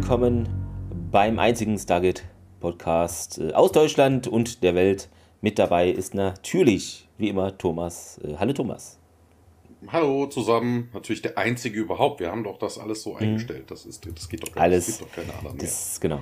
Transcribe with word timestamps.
willkommen 0.00 0.48
beim 1.10 1.40
einzigen 1.40 1.76
Stargate 1.76 2.22
Podcast 2.60 3.38
äh, 3.38 3.52
aus 3.52 3.72
Deutschland 3.72 4.28
und 4.28 4.62
der 4.62 4.76
Welt. 4.76 5.08
Mit 5.40 5.58
dabei 5.58 5.90
ist 5.90 6.14
natürlich, 6.14 7.08
wie 7.18 7.28
immer, 7.28 7.58
Thomas. 7.58 8.20
Äh, 8.22 8.36
hallo 8.38 8.52
Thomas. 8.52 8.96
Hallo 9.88 10.26
zusammen, 10.26 10.88
natürlich 10.94 11.22
der 11.22 11.36
einzige 11.36 11.80
überhaupt. 11.80 12.20
Wir 12.20 12.30
haben 12.30 12.44
doch 12.44 12.60
das 12.60 12.78
alles 12.78 13.02
so 13.02 13.16
eingestellt. 13.16 13.72
Das, 13.72 13.86
ist, 13.86 14.06
das 14.06 14.28
geht 14.28 14.44
doch 14.44 14.52
gar 14.52 14.62
Alles. 14.62 14.86
Es 14.86 14.98
gibt 14.98 15.10
doch 15.10 15.16
keine 15.16 15.34
anderen 15.34 15.56
mehr. 15.56 15.66
Das, 15.66 16.00
genau. 16.00 16.20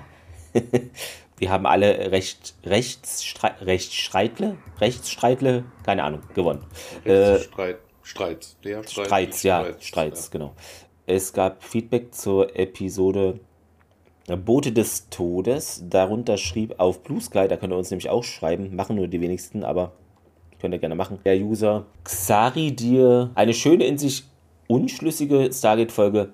Wir 1.36 1.50
haben 1.50 1.66
alle 1.66 2.10
Recht, 2.10 2.54
Rechtsstrei, 2.64 3.50
Rechtsstreitle, 3.60 4.56
Rechtsstreitle, 4.80 5.64
keine 5.84 6.02
Ahnung, 6.02 6.22
gewonnen. 6.34 6.64
Äh, 7.04 7.40
Streit, 7.40 7.80
Streit, 8.02 8.56
der 8.64 8.82
Streit. 8.84 9.06
Streits, 9.06 9.42
ja, 9.42 9.64
Streits, 9.64 9.86
Streits, 9.86 10.30
genau. 10.30 10.54
Es 11.04 11.34
gab 11.34 11.62
Feedback 11.62 12.14
zur 12.14 12.58
Episode 12.58 13.38
Boote 14.34 14.72
des 14.72 15.08
Todes. 15.08 15.84
Darunter 15.88 16.36
schrieb 16.36 16.74
auf 16.78 17.04
Blue 17.04 17.20
Sky, 17.20 17.46
da 17.46 17.56
könnt 17.56 17.72
ihr 17.72 17.78
uns 17.78 17.90
nämlich 17.90 18.10
auch 18.10 18.24
schreiben, 18.24 18.74
machen 18.74 18.96
nur 18.96 19.06
die 19.06 19.20
wenigsten, 19.20 19.62
aber 19.62 19.92
könnt 20.60 20.74
ihr 20.74 20.80
gerne 20.80 20.96
machen. 20.96 21.18
Der 21.24 21.38
User 21.38 21.84
Xari 22.02 22.74
dir 22.74 23.30
eine 23.36 23.54
schöne 23.54 23.84
in 23.84 23.98
sich 23.98 24.24
unschlüssige 24.66 25.50
Stargate-Folge. 25.52 26.30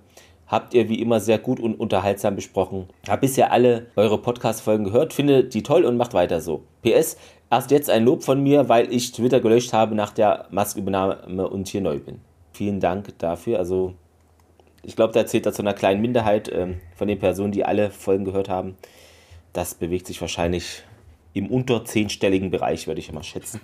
Habt 0.47 0.75
ihr 0.75 0.89
wie 0.89 1.01
immer 1.01 1.21
sehr 1.21 1.39
gut 1.39 1.61
und 1.61 1.79
unterhaltsam 1.79 2.37
besprochen. 2.37 2.89
Hab 3.09 3.21
bisher 3.21 3.53
alle 3.53 3.87
eure 3.97 4.19
Podcast-Folgen 4.19 4.85
gehört, 4.85 5.13
finde 5.13 5.45
die 5.45 5.63
toll 5.63 5.85
und 5.85 5.97
macht 5.97 6.15
weiter 6.15 6.41
so. 6.41 6.63
PS, 6.83 7.17
erst 7.51 7.71
jetzt 7.71 7.91
ein 7.91 8.05
Lob 8.05 8.23
von 8.23 8.43
mir, 8.43 8.69
weil 8.69 8.93
ich 8.93 9.13
Twitter 9.13 9.41
gelöscht 9.41 9.73
habe 9.73 9.95
nach 9.95 10.13
der 10.13 10.47
Maskübernahme 10.51 11.49
und 11.49 11.69
hier 11.69 11.81
neu 11.81 11.99
bin. 11.99 12.21
Vielen 12.53 12.81
Dank 12.81 13.19
dafür. 13.19 13.59
Also 13.59 13.95
ich 14.83 14.97
glaube, 14.97 15.13
da 15.13 15.27
zählt 15.27 15.47
er 15.47 15.53
zu 15.53 15.63
einer 15.63 15.75
kleinen 15.75 16.01
Minderheit 16.01 16.51
ähm, 16.53 16.81
von 16.95 17.09
den 17.09 17.19
Personen, 17.19 17.53
die 17.53 17.65
alle 17.65 17.91
Folgen 17.91 18.25
gehört 18.25 18.49
haben. 18.49 18.77
Das 19.53 19.75
bewegt 19.75 20.07
sich 20.07 20.21
wahrscheinlich 20.21 20.83
im 21.35 21.49
unter 21.49 21.85
zehnstelligen 21.85 22.51
Bereich, 22.51 22.87
würde 22.87 23.01
ich 23.01 23.13
mal 23.13 23.23
schätzen. 23.23 23.61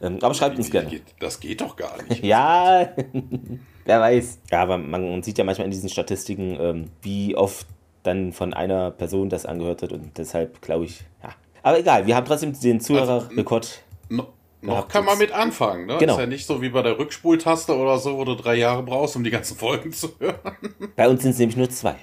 Ähm, 0.00 0.18
aber 0.22 0.34
schreibt 0.34 0.56
uns 0.56 0.70
gerne. 0.70 1.00
das 1.18 1.40
geht 1.40 1.60
doch 1.60 1.74
gar 1.76 2.00
nicht. 2.02 2.22
Ja, 2.24 2.88
wer 3.84 4.00
weiß. 4.00 4.38
Ja, 4.50 4.62
aber 4.62 4.78
man 4.78 5.22
sieht 5.22 5.38
ja 5.38 5.44
manchmal 5.44 5.64
in 5.64 5.72
diesen 5.72 5.88
Statistiken, 5.88 6.56
ähm, 6.60 6.90
wie 7.02 7.34
oft 7.34 7.66
dann 8.02 8.32
von 8.32 8.54
einer 8.54 8.90
Person 8.90 9.28
das 9.28 9.46
angehört 9.46 9.82
wird 9.82 9.92
und 9.92 10.16
deshalb 10.16 10.62
glaube 10.62 10.84
ich, 10.84 11.00
ja. 11.22 11.30
Aber 11.62 11.78
egal, 11.80 12.06
wir 12.06 12.14
haben 12.14 12.24
trotzdem 12.24 12.58
den 12.58 12.80
Zuhörerrekord. 12.80 13.82
No, 14.08 14.28
noch 14.60 14.88
kann 14.88 15.04
man 15.04 15.18
mit 15.18 15.30
anfangen. 15.32 15.86
Ne? 15.86 15.96
Genau. 15.98 16.14
Ist 16.14 16.20
ja 16.20 16.26
nicht 16.26 16.46
so 16.46 16.60
wie 16.62 16.68
bei 16.70 16.82
der 16.82 16.98
Rückspultaste 16.98 17.76
oder 17.76 17.98
so, 17.98 18.16
wo 18.18 18.24
du 18.24 18.34
drei 18.34 18.56
Jahre 18.56 18.82
brauchst, 18.82 19.14
um 19.16 19.24
die 19.24 19.30
ganzen 19.30 19.56
Folgen 19.56 19.92
zu 19.92 20.10
hören. 20.18 20.36
Bei 20.96 21.08
uns 21.08 21.22
sind 21.22 21.32
es 21.32 21.38
nämlich 21.38 21.56
nur 21.56 21.70
zwei. 21.70 21.96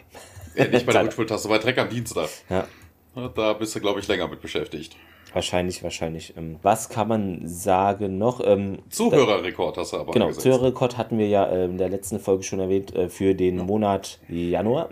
ja, 0.56 0.66
nicht 0.68 0.86
bei 0.86 0.94
der. 0.94 1.04
Rückspultaste, 1.06 1.48
bei 1.50 1.58
Dreck 1.58 1.78
am 1.78 1.90
Dienstag. 1.90 2.30
Ja. 2.50 2.68
Ja, 3.16 3.28
Da 3.30 3.54
bist 3.54 3.76
du, 3.76 3.80
glaube 3.80 4.00
ich, 4.00 4.08
länger 4.08 4.28
mit 4.28 4.42
beschäftigt. 4.42 4.96
Wahrscheinlich, 5.34 5.84
wahrscheinlich. 5.84 6.34
Ähm, 6.38 6.58
was 6.62 6.88
kann 6.88 7.10
man 7.10 7.42
sagen 7.46 8.18
noch? 8.18 8.40
Ähm, 8.46 8.80
Zuhörerrekord 8.90 9.78
hast 9.78 9.92
du 9.92 9.98
aber 9.98 10.14
Genau, 10.14 10.28
gesetzt. 10.28 10.44
Zuhörerrekord 10.44 10.98
hatten 10.98 11.18
wir 11.18 11.28
ja 11.28 11.46
äh, 11.46 11.66
in 11.66 11.78
der 11.78 11.90
letzten 11.90 12.20
Folge 12.22 12.44
schon 12.44 12.60
erwähnt 12.62 12.96
äh, 12.96 13.10
für 13.10 13.36
den 13.36 13.58
Monat 13.58 14.20
Januar. 14.30 14.90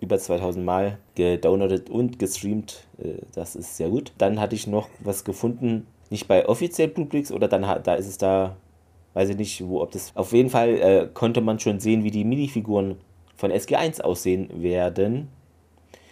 Über 0.00 0.18
2000 0.18 0.64
Mal 0.64 0.98
gedownloadet 1.14 1.88
und 1.88 2.18
gestreamt. 2.18 2.84
Äh, 2.98 3.18
das 3.34 3.54
ist 3.54 3.76
sehr 3.76 3.90
gut. 3.90 4.12
Dann 4.18 4.40
hatte 4.40 4.56
ich 4.56 4.66
noch 4.66 4.88
was 5.00 5.22
gefunden, 5.24 5.86
nicht 6.10 6.28
bei 6.28 6.48
offiziell 6.48 6.88
Bluebricks 6.88 7.32
oder 7.32 7.48
dann 7.48 7.62
da 7.62 7.94
ist 7.94 8.06
es 8.06 8.18
da, 8.18 8.56
weiß 9.14 9.30
ich 9.30 9.36
nicht, 9.36 9.66
wo, 9.66 9.80
ob 9.80 9.92
das. 9.92 10.14
Auf 10.16 10.32
jeden 10.32 10.50
Fall 10.50 10.68
äh, 10.68 11.08
konnte 11.12 11.40
man 11.40 11.58
schon 11.58 11.80
sehen, 11.80 12.04
wie 12.04 12.10
die 12.10 12.24
Minifiguren 12.24 12.96
von 13.36 13.50
SG1 13.50 14.00
aussehen 14.02 14.62
werden. 14.62 15.28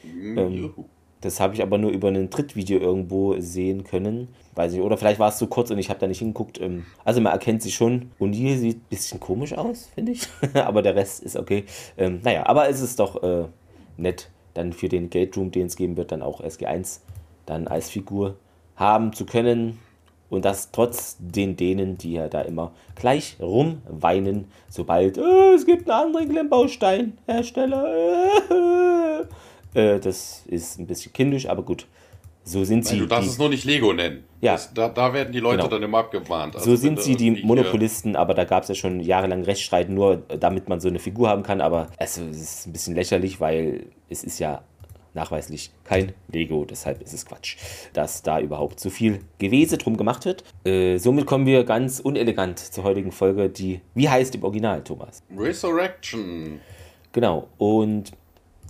ähm, 0.04 0.52
Juhu. 0.52 0.84
Das 1.20 1.40
habe 1.40 1.54
ich 1.54 1.62
aber 1.62 1.78
nur 1.78 1.90
über 1.90 2.08
ein 2.08 2.30
Trittvideo 2.30 2.78
irgendwo 2.78 3.40
sehen 3.40 3.82
können. 3.82 4.28
Weiß 4.54 4.72
ich. 4.72 4.80
Oder 4.80 4.96
vielleicht 4.96 5.18
war 5.18 5.28
es 5.30 5.38
zu 5.38 5.48
kurz 5.48 5.70
und 5.70 5.78
ich 5.78 5.90
habe 5.90 5.98
da 5.98 6.06
nicht 6.06 6.20
hingeguckt. 6.20 6.60
Ähm, 6.60 6.86
Also 7.04 7.20
man 7.20 7.32
erkennt 7.32 7.62
sie 7.62 7.72
schon. 7.72 8.12
Und 8.20 8.34
hier 8.34 8.56
sieht 8.56 8.76
ein 8.76 8.86
bisschen 8.88 9.18
komisch 9.18 9.52
aus, 9.52 9.90
finde 9.94 10.12
ich. 10.12 10.28
aber 10.54 10.80
der 10.80 10.94
Rest 10.94 11.22
ist 11.24 11.36
okay. 11.36 11.64
Ähm, 11.96 12.20
naja, 12.22 12.46
aber 12.46 12.68
es 12.68 12.80
ist 12.80 13.00
doch 13.00 13.20
äh, 13.22 13.46
nett, 13.96 14.30
dann 14.54 14.72
für 14.72 14.88
den 14.88 15.10
Gate 15.10 15.36
Room, 15.36 15.50
den 15.50 15.66
es 15.66 15.74
geben 15.74 15.96
wird, 15.96 16.12
dann 16.12 16.22
auch 16.22 16.40
SG1 16.40 17.00
dann 17.46 17.66
als 17.66 17.90
Figur 17.90 18.36
haben 18.76 19.12
zu 19.12 19.26
können. 19.26 19.78
Und 20.30 20.44
das 20.44 20.70
trotz 20.72 21.16
den 21.18 21.56
denen, 21.56 21.96
die 21.96 22.12
ja 22.14 22.28
da 22.28 22.42
immer 22.42 22.72
gleich 22.94 23.36
rumweinen, 23.40 24.44
sobald 24.68 25.16
"Äh, 25.16 25.54
es 25.54 25.64
gibt 25.64 25.88
einen 25.90 26.06
anderen 26.14 26.28
Klemmbaustein-Hersteller. 26.30 28.48
Äh, 29.74 30.00
das 30.00 30.44
ist 30.46 30.78
ein 30.78 30.86
bisschen 30.86 31.12
kindisch, 31.12 31.46
aber 31.46 31.62
gut. 31.62 31.86
So 32.42 32.64
sind 32.64 32.84
Nein, 32.84 32.94
sie. 32.94 32.98
du 33.00 33.06
darfst 33.06 33.26
die- 33.28 33.32
es 33.32 33.38
nur 33.38 33.50
nicht 33.50 33.64
Lego 33.66 33.92
nennen. 33.92 34.24
Ja. 34.40 34.52
Das, 34.52 34.72
da, 34.72 34.88
da 34.88 35.12
werden 35.12 35.30
die 35.30 35.40
Leute 35.40 35.58
Genau. 35.58 35.68
dann 35.68 35.82
immer 35.82 35.98
abgemahnt. 35.98 36.56
Also 36.56 36.70
so 36.70 36.76
sind 36.76 37.02
sie 37.02 37.16
die 37.16 37.34
hier- 37.34 37.44
Monopolisten, 37.44 38.16
aber 38.16 38.32
da 38.32 38.44
gab 38.44 38.62
es 38.62 38.70
ja 38.70 38.74
schon 38.74 39.00
jahrelang 39.00 39.42
Rechtsstreit, 39.42 39.90
nur 39.90 40.22
damit 40.40 40.70
man 40.70 40.80
so 40.80 40.88
eine 40.88 40.98
Figur 40.98 41.28
haben 41.28 41.42
kann. 41.42 41.60
Aber 41.60 41.88
es 41.98 42.16
ist 42.16 42.66
ein 42.66 42.72
bisschen 42.72 42.94
lächerlich, 42.94 43.40
weil 43.40 43.88
es 44.08 44.24
ist 44.24 44.38
ja 44.38 44.62
nachweislich 45.18 45.70
kein 45.84 46.12
Lego. 46.32 46.64
Deshalb 46.64 47.02
ist 47.02 47.12
es 47.12 47.26
Quatsch, 47.26 47.56
dass 47.92 48.22
da 48.22 48.40
überhaupt 48.40 48.80
so 48.80 48.90
viel 48.90 49.20
Gewese 49.38 49.78
drum 49.78 49.96
gemacht 49.96 50.24
wird. 50.24 50.44
Äh, 50.64 50.98
somit 50.98 51.26
kommen 51.26 51.46
wir 51.46 51.64
ganz 51.64 52.00
unelegant 52.00 52.58
zur 52.58 52.84
heutigen 52.84 53.12
Folge, 53.12 53.48
die, 53.48 53.80
wie 53.94 54.08
heißt 54.08 54.34
im 54.34 54.44
Original, 54.44 54.82
Thomas? 54.82 55.22
Resurrection. 55.36 56.60
Genau, 57.12 57.48
und 57.58 58.12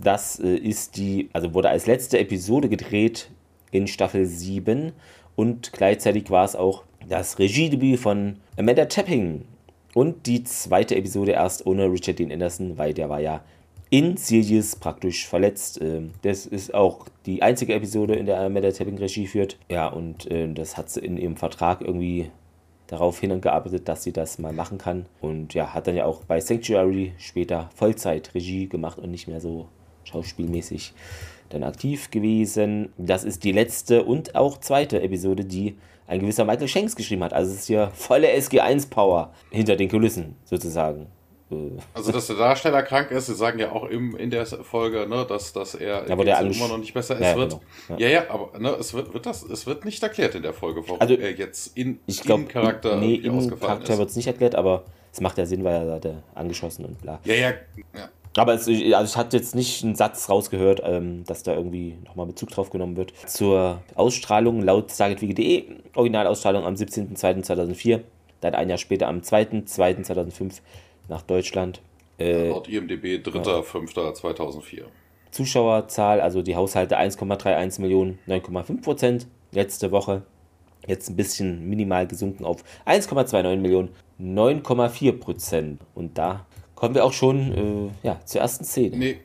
das 0.03 0.41
äh, 0.41 0.57
ist 0.57 0.97
die, 0.97 1.29
also 1.33 1.53
wurde 1.55 1.69
als 1.69 1.87
letzte 1.87 2.19
Episode 2.19 2.69
gedreht 2.69 3.31
in 3.71 3.87
Staffel 3.87 4.25
7 4.25 4.93
und 5.37 5.73
gleichzeitig 5.73 6.31
war 6.31 6.45
es 6.45 6.57
auch 6.57 6.85
das 7.07 7.39
Regiedebüt 7.39 8.01
von 8.01 8.37
Amanda 8.57 8.87
Tapping 8.87 9.45
und 9.95 10.27
die 10.27 10.45
zweite 10.45 10.97
Episode 10.97 11.33
erst 11.33 11.67
ohne 11.67 11.91
Richard 11.91 12.19
Dean 12.19 12.33
Anderson, 12.33 12.79
weil 12.79 12.95
der 12.95 13.09
war 13.09 13.21
ja 13.21 13.43
in 13.91 14.17
Sirius 14.17 14.77
praktisch 14.77 15.27
verletzt. 15.27 15.81
Ähm, 15.81 16.13
Das 16.23 16.47
ist 16.47 16.75
auch 16.75 17.07
die 17.27 17.43
einzige 17.43 17.75
Episode, 17.75 18.15
in 18.15 18.27
der 18.27 18.41
Amanda 18.41 18.71
Tapping 18.71 18.99
Regie 18.99 19.27
führt. 19.27 19.59
Ja, 19.71 19.89
und 19.89 20.31
äh, 20.31 20.53
das 20.53 20.77
hat 20.77 20.91
sie 20.91 21.01
in 21.01 21.17
ihrem 21.17 21.37
Vertrag 21.37 21.81
irgendwie 21.81 22.31
darauf 22.87 23.21
hingearbeitet, 23.21 23.89
dass 23.89 24.03
sie 24.03 24.13
das 24.13 24.39
mal 24.39 24.53
machen 24.53 24.79
kann. 24.79 25.07
Und 25.21 25.55
ja, 25.55 25.75
hat 25.75 25.87
dann 25.87 25.97
ja 25.97 26.05
auch 26.05 26.25
bei 26.25 26.41
Sanctuary 26.41 27.13
später 27.19 27.71
Vollzeit 27.75 28.35
Regie 28.35 28.69
gemacht 28.69 28.99
und 28.99 29.11
nicht 29.11 29.29
mehr 29.29 29.41
so 29.41 29.69
schauspielmäßig 30.05 30.95
dann 31.51 31.63
aktiv 31.63 32.11
gewesen. 32.11 32.93
Das 32.97 33.25
ist 33.25 33.45
die 33.45 33.53
letzte 33.53 34.05
und 34.05 34.35
auch 34.35 34.59
zweite 34.59 35.01
Episode, 35.03 35.45
die 35.45 35.77
ein 36.07 36.21
gewisser 36.21 36.45
Michael 36.45 36.69
Shanks 36.69 36.97
geschrieben 36.97 37.23
hat. 37.25 37.35
Also 37.35 37.53
es 37.53 37.61
ist 37.61 37.67
hier 37.67 37.91
volle 37.95 38.29
SG1-Power 38.29 39.33
hinter 39.51 39.77
den 39.77 39.91
Kulissen 39.91 40.37
sozusagen. 40.45 41.07
Äh, 41.51 41.71
Also, 41.95 42.13
dass 42.13 42.27
der 42.27 42.37
Darsteller 42.37 42.83
krank 42.83 43.11
ist, 43.11 43.27
sie 43.27 43.35
sagen 43.35 43.59
ja 43.59 43.73
auch 43.73 43.85
im, 43.89 44.17
in 44.17 44.31
der 44.31 44.47
Folge, 44.47 45.07
ne, 45.09 45.25
dass, 45.29 45.53
dass 45.53 45.75
er 45.75 46.09
Ja, 46.09 46.17
der 46.17 46.41
immer 46.41 46.69
noch 46.69 46.79
nicht 46.79 46.95
besser 46.95 47.17
ist. 47.17 47.23
Ja, 47.23 47.37
wird, 47.37 47.59
genau. 47.89 48.01
ja. 48.01 48.09
ja, 48.09 48.31
aber 48.31 48.59
ne, 48.59 48.71
es, 48.79 48.95
wird, 48.95 49.15
wird 49.15 49.27
das, 49.27 49.43
es 49.43 49.67
wird 49.67 49.85
nicht 49.85 50.03
erklärt 50.03 50.35
in 50.35 50.43
der 50.43 50.53
Folge, 50.53 50.83
warum 50.87 51.01
Also, 51.01 51.15
er 51.15 51.33
jetzt 51.33 51.77
in, 51.77 52.01
Ich 52.07 52.23
glaube, 52.23 52.43
in 52.43 52.49
Charakter 52.49 52.97
nee, 52.97 53.15
im 53.15 53.59
Charakter 53.59 53.99
wird 53.99 54.11
es 54.11 54.17
nicht 54.17 54.27
erklärt, 54.27 54.55
aber 54.55 54.85
es 55.13 55.21
macht 55.21 55.39
ja 55.39 55.47
Sinn, 55.47 55.65
weil 55.65 55.87
er 55.87 55.95
hat 55.95 56.05
er 56.05 56.23
angeschossen 56.35 56.85
und 56.85 57.01
bla. 57.01 57.21
Ja, 57.25 57.35
ja, 57.35 57.51
ja. 57.95 58.09
Aber 58.37 58.55
es, 58.55 58.69
also 58.69 58.71
ich 59.05 59.17
hatte 59.17 59.37
jetzt 59.37 59.55
nicht 59.55 59.83
einen 59.83 59.97
Satz 59.97 60.29
rausgehört, 60.29 60.81
ähm, 60.85 61.25
dass 61.25 61.43
da 61.43 61.55
irgendwie 61.55 61.97
nochmal 62.05 62.27
Bezug 62.27 62.51
drauf 62.51 62.71
genommen 62.71 62.97
wird. 62.97 63.13
Zur 63.27 63.83
Ausstrahlung 63.95 64.63
laut 64.63 64.93
stargetwiki.de, 64.93 65.65
Originalausstrahlung 65.95 66.65
am 66.65 66.75
17.02.2004, 66.75 68.01
dann 68.41 68.55
ein 68.55 68.69
Jahr 68.69 68.79
später 68.79 69.09
am 69.09 69.21
2.02.2005 69.21 70.61
nach 71.09 71.23
Deutschland. 71.23 71.81
Äh, 72.19 72.49
Laut 72.49 72.69
IMDB 72.69 73.17
3.5.2004. 73.17 74.83
Zuschauerzahl, 75.31 76.21
also 76.21 76.43
die 76.43 76.57
Haushalte 76.57 76.99
1,31 76.99 77.81
Millionen, 77.81 78.19
9,5 78.27 78.83
Prozent 78.83 79.27
letzte 79.53 79.91
Woche. 79.91 80.23
Jetzt 80.87 81.11
ein 81.11 81.17
bisschen 81.17 81.69
minimal 81.69 82.07
gesunken 82.07 82.45
auf 82.45 82.65
1,29 82.87 83.57
Millionen, 83.57 83.91
9,4 84.21 85.19
Prozent. 85.19 85.81
Und 85.95 86.17
da 86.17 86.47
kommen 86.75 86.95
wir 86.95 87.05
auch 87.05 87.13
schon 87.13 87.93
äh, 88.03 88.07
ja, 88.07 88.21
zur 88.25 88.41
ersten 88.41 88.65
Szene. 88.65 88.97
Nee, 88.97 89.19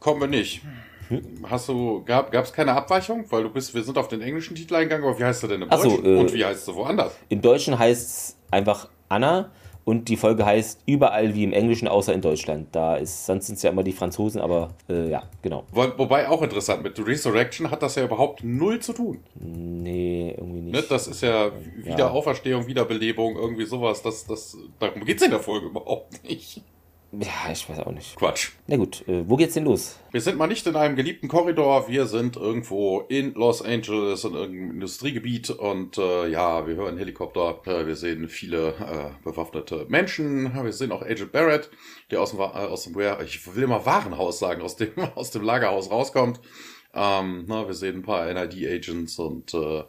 kommen 0.00 0.20
wir 0.20 0.28
nicht. 0.28 0.62
Hm? 1.08 1.22
Hast 1.48 1.68
du, 1.68 2.02
gab 2.04 2.34
es 2.34 2.52
keine 2.52 2.72
Abweichung? 2.72 3.24
Weil 3.30 3.44
du 3.44 3.50
bist, 3.50 3.74
wir 3.74 3.82
sind 3.82 3.96
auf 3.96 4.08
den 4.08 4.20
englischen 4.20 4.54
Titel 4.56 4.74
eingegangen, 4.74 5.06
aber 5.08 5.18
wie 5.18 5.24
heißt 5.24 5.42
er 5.44 5.48
denn 5.50 5.62
im 5.62 5.68
Ach 5.70 5.78
so, 5.78 5.88
Deutschen? 5.90 6.04
äh, 6.04 6.18
Und 6.18 6.34
wie 6.34 6.44
heißt 6.44 6.68
er 6.68 6.74
woanders? 6.74 7.16
Im 7.28 7.40
Deutschen 7.40 7.78
heißt 7.78 8.06
es 8.08 8.36
einfach 8.50 8.88
Anna 9.08 9.50
und 9.88 10.10
die 10.10 10.18
Folge 10.18 10.44
heißt 10.44 10.82
überall 10.84 11.34
wie 11.34 11.44
im 11.44 11.54
Englischen, 11.54 11.88
außer 11.88 12.12
in 12.12 12.20
Deutschland. 12.20 12.68
Da 12.72 12.96
ist, 12.96 13.24
sonst 13.24 13.46
sind 13.46 13.54
es 13.54 13.62
ja 13.62 13.70
immer 13.70 13.82
die 13.82 13.92
Franzosen, 13.92 14.38
aber 14.38 14.68
äh, 14.86 15.08
ja, 15.08 15.22
genau. 15.40 15.64
Wo, 15.72 15.82
wobei 15.96 16.28
auch 16.28 16.42
interessant, 16.42 16.82
mit 16.82 16.98
Resurrection 16.98 17.70
hat 17.70 17.82
das 17.82 17.94
ja 17.94 18.04
überhaupt 18.04 18.44
null 18.44 18.80
zu 18.80 18.92
tun. 18.92 19.20
Nee, 19.40 20.34
irgendwie 20.36 20.60
nicht. 20.60 20.74
Ne? 20.74 20.84
Das 20.86 21.06
ist 21.06 21.22
ja 21.22 21.50
Wiederauferstehung, 21.76 22.66
Wiederbelebung, 22.66 23.36
irgendwie 23.36 23.64
sowas. 23.64 24.02
Das, 24.02 24.26
das, 24.26 24.58
darum 24.78 25.06
geht 25.06 25.16
es 25.16 25.22
in 25.22 25.30
der 25.30 25.40
Folge 25.40 25.68
überhaupt 25.68 26.22
nicht. 26.22 26.60
Ja, 27.12 27.50
ich 27.50 27.68
weiß 27.68 27.78
auch 27.80 27.92
nicht. 27.92 28.16
Quatsch. 28.16 28.50
Na 28.66 28.76
gut, 28.76 29.06
äh, 29.08 29.26
wo 29.26 29.36
geht's 29.36 29.54
denn 29.54 29.64
los? 29.64 29.98
Wir 30.12 30.20
sind 30.20 30.36
mal 30.36 30.46
nicht 30.46 30.66
in 30.66 30.76
einem 30.76 30.94
geliebten 30.94 31.28
Korridor, 31.28 31.88
wir 31.88 32.06
sind 32.06 32.36
irgendwo 32.36 33.00
in 33.08 33.32
Los 33.32 33.62
Angeles 33.62 34.24
in 34.24 34.34
irgendeinem 34.34 34.70
Industriegebiet 34.72 35.48
und 35.48 35.96
äh, 35.96 36.28
ja, 36.28 36.66
wir 36.66 36.74
hören 36.74 36.98
Helikopter, 36.98 37.62
äh, 37.64 37.86
wir 37.86 37.96
sehen 37.96 38.28
viele 38.28 38.74
äh, 38.74 39.24
bewaffnete 39.24 39.86
Menschen, 39.88 40.52
wir 40.62 40.72
sehen 40.72 40.92
auch 40.92 41.00
Agent 41.00 41.32
Barrett, 41.32 41.70
der 42.10 42.20
aus 42.20 42.32
dem, 42.32 42.40
äh, 42.40 42.42
aus 42.42 42.84
dem 42.84 42.94
ich 43.24 43.54
will 43.54 43.62
immer 43.62 43.86
Warenhaus 43.86 44.38
sagen, 44.38 44.60
aus 44.60 44.76
dem, 44.76 44.90
aus 45.14 45.30
dem 45.30 45.42
Lagerhaus 45.42 45.90
rauskommt. 45.90 46.40
Ähm, 46.92 47.44
na, 47.46 47.66
wir 47.66 47.74
sehen 47.74 47.96
ein 47.96 48.02
paar 48.02 48.32
NID-Agents 48.32 49.18
und 49.18 49.54
äh, 49.54 49.84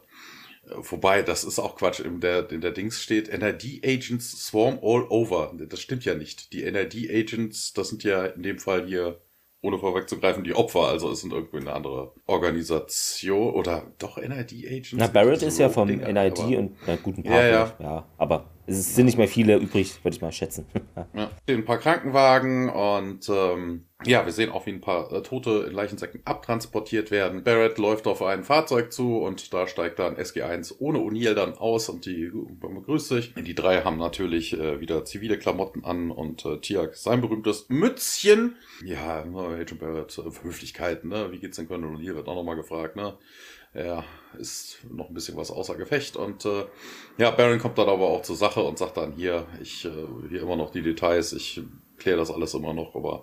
Wobei, 0.76 1.22
das 1.22 1.44
ist 1.44 1.58
auch 1.58 1.76
Quatsch. 1.76 2.00
In 2.00 2.20
der, 2.20 2.50
in 2.50 2.60
der 2.60 2.70
Dings 2.72 3.02
steht, 3.02 3.28
NRD-Agents 3.28 4.46
swarm 4.46 4.78
all 4.82 5.06
over. 5.08 5.52
Das 5.68 5.80
stimmt 5.80 6.04
ja 6.04 6.14
nicht. 6.14 6.52
Die 6.52 6.64
NRD-Agents, 6.64 7.72
das 7.72 7.88
sind 7.88 8.04
ja 8.04 8.26
in 8.26 8.42
dem 8.42 8.58
Fall 8.58 8.86
hier, 8.86 9.20
ohne 9.62 9.78
vorwegzugreifen, 9.78 10.44
die 10.44 10.54
Opfer. 10.54 10.88
Also 10.88 11.10
es 11.10 11.20
sind 11.20 11.32
irgendwie 11.32 11.58
eine 11.58 11.72
andere 11.72 12.12
Organisation. 12.26 13.54
Oder 13.54 13.92
doch 13.98 14.18
NRD-Agents? 14.18 14.94
Na, 14.94 15.06
Barrett 15.06 15.42
ist 15.42 15.58
ja 15.58 15.68
vom 15.68 15.88
NID 15.88 16.38
und 16.56 16.76
na, 16.86 16.96
guten 16.96 17.22
Partner. 17.22 17.48
Ja, 17.48 17.50
ja. 17.50 17.74
ja, 17.80 18.08
aber 18.16 18.46
es 18.70 18.94
sind 18.94 19.06
nicht 19.06 19.18
mehr 19.18 19.28
viele 19.28 19.56
übrig, 19.56 20.02
würde 20.04 20.16
ich 20.16 20.22
mal 20.22 20.32
schätzen. 20.32 20.66
ja, 21.14 21.30
ein 21.48 21.64
paar 21.64 21.78
Krankenwagen 21.78 22.68
und 22.68 23.28
ähm, 23.28 23.86
ja, 24.06 24.24
wir 24.24 24.32
sehen 24.32 24.50
auch, 24.50 24.64
wie 24.64 24.70
ein 24.70 24.80
paar 24.80 25.12
äh, 25.12 25.22
Tote 25.22 25.66
in 25.68 25.74
Leichensäcken 25.74 26.22
abtransportiert 26.24 27.10
werden. 27.10 27.44
Barrett 27.44 27.76
läuft 27.76 28.06
auf 28.06 28.22
ein 28.22 28.44
Fahrzeug 28.44 28.92
zu 28.92 29.18
und 29.18 29.52
da 29.52 29.66
steigt 29.66 29.98
dann 29.98 30.16
SG1 30.16 30.76
ohne 30.78 30.98
O'Neill 30.98 31.34
dann 31.34 31.54
aus 31.54 31.88
und 31.88 32.06
die 32.06 32.30
begrüßt 32.60 33.08
sich. 33.08 33.34
Die 33.34 33.54
drei 33.54 33.82
haben 33.82 33.98
natürlich 33.98 34.58
äh, 34.58 34.80
wieder 34.80 35.04
zivile 35.04 35.38
Klamotten 35.38 35.84
an 35.84 36.10
und 36.10 36.46
äh, 36.46 36.58
Tiak 36.58 36.96
sein 36.96 37.20
berühmtes 37.20 37.68
Mützchen. 37.68 38.56
Ja, 38.84 39.22
Agent 39.22 39.80
Barrett, 39.80 40.18
äh, 40.18 40.44
Höflichkeiten, 40.44 41.10
ne? 41.10 41.30
Wie 41.32 41.38
geht's 41.38 41.56
denn 41.56 41.68
Colonel 41.68 41.96
O'Neill? 41.96 42.14
Wird 42.14 42.28
auch 42.28 42.36
nochmal 42.36 42.56
gefragt, 42.56 42.96
ne? 42.96 43.18
Er 43.72 44.04
ist 44.38 44.78
noch 44.90 45.08
ein 45.08 45.14
bisschen 45.14 45.36
was 45.36 45.50
außer 45.50 45.76
Gefecht 45.76 46.16
und 46.16 46.44
äh, 46.44 46.64
ja, 47.18 47.30
Baron 47.30 47.58
kommt 47.58 47.78
dann 47.78 47.88
aber 47.88 48.08
auch 48.08 48.22
zur 48.22 48.36
Sache 48.36 48.62
und 48.62 48.78
sagt 48.78 48.96
dann 48.96 49.12
hier, 49.12 49.46
ich 49.62 49.84
äh, 49.84 49.90
hier 50.28 50.42
immer 50.42 50.56
noch 50.56 50.70
die 50.70 50.82
Details, 50.82 51.32
ich 51.32 51.62
kläre 51.98 52.18
das 52.18 52.30
alles 52.30 52.54
immer 52.54 52.74
noch, 52.74 52.94
aber 52.96 53.22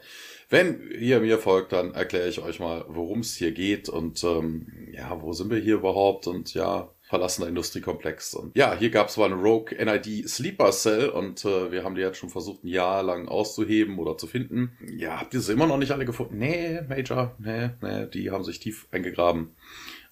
wenn 0.50 0.92
ihr 0.98 1.20
mir 1.20 1.40
folgt, 1.40 1.74
dann 1.74 1.94
erkläre 1.94 2.30
ich 2.30 2.42
euch 2.42 2.60
mal, 2.60 2.86
worum 2.88 3.20
es 3.20 3.36
hier 3.36 3.52
geht 3.52 3.90
und 3.90 4.24
ähm, 4.24 4.68
ja, 4.94 5.22
wo 5.22 5.34
sind 5.34 5.50
wir 5.50 5.58
hier 5.58 5.76
überhaupt 5.76 6.28
und 6.28 6.54
ja, 6.54 6.90
verlassener 7.08 7.48
Industriekomplex. 7.48 8.34
Und 8.34 8.56
ja, 8.56 8.78
hier 8.78 8.90
gab 8.90 9.08
es 9.08 9.14
zwar 9.14 9.26
eine 9.26 9.36
Rogue 9.36 9.76
NID 9.78 10.28
Sleeper 10.30 10.72
Cell 10.72 11.10
und 11.10 11.44
äh, 11.46 11.72
wir 11.72 11.84
haben 11.84 11.96
die 11.96 12.02
jetzt 12.02 12.18
schon 12.18 12.30
versucht, 12.30 12.64
ein 12.64 12.68
Jahr 12.68 13.02
lang 13.04 13.28
auszuheben 13.28 13.98
oder 13.98 14.18
zu 14.18 14.28
finden. 14.28 14.78
Ja, 14.98 15.20
habt 15.20 15.34
ihr 15.34 15.40
sie 15.40 15.54
immer 15.54 15.68
noch 15.68 15.78
nicht 15.78 15.92
alle 15.92 16.06
gefunden? 16.06 16.38
Nee, 16.38 16.82
Major, 16.88 17.36
nee, 17.40 17.70
nee, 17.82 18.08
die 18.08 18.32
haben 18.32 18.44
sich 18.44 18.60
tief 18.60 18.88
eingegraben. 18.92 19.56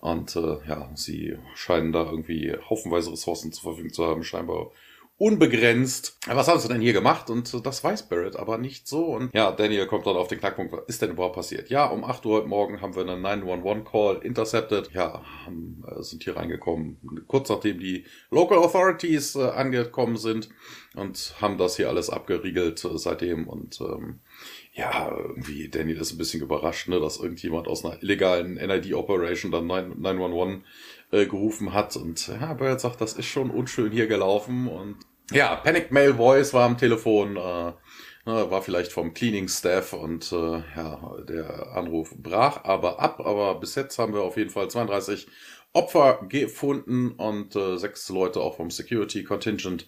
Und 0.06 0.36
äh, 0.36 0.58
ja, 0.68 0.92
sie 0.94 1.36
scheinen 1.56 1.92
da 1.92 2.04
irgendwie 2.04 2.56
haufenweise 2.70 3.12
Ressourcen 3.12 3.52
zur 3.52 3.64
Verfügung 3.72 3.92
zu 3.92 4.06
haben, 4.06 4.24
scheinbar 4.24 4.70
unbegrenzt. 5.18 6.20
Was 6.28 6.48
haben 6.48 6.60
sie 6.60 6.68
denn 6.68 6.82
hier 6.82 6.94
gemacht? 6.94 7.32
Und 7.32 7.66
das 7.66 7.84
weiß 7.84 8.08
Barrett 8.08 8.36
aber 8.36 8.60
nicht 8.60 8.88
so. 8.88 9.06
Und 9.06 9.34
ja, 9.34 9.52
Daniel 9.52 9.88
kommt 9.88 10.06
dann 10.06 10.16
auf 10.16 10.28
den 10.28 10.40
Knackpunkt, 10.40 10.74
was 10.74 10.84
ist 10.86 11.02
denn 11.02 11.10
überhaupt 11.10 11.36
passiert? 11.36 11.72
Ja, 11.72 11.88
um 11.88 12.04
8 12.04 12.24
Uhr 12.28 12.38
heute 12.38 12.48
Morgen 12.48 12.82
haben 12.82 12.96
wir 12.96 13.02
einen 13.02 13.26
911-Call 13.26 14.18
intercepted. 14.18 14.92
Ja, 14.94 15.24
haben, 15.44 15.84
äh, 15.88 16.04
sind 16.04 16.24
hier 16.24 16.36
reingekommen, 16.36 17.26
kurz 17.26 17.50
nachdem 17.50 17.80
die 17.80 18.06
Local 18.30 18.60
Authorities 18.60 19.36
äh, 19.36 19.50
angekommen 19.50 20.18
sind 20.18 20.50
und 20.96 21.34
haben 21.42 21.58
das 21.58 21.78
hier 21.78 21.90
alles 21.90 22.12
abgeriegelt 22.12 22.86
äh, 22.86 22.98
seitdem. 23.00 23.48
Und 23.48 23.82
ähm, 23.82 24.20
ja, 24.76 25.10
irgendwie 25.10 25.70
Daniel 25.70 26.02
ist 26.02 26.12
ein 26.12 26.18
bisschen 26.18 26.42
überrascht, 26.42 26.90
ne, 26.90 27.00
dass 27.00 27.18
irgendjemand 27.18 27.68
aus 27.68 27.86
einer 27.86 28.02
illegalen 28.04 28.56
NID-Operation 28.56 29.50
dann 29.52 29.68
911 29.68 30.64
äh, 31.12 31.26
gerufen 31.26 31.74
hat. 31.74 31.96
Und 31.96 32.28
ja, 32.28 32.54
Barrett 32.54 32.82
sagt, 32.82 33.00
das 33.00 33.14
ist 33.14 33.26
schon 33.26 33.52
unschön 33.52 33.92
hier 33.92 34.08
gelaufen. 34.08 34.68
Und 34.68 34.98
ja, 35.32 35.56
Panic 35.56 35.92
Mail 35.92 36.16
Voice 36.16 36.54
war 36.54 36.66
am 36.66 36.78
Telefon, 36.78 37.38
äh, 37.38 37.40
ne, 37.40 38.52
war 38.52 38.62
vielleicht 38.62 38.92
vom 38.92 39.14
Cleaning 39.14 39.48
Staff 39.48 39.94
und 39.94 40.30
äh, 40.34 40.62
ja, 40.76 41.16
der 41.26 41.72
Anruf 41.72 42.14
brach 42.14 42.66
aber 42.66 43.00
ab. 43.00 43.22
Aber 43.22 43.56
bis 43.62 43.76
jetzt 43.76 43.98
haben 43.98 44.14
wir 44.14 44.24
auf 44.24 44.36
jeden 44.36 44.50
Fall 44.50 44.70
32 44.70 45.28
Opfer 45.72 46.20
gefunden 46.30 47.12
und 47.12 47.56
äh, 47.56 47.78
sechs 47.78 48.10
Leute 48.10 48.42
auch 48.42 48.56
vom 48.56 48.72
Security 48.72 49.24
Contingent. 49.24 49.88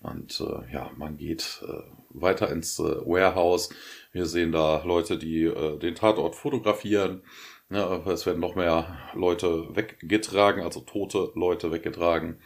Und 0.00 0.40
äh, 0.40 0.72
ja, 0.72 0.90
man 0.96 1.16
geht 1.16 1.62
äh, 1.66 1.82
weiter 2.10 2.50
ins 2.50 2.78
äh, 2.78 2.82
Warehouse. 2.82 3.70
Wir 4.18 4.26
sehen 4.26 4.50
da 4.50 4.82
Leute, 4.84 5.16
die 5.16 5.44
äh, 5.44 5.78
den 5.78 5.94
Tatort 5.94 6.34
fotografieren. 6.34 7.22
Ja, 7.70 8.04
es 8.08 8.26
werden 8.26 8.40
noch 8.40 8.56
mehr 8.56 8.98
Leute 9.14 9.68
weggetragen, 9.76 10.64
also 10.64 10.80
tote 10.80 11.30
Leute 11.36 11.70
weggetragen. 11.70 12.40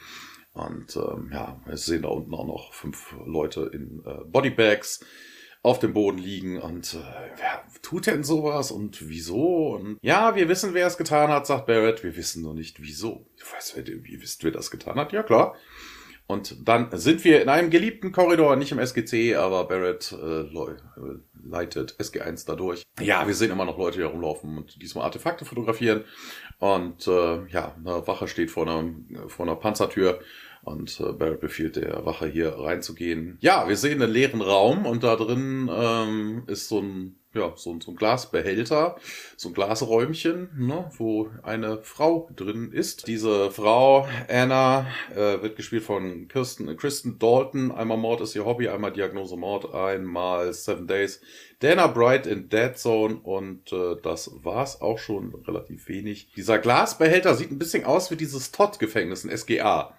Und 0.53 0.95
ähm, 0.97 1.31
ja, 1.33 1.59
wir 1.65 1.79
sehen 1.79 2.03
da 2.03 2.09
unten 2.09 2.35
auch 2.35 2.47
noch 2.47 2.75
fünf 2.75 3.15
Leute 3.25 3.71
in 3.73 4.03
äh, 4.05 4.23
Bodybags 4.27 5.03
auf 5.63 5.79
dem 5.79 5.95
Boden 5.95 6.19
liegen 6.19 6.61
und 6.61 6.93
äh, 6.93 6.99
wer 7.39 7.65
tut 7.81 8.07
denn 8.07 8.23
sowas 8.23 8.71
und 8.71 9.09
wieso? 9.09 9.75
Und 9.77 9.97
ja, 10.03 10.37
wir 10.37 10.51
wissen, 10.51 10.75
wer 10.75 10.87
es 10.87 10.99
getan 10.99 11.31
hat, 11.31 11.47
sagt 11.47 11.65
Barrett. 11.67 12.05
Wir 12.05 12.17
wissen 12.17 12.43
nur 12.43 12.53
nicht 12.53 12.83
wieso. 12.83 13.25
Ich 13.39 13.51
weiß, 13.51 13.77
wie 13.87 14.21
wisst, 14.21 14.45
wer 14.45 14.51
das 14.51 14.71
getan 14.71 14.97
hat? 14.97 15.15
Ja, 15.15 15.23
klar. 15.23 15.55
Und 16.33 16.67
dann 16.67 16.89
sind 16.93 17.25
wir 17.25 17.43
in 17.43 17.49
einem 17.49 17.71
geliebten 17.71 18.11
Korridor, 18.11 18.57
nicht 18.57 18.73
im 18.73 18.79
SGC, 18.79 19.37
aber 19.37 19.65
Barrett 19.65 20.13
äh, 20.13 20.49
leitet 21.45 21.95
SG1 22.01 22.47
dadurch. 22.47 22.83
Ja, 23.01 23.27
wir 23.27 23.35
sehen 23.35 23.51
immer 23.51 23.65
noch 23.65 23.79
Leute, 23.79 23.99
die 23.99 24.05
herumlaufen 24.05 24.59
und 24.59 24.81
diesmal 24.81 25.05
Artefakte 25.05 25.45
fotografieren. 25.45 26.05
Und 26.59 27.07
äh, 27.07 27.47
ja, 27.49 27.75
eine 27.77 28.07
Wache 28.07 28.29
steht 28.29 28.51
vor 28.51 28.67
einer, 28.67 28.95
vor 29.29 29.47
einer 29.47 29.57
Panzertür 29.57 30.21
und 30.63 31.01
äh, 31.01 31.13
Barrett 31.13 31.41
befiehlt 31.41 31.77
der 31.77 32.07
Wache 32.07 32.27
hier 32.27 32.59
reinzugehen. 32.59 33.37
Ja, 33.41 33.69
wir 33.69 33.77
sehen 33.77 34.03
einen 34.03 34.13
leeren 34.13 34.41
Raum 34.41 34.87
und 34.87 35.03
da 35.03 35.17
drin 35.17 35.71
ähm, 35.73 36.45
ist 36.47 36.69
so 36.69 36.81
ein 36.81 37.17
ja, 37.35 37.53
so, 37.57 37.79
so 37.81 37.91
ein 37.93 37.97
Glasbehälter, 37.97 38.97
so 39.37 39.49
ein 39.49 39.55
Glasräumchen, 39.55 40.51
ne, 40.57 40.91
wo 40.99 41.31
eine 41.43 41.79
Frau 41.83 42.29
drin 42.37 42.73
ist. 42.73 43.07
Diese 43.09 43.51
Frau, 43.51 44.07
Anna, 44.29 44.87
äh, 45.13 45.41
wird 45.43 45.57
gespielt 45.57 45.83
von 45.83 46.29
Kirsten, 46.29 46.77
Kristen 46.77 47.19
Dalton. 47.19 47.73
Einmal 47.73 47.97
Mord 47.99 48.21
ist 48.21 48.35
ihr 48.37 48.45
Hobby, 48.45 48.69
einmal 48.69 48.93
Diagnose 48.93 49.37
Mord, 49.37 49.75
einmal 49.75 50.53
Seven 50.53 50.87
Days. 50.87 51.21
Dana 51.61 51.87
Bright 51.87 52.27
in 52.27 52.49
Dead 52.49 52.77
Zone 52.77 53.17
und 53.23 53.73
äh, 53.73 53.97
das 54.03 54.31
war's 54.43 54.81
auch 54.81 54.99
schon 54.99 55.35
relativ 55.47 55.89
wenig. 55.89 56.29
Dieser 56.37 56.59
Glasbehälter 56.59 57.35
sieht 57.35 57.51
ein 57.51 57.59
bisschen 57.59 57.85
aus 57.85 58.11
wie 58.11 58.17
dieses 58.17 58.51
Todd-Gefängnis 58.53 59.25
in 59.25 59.37
SGA. 59.37 59.95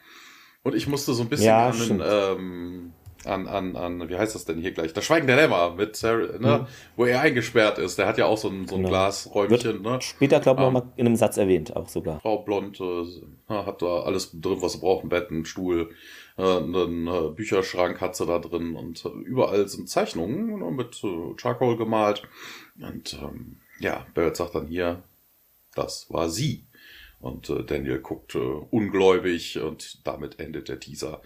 Und 0.64 0.76
ich 0.76 0.88
musste 0.88 1.14
so 1.14 1.24
ein 1.24 1.30
bisschen 1.30 1.48
Ja, 1.48 1.68
an 1.68 1.74
stimmt. 1.74 2.04
ähm, 2.06 2.94
an, 3.26 3.48
an, 3.48 3.76
an, 3.76 4.10
wie 4.10 4.18
heißt 4.18 4.36
das 4.36 4.46
denn 4.46 4.60
hier 4.60 4.72
gleich? 4.72 4.94
Das 4.94 5.06
Schweigen 5.06 5.28
der 5.28 5.36
Lämmer 5.36 5.74
mit 5.76 5.96
Sarah, 5.96 6.38
ne? 6.40 6.60
Mhm. 6.60 6.68
Wo 6.96 7.06
er 7.06 7.22
eingesperrt 7.22 7.78
ist. 7.78 7.98
Der 7.98 8.08
hat 8.08 8.18
ja 8.18 8.26
auch 8.26 8.38
so 8.38 8.50
ein, 8.50 8.68
so 8.68 8.76
ein 8.76 8.80
Genau. 8.82 8.90
Glasräumchen, 8.90 9.82
ne? 9.82 10.00
Später, 10.02 10.40
glaube 10.40 10.62
ich, 10.62 10.68
Ähm. 10.68 10.74
noch 10.74 10.84
mal 10.84 10.94
in 10.98 11.06
einem 11.08 11.16
Satz 11.16 11.38
erwähnt, 11.38 11.76
auch 11.76 11.88
sogar. 11.88 12.20
Frau 12.22 12.40
Blond 12.40 12.80
äh, 12.82 13.06
hat 13.50 13.82
da 13.82 14.02
alles 14.04 14.32
drin, 14.34 14.62
was 14.62 14.74
sie 14.74 14.80
braucht. 14.80 15.04
Ein 15.06 15.10
Bett, 15.10 15.32
ein 15.32 15.46
Stuhl, 15.46 15.90
äh, 16.38 16.42
einen 16.44 17.08
äh, 17.08 17.30
Bücherschrank 17.36 18.02
hat 18.02 18.16
sie 18.16 18.26
da 18.26 18.40
drin 18.40 18.76
und 18.76 19.06
äh, 19.06 19.10
überall 19.10 19.68
sind 19.68 19.90
Zeichnungen 19.90 20.60
ne, 20.60 20.72
mit 20.72 21.02
äh, 21.04 21.34
Charcoal 21.38 21.78
gemalt. 21.78 22.24
Und 22.82 23.14
ähm, 23.22 23.58
ja, 23.80 24.06
Barrett 24.14 24.36
sagt 24.36 24.56
dann 24.56 24.68
hier, 24.68 25.04
das 25.76 26.08
war 26.10 26.30
sie. 26.30 26.66
Und 27.20 27.50
äh, 27.50 27.64
Daniel 27.64 28.00
guckt 28.00 28.36
äh, 28.36 28.40
ungläubig 28.40 29.58
und 29.60 30.06
damit 30.06 30.40
endet 30.40 30.68
der 30.68 30.80
Teaser. 30.82 31.22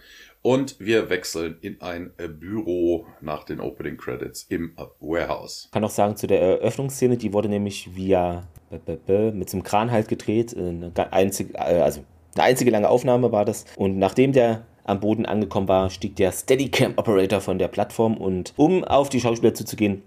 Und 0.48 0.76
wir 0.80 1.10
wechseln 1.10 1.58
in 1.60 1.80
ein 1.82 2.10
äh, 2.16 2.26
Büro 2.26 3.04
nach 3.20 3.44
den 3.44 3.60
Opening 3.60 3.98
Credits 3.98 4.44
im 4.48 4.72
äh, 4.78 4.82
Warehouse. 5.00 5.68
kann 5.72 5.84
auch 5.84 5.90
sagen, 5.90 6.16
zu 6.16 6.26
der 6.26 6.40
Eröffnungsszene, 6.40 7.18
die 7.18 7.34
wurde 7.34 7.50
nämlich 7.50 7.94
via 7.94 8.44
mit 8.70 9.50
so 9.50 9.56
einem 9.58 9.62
Kran 9.62 9.90
halt 9.90 10.08
gedreht. 10.08 10.54
äh, 10.54 10.60
Eine 10.60 10.90
ga- 10.92 11.08
einzig, 11.10 11.54
äh, 11.54 11.58
also 11.58 12.00
Eine 12.34 12.44
einzige 12.44 12.70
lange 12.70 12.88
Aufnahme 12.88 13.30
war 13.30 13.44
das. 13.44 13.66
Und 13.76 13.98
nachdem 13.98 14.32
der 14.32 14.64
am 14.84 15.00
Boden 15.00 15.26
angekommen 15.26 15.68
war, 15.68 15.90
stieg 15.90 16.16
der 16.16 16.32
Steadicam 16.32 16.94
Operator 16.96 17.42
von 17.42 17.58
der 17.58 17.68
Plattform 17.68 18.16
und 18.16 18.54
um 18.56 18.84
auf 18.84 19.10
die 19.10 19.20
Schauspieler 19.20 19.52
zuzugehen, 19.52 20.02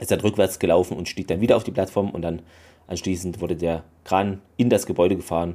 ist 0.00 0.10
dann 0.10 0.18
rückwärts 0.20 0.58
gelaufen 0.58 0.96
und 0.96 1.08
stieg 1.08 1.28
dann 1.28 1.40
wieder 1.40 1.56
auf 1.56 1.62
die 1.62 1.70
Plattform 1.70 2.10
und 2.10 2.22
dann 2.22 2.42
anschließend 2.88 3.40
wurde 3.40 3.54
der 3.54 3.84
Kran 4.02 4.40
in 4.56 4.70
das 4.70 4.86
Gebäude 4.86 5.14
gefahren, 5.14 5.54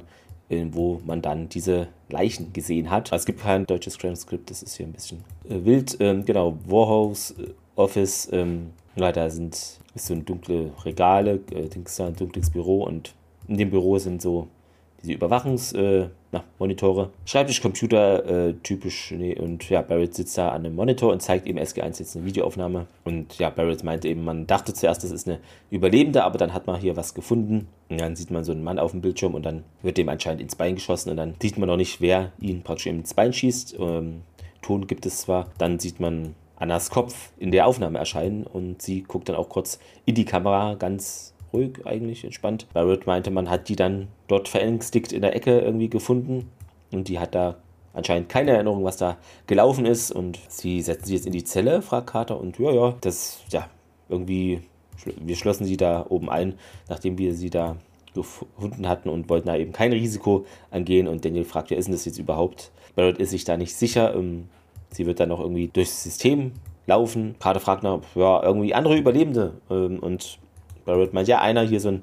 wo 0.72 1.00
man 1.06 1.22
dann 1.22 1.48
diese 1.48 1.88
Leichen 2.08 2.52
gesehen 2.52 2.90
hat. 2.90 3.12
Es 3.12 3.24
gibt 3.24 3.40
kein 3.40 3.66
deutsches 3.66 3.96
Transkript, 3.96 4.50
das 4.50 4.62
ist 4.62 4.76
hier 4.76 4.86
ein 4.86 4.92
bisschen 4.92 5.24
äh, 5.48 5.64
wild. 5.64 5.96
Ähm, 6.00 6.24
genau, 6.24 6.58
Warhouse 6.66 7.32
äh, 7.32 7.52
Office, 7.76 8.28
ähm, 8.32 8.70
ja, 8.96 9.12
da 9.12 9.30
sind 9.30 9.54
ist 9.94 10.06
so 10.06 10.14
ein 10.14 10.24
dunkle 10.24 10.70
Regale, 10.84 11.40
äh, 11.52 11.68
ein 12.02 12.16
dunkles 12.16 12.50
Büro 12.50 12.84
und 12.84 13.14
in 13.48 13.58
dem 13.58 13.70
Büro 13.70 13.98
sind 13.98 14.22
so 14.22 14.48
diese 15.02 15.12
Überwachungsmonitore. 15.12 17.02
Äh, 17.02 17.08
Schreibtischcomputer, 17.24 18.48
äh, 18.48 18.54
typisch, 18.62 19.12
nee, 19.16 19.38
und 19.38 19.68
ja, 19.68 19.82
Barrett 19.82 20.14
sitzt 20.14 20.38
da 20.38 20.50
an 20.50 20.66
einem 20.66 20.76
Monitor 20.76 21.12
und 21.12 21.20
zeigt 21.20 21.46
eben 21.46 21.58
SG1 21.58 21.98
jetzt 21.98 22.16
eine 22.16 22.24
Videoaufnahme. 22.26 22.86
Und 23.04 23.38
ja, 23.38 23.50
Barrett 23.50 23.84
meinte 23.84 24.08
eben, 24.08 24.24
man 24.24 24.46
dachte 24.46 24.72
zuerst, 24.74 25.04
das 25.04 25.10
ist 25.10 25.28
eine 25.28 25.38
Überlebende, 25.70 26.24
aber 26.24 26.38
dann 26.38 26.52
hat 26.52 26.66
man 26.66 26.80
hier 26.80 26.96
was 26.96 27.14
gefunden. 27.14 27.68
Und 27.88 28.00
dann 28.00 28.16
sieht 28.16 28.30
man 28.30 28.44
so 28.44 28.52
einen 28.52 28.62
Mann 28.62 28.78
auf 28.78 28.92
dem 28.92 29.00
Bildschirm 29.00 29.34
und 29.34 29.44
dann 29.44 29.64
wird 29.82 29.96
dem 29.96 30.08
anscheinend 30.08 30.42
ins 30.42 30.56
Bein 30.56 30.76
geschossen 30.76 31.10
und 31.10 31.16
dann 31.16 31.34
sieht 31.40 31.58
man 31.58 31.68
noch 31.68 31.76
nicht, 31.76 32.00
wer 32.00 32.32
ihn 32.40 32.62
praktisch 32.62 32.86
ins 32.86 33.14
Bein 33.14 33.32
schießt. 33.32 33.76
Ähm, 33.78 34.22
Ton 34.62 34.86
gibt 34.86 35.06
es 35.06 35.18
zwar, 35.18 35.50
dann 35.58 35.78
sieht 35.78 36.00
man 36.00 36.34
Annas 36.56 36.90
Kopf 36.90 37.32
in 37.38 37.50
der 37.50 37.66
Aufnahme 37.66 37.98
erscheinen 37.98 38.44
und 38.44 38.82
sie 38.82 39.02
guckt 39.02 39.28
dann 39.28 39.36
auch 39.36 39.48
kurz 39.48 39.78
in 40.04 40.14
die 40.14 40.26
Kamera, 40.26 40.74
ganz 40.74 41.34
ruhig 41.52 41.84
eigentlich, 41.84 42.24
entspannt. 42.24 42.66
Barrett 42.72 43.06
meinte, 43.06 43.30
man 43.30 43.50
hat 43.50 43.68
die 43.68 43.76
dann 43.76 44.08
dort 44.28 44.48
verängstigt 44.48 45.12
in 45.12 45.22
der 45.22 45.34
Ecke 45.34 45.60
irgendwie 45.60 45.88
gefunden 45.88 46.50
und 46.92 47.08
die 47.08 47.18
hat 47.18 47.34
da 47.34 47.56
anscheinend 47.92 48.28
keine 48.28 48.52
Erinnerung, 48.52 48.84
was 48.84 48.96
da 48.96 49.16
gelaufen 49.46 49.84
ist 49.84 50.12
und 50.12 50.38
sie 50.48 50.80
setzen 50.80 51.06
sie 51.06 51.14
jetzt 51.14 51.26
in 51.26 51.32
die 51.32 51.44
Zelle, 51.44 51.82
fragt 51.82 52.08
Carter 52.08 52.40
und 52.40 52.58
ja, 52.58 52.70
ja, 52.70 52.94
das, 53.00 53.40
ja, 53.50 53.68
irgendwie, 54.08 54.62
wir 55.20 55.36
schlossen 55.36 55.64
sie 55.64 55.76
da 55.76 56.06
oben 56.08 56.30
ein, 56.30 56.54
nachdem 56.88 57.18
wir 57.18 57.34
sie 57.34 57.50
da 57.50 57.76
gefunden 58.14 58.88
hatten 58.88 59.08
und 59.08 59.28
wollten 59.28 59.48
da 59.48 59.56
eben 59.56 59.72
kein 59.72 59.92
Risiko 59.92 60.44
angehen 60.70 61.08
und 61.08 61.24
Daniel 61.24 61.44
fragt, 61.44 61.70
wer 61.70 61.78
ist 61.78 61.86
denn 61.86 61.94
das 61.94 62.04
jetzt 62.04 62.18
überhaupt? 62.18 62.70
Barrett 62.96 63.18
ist 63.18 63.30
sich 63.30 63.44
da 63.44 63.56
nicht 63.56 63.74
sicher, 63.74 64.14
ähm, 64.14 64.48
Sie 64.92 65.06
wird 65.06 65.20
dann 65.20 65.28
noch 65.28 65.40
irgendwie 65.40 65.68
durchs 65.68 66.02
System 66.02 66.52
laufen. 66.86 67.36
Gerade 67.38 67.60
fragt 67.60 67.82
nach, 67.82 68.00
ja, 68.14 68.42
irgendwie 68.42 68.74
andere 68.74 68.96
Überlebende. 68.96 69.54
Ähm, 69.70 69.98
und 70.00 70.38
Barrett 70.90 71.12
meint, 71.12 71.28
ja, 71.28 71.40
einer 71.40 71.62
hier, 71.62 71.80
so 71.80 71.88
ein 71.88 72.02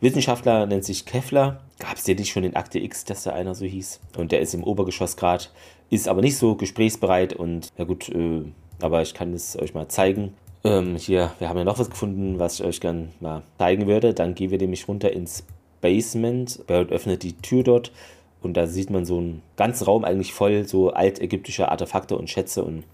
Wissenschaftler, 0.00 0.66
nennt 0.66 0.84
sich 0.84 1.04
Kevlar. 1.04 1.60
Gab 1.78 1.96
es 1.96 2.04
den 2.04 2.16
nicht 2.16 2.30
schon 2.30 2.44
in 2.44 2.56
Akte 2.56 2.78
X, 2.78 3.04
dass 3.04 3.24
da 3.24 3.32
einer 3.32 3.54
so 3.54 3.64
hieß? 3.64 4.00
Und 4.16 4.32
der 4.32 4.40
ist 4.40 4.54
im 4.54 4.64
Obergeschoss 4.64 5.16
gerade, 5.16 5.44
ist 5.90 6.08
aber 6.08 6.20
nicht 6.20 6.36
so 6.36 6.54
gesprächsbereit 6.54 7.32
und, 7.32 7.68
ja 7.76 7.84
gut, 7.84 8.08
äh, 8.08 8.42
aber 8.80 9.02
ich 9.02 9.14
kann 9.14 9.32
es 9.32 9.58
euch 9.58 9.74
mal 9.74 9.88
zeigen. 9.88 10.34
Ähm, 10.64 10.96
hier, 10.96 11.32
wir 11.38 11.48
haben 11.48 11.58
ja 11.58 11.64
noch 11.64 11.78
was 11.78 11.90
gefunden, 11.90 12.38
was 12.38 12.60
ich 12.60 12.66
euch 12.66 12.80
gerne 12.80 13.08
mal 13.20 13.42
zeigen 13.58 13.86
würde. 13.86 14.14
Dann 14.14 14.34
gehen 14.34 14.50
wir 14.50 14.58
nämlich 14.58 14.86
runter 14.88 15.12
ins 15.12 15.44
Basement. 15.80 16.66
Barrett 16.66 16.92
öffnet 16.92 17.22
die 17.22 17.34
Tür 17.34 17.62
dort 17.62 17.92
und 18.40 18.56
da 18.56 18.66
sieht 18.66 18.90
man 18.90 19.04
so 19.04 19.18
einen 19.18 19.42
ganzen 19.56 19.84
Raum 19.84 20.04
eigentlich 20.04 20.32
voll 20.32 20.66
so 20.66 20.90
altägyptische 20.90 21.70
Artefakte 21.70 22.16
und 22.16 22.30
Schätze 22.30 22.64
und 22.64 22.84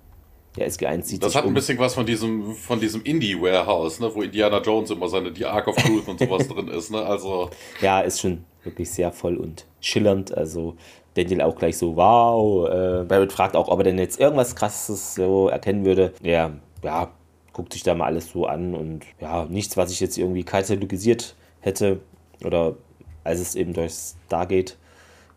der 0.56 0.70
SG1 0.70 1.02
sieht 1.02 1.22
Das 1.22 1.34
hat 1.34 1.44
um. 1.44 1.50
ein 1.50 1.54
bisschen 1.54 1.78
was 1.78 1.94
von 1.94 2.06
diesem, 2.06 2.54
von 2.54 2.80
diesem 2.80 3.02
Indie-Warehouse, 3.02 4.00
ne, 4.00 4.10
wo 4.14 4.22
Indiana 4.22 4.60
Jones 4.60 4.90
immer 4.90 5.08
seine 5.08 5.32
Die 5.32 5.44
Ark 5.44 5.66
of 5.68 5.76
Truth 5.76 6.08
und 6.08 6.18
sowas 6.20 6.48
drin 6.48 6.68
ist, 6.68 6.90
ne? 6.90 7.04
Also. 7.04 7.50
Ja, 7.80 8.00
ist 8.00 8.20
schon 8.20 8.44
wirklich 8.62 8.90
sehr 8.90 9.12
voll 9.12 9.36
und 9.36 9.66
schillernd. 9.80 10.36
Also 10.36 10.76
Daniel 11.14 11.42
auch 11.42 11.56
gleich 11.56 11.76
so, 11.76 11.96
wow. 11.96 12.68
Äh, 12.68 13.04
Barrett 13.04 13.32
fragt 13.32 13.56
auch, 13.56 13.68
ob 13.68 13.80
er 13.80 13.84
denn 13.84 13.98
jetzt 13.98 14.20
irgendwas 14.20 14.54
krasses 14.54 15.14
so 15.14 15.48
erkennen 15.48 15.84
würde. 15.84 16.12
Ja, 16.22 16.52
ja, 16.82 17.10
guckt 17.52 17.72
sich 17.72 17.82
da 17.82 17.94
mal 17.94 18.06
alles 18.06 18.30
so 18.30 18.46
an 18.46 18.74
und 18.74 19.04
ja, 19.20 19.46
nichts, 19.46 19.76
was 19.76 19.90
ich 19.90 20.00
jetzt 20.00 20.18
irgendwie 20.18 20.44
katalogisiert 20.44 21.34
hätte. 21.60 22.00
Oder 22.44 22.76
als 23.22 23.40
es 23.40 23.54
eben 23.54 23.72
durch 23.72 23.92
Stargate 24.26 24.76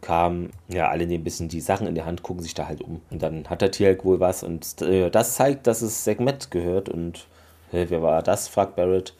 kam, 0.01 0.49
ja, 0.67 0.89
alle 0.89 1.07
nehmen 1.07 1.21
ein 1.21 1.23
bisschen 1.23 1.49
die 1.49 1.61
Sachen 1.61 1.87
in 1.87 1.95
die 1.95 2.03
Hand, 2.03 2.23
gucken 2.23 2.43
sich 2.43 2.53
da 2.53 2.67
halt 2.67 2.81
um. 2.81 3.01
Und 3.09 3.21
dann 3.23 3.49
hat 3.49 3.61
der 3.61 3.71
Tierk 3.71 4.05
wohl 4.05 4.19
was 4.19 4.43
und 4.43 4.81
äh, 4.81 5.09
das 5.09 5.35
zeigt, 5.35 5.67
dass 5.67 5.81
es 5.81 6.03
Segment 6.03 6.51
gehört. 6.51 6.89
Und 6.89 7.27
äh, 7.71 7.85
wer 7.89 8.01
war 8.01 8.21
das? 8.23 8.47
fragt 8.47 8.75
Barrett. 8.75 9.13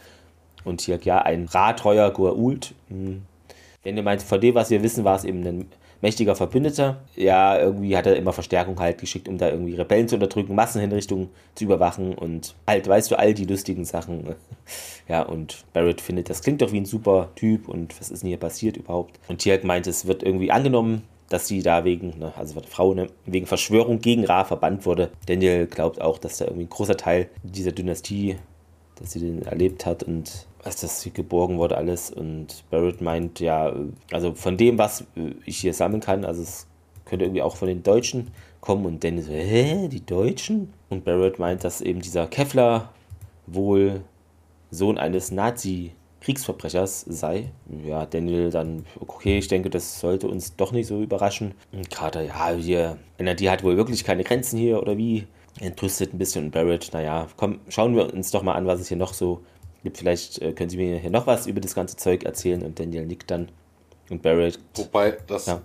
Und 0.64 0.78
Tierk, 0.78 1.06
ja, 1.06 1.22
ein 1.22 1.46
Ratreuer 1.46 2.10
Goa'uld. 2.10 2.74
Hm. 2.90 3.24
Wenn 3.84 3.98
ihr 3.98 4.04
meint, 4.04 4.22
von 4.22 4.42
dem, 4.42 4.56
was 4.56 4.70
wir 4.70 4.84
wissen, 4.84 5.04
war 5.04 5.16
es 5.16 5.24
eben 5.24 5.46
ein 5.46 5.72
mächtiger 6.02 6.36
Verbündeter. 6.36 7.02
Ja, 7.16 7.60
irgendwie 7.60 7.98
hat 7.98 8.06
er 8.06 8.16
immer 8.16 8.34
Verstärkung 8.34 8.80
halt 8.80 9.00
geschickt, 9.00 9.28
um 9.28 9.38
da 9.38 9.50
irgendwie 9.50 9.76
Rebellen 9.76 10.08
zu 10.08 10.16
unterdrücken, 10.16 10.56
Massenhinrichtungen 10.56 11.30
zu 11.56 11.64
überwachen 11.64 12.14
und 12.14 12.56
halt, 12.68 12.88
weißt 12.88 13.12
du, 13.12 13.20
all 13.20 13.34
die 13.34 13.46
lustigen 13.46 13.86
Sachen. 13.86 14.36
Ja, 15.08 15.22
und 15.22 15.64
Barrett 15.72 16.02
findet, 16.02 16.30
das 16.30 16.42
klingt 16.42 16.62
doch 16.62 16.74
wie 16.74 16.82
ein 16.82 16.86
super 16.86 17.30
Typ 17.36 17.70
und 17.70 17.98
was 17.98 18.12
ist 18.12 18.24
denn 18.24 18.28
hier 18.28 18.38
passiert 18.38 18.76
überhaupt? 18.76 19.18
Und 19.30 19.38
Tierk 19.38 19.64
meint, 19.64 19.88
es 19.88 20.06
wird 20.06 20.22
irgendwie 20.22 20.52
angenommen, 20.52 21.04
dass 21.30 21.48
sie 21.48 21.62
da 21.62 21.84
wegen, 21.86 22.20
ne, 22.20 22.34
also 22.36 22.60
die 22.60 22.68
Frau, 22.68 22.94
ne, 22.94 23.08
wegen 23.26 23.46
Verschwörung 23.46 24.00
gegen 24.00 24.26
Ra 24.26 24.44
verbannt 24.44 24.86
wurde. 24.86 25.12
Daniel 25.26 25.68
glaubt 25.68 26.02
auch, 26.02 26.18
dass 26.18 26.38
da 26.38 26.46
irgendwie 26.46 26.66
ein 26.66 26.70
großer 26.70 26.98
Teil 26.98 27.30
dieser 27.44 27.72
Dynastie, 27.72 28.38
dass 28.96 29.12
sie 29.12 29.20
den 29.20 29.44
erlebt 29.44 29.86
hat 29.86 30.04
und 30.04 30.48
was 30.68 30.76
das 30.76 31.10
geborgen 31.14 31.58
wurde 31.58 31.78
alles. 31.78 32.12
Und 32.12 32.64
Barrett 32.70 33.02
meint, 33.02 33.40
ja, 33.40 33.74
also 34.12 34.36
von 34.36 34.58
dem, 34.58 34.78
was 34.78 35.06
ich 35.46 35.58
hier 35.58 35.74
sammeln 35.74 36.02
kann, 36.02 36.26
also 36.26 36.42
es 36.42 36.68
könnte 37.06 37.26
irgendwie 37.26 37.42
auch 37.42 37.56
von 37.56 37.70
den 37.70 37.84
Deutschen 37.84 38.32
kommen. 38.60 38.86
Und 38.86 39.04
Daniel 39.04 39.24
so, 39.24 39.32
hä, 39.32 39.88
die 39.88 40.06
Deutschen? 40.06 40.74
Und 40.90 41.06
Barrett 41.06 41.40
meint, 41.40 41.64
dass 41.64 41.82
eben 41.82 42.02
dieser 42.02 42.28
Kevlar 42.28 42.94
wohl 43.46 44.02
Sohn 44.70 44.98
eines 44.98 45.32
Nazi-Kriegsverbrechers 45.32 47.06
sei. 47.08 47.52
Ja, 47.86 48.06
Daniel 48.06 48.50
dann, 48.50 48.86
okay, 49.00 49.38
ich 49.38 49.48
denke, 49.48 49.70
das 49.70 50.02
sollte 50.02 50.28
uns 50.28 50.58
doch 50.58 50.74
nicht 50.74 50.88
so 50.88 51.02
überraschen. 51.02 51.54
Und 51.72 51.90
Carter, 51.90 52.24
ja, 52.24 52.58
wir, 52.58 52.98
die 53.18 53.50
hat 53.50 53.64
wohl 53.64 53.78
wirklich 53.78 54.04
keine 54.04 54.24
Grenzen 54.26 54.60
hier 54.60 54.82
oder 54.82 54.98
wie? 54.98 55.28
Entrüstet 55.60 56.14
ein 56.14 56.20
bisschen 56.20 56.52
Barrett, 56.52 56.90
naja, 56.94 57.28
komm, 57.38 57.62
schauen 57.70 57.96
wir 57.96 58.14
uns 58.14 58.30
doch 58.30 58.44
mal 58.44 58.54
an, 58.54 58.68
was 58.68 58.80
es 58.80 58.90
hier 58.90 58.98
noch 58.98 59.14
so 59.14 59.42
gibt. 59.88 59.98
Vielleicht 59.98 60.42
äh, 60.42 60.54
können 60.54 60.70
Sie 60.70 60.78
mir 60.78 60.98
hier 60.98 61.10
noch 61.10 61.28
was 61.28 61.48
über 61.48 61.62
das 61.62 61.74
ganze 61.74 61.96
Zeug 61.96 62.24
erzählen 62.24 62.62
und 62.64 62.80
Daniel 62.80 63.06
nickt 63.06 63.32
dann. 63.32 63.50
Und 64.10 64.22
Barrett. 64.22 64.60
Wobei 64.76 65.18
das 65.28 65.48
ja 65.48 65.62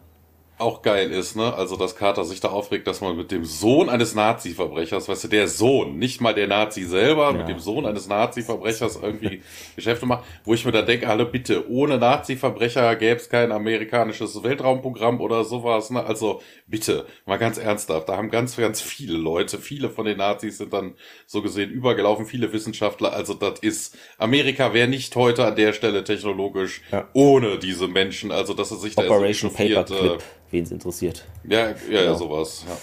auch 0.63 0.83
geil 0.83 1.11
ist, 1.11 1.37
ne? 1.37 1.53
Also, 1.55 1.77
dass 1.77 1.97
Carter 1.97 2.25
sich 2.25 2.41
da 2.41 2.49
aufregt, 2.49 2.87
dass 2.87 3.01
man 3.01 3.17
mit 3.17 3.31
dem 3.31 3.45
Sohn 3.45 3.89
eines 3.89 4.15
Nazi-Verbrechers, 4.15 5.09
weißt 5.09 5.25
du, 5.25 5.29
der 5.29 5.49
Sohn, 5.49 5.99
nicht 5.99 6.21
mal 6.21 6.35
der 6.35 6.47
Nazi 6.47 6.85
selber, 6.85 7.25
ja. 7.25 7.33
mit 7.33 7.49
dem 7.49 7.59
Sohn 7.59 7.85
eines 7.85 8.09
Nazi-Verbrechers 8.09 9.01
irgendwie 9.03 9.43
Geschäfte 9.77 10.07
macht, 10.07 10.25
wo 10.45 10.55
ich 10.55 10.65
mir 10.65 10.73
dann 10.73 10.87
denke, 10.87 11.09
alle 11.09 11.27
bitte, 11.27 11.69
ohne 11.71 11.99
Nazi-Verbrecher 11.99 12.97
gäbe 12.97 13.17
es 13.17 13.29
kein 13.29 13.53
amerikanisches 13.53 14.43
Weltraumprogramm 14.43 15.21
oder 15.21 15.45
sowas, 15.45 15.91
ne? 15.91 16.05
Also, 16.05 16.41
bitte, 16.67 17.07
mal 17.27 17.39
ganz 17.39 17.59
ernsthaft, 17.59 18.09
da 18.09 18.17
haben 18.17 18.31
ganz, 18.31 18.57
ganz 18.57 18.81
viele 18.81 19.19
Leute, 19.19 19.59
viele 19.59 19.91
von 19.91 20.07
den 20.07 20.19
Nazis 20.19 20.59
sind 20.59 20.73
dann 20.73 20.95
so 21.27 21.43
gesehen 21.43 21.71
übergelaufen, 21.71 22.25
viele 22.25 22.53
Wissenschaftler, 22.53 23.13
also 23.13 23.35
das 23.35 23.59
ist, 23.61 23.97
Amerika 24.19 24.73
wäre 24.73 24.89
nicht 24.89 25.15
heute 25.17 25.45
an 25.45 25.57
der 25.57 25.73
Stelle 25.73 26.05
technologisch 26.05 26.83
ja. 26.91 27.09
ohne 27.13 27.59
diese 27.59 27.89
Menschen, 27.89 28.31
also 28.31 28.55
dass 28.55 28.71
es 28.71 28.81
sich 28.81 28.97
Operation 28.97 29.51
da 29.51 29.57
Paperclip 29.57 30.23
wen 30.53 30.65
es 30.65 30.71
interessiert. 30.71 31.27
Ja, 31.45 31.69
ja, 31.69 31.75
genau. 31.89 32.01
ja, 32.01 32.15
sowas. 32.15 32.65
Ja. 32.69 32.77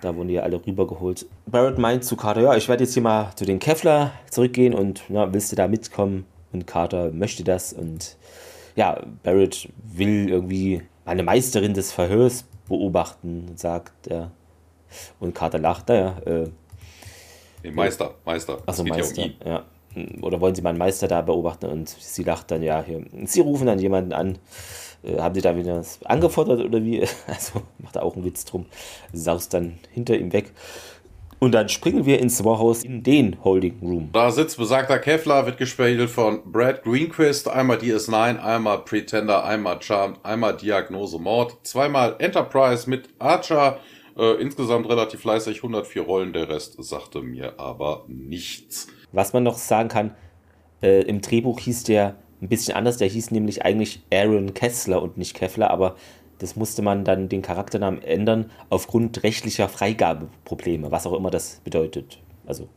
Da 0.00 0.16
wurden 0.16 0.28
die 0.28 0.40
alle 0.40 0.64
rübergeholt. 0.64 1.26
Barrett 1.46 1.78
meint 1.78 2.04
zu 2.04 2.16
Carter, 2.16 2.40
ja, 2.40 2.56
ich 2.56 2.68
werde 2.68 2.84
jetzt 2.84 2.94
hier 2.94 3.02
mal 3.02 3.32
zu 3.36 3.44
den 3.44 3.58
Kevlar 3.58 4.12
zurückgehen 4.30 4.74
und 4.74 5.02
na, 5.08 5.32
willst 5.32 5.52
du 5.52 5.56
da 5.56 5.68
mitkommen? 5.68 6.24
Und 6.52 6.66
Carter 6.66 7.12
möchte 7.12 7.44
das 7.44 7.72
und 7.72 8.16
ja, 8.74 9.00
Barrett 9.22 9.68
will 9.84 10.28
irgendwie 10.28 10.82
eine 11.04 11.22
Meisterin 11.22 11.74
des 11.74 11.92
Verhörs 11.92 12.44
beobachten, 12.68 13.52
sagt 13.56 14.06
er. 14.08 14.30
Und 15.20 15.34
Carter 15.34 15.58
lacht, 15.58 15.88
naja. 15.88 16.16
Äh, 16.24 16.48
nee, 17.62 17.70
Meister, 17.70 18.14
Meister. 18.24 18.58
Achso, 18.66 18.84
Meister, 18.84 19.22
ja, 19.22 19.30
ja. 19.44 19.64
Oder 20.22 20.40
wollen 20.40 20.54
Sie 20.54 20.62
meinen 20.62 20.78
Meister 20.78 21.08
da 21.08 21.20
beobachten? 21.20 21.66
Und 21.66 21.88
sie 21.88 22.22
lacht 22.22 22.50
dann, 22.50 22.62
ja, 22.62 22.82
hier. 22.82 23.04
Sie 23.24 23.40
rufen 23.40 23.66
dann 23.66 23.78
jemanden 23.78 24.12
an 24.12 24.38
haben 25.18 25.34
sie 25.34 25.40
da 25.40 25.56
wieder 25.56 25.78
was 25.78 26.02
angefordert 26.04 26.60
oder 26.64 26.82
wie? 26.84 27.00
Also 27.26 27.62
macht 27.78 27.96
er 27.96 28.02
auch 28.02 28.14
einen 28.14 28.24
Witz 28.24 28.44
drum. 28.44 28.66
Saust 29.12 29.54
dann 29.54 29.78
hinter 29.92 30.16
ihm 30.16 30.32
weg. 30.32 30.52
Und 31.40 31.52
dann 31.52 31.70
springen 31.70 32.04
wir 32.04 32.20
ins 32.20 32.44
Warhaus 32.44 32.84
in 32.84 33.02
den 33.02 33.42
Holding 33.42 33.78
Room. 33.80 34.10
Da 34.12 34.30
sitzt 34.30 34.58
besagter 34.58 34.98
Kevlar, 34.98 35.46
wird 35.46 35.56
gespielt 35.56 36.10
von 36.10 36.42
Brad 36.52 36.82
Greenquist. 36.82 37.48
Einmal 37.48 37.78
DS9, 37.78 38.38
einmal 38.38 38.80
Pretender, 38.80 39.42
einmal 39.44 39.80
Charmed, 39.80 40.18
einmal 40.22 40.54
Diagnose 40.58 41.18
Mord. 41.18 41.56
Zweimal 41.62 42.16
Enterprise 42.18 42.88
mit 42.88 43.08
Archer. 43.18 43.78
Äh, 44.18 44.34
insgesamt 44.42 44.86
relativ 44.86 45.20
fleißig, 45.20 45.58
104 45.58 46.02
Rollen. 46.02 46.34
Der 46.34 46.50
Rest 46.50 46.76
sagte 46.84 47.22
mir 47.22 47.58
aber 47.58 48.04
nichts. 48.06 48.88
Was 49.12 49.32
man 49.32 49.42
noch 49.42 49.56
sagen 49.56 49.88
kann, 49.88 50.14
äh, 50.82 51.02
im 51.04 51.22
Drehbuch 51.22 51.58
hieß 51.60 51.84
der 51.84 52.16
ein 52.40 52.48
bisschen 52.48 52.74
anders. 52.74 52.96
Der 52.96 53.08
hieß 53.08 53.30
nämlich 53.30 53.64
eigentlich 53.64 54.02
Aaron 54.12 54.54
Kessler 54.54 55.02
und 55.02 55.16
nicht 55.18 55.34
Kevlar, 55.34 55.70
aber 55.70 55.96
das 56.38 56.56
musste 56.56 56.82
man 56.82 57.04
dann 57.04 57.28
den 57.28 57.42
Charakternamen 57.42 58.02
ändern 58.02 58.50
aufgrund 58.70 59.22
rechtlicher 59.22 59.68
Freigabeprobleme, 59.68 60.90
was 60.90 61.06
auch 61.06 61.12
immer 61.12 61.30
das 61.30 61.60
bedeutet. 61.64 62.18
Also, 62.46 62.68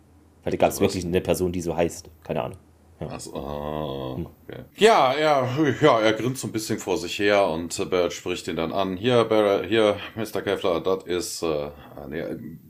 vielleicht 0.41 0.60
gab 0.60 0.72
es 0.72 0.82
wirklich 0.82 1.05
eine 1.05 1.22
Person, 1.22 1.51
die 1.51 1.62
so 1.62 1.75
heißt. 1.75 2.10
Keine 2.24 2.43
Ahnung. 2.43 2.58
Ja. 3.00 3.08
Also, 3.08 3.34
okay. 3.34 4.63
ja, 4.75 5.13
er, 5.13 5.48
ja, 5.82 6.00
er 6.00 6.13
grinst 6.13 6.41
so 6.41 6.48
ein 6.48 6.51
bisschen 6.51 6.77
vor 6.77 6.98
sich 6.98 7.17
her 7.20 7.48
und 7.48 7.89
Barrett 7.89 8.13
spricht 8.13 8.48
ihn 8.48 8.55
dann 8.55 8.72
an. 8.72 8.98
Hier, 8.98 9.24
Barrett, 9.24 9.67
hier, 9.67 9.98
Mr. 10.15 10.41
Kevlar, 10.41 10.82
das 10.82 11.03
ist, 11.05 11.43
äh, 11.43 11.70
nee, 12.10 12.24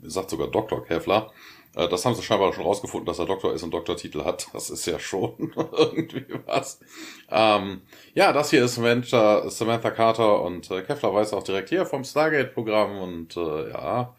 sagt 0.03 0.29
sogar 0.29 0.47
Dr. 0.47 0.85
Kevlar. 0.85 1.31
Äh, 1.75 1.87
das 1.87 2.05
haben 2.05 2.15
sie 2.15 2.21
scheinbar 2.21 2.53
schon 2.53 2.65
rausgefunden, 2.65 3.05
dass 3.05 3.19
er 3.19 3.25
Doktor 3.25 3.53
ist 3.53 3.63
und 3.63 3.71
Doktortitel 3.71 4.23
hat. 4.23 4.47
Das 4.53 4.69
ist 4.69 4.85
ja 4.85 4.99
schon 4.99 5.53
irgendwie 5.55 6.25
was. 6.45 6.79
Ähm, 7.29 7.81
ja, 8.13 8.31
das 8.33 8.49
hier 8.49 8.63
ist 8.63 8.75
Samantha, 8.75 9.49
Samantha 9.49 9.91
Carter 9.91 10.41
und 10.41 10.69
äh, 10.71 10.81
Kevlar 10.83 11.13
weiß 11.13 11.33
auch 11.33 11.43
direkt 11.43 11.69
hier 11.69 11.85
vom 11.85 12.03
Stargate-Programm 12.03 12.99
und 12.99 13.37
äh, 13.37 13.71
ja, 13.71 14.15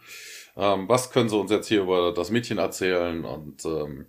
ähm, 0.56 0.88
was 0.88 1.10
können 1.10 1.28
sie 1.28 1.36
uns 1.36 1.50
jetzt 1.50 1.68
hier 1.68 1.82
über 1.82 2.12
das 2.12 2.30
Mädchen 2.30 2.58
erzählen 2.58 3.24
und 3.24 3.64
ähm, 3.64 4.06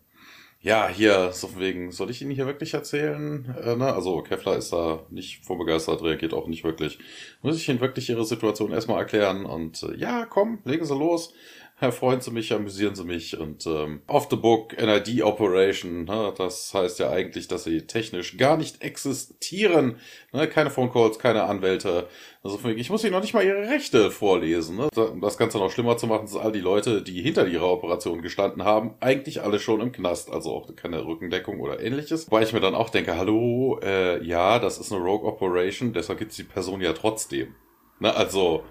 ja, 0.66 0.88
hier, 0.88 1.32
so 1.32 1.60
wegen, 1.60 1.92
soll 1.92 2.10
ich 2.10 2.24
Ihnen 2.24 2.32
hier 2.32 2.48
wirklich 2.48 2.74
erzählen? 2.74 3.56
Äh, 3.64 3.76
ne? 3.76 3.94
Also 3.94 4.24
Kevlar 4.24 4.58
ist 4.58 4.74
da 4.74 5.06
nicht 5.12 5.46
vorbegeistert, 5.46 6.02
reagiert 6.02 6.34
auch 6.34 6.48
nicht 6.48 6.64
wirklich. 6.64 6.98
Muss 7.44 7.56
ich 7.58 7.70
Ihnen 7.70 7.82
wirklich 7.82 8.10
Ihre 8.10 8.26
Situation 8.26 8.72
erstmal 8.72 8.98
erklären? 8.98 9.46
Und 9.46 9.84
äh, 9.84 9.96
ja, 9.96 10.26
komm, 10.26 10.58
legen 10.66 10.84
Sie 10.84 10.96
los 10.96 11.36
erfreuen 11.80 12.22
Sie 12.22 12.32
mich, 12.32 12.54
amüsieren 12.54 12.96
Sie 12.96 13.04
mich 13.04 13.38
und 13.38 13.66
ähm, 13.68 14.02
off 14.08 14.28
the 14.30 14.38
book 14.38 14.76
NID 14.78 15.24
Operation, 15.24 16.06
ne, 16.06 16.34
das 16.38 16.74
heißt 16.74 17.00
ja 17.00 17.10
eigentlich, 17.10 17.48
dass 17.48 17.66
sie 17.66 17.82
technisch 17.82 18.38
gar 18.38 18.56
nicht 18.56 18.82
existieren, 18.82 19.98
ne, 20.32 20.48
keine 20.48 20.70
Phone 20.70 20.92
Calls, 20.92 21.20
keine 21.20 21.44
Anwälte. 21.44 22.08
Also 22.44 22.60
ich 22.70 22.90
muss 22.90 23.04
Ihnen 23.04 23.14
noch 23.14 23.22
nicht 23.22 23.34
mal 23.34 23.44
Ihre 23.44 23.70
Rechte 23.70 24.12
vorlesen. 24.12 24.78
Ne. 24.78 24.88
Das 25.20 25.38
Ganze 25.38 25.58
noch 25.58 25.72
schlimmer 25.72 25.98
zu 25.98 26.08
machen, 26.08 26.28
sind 26.28 26.42
all 26.42 26.52
die 26.52 26.60
Leute, 26.60 27.02
die 27.02 27.22
hinter 27.22 27.48
ihrer 27.48 27.72
Operation 27.72 28.22
gestanden 28.22 28.64
haben, 28.64 28.94
eigentlich 29.00 29.42
alle 29.42 29.60
schon 29.60 29.82
im 29.82 29.92
Knast, 29.92 30.32
also 30.32 30.52
auch 30.52 30.76
keine 30.76 31.06
Rückendeckung 31.06 31.60
oder 31.60 31.82
ähnliches. 31.82 32.32
Weil 32.32 32.44
ich 32.44 32.54
mir 32.54 32.62
dann 32.62 32.76
auch 32.76 32.90
denke, 32.90 33.18
hallo, 33.18 33.80
äh, 33.84 34.24
ja, 34.24 34.60
das 34.60 34.78
ist 34.78 34.92
eine 34.94 35.04
Rogue 35.04 35.28
Operation, 35.28 35.92
deshalb 35.92 36.20
gibt 36.20 36.32
es 36.32 36.38
die 36.38 36.44
Person 36.44 36.82
ja 36.82 36.94
trotzdem. 36.94 37.56
Na, 38.00 38.12
also, 38.12 38.64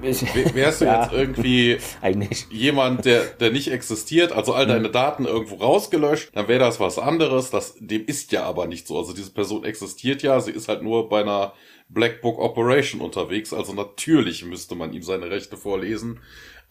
wärst 0.00 0.80
du 0.80 0.84
ja, 0.84 1.02
jetzt 1.02 1.12
irgendwie 1.12 1.78
eigentlich. 2.02 2.46
jemand, 2.50 3.04
der, 3.04 3.24
der 3.24 3.52
nicht 3.52 3.70
existiert, 3.70 4.32
also 4.32 4.54
all 4.54 4.66
deine 4.66 4.86
hm. 4.86 4.92
Daten 4.92 5.24
irgendwo 5.24 5.56
rausgelöscht, 5.56 6.30
dann 6.34 6.48
wäre 6.48 6.58
das 6.58 6.80
was 6.80 6.98
anderes. 6.98 7.50
Das, 7.50 7.76
dem 7.78 8.04
ist 8.04 8.32
ja 8.32 8.42
aber 8.44 8.66
nicht 8.66 8.86
so. 8.86 8.98
Also 8.98 9.14
diese 9.14 9.30
Person 9.30 9.64
existiert 9.64 10.22
ja, 10.22 10.40
sie 10.40 10.50
ist 10.50 10.68
halt 10.68 10.82
nur 10.82 11.08
bei 11.08 11.20
einer 11.20 11.52
Black 11.88 12.22
Book 12.22 12.38
Operation 12.38 13.00
unterwegs. 13.00 13.52
Also 13.52 13.72
natürlich 13.72 14.44
müsste 14.44 14.74
man 14.74 14.92
ihm 14.92 15.02
seine 15.02 15.30
Rechte 15.30 15.56
vorlesen. 15.56 16.20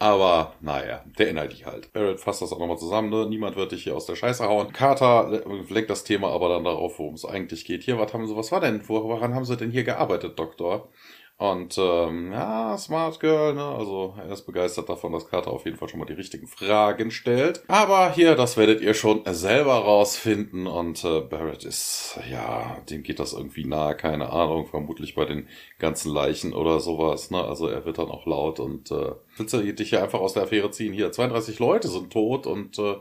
Aber 0.01 0.55
naja, 0.61 1.03
der 1.19 1.29
Inhalt 1.29 1.63
halt. 1.63 1.93
Barrett 1.93 2.19
fasst 2.19 2.41
das 2.41 2.51
auch 2.51 2.57
nochmal 2.57 2.79
zusammen, 2.79 3.11
ne? 3.11 3.27
Niemand 3.29 3.55
wird 3.55 3.71
dich 3.71 3.83
hier 3.83 3.95
aus 3.95 4.07
der 4.07 4.15
Scheiße 4.15 4.43
hauen. 4.43 4.73
Carter 4.73 5.43
lenkt 5.69 5.91
das 5.91 6.03
Thema 6.03 6.29
aber 6.29 6.49
dann 6.49 6.63
darauf, 6.63 6.97
worum 6.97 7.13
es 7.13 7.23
eigentlich 7.23 7.65
geht. 7.65 7.83
Hier, 7.83 7.99
was 7.99 8.11
haben 8.11 8.25
sie, 8.25 8.35
was 8.35 8.51
war 8.51 8.61
denn? 8.61 8.81
Woran 8.87 9.35
haben 9.35 9.45
sie 9.45 9.57
denn 9.57 9.69
hier 9.69 9.83
gearbeitet, 9.83 10.39
Doktor? 10.39 10.89
Und 11.41 11.75
ähm, 11.79 12.31
ja, 12.31 12.77
Smart 12.77 13.19
Girl, 13.19 13.55
ne? 13.55 13.63
Also 13.63 14.13
er 14.15 14.31
ist 14.31 14.45
begeistert 14.45 14.89
davon, 14.89 15.11
dass 15.11 15.27
Carter 15.27 15.49
auf 15.49 15.65
jeden 15.65 15.75
Fall 15.75 15.89
schon 15.89 15.99
mal 15.99 16.05
die 16.05 16.13
richtigen 16.13 16.45
Fragen 16.45 17.09
stellt. 17.09 17.63
Aber 17.67 18.11
hier, 18.11 18.35
das 18.35 18.57
werdet 18.57 18.79
ihr 18.79 18.93
schon 18.93 19.23
selber 19.25 19.73
rausfinden. 19.73 20.67
Und 20.67 21.03
äh, 21.03 21.21
Barrett 21.21 21.65
ist, 21.65 22.19
ja, 22.29 22.77
dem 22.91 23.01
geht 23.01 23.19
das 23.19 23.33
irgendwie 23.33 23.65
nahe, 23.65 23.97
keine 23.97 24.29
Ahnung, 24.29 24.67
vermutlich 24.67 25.15
bei 25.15 25.25
den 25.25 25.47
ganzen 25.79 26.13
Leichen 26.13 26.53
oder 26.53 26.79
sowas. 26.79 27.31
Ne? 27.31 27.43
Also 27.43 27.67
er 27.67 27.85
wird 27.85 27.97
dann 27.97 28.11
auch 28.11 28.27
laut 28.27 28.59
und 28.59 28.91
äh, 28.91 29.13
willst 29.37 29.55
du 29.55 29.73
dich 29.73 29.89
hier 29.89 30.03
einfach 30.03 30.19
aus 30.19 30.33
der 30.33 30.43
Affäre 30.43 30.69
ziehen? 30.69 30.93
Hier, 30.93 31.11
32 31.11 31.57
Leute 31.57 31.87
sind 31.87 32.13
tot 32.13 32.45
und 32.45 32.77
äh, 32.77 32.97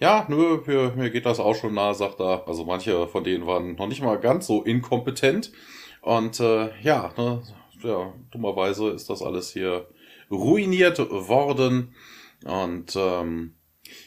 ja, 0.00 0.26
nö, 0.28 0.58
mir, 0.66 0.94
mir 0.96 1.10
geht 1.10 1.26
das 1.26 1.38
auch 1.38 1.54
schon 1.54 1.74
nahe, 1.74 1.94
sagt 1.94 2.18
er. 2.18 2.42
Also 2.48 2.64
manche 2.64 3.06
von 3.06 3.22
denen 3.22 3.46
waren 3.46 3.76
noch 3.76 3.86
nicht 3.86 4.02
mal 4.02 4.18
ganz 4.18 4.48
so 4.48 4.64
inkompetent. 4.64 5.52
Und 6.00 6.40
äh, 6.40 6.70
ja, 6.82 7.12
ne, 7.16 7.40
ja, 7.84 8.12
dummerweise 8.30 8.90
ist 8.90 9.10
das 9.10 9.22
alles 9.22 9.52
hier 9.52 9.86
ruiniert 10.30 10.98
worden. 10.98 11.94
Und 12.44 12.94
ähm, 12.96 13.54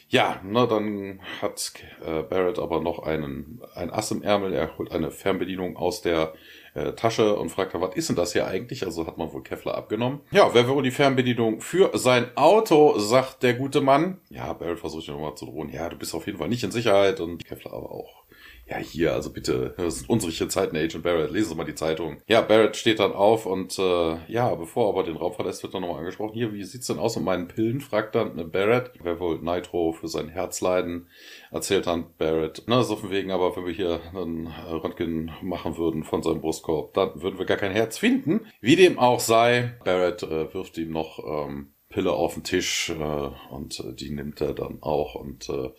ja, 0.08 0.40
na, 0.44 0.66
dann 0.66 1.20
hat 1.40 1.72
äh, 2.04 2.22
Barrett 2.22 2.58
aber 2.58 2.80
noch 2.80 3.00
einen, 3.00 3.60
ein 3.74 3.90
Ass 3.90 4.10
im 4.10 4.22
Ärmel. 4.22 4.52
Er 4.52 4.76
holt 4.78 4.92
eine 4.92 5.10
Fernbedienung 5.10 5.76
aus 5.76 6.02
der 6.02 6.32
äh, 6.74 6.92
Tasche 6.92 7.36
und 7.36 7.50
fragt, 7.50 7.74
was 7.74 7.94
ist 7.94 8.08
denn 8.08 8.16
das 8.16 8.32
hier 8.32 8.46
eigentlich? 8.46 8.84
Also 8.84 9.06
hat 9.06 9.18
man 9.18 9.32
wohl 9.32 9.42
Kevlar 9.42 9.76
abgenommen. 9.76 10.20
Ja, 10.30 10.52
wer 10.54 10.68
will 10.68 10.82
die 10.82 10.90
Fernbedienung 10.90 11.60
für 11.60 11.90
sein 11.94 12.36
Auto, 12.36 12.98
sagt 12.98 13.42
der 13.42 13.54
gute 13.54 13.80
Mann. 13.80 14.20
Ja, 14.30 14.52
Barrett 14.52 14.80
versucht 14.80 15.08
ihn 15.08 15.14
nochmal 15.14 15.34
zu 15.34 15.46
drohen. 15.46 15.70
Ja, 15.70 15.88
du 15.88 15.96
bist 15.96 16.14
auf 16.14 16.26
jeden 16.26 16.38
Fall 16.38 16.48
nicht 16.48 16.64
in 16.64 16.70
Sicherheit 16.70 17.20
und 17.20 17.44
Kevlar 17.44 17.74
aber 17.74 17.90
auch 17.90 18.24
ja, 18.68 18.76
hier, 18.76 19.14
also 19.14 19.32
bitte, 19.32 19.74
das 19.78 20.00
sind 20.00 20.10
unsere 20.10 20.48
Zeiten, 20.48 20.76
Agent 20.76 21.02
Barrett, 21.02 21.30
lesen 21.30 21.50
Sie 21.50 21.54
mal 21.54 21.64
die 21.64 21.74
Zeitung. 21.74 22.18
Ja, 22.26 22.42
Barrett 22.42 22.76
steht 22.76 23.00
dann 23.00 23.12
auf 23.12 23.46
und 23.46 23.78
äh, 23.78 24.16
ja, 24.30 24.54
bevor 24.54 24.86
er 24.86 24.88
aber 24.90 25.04
den 25.04 25.16
Raum 25.16 25.32
verlässt, 25.32 25.62
wird 25.62 25.72
dann 25.72 25.82
nochmal 25.82 26.00
angesprochen. 26.00 26.34
Hier, 26.34 26.52
wie 26.52 26.62
sieht's 26.64 26.86
denn 26.86 26.98
aus 26.98 27.16
mit 27.16 27.24
meinen 27.24 27.48
Pillen? 27.48 27.80
fragt 27.80 28.14
dann 28.14 28.38
äh, 28.38 28.44
Barrett. 28.44 28.92
Wer 29.02 29.20
wohl 29.20 29.38
Nitro 29.40 29.92
für 29.92 30.08
sein 30.08 30.28
Herz 30.28 30.60
leiden? 30.60 31.08
Erzählt 31.50 31.86
dann 31.86 32.14
Barrett. 32.18 32.64
Na, 32.66 32.82
so 32.82 32.96
von 32.96 33.10
wegen, 33.10 33.30
aber 33.30 33.56
wenn 33.56 33.64
wir 33.64 33.72
hier 33.72 34.00
einen 34.14 34.48
Röntgen 34.48 35.30
machen 35.40 35.78
würden 35.78 36.04
von 36.04 36.22
seinem 36.22 36.40
Brustkorb, 36.40 36.92
dann 36.92 37.22
würden 37.22 37.38
wir 37.38 37.46
gar 37.46 37.56
kein 37.56 37.72
Herz 37.72 37.96
finden. 37.96 38.46
Wie 38.60 38.76
dem 38.76 38.98
auch 38.98 39.20
sei, 39.20 39.78
Barrett 39.84 40.22
äh, 40.22 40.52
wirft 40.52 40.76
ihm 40.76 40.90
noch 40.90 41.18
ähm, 41.24 41.72
Pille 41.88 42.12
auf 42.12 42.34
den 42.34 42.44
Tisch 42.44 42.90
äh, 42.90 43.30
und 43.50 43.80
äh, 43.80 43.94
die 43.94 44.10
nimmt 44.10 44.40
er 44.42 44.52
dann 44.52 44.78
auch. 44.82 45.14
Und 45.14 45.48
äh, 45.48 45.70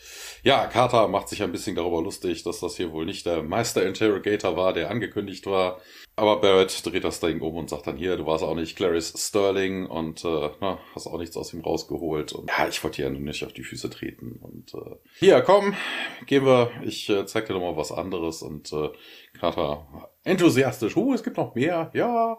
ja, 0.43 0.65
Carter 0.65 1.07
macht 1.07 1.29
sich 1.29 1.43
ein 1.43 1.51
bisschen 1.51 1.75
darüber 1.75 2.01
lustig, 2.01 2.41
dass 2.43 2.59
das 2.59 2.77
hier 2.77 2.91
wohl 2.91 3.05
nicht 3.05 3.27
der 3.27 3.43
Meister 3.43 3.85
Interrogator 3.85 4.57
war, 4.57 4.73
der 4.73 4.89
angekündigt 4.89 5.45
war. 5.45 5.79
Aber 6.15 6.41
Barrett 6.41 6.85
dreht 6.85 7.03
das 7.03 7.19
Ding 7.19 7.41
um 7.41 7.55
und 7.55 7.69
sagt 7.69 7.87
dann 7.87 7.95
hier, 7.95 8.17
du 8.17 8.25
warst 8.25 8.43
auch 8.43 8.55
nicht 8.55 8.75
Clarice 8.75 9.13
Sterling 9.17 9.85
und 9.85 10.25
äh, 10.25 10.49
na, 10.59 10.79
hast 10.95 11.07
auch 11.07 11.19
nichts 11.19 11.37
aus 11.37 11.53
ihm 11.53 11.61
rausgeholt. 11.61 12.33
Und 12.33 12.49
ja, 12.49 12.67
ich 12.67 12.83
wollte 12.83 13.03
dir 13.03 13.09
ja 13.09 13.17
nicht 13.17 13.45
auf 13.45 13.53
die 13.53 13.63
Füße 13.63 13.89
treten. 13.89 14.39
Und 14.41 14.73
äh, 14.73 14.95
hier, 15.19 15.41
komm, 15.41 15.75
gehen 16.25 16.45
wir, 16.45 16.71
ich 16.83 17.07
äh, 17.09 17.25
zeig 17.25 17.45
dir 17.45 17.53
doch 17.53 17.61
mal 17.61 17.77
was 17.77 17.91
anderes. 17.91 18.41
Und 18.41 18.73
äh, 18.73 18.89
Carter 19.39 20.09
enthusiastisch, 20.23 20.97
oh, 20.97 21.13
es 21.13 21.23
gibt 21.23 21.37
noch 21.37 21.55
mehr, 21.55 21.91
ja. 21.93 22.37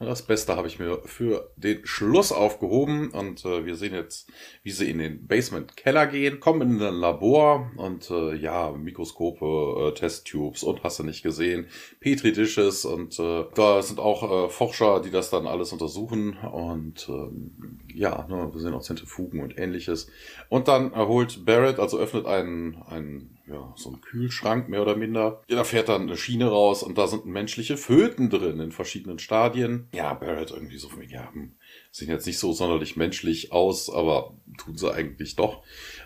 Das 0.00 0.22
Beste 0.22 0.54
habe 0.54 0.68
ich 0.68 0.78
mir 0.78 1.00
für 1.06 1.50
den 1.56 1.84
Schluss 1.84 2.30
aufgehoben 2.30 3.10
und 3.10 3.44
äh, 3.44 3.66
wir 3.66 3.74
sehen 3.74 3.94
jetzt, 3.94 4.30
wie 4.62 4.70
sie 4.70 4.88
in 4.88 4.98
den 4.98 5.26
Basement-Keller 5.26 6.06
gehen, 6.06 6.38
kommen 6.38 6.78
in 6.78 6.80
ein 6.80 6.94
Labor 6.94 7.72
und 7.76 8.08
äh, 8.08 8.36
ja, 8.36 8.70
Mikroskope, 8.70 9.88
äh, 9.88 9.94
Testtubes 9.94 10.62
und 10.62 10.84
hast 10.84 11.00
du 11.00 11.02
nicht 11.02 11.24
gesehen, 11.24 11.66
Petri-Dishes 11.98 12.84
und 12.84 13.18
äh, 13.18 13.46
da 13.56 13.82
sind 13.82 13.98
auch 13.98 14.46
äh, 14.46 14.48
Forscher, 14.48 15.00
die 15.00 15.10
das 15.10 15.30
dann 15.30 15.48
alles 15.48 15.72
untersuchen 15.72 16.36
und 16.36 17.08
ähm, 17.08 17.80
ja, 17.92 18.24
ne, 18.28 18.50
wir 18.52 18.60
sehen 18.60 18.74
auch 18.74 18.82
Zentrifugen 18.82 19.40
und 19.40 19.58
ähnliches. 19.58 20.08
Und 20.48 20.68
dann 20.68 20.92
erholt 20.92 21.44
Barrett, 21.44 21.80
also 21.80 21.98
öffnet 21.98 22.26
einen, 22.26 22.76
einen 22.84 23.37
ja, 23.50 23.72
so 23.76 23.90
ein 23.90 24.00
Kühlschrank 24.00 24.68
mehr 24.68 24.82
oder 24.82 24.96
minder. 24.96 25.42
Da 25.48 25.64
fährt 25.64 25.88
dann 25.88 26.02
eine 26.02 26.16
Schiene 26.16 26.46
raus 26.46 26.82
und 26.82 26.98
da 26.98 27.06
sind 27.06 27.26
menschliche 27.26 27.76
Föten 27.76 28.30
drin 28.30 28.60
in 28.60 28.72
verschiedenen 28.72 29.18
Stadien. 29.18 29.88
Ja, 29.92 30.14
Barrett 30.14 30.50
irgendwie 30.50 30.78
so 30.78 30.88
von 30.88 31.02
ja, 31.08 31.32
hm, 31.32 31.54
sehen 31.90 32.08
jetzt 32.08 32.26
nicht 32.26 32.38
so 32.38 32.52
sonderlich 32.52 32.96
menschlich 32.96 33.52
aus, 33.52 33.90
aber 33.90 34.34
tun 34.58 34.76
sie 34.76 34.92
eigentlich 34.92 35.36
doch. 35.36 35.62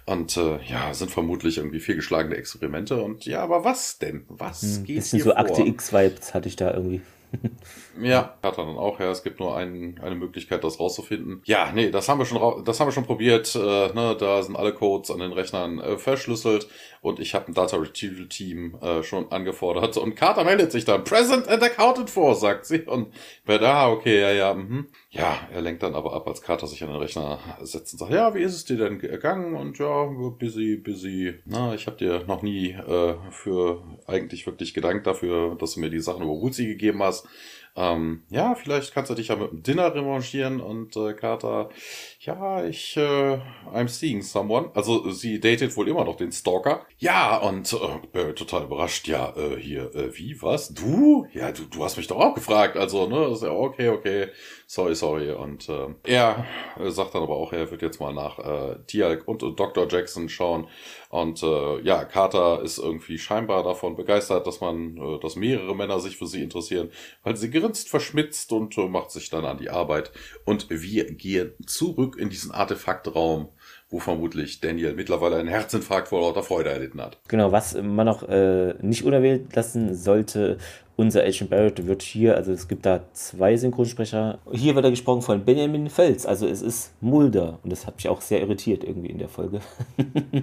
Und 0.07 0.37
äh, 0.37 0.62
ja, 0.64 0.94
sind 0.94 1.11
vermutlich 1.11 1.59
irgendwie 1.59 1.81
fehlgeschlagene 1.81 2.37
Experimente. 2.37 3.02
Und 3.02 3.26
ja, 3.26 3.42
aber 3.42 3.64
was 3.64 3.98
denn? 3.98 4.24
Was 4.28 4.62
hm, 4.62 4.85
geht 4.85 5.05
hier 5.05 5.24
so 5.24 5.31
vor? 5.31 5.38
Akte 5.38 5.62
X-Vibes 5.62 6.35
hatte 6.35 6.48
ich 6.48 6.57
da 6.57 6.72
irgendwie. 6.72 7.00
Ja, 8.00 8.38
hat 8.42 8.59
er 8.59 8.64
dann 8.64 8.76
auch, 8.76 9.00
ja. 9.00 9.11
Es 9.11 9.22
gibt 9.22 9.40
nur 9.40 9.57
ein, 9.57 10.00
eine 10.02 10.14
Möglichkeit, 10.14 10.64
das 10.64 10.81
rauszufinden. 10.81 11.42
Ja, 11.44 11.70
nee, 11.72 11.90
das 11.90 12.09
haben 12.09 12.18
wir 12.18 12.24
schon, 12.24 12.64
das 12.64 12.81
haben 12.81 12.88
wir 12.88 12.92
schon 12.92 13.07
probiert. 13.07 13.55
Äh, 13.55 13.59
ne, 13.59 14.16
da 14.18 14.42
sind 14.42 14.57
alle 14.57 14.72
Codes 14.72 15.11
an 15.11 15.18
den 15.18 15.33
Rechnern 15.33 15.78
äh, 15.78 15.98
verschlüsselt 15.98 16.68
und 17.02 17.20
ich 17.20 17.35
habe 17.35 17.48
ein 17.48 17.55
Data 17.55 17.76
Retrieval 17.76 18.28
Team 18.28 18.76
äh, 18.81 19.02
schon 19.02 19.31
angefordert. 19.33 19.96
Und 19.96 20.14
Carter 20.14 20.44
meldet 20.44 20.72
sich 20.72 20.85
dann. 20.85 21.05
Present 21.05 21.48
and 21.48 21.62
accounted 21.62 22.09
for, 22.09 22.35
sagt 22.35 22.66
sie. 22.66 22.83
Und 22.83 23.12
wer 23.44 23.59
da, 23.59 23.90
okay, 23.90 24.20
ja, 24.20 24.33
ja, 24.33 24.55
mhm. 24.55 24.87
Ja, 25.11 25.46
er 25.52 25.61
lenkt 25.61 25.83
dann 25.83 25.94
aber 25.94 26.14
ab, 26.14 26.26
als 26.26 26.40
Carter 26.40 26.66
sich 26.66 26.83
an 26.83 26.88
den 26.88 26.96
Rechner 26.96 27.38
setzt 27.61 27.92
und 27.92 27.98
sagt, 27.98 28.12
ja, 28.12 28.35
wie 28.35 28.40
ist 28.40 28.55
es 28.55 28.64
dir 28.64 28.78
denn 28.78 28.98
gegangen? 28.98 29.55
Und 29.55 29.78
ja, 29.78 30.05
busy, 30.07 30.76
busy. 30.76 31.35
Na, 31.44 31.74
ich 31.74 31.87
habe 31.87 31.98
dir 31.98 32.24
noch 32.26 32.42
nie 32.42 32.70
äh, 32.70 33.14
für 33.31 33.83
eigentlich 34.07 34.46
wirklich 34.46 34.72
gedankt 34.72 35.07
dafür, 35.07 35.55
dass 35.57 35.74
du 35.74 35.81
mir 35.81 35.90
die 35.90 36.00
Sachen 36.00 36.22
über 36.22 36.40
Woodsy 36.40 36.66
gegeben 36.66 37.02
hast. 37.02 37.26
Ähm, 37.74 38.24
ja, 38.28 38.54
vielleicht 38.54 38.92
kannst 38.92 39.11
du 39.11 39.14
dich 39.14 39.28
ja 39.28 39.37
mit 39.37 39.50
dem 39.50 39.62
Dinner 39.62 39.94
revanchieren 39.94 40.61
und 40.61 40.94
äh, 40.96 41.14
Carter, 41.14 41.70
ja, 42.24 42.64
ich, 42.64 42.96
äh, 42.96 43.40
I'm 43.74 43.88
seeing 43.88 44.22
someone. 44.22 44.70
Also 44.74 45.11
sie 45.11 45.40
datet 45.40 45.76
wohl 45.76 45.88
immer 45.88 46.04
noch 46.04 46.14
den 46.14 46.30
Stalker. 46.30 46.87
Ja, 46.98 47.38
und 47.38 47.72
äh, 47.72 47.76
Barry 48.12 48.35
total 48.35 48.64
überrascht. 48.64 49.08
Ja, 49.08 49.35
äh, 49.37 49.56
hier, 49.56 49.92
äh, 49.96 50.16
wie, 50.16 50.40
was? 50.40 50.72
Du? 50.72 51.26
Ja, 51.32 51.50
du, 51.50 51.64
du 51.64 51.82
hast 51.82 51.96
mich 51.96 52.06
doch 52.06 52.18
auch 52.18 52.35
gefragt. 52.35 52.76
Also, 52.76 53.08
ne, 53.08 53.32
ist 53.32 53.42
ja 53.42 53.50
okay, 53.50 53.88
okay, 53.88 54.28
sorry, 54.68 54.94
sorry. 54.94 55.32
Und 55.32 55.68
äh, 55.68 55.88
er 56.04 56.46
äh, 56.78 56.90
sagt 56.90 57.16
dann 57.16 57.24
aber 57.24 57.35
auch, 57.35 57.52
er 57.52 57.68
wird 57.72 57.82
jetzt 57.82 58.00
mal 58.00 58.14
nach 58.14 58.38
äh, 58.38 58.76
Tialk 58.87 59.26
und, 59.26 59.42
und 59.42 59.58
Dr. 59.58 59.88
Jackson 59.90 60.28
schauen. 60.28 60.68
Und 61.11 61.42
äh, 61.42 61.80
ja, 61.82 62.04
Carter 62.04 62.62
ist 62.62 62.78
irgendwie 62.78 63.18
scheinbar 63.18 63.64
davon 63.64 63.96
begeistert, 63.96 64.46
dass 64.46 64.61
man, 64.61 64.96
äh, 64.96 65.18
dass 65.18 65.37
mehrere 65.37 65.74
Männer 65.74 66.00
sich 66.00 66.16
für 66.16 66.26
sie 66.26 66.42
interessieren, 66.42 66.90
weil 67.22 67.37
sie 67.37 67.50
grinst, 67.50 67.90
verschmitzt 67.90 68.52
und 68.52 68.78
äh, 68.78 68.88
macht 68.88 69.11
sich 69.11 69.28
dann 69.28 69.44
an 69.44 69.58
die 69.58 69.68
Arbeit. 69.68 70.12
Und 70.46 70.70
wir 70.70 71.12
gehen 71.12 71.52
zurück 71.66 72.12
zurück 72.12 72.20
in 72.20 72.31
diesen 72.31 72.53
Artefaktraum, 72.53 73.48
wo 73.90 73.98
vermutlich 73.98 74.61
Daniel 74.61 74.94
mittlerweile 74.94 75.37
einen 75.37 75.48
Herzinfarkt 75.48 76.09
vor 76.09 76.20
lauter 76.20 76.42
Freude 76.42 76.70
erlitten 76.70 77.01
hat. 77.01 77.18
Genau, 77.29 77.53
was 77.53 77.75
man 77.75 78.07
noch 78.07 78.29
äh, 78.29 78.75
nicht 78.81 79.05
unerwähnt 79.05 79.55
lassen 79.55 79.94
sollte, 79.94 80.59
unser 80.96 81.22
Agent 81.22 81.51
Barrett 81.51 81.87
wird 81.87 82.03
hier, 82.03 82.37
also 82.37 82.53
es 82.53 82.68
gibt 82.68 82.85
da 82.85 83.01
zwei 83.12 83.57
Synchronsprecher. 83.57 84.38
Hier 84.53 84.75
wird 84.75 84.85
er 84.85 84.90
gesprochen 84.90 85.22
von 85.22 85.44
Benjamin 85.44 85.88
Fels, 85.88 86.27
also 86.27 86.46
es 86.46 86.61
ist 86.62 86.92
Mulder 87.01 87.59
und 87.62 87.70
das 87.70 87.87
hat 87.87 87.96
mich 87.96 88.09
auch 88.09 88.20
sehr 88.20 88.40
irritiert 88.40 88.85
irgendwie 88.85 89.09
in 89.09 89.18
der 89.18 89.29
Folge. 89.29 89.61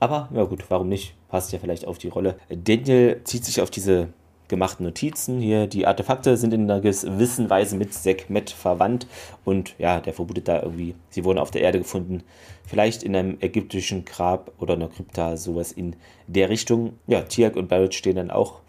Aber, 0.00 0.30
ja 0.34 0.44
gut, 0.44 0.64
warum 0.70 0.88
nicht? 0.88 1.14
Passt 1.28 1.52
ja 1.52 1.58
vielleicht 1.58 1.86
auf 1.86 1.98
die 1.98 2.08
Rolle. 2.08 2.36
Daniel 2.48 3.20
zieht 3.24 3.44
sich 3.44 3.60
auf 3.60 3.70
diese 3.70 4.08
gemachten 4.50 4.84
Notizen. 4.84 5.40
Hier, 5.40 5.66
die 5.66 5.86
Artefakte 5.86 6.36
sind 6.36 6.52
in 6.52 6.70
einer 6.70 6.80
gewissen 6.80 7.48
Weise 7.48 7.76
mit 7.76 7.94
Sekhmet 7.94 8.50
verwandt 8.50 9.06
und 9.46 9.74
ja, 9.78 10.00
der 10.00 10.12
vermutet 10.12 10.48
da 10.48 10.62
irgendwie, 10.62 10.94
sie 11.08 11.24
wurden 11.24 11.38
auf 11.38 11.50
der 11.50 11.62
Erde 11.62 11.78
gefunden. 11.78 12.22
Vielleicht 12.66 13.02
in 13.02 13.16
einem 13.16 13.38
ägyptischen 13.40 14.04
Grab 14.04 14.52
oder 14.58 14.74
einer 14.74 14.88
Krypta, 14.88 15.38
sowas 15.38 15.72
in 15.72 15.96
der 16.26 16.50
Richtung. 16.50 16.98
Ja, 17.06 17.22
Tiak 17.22 17.56
und 17.56 17.68
Barrett 17.68 17.94
stehen 17.94 18.16
dann 18.16 18.30
auch 18.30 18.60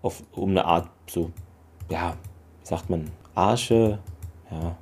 auf, 0.00 0.22
um 0.32 0.50
eine 0.50 0.64
Art, 0.64 0.88
so, 1.08 1.30
ja, 1.90 2.16
wie 2.62 2.68
sagt 2.68 2.88
man, 2.88 3.10
Arche, 3.34 3.98
ja, 4.50 4.76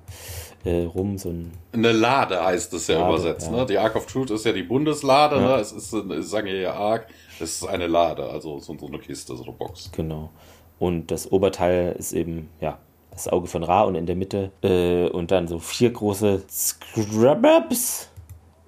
äh, 0.64 0.84
rum, 0.84 1.18
so 1.18 1.30
ein. 1.30 1.52
Eine 1.72 1.92
Lade 1.92 2.42
heißt 2.42 2.72
es 2.74 2.86
ja 2.86 2.98
Lade, 2.98 3.08
übersetzt, 3.08 3.50
ja. 3.50 3.56
ne? 3.56 3.66
Die 3.66 3.78
Ark 3.78 3.96
of 3.96 4.06
Truth 4.06 4.30
ist 4.30 4.46
ja 4.46 4.52
die 4.52 4.62
Bundeslade, 4.62 5.36
ja. 5.36 5.42
ne? 5.42 5.54
Es 5.56 5.72
ist, 5.72 5.90
sagen 5.90 6.46
ja 6.48 6.72
Ark, 6.72 7.06
es 7.40 7.62
ist 7.62 7.66
eine 7.66 7.86
Lade, 7.86 8.28
also 8.28 8.58
so, 8.58 8.76
eine 8.86 8.98
Kiste, 8.98 9.36
so 9.36 9.42
eine 9.42 9.52
Box. 9.52 9.90
Genau. 9.92 10.30
Und 10.78 11.10
das 11.10 11.30
Oberteil 11.30 11.94
ist 11.98 12.12
eben, 12.12 12.50
ja, 12.60 12.78
das 13.10 13.28
Auge 13.28 13.46
von 13.46 13.62
Ra 13.62 13.82
und 13.82 13.94
in 13.94 14.06
der 14.06 14.16
Mitte 14.16 14.50
äh, 14.62 15.08
und 15.08 15.30
dann 15.30 15.46
so 15.46 15.58
vier 15.58 15.90
große 15.90 16.42
Scrubs 16.50 18.08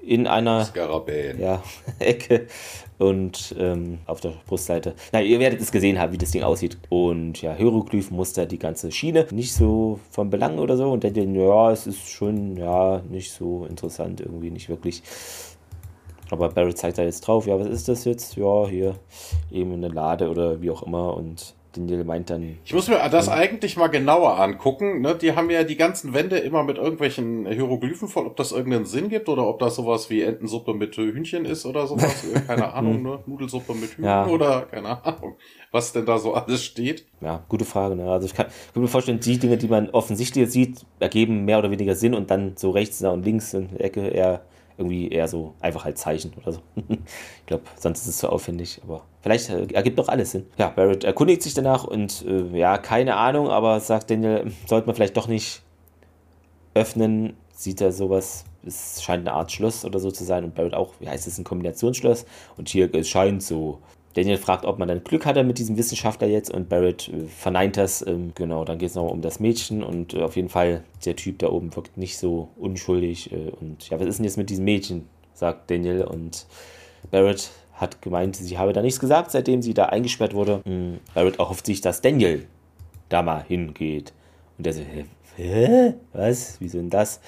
in 0.00 0.26
einer 0.26 0.64
Skarabäen. 0.64 1.40
Ja, 1.40 1.62
Ecke 1.98 2.46
und 2.98 3.54
ähm, 3.58 3.98
auf 4.06 4.20
der 4.20 4.32
Brustseite. 4.46 4.94
Na, 5.12 5.20
ihr 5.20 5.38
werdet 5.38 5.60
es 5.60 5.70
gesehen 5.70 5.98
haben, 5.98 6.12
wie 6.12 6.18
das 6.18 6.30
Ding 6.30 6.42
aussieht. 6.42 6.78
Und 6.88 7.42
ja, 7.42 7.54
Hieroglyphenmuster, 7.54 8.46
die 8.46 8.58
ganze 8.58 8.90
Schiene. 8.90 9.26
Nicht 9.32 9.52
so 9.52 10.00
von 10.10 10.30
Belang 10.30 10.58
oder 10.58 10.76
so. 10.76 10.90
Und 10.90 11.04
dann 11.04 11.12
denkt 11.12 11.36
ja, 11.36 11.72
es 11.72 11.86
ist 11.86 12.08
schon, 12.08 12.56
ja, 12.56 13.02
nicht 13.10 13.32
so 13.32 13.66
interessant, 13.66 14.20
irgendwie 14.20 14.50
nicht 14.50 14.68
wirklich. 14.68 15.02
Aber 16.30 16.48
Barrett 16.48 16.78
zeigt 16.78 16.98
da 16.98 17.02
jetzt 17.02 17.20
drauf, 17.20 17.46
ja, 17.46 17.58
was 17.58 17.68
ist 17.68 17.88
das 17.88 18.04
jetzt? 18.04 18.36
Ja, 18.36 18.66
hier 18.66 18.96
eben 19.50 19.72
eine 19.72 19.88
Lade 19.88 20.28
oder 20.28 20.60
wie 20.60 20.70
auch 20.70 20.82
immer. 20.82 21.16
Und 21.16 21.54
Daniel 21.76 22.04
meint 22.04 22.30
dann. 22.30 22.58
Ich 22.64 22.74
muss 22.74 22.88
mir 22.88 22.96
das 23.10 23.28
eigentlich 23.28 23.76
mal 23.76 23.88
genauer 23.88 24.38
angucken. 24.40 25.00
Ne? 25.00 25.14
Die 25.14 25.36
haben 25.36 25.50
ja 25.50 25.64
die 25.64 25.76
ganzen 25.76 26.14
Wände 26.14 26.38
immer 26.38 26.62
mit 26.62 26.78
irgendwelchen 26.78 27.46
Hieroglyphen 27.46 28.08
voll, 28.08 28.26
ob 28.26 28.36
das 28.36 28.52
irgendeinen 28.52 28.86
Sinn 28.86 29.08
gibt 29.08 29.28
oder 29.28 29.46
ob 29.46 29.58
das 29.58 29.76
sowas 29.76 30.10
wie 30.10 30.22
Entensuppe 30.22 30.74
mit 30.74 30.96
Hühnchen 30.96 31.44
ist 31.44 31.66
oder 31.66 31.86
sowas. 31.86 32.24
keine 32.46 32.72
Ahnung, 32.72 33.02
ne? 33.02 33.18
Nudelsuppe 33.26 33.74
mit 33.74 33.90
Hühnchen 33.90 34.04
ja. 34.04 34.26
oder 34.26 34.62
keine 34.62 35.04
Ahnung, 35.04 35.36
was 35.70 35.92
denn 35.92 36.06
da 36.06 36.18
so 36.18 36.34
alles 36.34 36.64
steht. 36.64 37.06
Ja, 37.20 37.44
gute 37.48 37.64
Frage. 37.64 37.96
Ne? 37.96 38.10
Also 38.10 38.26
ich 38.26 38.34
kann, 38.34 38.46
ich 38.46 38.72
kann 38.72 38.82
mir 38.82 38.88
vorstellen, 38.88 39.20
die 39.20 39.38
Dinge, 39.38 39.56
die 39.56 39.68
man 39.68 39.90
offensichtlich 39.90 40.50
sieht, 40.50 40.86
ergeben 40.98 41.44
mehr 41.44 41.58
oder 41.58 41.70
weniger 41.70 41.94
Sinn 41.94 42.14
und 42.14 42.30
dann 42.30 42.56
so 42.56 42.70
rechts 42.70 43.02
und 43.02 43.24
links 43.24 43.54
in 43.54 43.68
der 43.68 43.84
Ecke 43.84 44.08
eher 44.08 44.42
irgendwie 44.78 45.08
eher 45.08 45.28
so 45.28 45.54
einfach 45.60 45.84
halt 45.84 45.98
Zeichen 45.98 46.32
oder 46.40 46.52
so. 46.52 46.60
ich 46.76 47.46
glaube, 47.46 47.64
sonst 47.78 48.00
ist 48.02 48.08
es 48.08 48.18
zu 48.18 48.30
aufwendig, 48.30 48.80
aber 48.84 49.04
vielleicht 49.22 49.48
äh, 49.50 49.66
ergibt 49.72 49.98
doch 49.98 50.08
alles 50.08 50.32
Sinn. 50.32 50.46
Ja, 50.58 50.68
Barrett 50.68 51.04
erkundigt 51.04 51.42
sich 51.42 51.54
danach 51.54 51.84
und 51.84 52.24
äh, 52.26 52.56
ja, 52.56 52.78
keine 52.78 53.16
Ahnung, 53.16 53.48
aber 53.48 53.80
sagt 53.80 54.10
Daniel, 54.10 54.52
sollte 54.66 54.86
man 54.86 54.94
vielleicht 54.94 55.16
doch 55.16 55.28
nicht 55.28 55.62
öffnen. 56.74 57.36
Sieht 57.52 57.80
er 57.80 57.90
sowas, 57.90 58.44
es 58.66 59.02
scheint 59.02 59.26
eine 59.26 59.34
Art 59.34 59.50
Schloss 59.50 59.84
oder 59.84 59.98
so 59.98 60.10
zu 60.10 60.24
sein 60.24 60.44
und 60.44 60.54
Barrett 60.54 60.74
auch, 60.74 60.94
wie 61.00 61.08
heißt 61.08 61.26
es, 61.26 61.38
ein 61.38 61.44
Kombinationsschloss 61.44 62.26
und 62.58 62.68
hier 62.68 62.94
es 62.94 63.08
scheint 63.08 63.42
so 63.42 63.78
Daniel 64.16 64.38
fragt, 64.38 64.64
ob 64.64 64.78
man 64.78 64.88
dann 64.88 65.04
Glück 65.04 65.26
hatte 65.26 65.44
mit 65.44 65.58
diesem 65.58 65.76
Wissenschaftler 65.76 66.26
jetzt 66.26 66.50
und 66.50 66.70
Barrett 66.70 67.08
äh, 67.08 67.26
verneint 67.26 67.76
das. 67.76 68.04
Ähm, 68.06 68.32
genau, 68.34 68.64
dann 68.64 68.78
geht 68.78 68.88
es 68.88 68.94
noch 68.94 69.10
um 69.10 69.20
das 69.20 69.40
Mädchen 69.40 69.82
und 69.82 70.14
äh, 70.14 70.22
auf 70.22 70.36
jeden 70.36 70.48
Fall, 70.48 70.84
der 71.04 71.16
Typ 71.16 71.38
da 71.38 71.50
oben 71.50 71.76
wirkt 71.76 71.98
nicht 71.98 72.16
so 72.16 72.48
unschuldig. 72.56 73.30
Äh, 73.30 73.50
und 73.60 73.88
ja, 73.90 74.00
was 74.00 74.06
ist 74.06 74.16
denn 74.16 74.24
jetzt 74.24 74.38
mit 74.38 74.48
diesem 74.48 74.64
Mädchen? 74.64 75.06
sagt 75.34 75.70
Daniel 75.70 76.02
und 76.04 76.46
Barrett 77.10 77.50
hat 77.74 78.00
gemeint, 78.00 78.36
sie 78.36 78.56
habe 78.56 78.72
da 78.72 78.80
nichts 78.80 79.00
gesagt, 79.00 79.32
seitdem 79.32 79.60
sie 79.60 79.74
da 79.74 79.84
eingesperrt 79.84 80.32
wurde. 80.32 80.62
Mhm. 80.64 80.98
Barrett 81.12 81.38
erhofft 81.38 81.66
sich, 81.66 81.82
dass 81.82 82.00
Daniel 82.00 82.46
da 83.10 83.22
mal 83.22 83.44
hingeht. 83.46 84.14
Und 84.56 84.64
der 84.64 84.72
so, 84.72 84.80
hä? 85.36 85.92
Was? 86.14 86.56
Wieso 86.58 86.78
denn 86.78 86.88
das? 86.88 87.20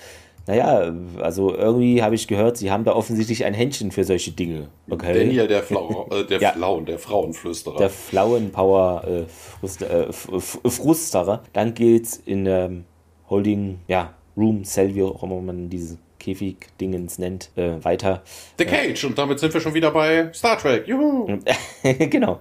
Naja, 0.49 0.95
also 1.21 1.55
irgendwie 1.55 2.03
habe 2.03 2.15
ich 2.15 2.27
gehört, 2.27 2.57
sie 2.57 2.71
haben 2.71 2.83
da 2.83 2.95
offensichtlich 2.95 3.45
ein 3.45 3.53
Händchen 3.53 3.91
für 3.91 4.05
solche 4.05 4.31
Dinge. 4.31 4.69
Okay. 4.89 5.13
Daniel, 5.13 5.47
der, 5.47 5.63
Flau, 5.63 6.09
äh, 6.11 6.25
der 6.25 6.41
ja. 6.41 6.53
Flauen, 6.53 6.87
der 6.87 6.99
Frauenflüsterer. 6.99 7.77
Der 7.77 7.91
Flauenpower 7.91 9.05
äh, 9.07 9.25
Fruster, 9.29 10.09
äh, 10.09 10.11
Frusterer. 10.11 11.43
Dann 11.53 11.75
geht's 11.75 12.23
in 12.25 12.47
ähm, 12.47 12.87
Holding, 13.29 13.81
ja, 13.89 14.15
Room 14.39 14.65
Cell, 14.65 14.95
wie 14.95 15.03
auch 15.03 15.23
immer 15.23 15.39
man 15.43 15.69
diese 15.69 15.99
Käfig-Dingens 16.19 17.19
nennt, 17.19 17.51
äh, 17.57 17.85
weiter. 17.85 18.23
The 18.57 18.65
Cage, 18.65 19.05
und 19.05 19.19
damit 19.19 19.41
sind 19.41 19.53
wir 19.53 19.61
schon 19.61 19.75
wieder 19.75 19.91
bei 19.91 20.33
Star 20.33 20.57
Trek. 20.57 20.89
Juhu! 20.89 21.41
genau. 21.83 22.41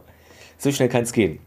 So 0.58 0.72
schnell 0.72 0.88
kann 0.88 1.04
es 1.04 1.12
gehen. 1.12 1.40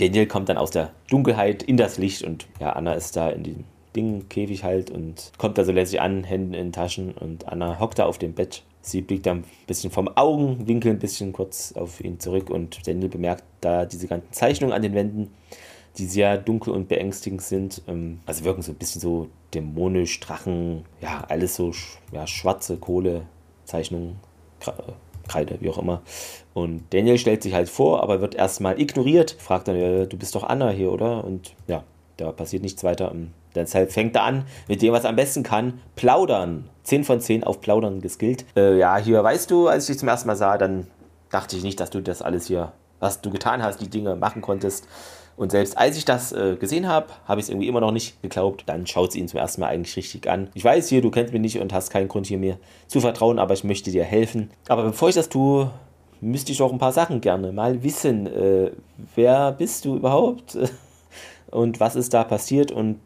Daniel 0.00 0.26
kommt 0.26 0.48
dann 0.48 0.56
aus 0.56 0.72
der 0.72 0.90
Dunkelheit 1.08 1.62
in 1.62 1.76
das 1.76 1.96
Licht 1.96 2.24
und 2.24 2.48
ja, 2.58 2.70
Anna 2.70 2.94
ist 2.94 3.14
da 3.16 3.30
in 3.30 3.44
diesem 3.44 3.64
Ding, 3.94 4.28
Käfig 4.28 4.64
halt 4.64 4.90
und 4.90 5.32
kommt 5.38 5.58
da 5.58 5.64
so 5.64 5.72
letztlich 5.72 6.00
an, 6.00 6.24
Hände 6.24 6.58
in 6.58 6.72
Taschen 6.72 7.12
und 7.12 7.48
Anna 7.48 7.78
hockt 7.78 7.98
da 7.98 8.06
auf 8.06 8.18
dem 8.18 8.32
Bett. 8.32 8.62
Sie 8.80 9.00
blickt 9.00 9.26
dann 9.26 9.38
ein 9.38 9.44
bisschen 9.66 9.90
vom 9.90 10.08
Augenwinkel 10.16 10.92
ein 10.92 10.98
bisschen 10.98 11.32
kurz 11.32 11.72
auf 11.72 12.02
ihn 12.02 12.18
zurück 12.18 12.50
und 12.50 12.86
Daniel 12.86 13.08
bemerkt 13.08 13.44
da 13.60 13.84
diese 13.86 14.08
ganzen 14.08 14.32
Zeichnungen 14.32 14.74
an 14.74 14.82
den 14.82 14.94
Wänden, 14.94 15.30
die 15.98 16.06
sehr 16.06 16.36
dunkel 16.36 16.72
und 16.72 16.88
beängstigend 16.88 17.42
sind. 17.42 17.82
Ähm, 17.86 18.20
also 18.26 18.44
wirken 18.44 18.62
so 18.62 18.72
ein 18.72 18.76
bisschen 18.76 19.00
so 19.00 19.28
dämonisch, 19.54 20.18
Drachen, 20.20 20.84
ja, 21.00 21.24
alles 21.28 21.54
so 21.54 21.72
ja, 22.12 22.26
schwarze 22.26 22.76
Kohlezeichnungen, 22.76 24.16
Kreide, 25.28 25.60
wie 25.60 25.70
auch 25.70 25.78
immer. 25.78 26.02
Und 26.54 26.82
Daniel 26.90 27.18
stellt 27.18 27.42
sich 27.42 27.54
halt 27.54 27.68
vor, 27.68 28.02
aber 28.02 28.20
wird 28.20 28.34
erstmal 28.34 28.80
ignoriert, 28.80 29.36
fragt 29.38 29.68
dann, 29.68 30.08
du 30.08 30.16
bist 30.16 30.34
doch 30.34 30.42
Anna 30.44 30.70
hier, 30.70 30.90
oder? 30.90 31.24
Und 31.24 31.54
ja, 31.68 31.84
da 32.16 32.32
passiert 32.32 32.62
nichts 32.62 32.82
weiter. 32.82 33.12
Deshalb 33.54 33.92
fängt 33.92 34.16
er 34.16 34.24
an 34.24 34.44
mit 34.68 34.82
dem, 34.82 34.92
was 34.92 35.04
er 35.04 35.10
am 35.10 35.16
besten 35.16 35.42
kann, 35.42 35.80
plaudern. 35.96 36.68
10 36.84 37.04
von 37.04 37.20
10 37.20 37.44
auf 37.44 37.60
plaudern 37.60 38.00
geskillt. 38.00 38.44
Äh, 38.56 38.78
ja, 38.78 38.96
hier, 38.96 39.22
weißt 39.22 39.50
du, 39.50 39.68
als 39.68 39.84
ich 39.84 39.94
dich 39.94 39.98
zum 39.98 40.08
ersten 40.08 40.26
Mal 40.26 40.36
sah, 40.36 40.58
dann 40.58 40.86
dachte 41.30 41.56
ich 41.56 41.62
nicht, 41.62 41.80
dass 41.80 41.90
du 41.90 42.00
das 42.00 42.22
alles 42.22 42.46
hier, 42.46 42.72
was 43.00 43.20
du 43.20 43.30
getan 43.30 43.62
hast, 43.62 43.80
die 43.80 43.88
Dinge 43.88 44.16
machen 44.16 44.42
konntest. 44.42 44.86
Und 45.36 45.50
selbst 45.50 45.78
als 45.78 45.96
ich 45.96 46.04
das 46.04 46.32
äh, 46.32 46.56
gesehen 46.56 46.88
habe, 46.88 47.06
habe 47.26 47.40
ich 47.40 47.46
es 47.46 47.50
irgendwie 47.50 47.68
immer 47.68 47.80
noch 47.80 47.90
nicht 47.90 48.20
geglaubt. 48.22 48.64
Dann 48.66 48.86
schaut 48.86 49.12
sie 49.12 49.20
ihn 49.20 49.28
zum 49.28 49.40
ersten 49.40 49.60
Mal 49.60 49.68
eigentlich 49.68 49.96
richtig 49.96 50.28
an. 50.28 50.50
Ich 50.54 50.64
weiß 50.64 50.88
hier, 50.88 51.00
du 51.00 51.10
kennst 51.10 51.32
mich 51.32 51.40
nicht 51.40 51.58
und 51.58 51.72
hast 51.72 51.90
keinen 51.90 52.08
Grund 52.08 52.26
hier 52.26 52.38
mir 52.38 52.58
zu 52.86 53.00
vertrauen, 53.00 53.38
aber 53.38 53.54
ich 53.54 53.64
möchte 53.64 53.90
dir 53.90 54.04
helfen. 54.04 54.50
Aber 54.68 54.82
bevor 54.82 55.08
ich 55.08 55.14
das 55.14 55.28
tue, 55.28 55.70
müsste 56.20 56.52
ich 56.52 56.60
auch 56.60 56.72
ein 56.72 56.78
paar 56.78 56.92
Sachen 56.92 57.20
gerne 57.20 57.52
mal 57.52 57.82
wissen. 57.82 58.26
Äh, 58.26 58.72
wer 59.14 59.52
bist 59.52 59.84
du 59.84 59.96
überhaupt? 59.96 60.58
und 61.50 61.80
was 61.80 61.96
ist 61.96 62.12
da 62.12 62.24
passiert? 62.24 62.70
Und 62.70 63.00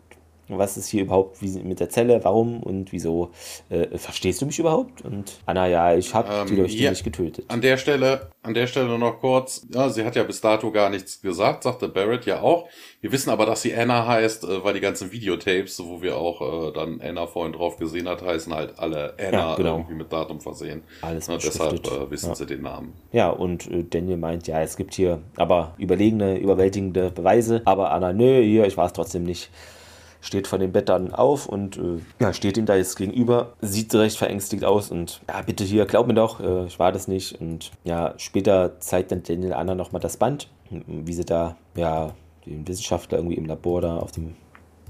was 0.48 0.76
ist 0.76 0.88
hier 0.88 1.02
überhaupt 1.02 1.42
wie 1.42 1.58
mit 1.62 1.80
der 1.80 1.88
Zelle, 1.88 2.22
warum 2.22 2.62
und 2.62 2.92
wieso, 2.92 3.30
äh, 3.68 3.98
verstehst 3.98 4.42
du 4.42 4.46
mich 4.46 4.58
überhaupt? 4.58 5.02
Und 5.02 5.38
Anna, 5.46 5.66
ja, 5.66 5.94
ich 5.94 6.14
habe 6.14 6.32
ähm, 6.32 6.46
die 6.46 6.56
Leute 6.56 6.72
ja, 6.74 6.90
nicht 6.90 7.04
getötet. 7.04 7.44
An 7.48 7.60
der 7.60 7.76
Stelle, 7.76 8.30
an 8.42 8.54
der 8.54 8.66
Stelle 8.66 8.98
noch 8.98 9.20
kurz, 9.20 9.66
ja, 9.72 9.88
sie 9.88 10.04
hat 10.04 10.14
ja 10.16 10.22
bis 10.22 10.40
dato 10.40 10.70
gar 10.70 10.90
nichts 10.90 11.20
gesagt, 11.20 11.64
sagte 11.64 11.88
Barrett 11.88 12.26
ja 12.26 12.40
auch. 12.40 12.68
Wir 13.00 13.12
wissen 13.12 13.30
aber, 13.30 13.46
dass 13.46 13.62
sie 13.62 13.74
Anna 13.74 14.06
heißt, 14.06 14.44
äh, 14.44 14.64
weil 14.64 14.74
die 14.74 14.80
ganzen 14.80 15.12
Videotapes, 15.12 15.82
wo 15.84 16.02
wir 16.02 16.16
auch 16.16 16.68
äh, 16.68 16.72
dann 16.72 17.00
Anna 17.00 17.26
vorhin 17.26 17.52
drauf 17.52 17.76
gesehen 17.76 18.08
hat, 18.08 18.22
heißen 18.22 18.54
halt 18.54 18.78
alle 18.78 19.14
Anna 19.18 19.30
ja, 19.30 19.54
genau. 19.56 19.76
irgendwie 19.78 19.94
mit 19.94 20.12
Datum 20.12 20.40
versehen. 20.40 20.82
Alles 21.02 21.26
ja, 21.26 21.36
Deshalb 21.36 21.86
äh, 21.86 22.10
wissen 22.10 22.34
sie 22.34 22.46
den 22.46 22.62
Namen. 22.62 22.94
Ja, 23.12 23.30
und 23.30 23.70
äh, 23.70 23.84
Daniel 23.84 24.16
meint, 24.16 24.46
ja, 24.46 24.60
es 24.60 24.76
gibt 24.76 24.94
hier 24.94 25.22
aber 25.36 25.74
überlegene, 25.78 26.38
überwältigende 26.38 27.10
Beweise, 27.10 27.62
aber 27.64 27.90
Anna, 27.90 28.12
nö, 28.12 28.42
hier, 28.42 28.66
ich 28.66 28.76
war 28.76 28.86
es 28.86 28.92
trotzdem 28.92 29.24
nicht 29.24 29.50
steht 30.20 30.46
von 30.46 30.60
dem 30.60 30.72
Bett 30.72 30.88
dann 30.88 31.14
auf 31.14 31.46
und 31.46 31.76
äh, 31.76 32.00
ja, 32.20 32.32
steht 32.32 32.56
ihm 32.56 32.66
da 32.66 32.76
jetzt 32.76 32.96
gegenüber, 32.96 33.52
sieht 33.60 33.94
recht 33.94 34.16
verängstigt 34.16 34.64
aus 34.64 34.90
und 34.90 35.20
ja, 35.28 35.42
bitte 35.42 35.64
hier, 35.64 35.86
glaub 35.86 36.06
mir 36.06 36.14
doch, 36.14 36.40
äh, 36.40 36.66
ich 36.66 36.78
war 36.78 36.92
das 36.92 37.08
nicht. 37.08 37.40
Und 37.40 37.72
ja, 37.84 38.14
später 38.16 38.80
zeigt 38.80 39.12
dann 39.12 39.22
Daniel 39.22 39.52
Anna 39.52 39.74
nochmal 39.74 40.00
das 40.00 40.16
Band, 40.16 40.48
wie 40.70 41.12
sie 41.12 41.24
da, 41.24 41.56
ja, 41.76 42.12
den 42.44 42.66
Wissenschaftler 42.66 43.18
irgendwie 43.18 43.36
im 43.36 43.46
Labor 43.46 43.80
da 43.80 43.96
auf 43.98 44.12
dem 44.12 44.34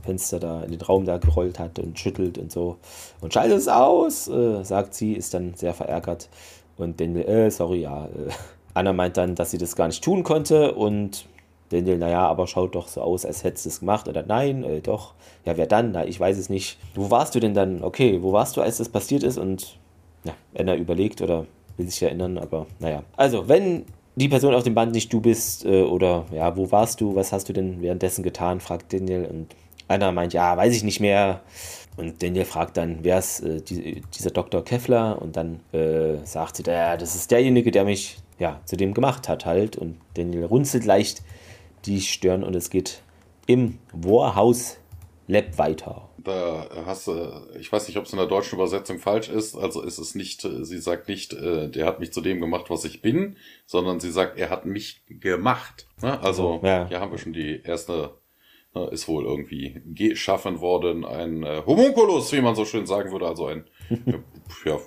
Fenster 0.03 0.39
da 0.39 0.63
in 0.63 0.71
den 0.71 0.81
Raum 0.81 1.05
da 1.05 1.19
gerollt 1.19 1.59
hat 1.59 1.79
und 1.79 1.99
schüttelt 1.99 2.39
und 2.39 2.53
so. 2.53 2.77
Und 3.21 3.35
schaltet 3.35 3.59
es 3.59 3.69
aus, 3.69 4.29
äh, 4.29 4.63
sagt 4.63 4.95
sie, 4.95 5.13
ist 5.15 5.35
dann 5.35 5.55
sehr 5.55 5.75
verärgert. 5.75 6.29
Und 6.77 7.01
Daniel, 7.01 7.27
äh, 7.27 7.51
sorry, 7.51 7.83
ja. 7.83 8.07
Äh. 8.07 8.31
Anna 8.75 8.93
meint 8.93 9.17
dann, 9.17 9.35
dass 9.35 9.51
sie 9.51 9.59
das 9.59 9.75
gar 9.75 9.87
nicht 9.87 10.05
tun 10.05 10.23
konnte 10.23 10.75
und 10.75 11.27
Daniel, 11.69 11.99
naja, 11.99 12.27
aber 12.27 12.47
schaut 12.47 12.75
doch 12.75 12.89
so 12.89 13.01
aus, 13.01 13.25
als 13.25 13.45
hättest 13.45 13.67
du 13.67 13.69
es 13.71 13.81
gemacht. 13.81 14.09
Oder 14.09 14.25
nein, 14.25 14.63
äh, 14.65 14.81
doch. 14.81 15.15
Ja, 15.45 15.57
wer 15.57 15.67
dann? 15.67 15.93
Na, 15.93 16.07
ich 16.07 16.19
weiß 16.19 16.39
es 16.39 16.49
nicht. 16.49 16.79
Wo 16.95 17.11
warst 17.11 17.35
du 17.35 17.41
denn 17.41 17.55
dann? 17.55 17.83
Okay, 17.83 18.23
wo 18.23 18.33
warst 18.33 18.57
du, 18.57 18.63
als 18.63 18.79
das 18.79 18.89
passiert 18.89 19.23
ist? 19.23 19.39
Und 19.39 19.79
ja, 20.25 20.35
Anna 20.57 20.77
überlegt 20.77 21.23
oder 21.23 21.47
will 21.77 21.89
sich 21.89 22.03
erinnern, 22.03 22.39
aber 22.39 22.67
naja. 22.79 23.03
Also, 23.17 23.49
wenn 23.49 23.85
die 24.15 24.29
Person 24.29 24.55
auf 24.55 24.63
dem 24.63 24.75
Band 24.75 24.93
nicht 24.93 25.13
du 25.13 25.21
bist 25.21 25.65
äh, 25.65 25.83
oder 25.83 26.25
ja, 26.33 26.57
wo 26.57 26.71
warst 26.73 27.01
du? 27.01 27.15
Was 27.15 27.33
hast 27.33 27.49
du 27.49 27.53
denn 27.53 27.83
währenddessen 27.83 28.23
getan? 28.23 28.61
fragt 28.61 28.93
Daniel. 28.93 29.27
Und 29.27 29.55
Anna 29.89 30.11
meint, 30.13 30.33
ja, 30.33 30.57
weiß 30.57 30.75
ich 30.75 30.85
nicht 30.85 31.01
mehr. 31.01 31.41
Und 31.97 32.23
Daniel 32.23 32.45
fragt 32.45 32.77
dann, 32.77 32.99
wer 33.03 33.19
ist 33.19 33.41
äh, 33.41 33.61
die, 33.61 34.03
dieser 34.15 34.31
Dr. 34.31 34.65
Keffler? 34.65 35.21
Und 35.21 35.37
dann 35.37 35.61
äh, 35.73 36.25
sagt 36.25 36.57
sie, 36.57 36.63
ja, 36.67 36.97
das 36.97 37.15
ist 37.15 37.31
derjenige, 37.31 37.71
der 37.71 37.85
mich 37.85 38.19
ja, 38.39 38.61
zu 38.65 38.77
dem 38.77 38.95
gemacht 38.95 39.29
hat 39.29 39.47
halt. 39.47 39.77
Und 39.77 39.97
Daniel 40.15 40.45
runzelt 40.45 40.85
leicht 40.85 41.23
die 41.87 42.01
stören 42.01 42.45
und 42.45 42.55
es 42.55 42.71
geht 42.71 43.03
im 43.47 43.79
Warhouse 43.93 44.79
Lab 45.29 45.59
weiter. 45.59 46.09
Da 46.19 46.69
hast 46.87 47.09
du, 47.09 47.47
ich 47.59 47.71
weiß 47.71 47.89
nicht, 47.89 47.97
ob 47.97 48.05
es 48.05 48.13
in 48.13 48.19
der 48.19 48.29
deutschen 48.29 48.57
Übersetzung 48.57 48.99
falsch 48.99 49.29
ist, 49.29 49.57
also 49.57 49.83
ist 49.83 49.99
es 49.99 50.15
nicht, 50.15 50.43
sie 50.43 50.79
sagt 50.79 51.09
nicht, 51.09 51.33
äh, 51.33 51.69
der 51.69 51.87
hat 51.87 51.99
mich 51.99 52.13
zu 52.13 52.21
dem 52.21 52.41
gemacht, 52.41 52.67
was 52.69 52.85
ich 52.85 53.03
bin, 53.03 53.37
sondern 53.65 53.99
sie 53.99 54.11
sagt, 54.11 54.39
er 54.39 54.51
hat 54.51 54.67
mich 54.67 55.03
gemacht. 55.09 55.89
Ne? 56.03 56.21
Also, 56.21 56.61
ja. 56.63 56.87
hier 56.89 57.01
haben 57.01 57.11
wir 57.11 57.19
schon 57.19 57.33
die 57.33 57.61
erste 57.63 58.15
Ne, 58.77 58.89
ist 58.91 59.09
wohl 59.09 59.25
irgendwie 59.25 59.81
geschaffen 59.87 60.61
worden. 60.61 61.07
Ein 61.07 61.43
äh, 61.45 61.63
Homunculus, 61.65 62.31
wie 62.33 62.43
man 62.43 62.55
so 62.55 62.67
schön 62.67 62.85
sagen 62.85 63.11
würde, 63.11 63.27
also 63.27 63.47
ein, 63.47 63.65
ja, 64.65 64.79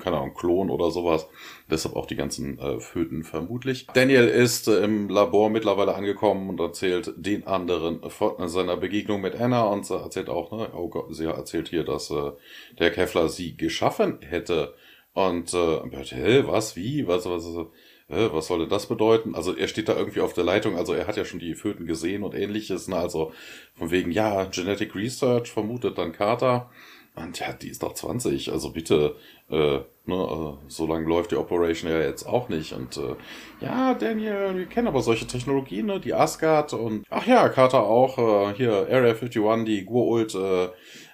keine 0.00 0.16
Ahnung, 0.16 0.34
Klon 0.34 0.70
oder 0.70 0.90
sowas. 0.90 1.28
Deshalb 1.70 1.96
auch 1.96 2.06
die 2.06 2.16
ganzen 2.16 2.58
äh, 2.58 2.80
Föten 2.80 3.24
vermutlich. 3.24 3.86
Daniel 3.94 4.26
ist 4.28 4.68
äh, 4.68 4.84
im 4.84 5.08
Labor 5.08 5.50
mittlerweile 5.50 5.94
angekommen 5.94 6.48
und 6.48 6.60
erzählt 6.60 7.12
den 7.16 7.46
anderen 7.46 8.08
von 8.10 8.48
seiner 8.48 8.76
Begegnung 8.76 9.20
mit 9.20 9.34
Anna 9.34 9.64
und 9.64 9.86
sie 9.86 9.96
erzählt 9.96 10.28
auch, 10.28 10.52
ne, 10.52 10.70
oh 10.74 10.88
Gott, 10.88 11.14
sie 11.14 11.26
erzählt 11.26 11.68
hier, 11.68 11.84
dass 11.84 12.10
äh, 12.10 12.32
der 12.78 12.90
Kevlar 12.90 13.28
sie 13.28 13.56
geschaffen 13.56 14.18
hätte. 14.22 14.74
Und 15.12 15.52
äh, 15.54 15.80
hä, 15.90 16.44
was, 16.46 16.76
wie, 16.76 17.06
was, 17.06 17.26
was, 17.26 17.44
was 17.44 17.66
äh, 18.10 18.32
was 18.32 18.48
soll 18.48 18.60
denn 18.60 18.68
das 18.68 18.86
bedeuten? 18.86 19.34
Also 19.34 19.56
er 19.56 19.68
steht 19.68 19.88
da 19.88 19.96
irgendwie 19.96 20.20
auf 20.20 20.32
der 20.32 20.44
Leitung, 20.44 20.76
also 20.76 20.92
er 20.92 21.06
hat 21.06 21.16
ja 21.16 21.24
schon 21.24 21.40
die 21.40 21.54
Föten 21.54 21.86
gesehen 21.86 22.22
und 22.22 22.34
ähnliches, 22.34 22.88
ne? 22.88 22.96
also 22.96 23.32
von 23.74 23.90
wegen, 23.90 24.10
ja, 24.10 24.44
Genetic 24.44 24.94
Research 24.94 25.50
vermutet 25.50 25.96
dann 25.98 26.12
Carter. 26.12 26.70
Und 27.16 27.38
ja, 27.38 27.52
die 27.52 27.68
ist 27.68 27.82
doch 27.82 27.94
20, 27.94 28.52
also 28.52 28.70
bitte, 28.70 29.16
äh, 29.50 29.54
ne, 29.76 29.84
also, 30.06 30.58
so 30.68 30.86
lange 30.86 31.08
läuft 31.08 31.32
die 31.32 31.36
Operation 31.36 31.90
ja 31.90 32.00
jetzt 32.00 32.24
auch 32.24 32.48
nicht. 32.48 32.72
Und 32.72 32.96
äh, 32.96 33.16
ja, 33.60 33.94
Daniel, 33.94 34.56
wir 34.56 34.66
kennen 34.66 34.88
aber 34.88 35.02
solche 35.02 35.26
Technologien, 35.26 35.86
ne, 35.86 36.00
die 36.00 36.14
Asgard 36.14 36.72
und 36.72 37.04
ach 37.10 37.26
ja, 37.26 37.48
Carter 37.48 37.82
auch, 37.82 38.18
äh, 38.18 38.54
hier 38.54 38.72
Area 38.90 39.14
51, 39.14 39.64
die 39.64 39.84
Gurult 39.84 40.34
äh, 40.34 40.68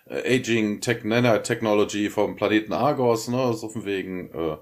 Aging 0.08 0.80
Tech 0.80 1.02
Nanotechnology 1.02 2.10
vom 2.10 2.36
Planeten 2.36 2.72
Argos, 2.72 3.28
ne, 3.28 3.54
so 3.54 3.68
von 3.68 3.84
wegen, 3.84 4.30
äh, 4.32 4.56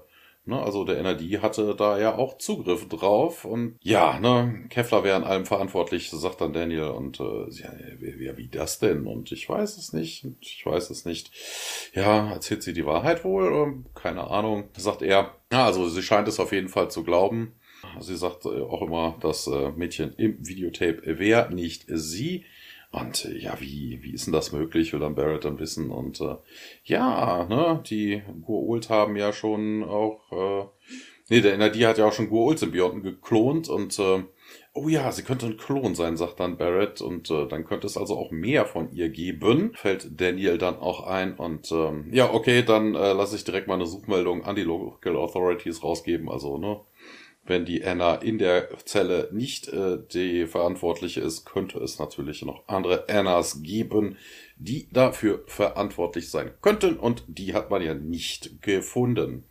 Ne, 0.47 0.61
also 0.61 0.83
der 0.83 0.99
NRD 0.99 1.41
hatte 1.41 1.73
da 1.75 1.97
ja 1.97 2.15
auch 2.15 2.37
Zugriff 2.37 2.87
drauf 2.87 3.45
und 3.45 3.79
ja, 3.81 4.19
ne, 4.19 4.65
Kevlar 4.69 5.03
wäre 5.03 5.15
an 5.15 5.23
allem 5.23 5.47
verantwortlich, 5.47 6.11
sagt 6.11 6.39
dann 6.39 6.53
Daniel 6.53 6.89
und 6.89 7.19
äh, 7.19 7.49
ja, 7.49 7.73
wie, 7.99 8.37
wie 8.37 8.47
das 8.47 8.77
denn? 8.77 9.07
Und 9.07 9.31
ich 9.31 9.49
weiß 9.49 9.77
es 9.77 9.91
nicht, 9.91 10.27
ich 10.41 10.63
weiß 10.63 10.91
es 10.91 11.03
nicht. 11.05 11.31
Ja, 11.95 12.31
erzählt 12.31 12.61
sie 12.61 12.73
die 12.73 12.85
Wahrheit 12.85 13.23
wohl? 13.23 13.83
Keine 13.95 14.29
Ahnung, 14.29 14.65
sagt 14.77 15.01
er. 15.01 15.33
Ja, 15.51 15.65
also 15.65 15.89
sie 15.89 16.03
scheint 16.03 16.27
es 16.27 16.39
auf 16.39 16.51
jeden 16.51 16.69
Fall 16.69 16.91
zu 16.91 17.03
glauben. 17.03 17.53
Sie 17.99 18.15
sagt 18.15 18.45
äh, 18.45 18.61
auch 18.61 18.81
immer, 18.83 19.17
das 19.21 19.47
äh, 19.47 19.71
Mädchen 19.71 20.13
im 20.17 20.37
Videotape 20.45 21.19
wäre 21.19 21.53
nicht 21.53 21.85
sie. 21.87 22.45
Und 22.95 23.25
äh, 23.25 23.37
ja, 23.37 23.59
wie, 23.59 23.99
wie 24.01 24.13
ist 24.13 24.25
denn 24.25 24.33
das 24.33 24.51
möglich, 24.51 24.93
will 24.93 24.99
dann 24.99 25.15
Barrett 25.15 25.45
dann 25.45 25.59
wissen. 25.59 25.91
Und 25.91 26.21
äh, 26.21 26.35
ja, 26.83 27.45
ne, 27.45 27.83
die 27.89 28.21
Gua'uld 28.45 28.89
haben 28.89 29.15
ja 29.15 29.33
schon 29.33 29.83
auch, 29.83 30.31
äh, 30.31 30.65
nee, 31.29 31.41
der 31.41 31.53
NRD 31.55 31.85
hat 31.85 31.97
ja 31.97 32.05
auch 32.05 32.13
schon 32.13 32.29
Gua'uld-Symbionten 32.29 33.01
geklont 33.03 33.67
und 33.67 33.99
äh, 33.99 34.23
oh 34.73 34.89
ja, 34.89 35.11
sie 35.11 35.23
könnte 35.23 35.45
ein 35.45 35.57
Klon 35.57 35.95
sein, 35.95 36.17
sagt 36.17 36.39
dann 36.39 36.57
Barrett. 36.57 37.01
Und 37.01 37.31
äh, 37.31 37.47
dann 37.47 37.65
könnte 37.65 37.87
es 37.87 37.97
also 37.97 38.17
auch 38.17 38.31
mehr 38.31 38.65
von 38.65 38.91
ihr 38.91 39.09
geben, 39.09 39.71
fällt 39.73 40.19
Daniel 40.19 40.57
dann 40.57 40.77
auch 40.77 41.07
ein. 41.07 41.35
Und 41.35 41.71
ähm, 41.71 42.09
ja, 42.11 42.31
okay, 42.31 42.61
dann 42.61 42.93
äh, 42.93 43.13
lasse 43.13 43.37
ich 43.37 43.45
direkt 43.45 43.67
mal 43.67 43.75
eine 43.75 43.87
Suchmeldung 43.87 44.43
an 44.43 44.55
die 44.55 44.63
Local 44.63 45.15
Authorities 45.15 45.81
rausgeben. 45.81 46.29
Also, 46.29 46.57
ne, 46.57 46.81
wenn 47.45 47.65
die 47.65 47.83
Anna 47.83 48.15
in 48.15 48.37
der 48.37 48.69
Zelle 48.85 49.29
nicht 49.31 49.67
äh, 49.67 49.99
die 50.11 50.47
Verantwortliche 50.47 51.21
ist, 51.21 51.45
könnte 51.45 51.79
es 51.79 51.99
natürlich 51.99 52.43
noch 52.43 52.67
andere 52.67 53.07
Annas 53.07 53.61
geben, 53.61 54.17
die 54.57 54.89
dafür 54.91 55.43
verantwortlich 55.47 56.29
sein 56.29 56.51
könnten. 56.61 56.97
Und 56.97 57.23
die 57.27 57.53
hat 57.53 57.69
man 57.69 57.81
ja 57.81 57.93
nicht 57.93 58.61
gefunden. 58.61 59.45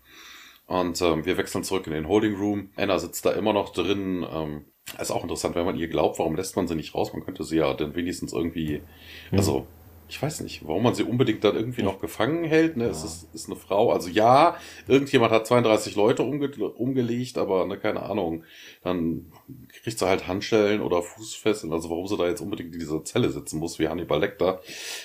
Und 0.66 1.00
ähm, 1.02 1.24
wir 1.24 1.36
wechseln 1.36 1.62
zurück 1.62 1.86
in 1.86 1.92
den 1.92 2.08
Holding 2.08 2.34
Room. 2.34 2.70
Anna 2.74 2.98
sitzt 2.98 3.24
da 3.26 3.32
immer 3.32 3.52
noch 3.52 3.72
drin. 3.72 4.26
Ähm, 4.28 4.64
ist 5.00 5.10
auch 5.10 5.22
interessant, 5.22 5.54
wenn 5.54 5.64
man 5.64 5.76
ihr 5.76 5.88
glaubt, 5.88 6.18
warum 6.18 6.36
lässt 6.36 6.56
man 6.56 6.66
sie 6.66 6.74
nicht 6.74 6.94
raus? 6.94 7.12
Man 7.12 7.24
könnte 7.24 7.44
sie 7.44 7.56
ja 7.56 7.72
dann 7.74 7.94
wenigstens 7.94 8.32
irgendwie, 8.32 8.82
mhm. 9.30 9.38
also 9.38 9.66
ich 10.08 10.20
weiß 10.20 10.40
nicht, 10.40 10.66
warum 10.66 10.82
man 10.82 10.94
sie 10.94 11.02
unbedingt 11.02 11.42
dann 11.44 11.56
irgendwie 11.56 11.82
noch 11.82 11.98
gefangen 11.98 12.44
hält. 12.44 12.76
Ne? 12.76 12.84
Ja. 12.84 12.90
Es 12.90 13.04
ist, 13.04 13.34
ist 13.34 13.46
eine 13.48 13.56
Frau. 13.56 13.90
Also 13.90 14.10
ja, 14.10 14.56
irgendjemand 14.86 15.32
hat 15.32 15.46
32 15.46 15.96
Leute 15.96 16.22
umge 16.22 16.50
umgelegt, 16.50 17.38
aber 17.38 17.66
ne, 17.66 17.78
keine 17.78 18.02
Ahnung. 18.02 18.44
Dann 18.82 19.32
kriegt 19.82 19.98
sie 19.98 20.06
halt 20.06 20.26
Handschellen 20.26 20.82
oder 20.82 21.02
Fußfesseln. 21.02 21.72
Also 21.72 21.88
warum 21.88 22.06
sie 22.06 22.16
da 22.16 22.26
jetzt 22.26 22.42
unbedingt 22.42 22.74
in 22.74 22.80
dieser 22.80 23.02
Zelle 23.04 23.30
sitzen 23.30 23.58
muss, 23.58 23.78
wie 23.78 23.88
Hannibal 23.88 24.20
Lecter, 24.20 24.60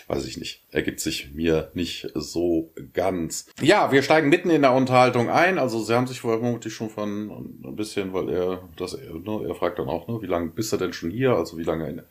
weiß 0.07 0.25
ich 0.25 0.37
nicht. 0.37 0.65
Ergibt 0.71 0.99
sich 0.99 1.31
mir 1.33 1.71
nicht 1.73 2.09
so 2.15 2.71
ganz. 2.93 3.47
Ja, 3.61 3.91
wir 3.91 4.01
steigen 4.01 4.29
mitten 4.29 4.49
in 4.49 4.63
der 4.63 4.73
Unterhaltung 4.73 5.29
ein. 5.29 5.59
Also 5.59 5.79
sie 5.81 5.95
haben 5.95 6.07
sich 6.07 6.21
vermutlich 6.21 6.73
schon 6.73 6.89
von 6.89 7.59
ein 7.63 7.75
bisschen, 7.75 8.13
weil 8.13 8.29
er, 8.29 8.69
das, 8.75 8.97
ne, 8.97 9.45
er 9.47 9.55
fragt 9.55 9.79
dann 9.79 9.87
auch, 9.87 10.07
ne, 10.07 10.21
wie 10.21 10.27
lange 10.27 10.49
bist 10.49 10.73
du 10.73 10.77
denn 10.77 10.91
schon 10.91 11.09
hier? 11.09 11.31
Also 11.31 11.57
wie 11.57 11.63
lange, 11.63 12.05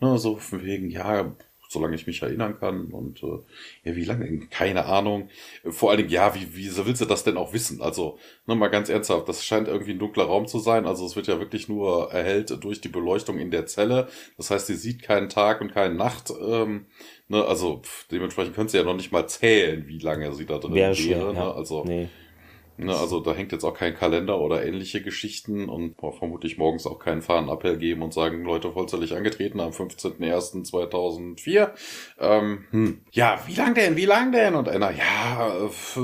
ne, 0.00 0.18
so 0.18 0.36
von 0.36 0.64
wegen, 0.64 0.90
ja, 0.90 1.32
solange 1.72 1.94
ich 1.94 2.06
mich 2.06 2.22
erinnern 2.22 2.58
kann. 2.58 2.86
Und 2.86 3.22
äh, 3.22 3.38
ja, 3.84 3.96
wie 3.96 4.04
lange? 4.04 4.46
Keine 4.50 4.86
Ahnung. 4.86 5.28
Vor 5.68 5.90
allen 5.90 5.98
Dingen, 5.98 6.10
ja, 6.10 6.34
wie, 6.34 6.54
wie 6.54 6.70
willst 6.84 7.00
du 7.00 7.06
das 7.06 7.24
denn 7.24 7.36
auch 7.36 7.52
wissen? 7.52 7.80
Also, 7.80 8.18
ne, 8.46 8.54
mal 8.54 8.68
ganz 8.68 8.88
ernsthaft, 8.88 9.28
das 9.28 9.44
scheint 9.44 9.68
irgendwie 9.68 9.92
ein 9.92 9.98
dunkler 9.98 10.24
Raum 10.24 10.46
zu 10.46 10.58
sein. 10.58 10.86
Also 10.86 11.06
es 11.06 11.16
wird 11.16 11.26
ja 11.26 11.38
wirklich 11.38 11.68
nur 11.68 12.12
erhellt 12.12 12.62
durch 12.62 12.80
die 12.80 12.88
Beleuchtung 12.88 13.38
in 13.38 13.50
der 13.50 13.66
Zelle. 13.66 14.08
Das 14.36 14.50
heißt, 14.50 14.66
sie 14.66 14.76
sieht 14.76 15.02
keinen 15.02 15.28
Tag 15.28 15.60
und 15.60 15.72
keine 15.72 15.94
Nacht. 15.94 16.30
Ähm, 16.30 16.86
ne, 17.28 17.44
also 17.44 17.80
pff, 17.82 18.06
dementsprechend 18.08 18.54
könnte 18.54 18.72
sie 18.72 18.78
ja 18.78 18.84
noch 18.84 18.96
nicht 18.96 19.12
mal 19.12 19.26
zählen, 19.26 19.86
wie 19.86 19.98
lange 19.98 20.32
sie 20.34 20.46
da 20.46 20.58
drin 20.58 20.74
wäre. 20.74 20.96
wäre 20.96 21.34
ne? 21.34 21.54
Also 21.54 21.84
nee. 21.84 22.08
Ne, 22.78 22.96
also 22.96 23.20
da 23.20 23.34
hängt 23.34 23.52
jetzt 23.52 23.64
auch 23.64 23.74
kein 23.74 23.94
Kalender 23.94 24.40
oder 24.40 24.64
ähnliche 24.64 25.02
Geschichten 25.02 25.68
und 25.68 25.98
boah, 25.98 26.12
vermutlich 26.12 26.56
morgens 26.56 26.86
auch 26.86 26.98
keinen 26.98 27.20
Fahnenappell 27.20 27.76
geben 27.76 28.02
und 28.02 28.14
sagen, 28.14 28.44
Leute, 28.44 28.72
vollzeitig 28.72 29.14
angetreten 29.14 29.60
am 29.60 29.72
15.01.2004. 29.72 31.70
Ähm, 32.18 32.64
hm. 32.70 33.02
Ja, 33.12 33.38
wie 33.46 33.54
lang 33.54 33.74
denn, 33.74 33.96
wie 33.96 34.06
lang 34.06 34.32
denn? 34.32 34.54
Und 34.54 34.68
einer, 34.68 34.90
ja, 34.90 35.68
pf, 35.68 35.98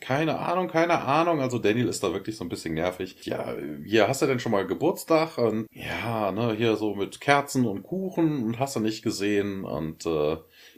keine 0.00 0.38
Ahnung, 0.38 0.68
keine 0.68 1.00
Ahnung. 1.00 1.40
Also 1.40 1.58
Daniel 1.58 1.88
ist 1.88 2.04
da 2.04 2.12
wirklich 2.12 2.36
so 2.36 2.44
ein 2.44 2.48
bisschen 2.48 2.74
nervig. 2.74 3.16
Ja, 3.24 3.54
hier, 3.84 4.06
hast 4.06 4.22
du 4.22 4.26
denn 4.26 4.38
schon 4.38 4.52
mal 4.52 4.66
Geburtstag? 4.66 5.36
Und 5.38 5.66
ja, 5.72 6.30
ne, 6.30 6.54
hier 6.56 6.76
so 6.76 6.94
mit 6.94 7.20
Kerzen 7.20 7.66
und 7.66 7.82
Kuchen 7.82 8.44
und 8.44 8.60
hast 8.60 8.76
du 8.76 8.80
nicht 8.80 9.02
gesehen 9.02 9.64
und 9.64 10.06
äh, 10.06 10.36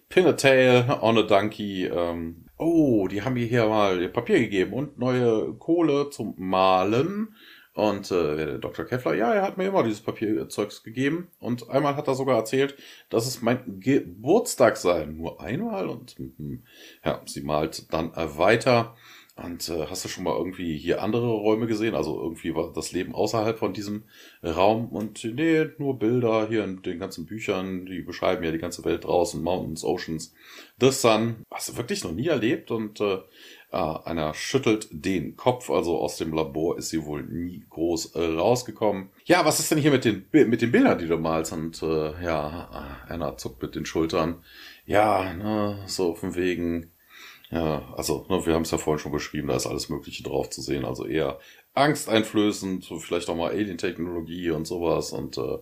Pin 0.08 0.26
a 0.26 0.32
tail 0.32 0.86
on 1.02 1.18
a 1.18 1.22
donkey. 1.22 1.86
Ähm, 1.86 2.43
oh, 2.56 3.08
die 3.08 3.22
haben 3.22 3.34
mir 3.34 3.46
hier 3.46 3.66
mal 3.66 4.08
Papier 4.08 4.38
gegeben 4.38 4.72
und 4.72 4.98
neue 4.98 5.54
Kohle 5.54 6.10
zum 6.10 6.34
Malen. 6.36 7.34
Und 7.74 8.12
äh, 8.12 8.60
Dr. 8.60 8.84
Keffler, 8.84 9.14
ja, 9.14 9.34
er 9.34 9.42
hat 9.42 9.58
mir 9.58 9.66
immer 9.66 9.82
dieses 9.82 10.00
Papierzeugs 10.00 10.84
gegeben. 10.84 11.28
Und 11.40 11.68
einmal 11.70 11.96
hat 11.96 12.06
er 12.06 12.14
sogar 12.14 12.36
erzählt, 12.36 12.76
dass 13.10 13.26
es 13.26 13.42
mein 13.42 13.80
Geburtstag 13.80 14.76
sei. 14.76 15.06
Nur 15.06 15.40
einmal. 15.40 15.88
Und 15.88 16.14
hm, 16.16 16.62
ja, 17.04 17.20
sie 17.26 17.42
malt 17.42 17.92
dann 17.92 18.12
weiter. 18.14 18.94
Und 19.36 19.68
äh, 19.68 19.86
hast 19.88 20.04
du 20.04 20.08
schon 20.08 20.24
mal 20.24 20.36
irgendwie 20.36 20.76
hier 20.78 21.02
andere 21.02 21.26
Räume 21.26 21.66
gesehen? 21.66 21.96
Also 21.96 22.20
irgendwie 22.20 22.54
war 22.54 22.72
das 22.72 22.92
Leben 22.92 23.14
außerhalb 23.14 23.58
von 23.58 23.72
diesem 23.72 24.04
Raum 24.44 24.88
und 24.90 25.24
nee, 25.24 25.66
nur 25.78 25.98
Bilder 25.98 26.46
hier 26.48 26.62
in 26.62 26.82
den 26.82 27.00
ganzen 27.00 27.26
Büchern, 27.26 27.84
die 27.84 28.02
beschreiben 28.02 28.44
ja 28.44 28.52
die 28.52 28.58
ganze 28.58 28.84
Welt 28.84 29.04
draußen, 29.04 29.42
Mountains, 29.42 29.84
Oceans, 29.84 30.34
The 30.78 30.92
Sun. 30.92 31.44
Hast 31.50 31.70
du 31.70 31.76
wirklich 31.76 32.04
noch 32.04 32.12
nie 32.12 32.28
erlebt? 32.28 32.70
Und 32.70 33.00
äh, 33.00 33.18
Ah, 33.74 34.02
einer 34.04 34.34
schüttelt 34.34 34.86
den 34.92 35.34
Kopf, 35.34 35.68
also 35.68 35.98
aus 35.98 36.16
dem 36.16 36.32
Labor 36.32 36.78
ist 36.78 36.90
sie 36.90 37.04
wohl 37.06 37.24
nie 37.24 37.64
groß 37.70 38.14
äh, 38.14 38.24
rausgekommen. 38.24 39.10
Ja, 39.24 39.44
was 39.44 39.58
ist 39.58 39.72
denn 39.72 39.78
hier 39.78 39.90
mit 39.90 40.04
den, 40.04 40.26
mit 40.30 40.62
den 40.62 40.70
Bildern, 40.70 40.96
die 40.96 41.08
du 41.08 41.16
malst? 41.16 41.52
Und 41.52 41.82
äh, 41.82 42.22
ja, 42.22 43.00
Anna 43.08 43.36
zuckt 43.36 43.60
mit 43.60 43.74
den 43.74 43.84
Schultern. 43.84 44.44
Ja, 44.86 45.34
ne, 45.34 45.82
so 45.86 46.14
von 46.14 46.36
wegen, 46.36 46.92
ja, 47.54 47.94
also 47.96 48.26
ne, 48.28 48.44
wir 48.44 48.54
haben 48.54 48.62
es 48.62 48.72
ja 48.72 48.78
vorhin 48.78 48.98
schon 48.98 49.12
beschrieben, 49.12 49.46
da 49.46 49.54
ist 49.54 49.66
alles 49.66 49.88
Mögliche 49.88 50.24
drauf 50.24 50.50
zu 50.50 50.60
sehen. 50.60 50.84
Also 50.84 51.06
eher 51.06 51.38
angsteinflößend, 51.74 52.92
vielleicht 52.98 53.28
auch 53.28 53.36
mal 53.36 53.52
Alien-Technologie 53.52 54.50
und 54.50 54.66
sowas. 54.66 55.12
Und 55.12 55.38
äh, 55.38 55.58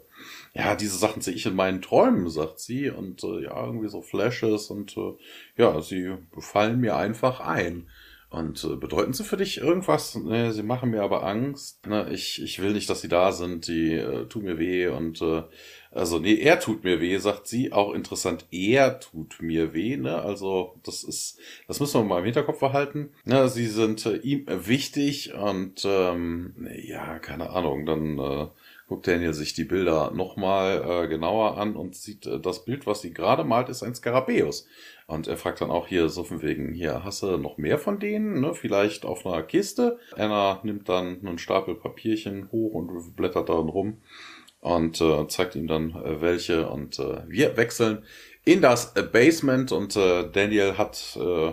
ja, 0.54 0.74
diese 0.74 0.96
Sachen 0.96 1.20
sehe 1.20 1.34
ich 1.34 1.44
in 1.44 1.54
meinen 1.54 1.82
Träumen, 1.82 2.30
sagt 2.30 2.60
sie. 2.60 2.88
Und 2.88 3.22
äh, 3.24 3.44
ja, 3.44 3.62
irgendwie 3.66 3.90
so 3.90 4.00
Flashes 4.00 4.70
und 4.70 4.96
äh, 4.96 5.12
ja, 5.58 5.82
sie 5.82 6.16
fallen 6.38 6.80
mir 6.80 6.96
einfach 6.96 7.40
ein. 7.40 7.90
Und 8.32 8.64
äh, 8.64 8.76
bedeuten 8.76 9.12
sie 9.12 9.24
für 9.24 9.36
dich 9.36 9.58
irgendwas? 9.58 10.14
Ne, 10.14 10.52
sie 10.52 10.62
machen 10.62 10.90
mir 10.90 11.02
aber 11.02 11.22
Angst. 11.22 11.86
Ne, 11.86 12.08
ich, 12.10 12.42
ich 12.42 12.62
will 12.62 12.72
nicht, 12.72 12.88
dass 12.88 13.02
sie 13.02 13.08
da 13.08 13.30
sind. 13.30 13.68
Die 13.68 13.92
äh, 13.92 14.26
tun 14.26 14.44
mir 14.44 14.58
weh. 14.58 14.86
Und 14.86 15.20
äh, 15.20 15.42
also, 15.90 16.18
nee, 16.18 16.36
er 16.36 16.58
tut 16.58 16.82
mir 16.82 16.98
weh, 17.02 17.18
sagt 17.18 17.46
sie. 17.46 17.72
Auch 17.72 17.92
interessant, 17.92 18.46
er 18.50 19.00
tut 19.00 19.42
mir 19.42 19.74
weh. 19.74 19.98
Ne? 19.98 20.16
Also, 20.16 20.80
das 20.82 21.04
ist, 21.04 21.38
das 21.68 21.78
müssen 21.78 22.00
wir 22.00 22.04
mal 22.04 22.20
im 22.20 22.24
Hinterkopf 22.24 22.60
behalten. 22.60 23.10
Ne, 23.26 23.50
sie 23.50 23.66
sind 23.66 24.06
äh, 24.06 24.16
ihm 24.16 24.46
wichtig 24.48 25.34
und 25.34 25.82
ähm, 25.84 26.54
ja, 26.82 27.18
keine 27.18 27.50
Ahnung, 27.50 27.84
dann 27.84 28.18
äh, 28.18 28.46
guckt 28.92 29.06
Daniel 29.06 29.34
sich 29.34 29.54
die 29.54 29.64
Bilder 29.64 30.10
nochmal 30.10 31.04
äh, 31.04 31.08
genauer 31.08 31.58
an 31.58 31.76
und 31.76 31.96
sieht, 31.96 32.26
äh, 32.26 32.40
das 32.40 32.64
Bild, 32.64 32.86
was 32.86 33.02
sie 33.02 33.12
gerade 33.12 33.44
malt, 33.44 33.68
ist 33.68 33.82
ein 33.82 33.94
Skarabäus. 33.94 34.66
Und 35.12 35.28
er 35.28 35.36
fragt 35.36 35.60
dann 35.60 35.70
auch 35.70 35.88
hier 35.88 36.08
so 36.08 36.24
von 36.24 36.40
wegen, 36.40 36.72
hier, 36.72 37.04
hast 37.04 37.22
du 37.22 37.36
noch 37.36 37.58
mehr 37.58 37.78
von 37.78 37.98
denen? 37.98 38.40
Ne? 38.40 38.54
Vielleicht 38.54 39.04
auf 39.04 39.26
einer 39.26 39.42
Kiste? 39.42 39.98
Anna 40.16 40.60
nimmt 40.62 40.88
dann 40.88 41.18
einen 41.20 41.36
Stapel 41.36 41.74
Papierchen 41.74 42.50
hoch 42.50 42.72
und 42.72 43.14
blättert 43.14 43.50
darin 43.50 43.68
rum 43.68 43.98
und 44.60 45.02
äh, 45.02 45.28
zeigt 45.28 45.54
ihm 45.54 45.66
dann 45.66 45.90
äh, 45.90 46.22
welche. 46.22 46.66
Und 46.66 46.98
äh, 46.98 47.24
wir 47.28 47.58
wechseln 47.58 48.04
in 48.46 48.62
das 48.62 48.94
Basement 49.12 49.70
und 49.70 49.96
äh, 49.96 50.30
Daniel 50.32 50.78
hat 50.78 51.18
äh, 51.20 51.52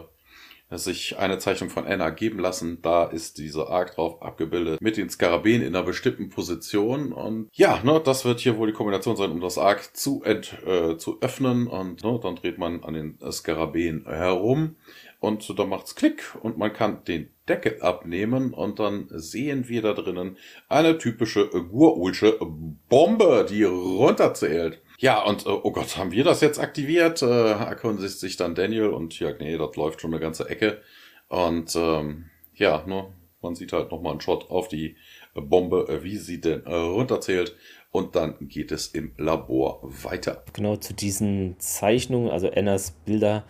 sich 0.72 1.18
eine 1.18 1.40
Zeichnung 1.40 1.70
von 1.70 1.86
Anna 1.88 2.10
geben 2.12 2.40
lassen. 2.40 2.80
Da 2.82 3.06
ist 3.06 3.38
diese 3.38 3.70
Arc 3.70 3.96
drauf 3.96 4.22
abgebildet 4.22 4.82
mit 4.82 4.98
den 4.98 5.10
Skarabäen 5.10 5.62
in 5.62 5.76
einer 5.76 5.86
bestimmten 5.86 6.30
Position. 6.30 7.12
Und 7.12 7.50
ja, 7.54 7.82
ne, 7.84 8.02
das 8.04 8.26
wird 8.26 8.40
hier 8.40 8.58
wohl 8.58 8.68
die 8.68 8.74
Kombination 8.74 9.16
sein, 9.16 9.32
um 9.32 9.42
das 9.42 9.58
Arc 9.58 9.96
zu, 9.96 10.22
ent, 10.24 10.58
äh, 10.66 10.98
zu 10.98 11.20
öffnen. 11.22 11.68
Und 11.68 12.04
ne, 12.04 12.20
dann 12.22 12.36
dreht 12.36 12.58
man 12.58 12.84
an 12.84 12.94
den 12.94 13.18
Skarabäen 13.32 14.06
herum. 14.06 14.76
Und 15.20 15.60
dann 15.60 15.68
macht's 15.68 15.96
Klick 15.96 16.24
und 16.42 16.58
man 16.58 16.72
kann 16.72 17.04
den 17.04 17.30
Deckel 17.50 17.82
abnehmen 17.82 18.54
und 18.54 18.80
dann 18.80 19.08
sehen 19.10 19.68
wir 19.68 19.82
da 19.82 19.94
drinnen 19.94 20.38
eine 20.70 20.98
typische 20.98 21.50
Gurulsche 21.50 22.40
Bombe, 22.88 23.46
die 23.50 23.64
runterzählt. 23.66 24.82
Ja, 25.02 25.24
und 25.24 25.46
äh, 25.46 25.50
oh 25.50 25.72
Gott, 25.72 25.96
haben 25.96 26.12
wir 26.12 26.26
das 26.26 26.42
jetzt 26.42 26.60
aktiviert? 26.60 27.22
Äh, 27.22 27.52
erkundigt 27.52 28.20
sich 28.20 28.36
dann 28.36 28.54
Daniel 28.54 28.90
und 28.90 29.18
ja, 29.18 29.32
nee, 29.40 29.58
das 29.58 29.78
läuft 29.78 30.02
schon 30.02 30.14
eine 30.14 30.20
ganze 30.20 30.50
Ecke. 30.50 30.82
Und 31.30 31.74
ähm, 31.78 32.26
ja, 32.54 32.84
ne, 32.86 33.08
man 33.42 33.56
sieht 33.56 33.72
halt 33.72 33.92
nochmal 33.92 34.12
einen 34.12 34.22
Shot 34.22 34.50
auf 34.52 34.68
die 34.68 34.98
Bombe, 35.34 35.88
äh, 35.88 36.04
wie 36.04 36.18
sie 36.18 36.42
denn 36.42 36.66
äh, 36.66 36.76
runterzählt. 36.76 37.56
Und 37.92 38.18
dann 38.18 38.36
geht 38.50 38.74
es 38.74 38.88
im 38.88 39.14
Labor 39.18 39.80
weiter. 39.84 40.44
Genau 40.52 40.76
zu 40.76 40.94
diesen 40.94 41.58
Zeichnungen, 41.60 42.30
also 42.30 42.52
Annas 42.52 42.92
Bilder, 43.06 43.46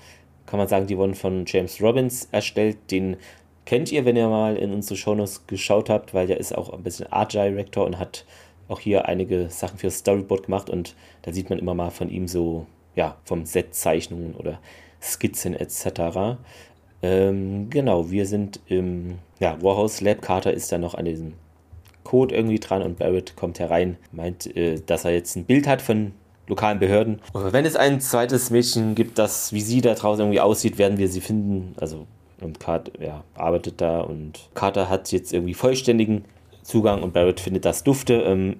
kann 0.45 0.59
man 0.59 0.67
sagen, 0.67 0.85
die 0.85 0.97
wurden 0.97 1.15
von 1.15 1.45
James 1.47 1.81
Robbins 1.81 2.29
erstellt. 2.31 2.91
Den 2.91 3.17
kennt 3.65 3.91
ihr, 3.91 4.05
wenn 4.05 4.15
ihr 4.15 4.27
mal 4.27 4.55
in 4.55 4.71
unsere 4.71 4.97
Shownotes 4.97 5.47
geschaut 5.47 5.89
habt, 5.89 6.13
weil 6.13 6.27
der 6.27 6.39
ist 6.39 6.55
auch 6.55 6.69
ein 6.69 6.83
bisschen 6.83 7.11
Art 7.11 7.33
Director 7.33 7.87
und 7.87 7.97
hat 7.97 8.25
auch 8.69 8.79
hier 8.79 9.07
einige 9.07 9.49
Sachen 9.49 9.77
für 9.77 9.91
Storyboard 9.91 10.43
gemacht 10.43 10.69
und 10.69 10.95
da 11.23 11.33
sieht 11.33 11.49
man 11.49 11.59
immer 11.59 11.73
mal 11.73 11.89
von 11.89 12.09
ihm 12.09 12.27
so, 12.27 12.65
ja, 12.95 13.17
vom 13.25 13.45
Set-Zeichnungen 13.45 14.35
oder 14.35 14.59
Skizzen 15.01 15.53
etc. 15.55 16.37
Ähm, 17.01 17.69
genau, 17.69 18.11
wir 18.11 18.25
sind 18.25 18.59
im 18.67 19.19
ja, 19.39 19.61
Warhouse 19.61 20.01
Lab. 20.01 20.21
Carter 20.21 20.53
ist 20.53 20.71
da 20.71 20.77
noch 20.77 20.95
an 20.95 21.05
diesem 21.05 21.33
Code 22.03 22.35
irgendwie 22.35 22.59
dran 22.59 22.81
und 22.81 22.97
Barrett 22.97 23.35
kommt 23.35 23.59
herein, 23.59 23.97
meint, 24.11 24.55
äh, 24.55 24.79
dass 24.85 25.05
er 25.05 25.11
jetzt 25.11 25.35
ein 25.35 25.45
Bild 25.45 25.67
hat 25.67 25.81
von 25.81 26.13
lokalen 26.47 26.79
Behörden. 26.79 27.21
Wenn 27.33 27.65
es 27.65 27.75
ein 27.75 28.01
zweites 28.01 28.49
Mädchen 28.49 28.95
gibt, 28.95 29.19
das 29.19 29.53
wie 29.53 29.61
sie 29.61 29.81
da 29.81 29.93
draußen 29.93 30.21
irgendwie 30.21 30.41
aussieht, 30.41 30.77
werden 30.77 30.97
wir 30.97 31.07
sie 31.07 31.21
finden. 31.21 31.75
Also 31.79 32.07
und 32.41 32.59
Carter 32.59 32.91
ja, 33.01 33.23
arbeitet 33.35 33.81
da 33.81 34.01
und 34.01 34.49
Carter 34.53 34.89
hat 34.89 35.11
jetzt 35.11 35.33
irgendwie 35.33 35.53
vollständigen 35.53 36.25
Zugang 36.69 37.01
und 37.01 37.13
Barrett 37.13 37.39
findet 37.39 37.65
das 37.65 37.83
dufte. 37.83 38.13
Ähm, 38.21 38.57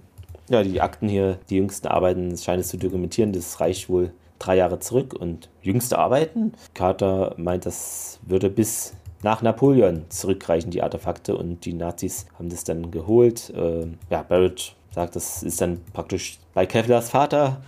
ja, 0.50 0.64
die 0.64 0.82
Akten 0.82 1.08
hier, 1.08 1.38
die 1.50 1.58
jüngsten 1.58 1.88
Arbeiten 1.88 2.36
scheint 2.36 2.60
es 2.60 2.70
zu 2.70 2.78
dokumentieren. 2.78 3.34
Das 3.34 3.60
reicht 3.60 3.88
wohl 3.88 4.12
drei 4.40 4.56
Jahre 4.56 4.80
zurück 4.80 5.14
und 5.14 5.50
jüngste 5.62 6.00
Arbeiten. 6.00 6.54
Carter 6.74 7.36
meint, 7.38 7.68
das 7.68 8.20
würde 8.24 8.50
bis 8.50 8.94
nach 9.22 9.44
Napoleon 9.44 10.06
zurückreichen, 10.10 10.72
die 10.72 10.82
Artefakte, 10.82 11.38
und 11.38 11.66
die 11.66 11.74
Nazis 11.74 12.26
haben 12.40 12.50
das 12.50 12.64
dann 12.64 12.90
geholt. 12.90 13.54
Ähm, 13.56 14.00
ja, 14.10 14.24
Barrett 14.24 14.74
sagt, 14.96 15.16
das 15.16 15.44
ist 15.44 15.62
dann 15.62 15.80
praktisch 15.94 16.40
bei 16.56 16.66
Kevlers 16.66 17.12
Vater 17.12 17.62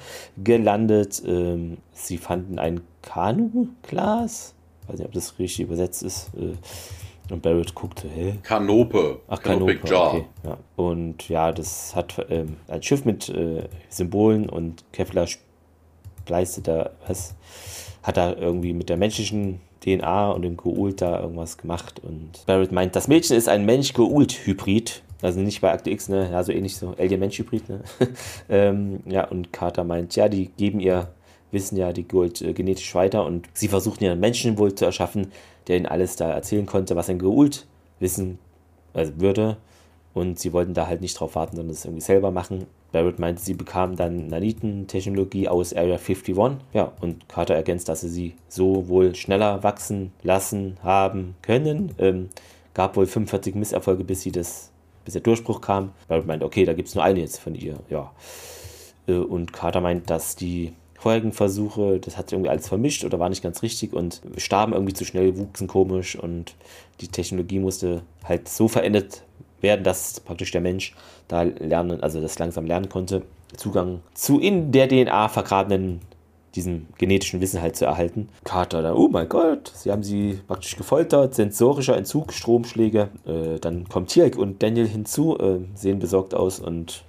gelandet. 0.44 1.22
Ähm, 1.24 1.78
sie 1.94 2.18
fanden 2.18 2.58
ein 2.58 2.82
Kanu-Glas. 3.04 4.56
Weiß 4.88 4.98
nicht, 4.98 5.06
ob 5.06 5.14
das 5.14 5.38
richtig 5.38 5.66
übersetzt 5.66 6.02
ist. 6.02 6.32
Äh, 6.36 6.56
und 7.30 7.42
Barrett 7.42 7.76
guckte, 7.76 8.08
hä? 8.08 8.36
Kanope. 8.44 9.20
Ach, 9.28 9.42
Kanope, 9.42 9.80
Jar. 9.86 10.14
Okay, 10.14 10.26
ja. 10.44 10.58
Und 10.76 11.30
ja, 11.30 11.52
das 11.52 11.96
hat 11.96 12.26
ähm, 12.30 12.58
ein 12.68 12.84
Schiff 12.84 13.06
mit 13.06 13.30
äh, 13.30 13.64
Symbolen 13.90 14.50
und 14.50 14.84
Kevlar 14.92 15.28
leistet 16.28 16.68
da 16.68 16.92
was, 17.08 17.36
hat 18.04 18.18
da 18.18 18.34
irgendwie 18.34 18.74
mit 18.74 18.90
der 18.90 18.98
menschlichen 18.98 19.60
DNA 19.82 20.32
und 20.32 20.44
dem 20.44 20.58
Geult 20.58 21.02
da 21.02 21.20
irgendwas 21.20 21.58
gemacht. 21.58 22.00
Und 22.04 22.46
Barrett 22.46 22.72
meint, 22.72 22.96
das 22.96 23.08
Mädchen 23.08 23.36
ist 23.36 23.50
ein 23.50 23.66
Mensch-Geult-Hybrid. 23.66 25.04
Also 25.22 25.40
nicht 25.40 25.62
bei 25.62 25.72
Akte 25.72 25.92
X, 25.92 26.10
ne? 26.10 26.30
Ja, 26.32 26.44
so 26.44 26.52
ähnlich 26.52 26.76
so 26.78 26.96
Alien-Mensch-Hybrid, 26.98 27.70
ne? 27.70 27.82
ähm, 28.50 29.02
ja, 29.06 29.26
und 29.26 29.54
Carter 29.54 29.84
meint, 29.84 30.16
ja, 30.16 30.30
die 30.30 30.48
geben 30.48 30.80
ihr 30.80 31.10
Wissen 31.52 31.78
ja 31.78 31.92
die 31.92 32.08
Geult 32.08 32.42
äh, 32.42 32.54
genetisch 32.54 32.96
weiter 32.96 33.26
und 33.26 33.48
sie 33.54 33.68
versuchten 33.68 34.06
ja 34.06 34.12
einen 34.12 34.22
Menschen 34.22 34.58
wohl 34.58 34.74
zu 34.74 34.86
erschaffen, 34.86 35.32
der 35.68 35.78
ihnen 35.78 35.86
alles 35.86 36.16
da 36.16 36.30
erzählen 36.30 36.66
konnte, 36.66 36.96
was 36.96 37.10
ein 37.10 37.20
Geult 37.20 37.68
wissen 38.00 38.40
also 38.94 39.20
würde. 39.20 39.58
Und 40.14 40.40
sie 40.40 40.52
wollten 40.52 40.74
da 40.74 40.88
halt 40.88 41.02
nicht 41.02 41.18
drauf 41.20 41.36
warten, 41.36 41.56
sondern 41.56 41.72
es 41.74 41.86
irgendwie 41.86 42.02
selber 42.02 42.32
machen. 42.32 42.66
Barrett 42.92 43.20
meinte, 43.20 43.42
sie 43.42 43.54
bekamen 43.54 43.96
dann 43.96 44.28
Nanitentechnologie 44.28 45.48
aus 45.48 45.74
Area 45.74 45.96
51. 45.96 46.36
Ja, 46.74 46.92
und 47.00 47.30
Carter 47.30 47.56
ergänzt, 47.56 47.88
dass 47.88 48.02
sie 48.02 48.10
sie 48.10 48.36
so 48.50 48.90
wohl 48.90 49.16
schneller 49.16 49.64
wachsen 49.64 50.12
lassen 50.24 50.78
haben 50.84 51.36
können. 51.42 51.94
Ähm, 51.98 52.30
gab 52.74 52.98
wohl 52.98 53.06
45 53.06 53.56
Misserfolge, 53.56 54.04
bis 54.04 54.22
sie 54.22 54.34
das, 54.34 54.72
bis 55.06 55.14
der 55.14 55.22
Durchbruch 55.22 55.62
kam. 55.62 55.94
Barrett 56.10 56.28
meint, 56.28 56.44
okay, 56.44 56.66
da 56.66 56.74
gibt 56.74 56.90
es 56.90 56.96
nur 56.96 57.06
eine 57.06 57.22
jetzt 57.22 57.40
von 57.40 57.56
ihr. 57.56 57.78
Ja. 57.90 58.12
Äh, 59.08 59.14
und 59.14 59.54
Carter 59.54 59.80
meint, 59.80 60.10
dass 60.10 60.36
die 60.36 60.74
vorherigen 61.02 61.32
das 61.32 62.18
hat 62.18 62.32
irgendwie 62.32 62.50
alles 62.50 62.68
vermischt 62.68 63.04
oder 63.04 63.20
war 63.20 63.30
nicht 63.30 63.42
ganz 63.42 63.64
richtig 63.64 63.94
und 63.94 64.22
starben 64.38 64.74
irgendwie 64.74 64.94
zu 64.94 65.04
schnell, 65.04 65.36
wuchsen 65.36 65.68
komisch 65.68 66.16
und 66.16 66.54
die 67.02 67.08
Technologie 67.08 67.58
musste 67.58 68.04
halt 68.24 68.48
so 68.48 68.68
verändert 68.68 69.24
werden, 69.62 69.84
dass 69.84 70.20
praktisch 70.20 70.52
der 70.52 70.62
Mensch 70.62 70.94
da 71.28 71.42
lernen, 71.42 72.04
also 72.04 72.22
das 72.22 72.38
langsam 72.38 72.68
lernen 72.68 72.88
konnte, 72.88 73.24
Zugang 73.58 74.02
zu 74.14 74.40
in 74.40 74.72
der 74.72 74.88
DNA 74.88 75.28
vergrabenen 75.28 76.02
diesem 76.54 76.86
genetischen 77.00 77.42
Wissen 77.42 77.62
halt 77.62 77.76
zu 77.76 77.86
erhalten. 77.86 78.30
Carter 78.44 78.84
dann, 78.84 78.94
oh 78.94 79.08
mein 79.08 79.28
Gott, 79.28 79.72
sie 79.74 79.92
haben 79.92 80.04
sie 80.04 80.40
praktisch 80.48 80.76
gefoltert, 80.76 81.34
sensorischer 81.34 81.98
Entzug, 81.98 82.32
Stromschläge. 82.32 83.10
Äh, 83.26 83.60
dann 83.60 83.88
kommt 83.90 84.10
Tierk 84.10 84.38
und 84.38 84.62
Daniel 84.62 84.88
hinzu, 84.88 85.38
äh, 85.40 85.62
sehen 85.74 85.98
besorgt 85.98 86.36
aus 86.36 86.60
und 86.60 87.06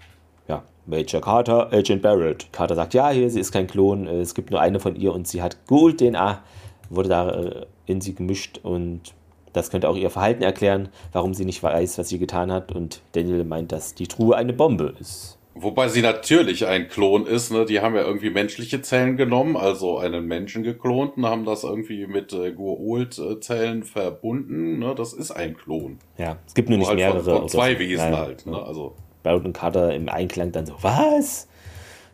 Major 0.86 1.20
Carter, 1.20 1.72
Agent 1.72 2.02
Barrett. 2.02 2.52
Carter 2.52 2.74
sagt, 2.74 2.94
ja, 2.94 3.10
hier, 3.10 3.30
sie 3.30 3.40
ist 3.40 3.52
kein 3.52 3.66
Klon, 3.66 4.06
äh, 4.06 4.20
es 4.20 4.34
gibt 4.34 4.50
nur 4.50 4.60
eine 4.60 4.80
von 4.80 4.96
ihr 4.96 5.12
und 5.12 5.28
sie 5.28 5.42
hat 5.42 5.66
Gold-DNA, 5.66 6.42
wurde 6.90 7.08
da 7.08 7.30
äh, 7.30 7.66
in 7.86 8.00
sie 8.00 8.14
gemischt 8.14 8.60
und 8.62 9.14
das 9.52 9.70
könnte 9.70 9.88
auch 9.88 9.96
ihr 9.96 10.10
Verhalten 10.10 10.42
erklären, 10.42 10.88
warum 11.12 11.34
sie 11.34 11.44
nicht 11.44 11.62
weiß, 11.62 11.98
was 11.98 12.08
sie 12.08 12.18
getan 12.18 12.50
hat. 12.50 12.72
Und 12.72 13.02
Daniel 13.12 13.44
meint, 13.44 13.72
dass 13.72 13.94
die 13.94 14.06
Truhe 14.06 14.36
eine 14.36 14.52
Bombe 14.52 14.94
ist. 14.98 15.38
Wobei 15.54 15.88
sie 15.88 16.00
natürlich 16.00 16.66
ein 16.66 16.88
Klon 16.88 17.26
ist, 17.26 17.52
ne? 17.52 17.66
Die 17.66 17.80
haben 17.80 17.94
ja 17.94 18.02
irgendwie 18.02 18.30
menschliche 18.30 18.80
Zellen 18.80 19.18
genommen, 19.18 19.54
also 19.54 19.98
einen 19.98 20.26
Menschen 20.26 20.62
geklont 20.62 21.18
und 21.18 21.26
haben 21.26 21.44
das 21.44 21.64
irgendwie 21.64 22.06
mit 22.06 22.32
äh, 22.32 22.52
Guold-Zellen 22.52 23.82
verbunden, 23.82 24.78
ne? 24.78 24.94
Das 24.96 25.12
ist 25.12 25.30
ein 25.30 25.54
Klon. 25.54 25.98
Ja, 26.16 26.38
es 26.46 26.54
gibt 26.54 26.70
nur 26.70 26.78
nicht 26.78 26.88
halt 26.88 26.98
mehrere. 26.98 27.22
Von, 27.22 27.38
von 27.40 27.48
zwei 27.50 27.78
Wesen 27.78 28.12
ja, 28.12 28.18
halt, 28.18 28.46
ne? 28.46 28.62
Also. 28.62 28.96
Barrett 29.22 29.44
und 29.44 29.52
Carter 29.52 29.94
im 29.94 30.08
Einklang 30.08 30.52
dann 30.52 30.66
so, 30.66 30.74
was? 30.82 31.48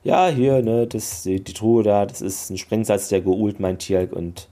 Ja, 0.04 0.28
hier, 0.28 0.62
ne, 0.62 0.86
das, 0.86 1.22
die, 1.22 1.42
die 1.42 1.52
Truhe 1.52 1.82
da, 1.82 2.06
das 2.06 2.20
ist 2.20 2.50
ein 2.50 2.58
Sprengsatz 2.58 3.08
der 3.08 3.20
Gould, 3.20 3.60
mein 3.60 3.78
Tierk 3.78 4.12
und 4.12 4.48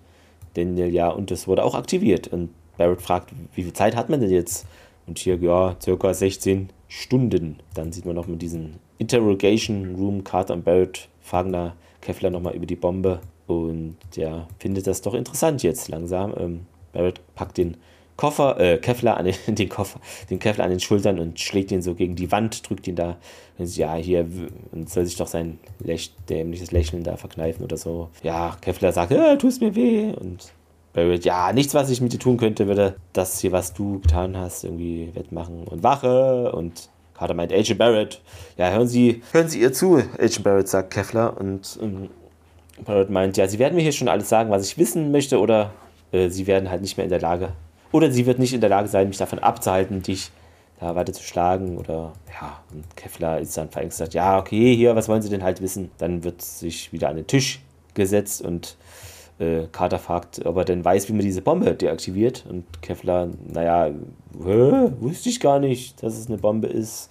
Daniel, 0.55 0.93
ja, 0.93 1.09
und 1.09 1.31
das 1.31 1.47
wurde 1.47 1.65
auch 1.65 1.75
aktiviert. 1.75 2.29
Und 2.29 2.51
Barrett 2.77 3.03
fragt, 3.03 3.31
wie 3.55 3.63
viel 3.63 3.73
Zeit 3.73 3.97
hat 3.97 4.09
man 4.09 4.21
denn 4.21 4.31
jetzt? 4.31 4.67
Und 5.07 5.19
hier, 5.19 5.37
ja, 5.37 5.77
circa 5.81 6.13
16 6.13 6.71
Stunden. 6.89 7.61
Dann 7.75 7.93
sieht 7.93 8.07
man 8.07 8.17
noch 8.17 8.27
mit 8.27 8.43
diesem 8.43 8.75
Interrogation 8.99 9.95
Room, 9.97 10.25
Carter 10.25 10.55
und 10.55 10.65
Barrett 10.65 11.09
fragen 11.21 11.53
da 11.53 11.75
Kevlar 12.01 12.31
nochmal 12.31 12.55
über 12.55 12.67
die 12.67 12.77
Bombe. 12.77 13.21
Und 13.47 13.97
der 14.17 14.49
findet 14.59 14.87
das 14.87 15.03
doch 15.03 15.15
interessant 15.15 15.63
jetzt 15.63 15.89
langsam. 15.89 16.35
Ähm, 16.37 16.67
Barrett 16.93 17.21
packt 17.35 17.59
den 17.59 17.77
Koffer, 18.17 18.59
äh, 18.59 18.79
Kevlar 18.79 19.19
an 19.19 19.27
den, 19.27 19.35
den 19.55 19.69
Koffer, 19.69 20.01
den 20.31 20.39
Kevlar 20.39 20.65
an 20.65 20.71
den 20.71 20.81
Schultern 20.81 21.19
und 21.19 21.39
schlägt 21.41 21.71
ihn 21.71 21.83
so 21.83 21.95
gegen 21.95 22.17
die 22.17 22.33
Wand, 22.33 22.69
drückt 22.69 22.89
ihn 22.89 22.97
da. 22.97 23.17
Und 23.59 23.77
ja, 23.77 23.95
hier, 23.95 24.27
und 24.73 24.91
soll 24.91 25.07
sich 25.07 25.17
doch 25.17 25.27
sein 25.27 25.59
Läch 25.79 26.13
dämliches 26.29 26.73
Lächeln 26.73 27.05
da 27.05 27.17
verkneifen 27.17 27.65
oder 27.65 27.77
so. 27.77 28.09
Ja, 28.23 28.57
Kevlar 28.61 28.93
sagt, 28.93 29.13
ja, 29.13 29.37
tust 29.37 29.61
mir 29.61 29.75
weh. 29.75 30.13
Und 30.13 30.53
Barrett, 30.93 31.27
ja, 31.27 31.53
nichts, 31.53 31.75
was 31.75 31.91
ich 31.91 32.01
mit 32.01 32.15
dir 32.15 32.19
tun 32.19 32.39
könnte, 32.39 32.67
würde 32.67 32.97
das 33.13 33.41
hier, 33.41 33.53
was 33.53 33.75
du 33.75 34.01
getan 34.01 34.37
hast, 34.37 34.65
irgendwie 34.65 35.11
wettmachen. 35.15 35.65
Und 35.65 35.83
Wache 35.83 36.53
und 36.53 36.89
Carter 37.13 37.35
meint, 37.35 37.53
Agent 37.53 37.79
Barrett, 37.79 38.23
ja, 38.57 38.71
hören 38.71 38.89
Sie, 38.89 39.23
hören 39.33 39.49
Sie 39.49 39.61
ihr 39.61 39.73
zu, 39.73 39.97
Agent 40.19 40.43
Barrett, 40.43 40.69
sagt 40.69 40.93
Kevlar. 40.95 41.39
Und 41.39 41.79
ähm, 41.83 42.09
Barrett 42.85 43.11
meint, 43.11 43.37
ja, 43.37 43.47
Sie 43.47 43.59
werden 43.59 43.75
mir 43.75 43.83
hier 43.83 43.93
schon 43.93 44.09
alles 44.09 44.31
sagen, 44.31 44.51
was 44.51 44.67
ich 44.67 44.79
wissen 44.79 45.11
möchte, 45.11 45.39
oder 45.39 45.73
äh, 46.13 46.31
Sie 46.31 46.47
werden 46.47 46.71
halt 46.71 46.81
nicht 46.81 46.97
mehr 46.97 47.05
in 47.05 47.11
der 47.11 47.21
Lage, 47.21 47.53
oder 47.93 48.11
sie 48.11 48.27
wird 48.27 48.39
nicht 48.39 48.53
in 48.53 48.61
der 48.61 48.71
Lage 48.71 48.89
sein, 48.89 49.09
mich 49.09 49.19
davon 49.19 49.39
abzuhalten, 49.39 50.03
dich 50.03 50.31
da 50.81 50.95
weiter 50.95 51.13
zu 51.13 51.23
schlagen 51.23 51.79
oder 51.79 52.13
ja, 52.41 52.61
und 52.73 52.97
Kevlar 52.97 53.41
ist 53.41 53.57
dann 53.57 53.71
verängstigt, 53.71 54.15
ja, 54.15 54.39
okay, 54.39 54.75
hier, 54.77 54.95
was 54.95 55.09
wollen 55.09 55.23
Sie 55.23 55.31
denn 55.31 55.43
halt 55.43 55.63
wissen? 55.63 55.91
Dann 55.99 56.23
wird 56.23 56.43
sich 56.43 56.93
wieder 56.93 57.09
an 57.09 57.17
den 57.17 57.27
Tisch 57.27 57.63
gesetzt 57.95 58.43
und 58.43 58.77
äh, 59.39 59.67
Carter 59.73 59.99
fragt, 59.99 60.45
ob 60.47 60.57
er 60.57 60.65
denn 60.65 60.85
weiß, 60.85 61.09
wie 61.09 61.13
man 61.13 61.23
diese 61.23 61.43
Bombe 61.43 61.75
deaktiviert. 61.75 62.45
Und 62.49 62.65
Kevlar, 62.83 63.29
naja, 63.47 63.91
wusste 64.33 65.29
ich 65.29 65.41
gar 65.41 65.59
nicht, 65.59 66.03
dass 66.03 66.17
es 66.17 66.29
eine 66.29 66.39
Bombe 66.39 66.69
ist. 66.69 67.11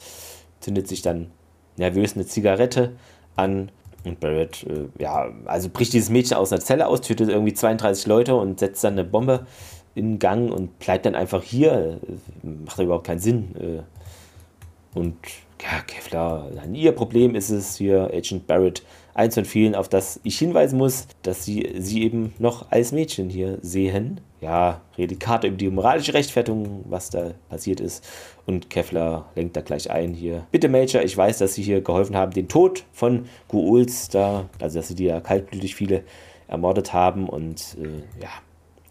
Zündet 0.59 0.87
sich 0.87 1.01
dann 1.01 1.31
nervös 1.77 2.15
eine 2.15 2.25
Zigarette 2.25 2.93
an. 3.35 3.71
Und 4.03 4.19
Barrett, 4.19 4.63
äh, 4.63 5.01
ja, 5.01 5.31
also 5.45 5.69
bricht 5.69 5.93
dieses 5.93 6.09
Mädchen 6.09 6.37
aus 6.37 6.51
einer 6.51 6.61
Zelle 6.61 6.87
aus, 6.87 7.01
tötet 7.01 7.29
irgendwie 7.29 7.53
32 7.53 8.05
Leute 8.05 8.35
und 8.35 8.59
setzt 8.59 8.83
dann 8.83 8.93
eine 8.93 9.03
Bombe 9.03 9.47
in 9.95 10.19
Gang 10.19 10.51
und 10.51 10.77
bleibt 10.79 11.05
dann 11.05 11.15
einfach 11.15 11.41
hier. 11.41 11.99
Macht 12.43 12.79
überhaupt 12.79 13.07
keinen 13.07 13.19
Sinn. 13.19 13.55
Äh. 13.55 14.97
Und 14.97 15.15
ja, 15.61 15.81
Kevlar, 15.87 16.49
ihr 16.73 16.91
Problem 16.91 17.33
ist 17.33 17.49
es 17.49 17.77
hier, 17.77 18.11
Agent 18.13 18.45
Barrett 18.45 18.83
eins 19.13 19.35
von 19.35 19.45
vielen, 19.45 19.73
auf 19.73 19.87
das 19.87 20.19
ich 20.23 20.37
hinweisen 20.37 20.77
muss, 20.77 21.07
dass 21.23 21.45
sie 21.45 21.73
sie 21.79 22.03
eben 22.03 22.33
noch 22.37 22.71
als 22.71 22.91
Mädchen 22.91 23.29
hier 23.29 23.57
sehen. 23.61 24.19
Ja, 24.41 24.81
redet 24.97 25.21
Carter 25.21 25.47
über 25.47 25.57
die 25.57 25.69
moralische 25.69 26.13
Rechtfertigung, 26.13 26.83
was 26.87 27.09
da 27.09 27.31
passiert 27.49 27.79
ist. 27.79 28.05
Und 28.45 28.69
Kevlar 28.69 29.31
lenkt 29.35 29.55
da 29.55 29.61
gleich 29.61 29.89
ein 29.89 30.13
hier. 30.13 30.45
Bitte, 30.51 30.69
Major, 30.69 31.01
ich 31.01 31.17
weiß, 31.17 31.39
dass 31.39 31.55
Sie 31.55 31.63
hier 31.63 31.81
geholfen 31.81 32.15
haben, 32.15 32.33
den 32.33 32.47
Tod 32.47 32.83
von 32.91 33.25
Guuls 33.47 34.09
da, 34.09 34.49
also 34.61 34.79
dass 34.79 34.89
Sie 34.89 34.95
die 34.95 35.05
ja 35.05 35.19
kaltblütig 35.19 35.73
viele 35.73 36.03
ermordet 36.47 36.93
haben 36.93 37.27
und 37.27 37.77
äh, 37.81 38.21
ja, 38.21 38.29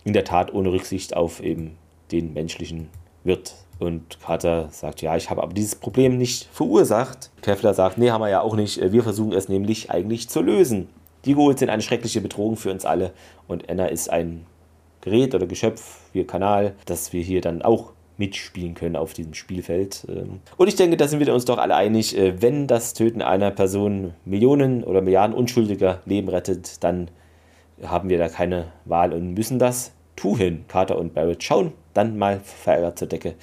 in 0.05 0.13
der 0.13 0.25
Tat 0.25 0.53
ohne 0.53 0.73
Rücksicht 0.73 1.17
auf 1.17 1.43
eben 1.43 1.77
den 2.13 2.35
menschlichen 2.35 2.89
Wirt 3.25 3.55
und 3.79 4.21
Carter 4.21 4.69
sagt, 4.71 5.03
ja, 5.03 5.17
ich 5.17 5.31
habe 5.31 5.43
aber 5.43 5.53
dieses 5.53 5.75
Problem 5.75 6.17
nicht 6.17 6.49
verursacht. 6.53 7.31
Kevlar 7.43 7.75
sagt, 7.75 7.99
nee, 7.99 8.11
haben 8.11 8.21
wir 8.21 8.31
ja 8.31 8.41
auch 8.41 8.57
nicht. 8.57 8.81
Wir 8.93 9.03
versuchen 9.03 9.33
es 9.33 9.49
nämlich 9.49 9.91
eigentlich 9.91 10.29
zu 10.29 10.43
lösen. 10.43 10.89
Die 11.25 11.35
Ghouls 11.35 11.61
sind 11.61 11.71
eine 11.71 11.83
schreckliche 11.83 12.21
Bedrohung 12.21 12.57
für 12.57 12.71
uns 12.71 12.85
alle. 12.85 13.13
Und 13.49 13.69
Anna 13.69 13.87
ist 13.87 14.11
ein 14.11 14.47
Gerät 15.01 15.35
oder 15.35 15.47
Geschöpf, 15.47 16.01
wie 16.13 16.25
Kanal, 16.25 16.75
dass 16.87 17.13
wir 17.13 17.23
hier 17.23 17.41
dann 17.41 17.63
auch 17.63 17.93
mitspielen 18.17 18.75
können 18.75 18.95
auf 18.95 19.13
diesem 19.13 19.35
Spielfeld. 19.35 20.07
Ähm. 20.09 20.41
Und 20.57 20.69
ich 20.69 20.77
denke, 20.77 20.97
da 20.97 21.09
sind 21.09 21.19
wir 21.19 21.35
uns 21.35 21.45
doch 21.45 21.59
alle 21.59 21.75
einig, 21.75 22.17
äh, 22.17 22.41
wenn 22.41 22.69
das 22.69 22.95
Töten 22.95 23.23
einer 23.23 23.51
Person 23.51 24.15
Millionen 24.25 24.85
oder 24.85 25.01
Milliarden 25.01 25.35
unschuldiger 25.35 26.01
Leben 26.07 26.29
rettet, 26.29 26.85
dann 26.85 27.09
haben 27.83 28.09
wir 28.09 28.19
da 28.19 28.29
keine 28.29 28.73
Wahl 28.85 29.13
und 29.13 29.35
müssen 29.35 29.59
das 29.59 29.93
tun. 30.17 30.65
Carter 30.69 30.99
und 30.99 31.15
Barrett 31.15 31.43
schauen 31.43 31.73
dann 31.93 32.19
mal 32.19 32.41
verärgert 32.41 32.99
zur 32.99 33.09
Decke. 33.09 33.35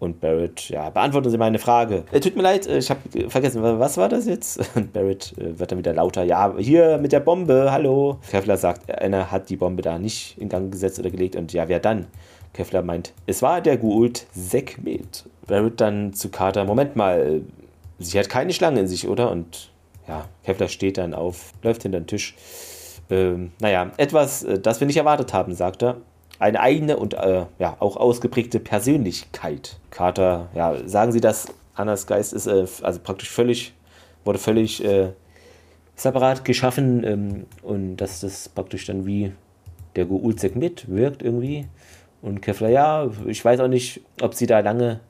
Und 0.00 0.20
Barrett, 0.20 0.68
ja, 0.68 0.90
beantworten 0.90 1.28
Sie 1.28 1.38
meine 1.38 1.58
Frage. 1.58 2.04
Äh, 2.12 2.20
tut 2.20 2.36
mir 2.36 2.42
leid, 2.42 2.68
äh, 2.68 2.78
ich 2.78 2.88
habe 2.88 3.00
vergessen, 3.28 3.62
was 3.62 3.96
war 3.96 4.08
das 4.08 4.26
jetzt? 4.26 4.60
Und 4.76 4.92
Barrett 4.92 5.34
äh, 5.38 5.58
wird 5.58 5.72
dann 5.72 5.78
wieder 5.78 5.92
lauter. 5.92 6.22
Ja, 6.22 6.54
hier 6.56 6.98
mit 6.98 7.10
der 7.10 7.18
Bombe, 7.18 7.72
hallo. 7.72 8.18
Kevlar 8.30 8.56
sagt, 8.56 8.88
einer 8.96 9.32
hat 9.32 9.50
die 9.50 9.56
Bombe 9.56 9.82
da 9.82 9.98
nicht 9.98 10.38
in 10.38 10.48
Gang 10.48 10.70
gesetzt 10.70 11.00
oder 11.00 11.10
gelegt. 11.10 11.34
Und 11.34 11.52
ja, 11.52 11.68
wer 11.68 11.80
dann? 11.80 12.06
Kevlar 12.52 12.82
meint, 12.82 13.12
es 13.26 13.42
war 13.42 13.60
der 13.60 13.76
Gould 13.76 14.26
Sekmet. 14.32 15.24
Barrett 15.48 15.80
dann 15.80 16.12
zu 16.12 16.28
Carter, 16.28 16.64
Moment 16.64 16.94
mal, 16.94 17.42
sie 17.98 18.18
hat 18.20 18.28
keine 18.28 18.52
Schlange 18.52 18.80
in 18.80 18.86
sich, 18.86 19.08
oder? 19.08 19.32
Und 19.32 19.72
ja, 20.06 20.26
Kevlar 20.44 20.68
steht 20.68 20.98
dann 20.98 21.12
auf, 21.12 21.52
läuft 21.62 21.82
hinter 21.82 21.98
den 21.98 22.06
Tisch. 22.06 22.36
Ähm, 23.10 23.52
naja, 23.60 23.92
etwas, 23.96 24.42
äh, 24.44 24.58
das 24.58 24.80
wir 24.80 24.86
nicht 24.86 24.96
erwartet 24.96 25.32
haben, 25.32 25.54
sagt 25.54 25.82
er 25.82 25.96
eine 26.38 26.60
eigene 26.60 26.96
und 26.96 27.14
äh, 27.14 27.46
ja, 27.58 27.76
auch 27.80 27.96
ausgeprägte 27.96 28.60
Persönlichkeit. 28.60 29.78
Carter, 29.90 30.48
ja, 30.54 30.76
sagen 30.86 31.12
Sie 31.12 31.20
das, 31.20 31.48
Annas 31.74 32.06
Geist 32.06 32.32
ist 32.32 32.46
äh, 32.46 32.66
also 32.82 33.00
praktisch 33.00 33.30
völlig, 33.30 33.74
wurde 34.24 34.38
völlig 34.38 34.84
äh, 34.84 35.10
separat 35.96 36.44
geschaffen 36.44 37.04
ähm, 37.04 37.46
und 37.62 37.96
dass 37.96 38.20
das 38.20 38.48
praktisch 38.48 38.86
dann 38.86 39.04
wie 39.06 39.32
der 39.96 40.06
Goulzek 40.06 40.54
mitwirkt 40.54 41.22
irgendwie. 41.22 41.66
Und 42.22 42.40
Kevlar, 42.40 42.70
ja, 42.70 43.10
ich 43.26 43.44
weiß 43.44 43.60
auch 43.60 43.68
nicht, 43.68 44.00
ob 44.20 44.34
sie 44.34 44.46
da 44.46 44.60
lange 44.60 45.00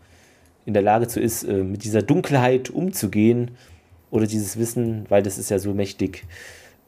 in 0.66 0.74
der 0.74 0.82
Lage 0.82 1.08
zu 1.08 1.20
ist, 1.20 1.44
äh, 1.44 1.62
mit 1.62 1.84
dieser 1.84 2.02
Dunkelheit 2.02 2.70
umzugehen 2.70 3.52
oder 4.10 4.26
dieses 4.26 4.58
Wissen, 4.58 5.04
weil 5.08 5.22
das 5.22 5.36
ist 5.36 5.50
ja 5.50 5.58
so 5.58 5.74
mächtig 5.74 6.24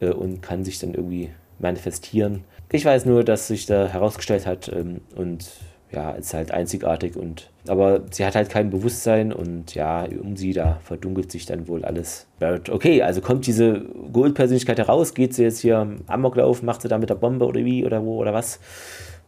äh, 0.00 0.10
und 0.10 0.42
kann 0.42 0.64
sich 0.64 0.78
dann 0.78 0.94
irgendwie 0.94 1.30
manifestieren. 1.58 2.44
Ich 2.72 2.84
weiß 2.84 3.04
nur, 3.06 3.24
dass 3.24 3.48
sich 3.48 3.66
da 3.66 3.86
herausgestellt 3.88 4.46
hat 4.46 4.70
ähm, 4.74 5.00
und 5.14 5.50
ja, 5.92 6.12
ist 6.12 6.34
halt 6.34 6.52
einzigartig 6.52 7.16
und 7.16 7.50
aber 7.66 8.02
sie 8.10 8.24
hat 8.24 8.36
halt 8.36 8.48
kein 8.48 8.70
Bewusstsein 8.70 9.32
und 9.32 9.74
ja, 9.74 10.04
um 10.04 10.36
sie 10.36 10.52
da 10.52 10.78
verdunkelt 10.84 11.32
sich 11.32 11.46
dann 11.46 11.66
wohl 11.66 11.84
alles. 11.84 12.26
Okay, 12.70 13.02
also 13.02 13.20
kommt 13.20 13.46
diese 13.46 13.80
Gold-Persönlichkeit 14.12 14.78
heraus, 14.78 15.14
geht 15.14 15.34
sie 15.34 15.42
jetzt 15.42 15.60
hier 15.60 15.96
Amoklauf, 16.06 16.62
macht 16.62 16.82
sie 16.82 16.88
da 16.88 16.98
mit 16.98 17.10
der 17.10 17.16
Bombe 17.16 17.46
oder 17.46 17.64
wie 17.64 17.84
oder 17.84 18.04
wo 18.04 18.18
oder 18.18 18.32
was? 18.32 18.60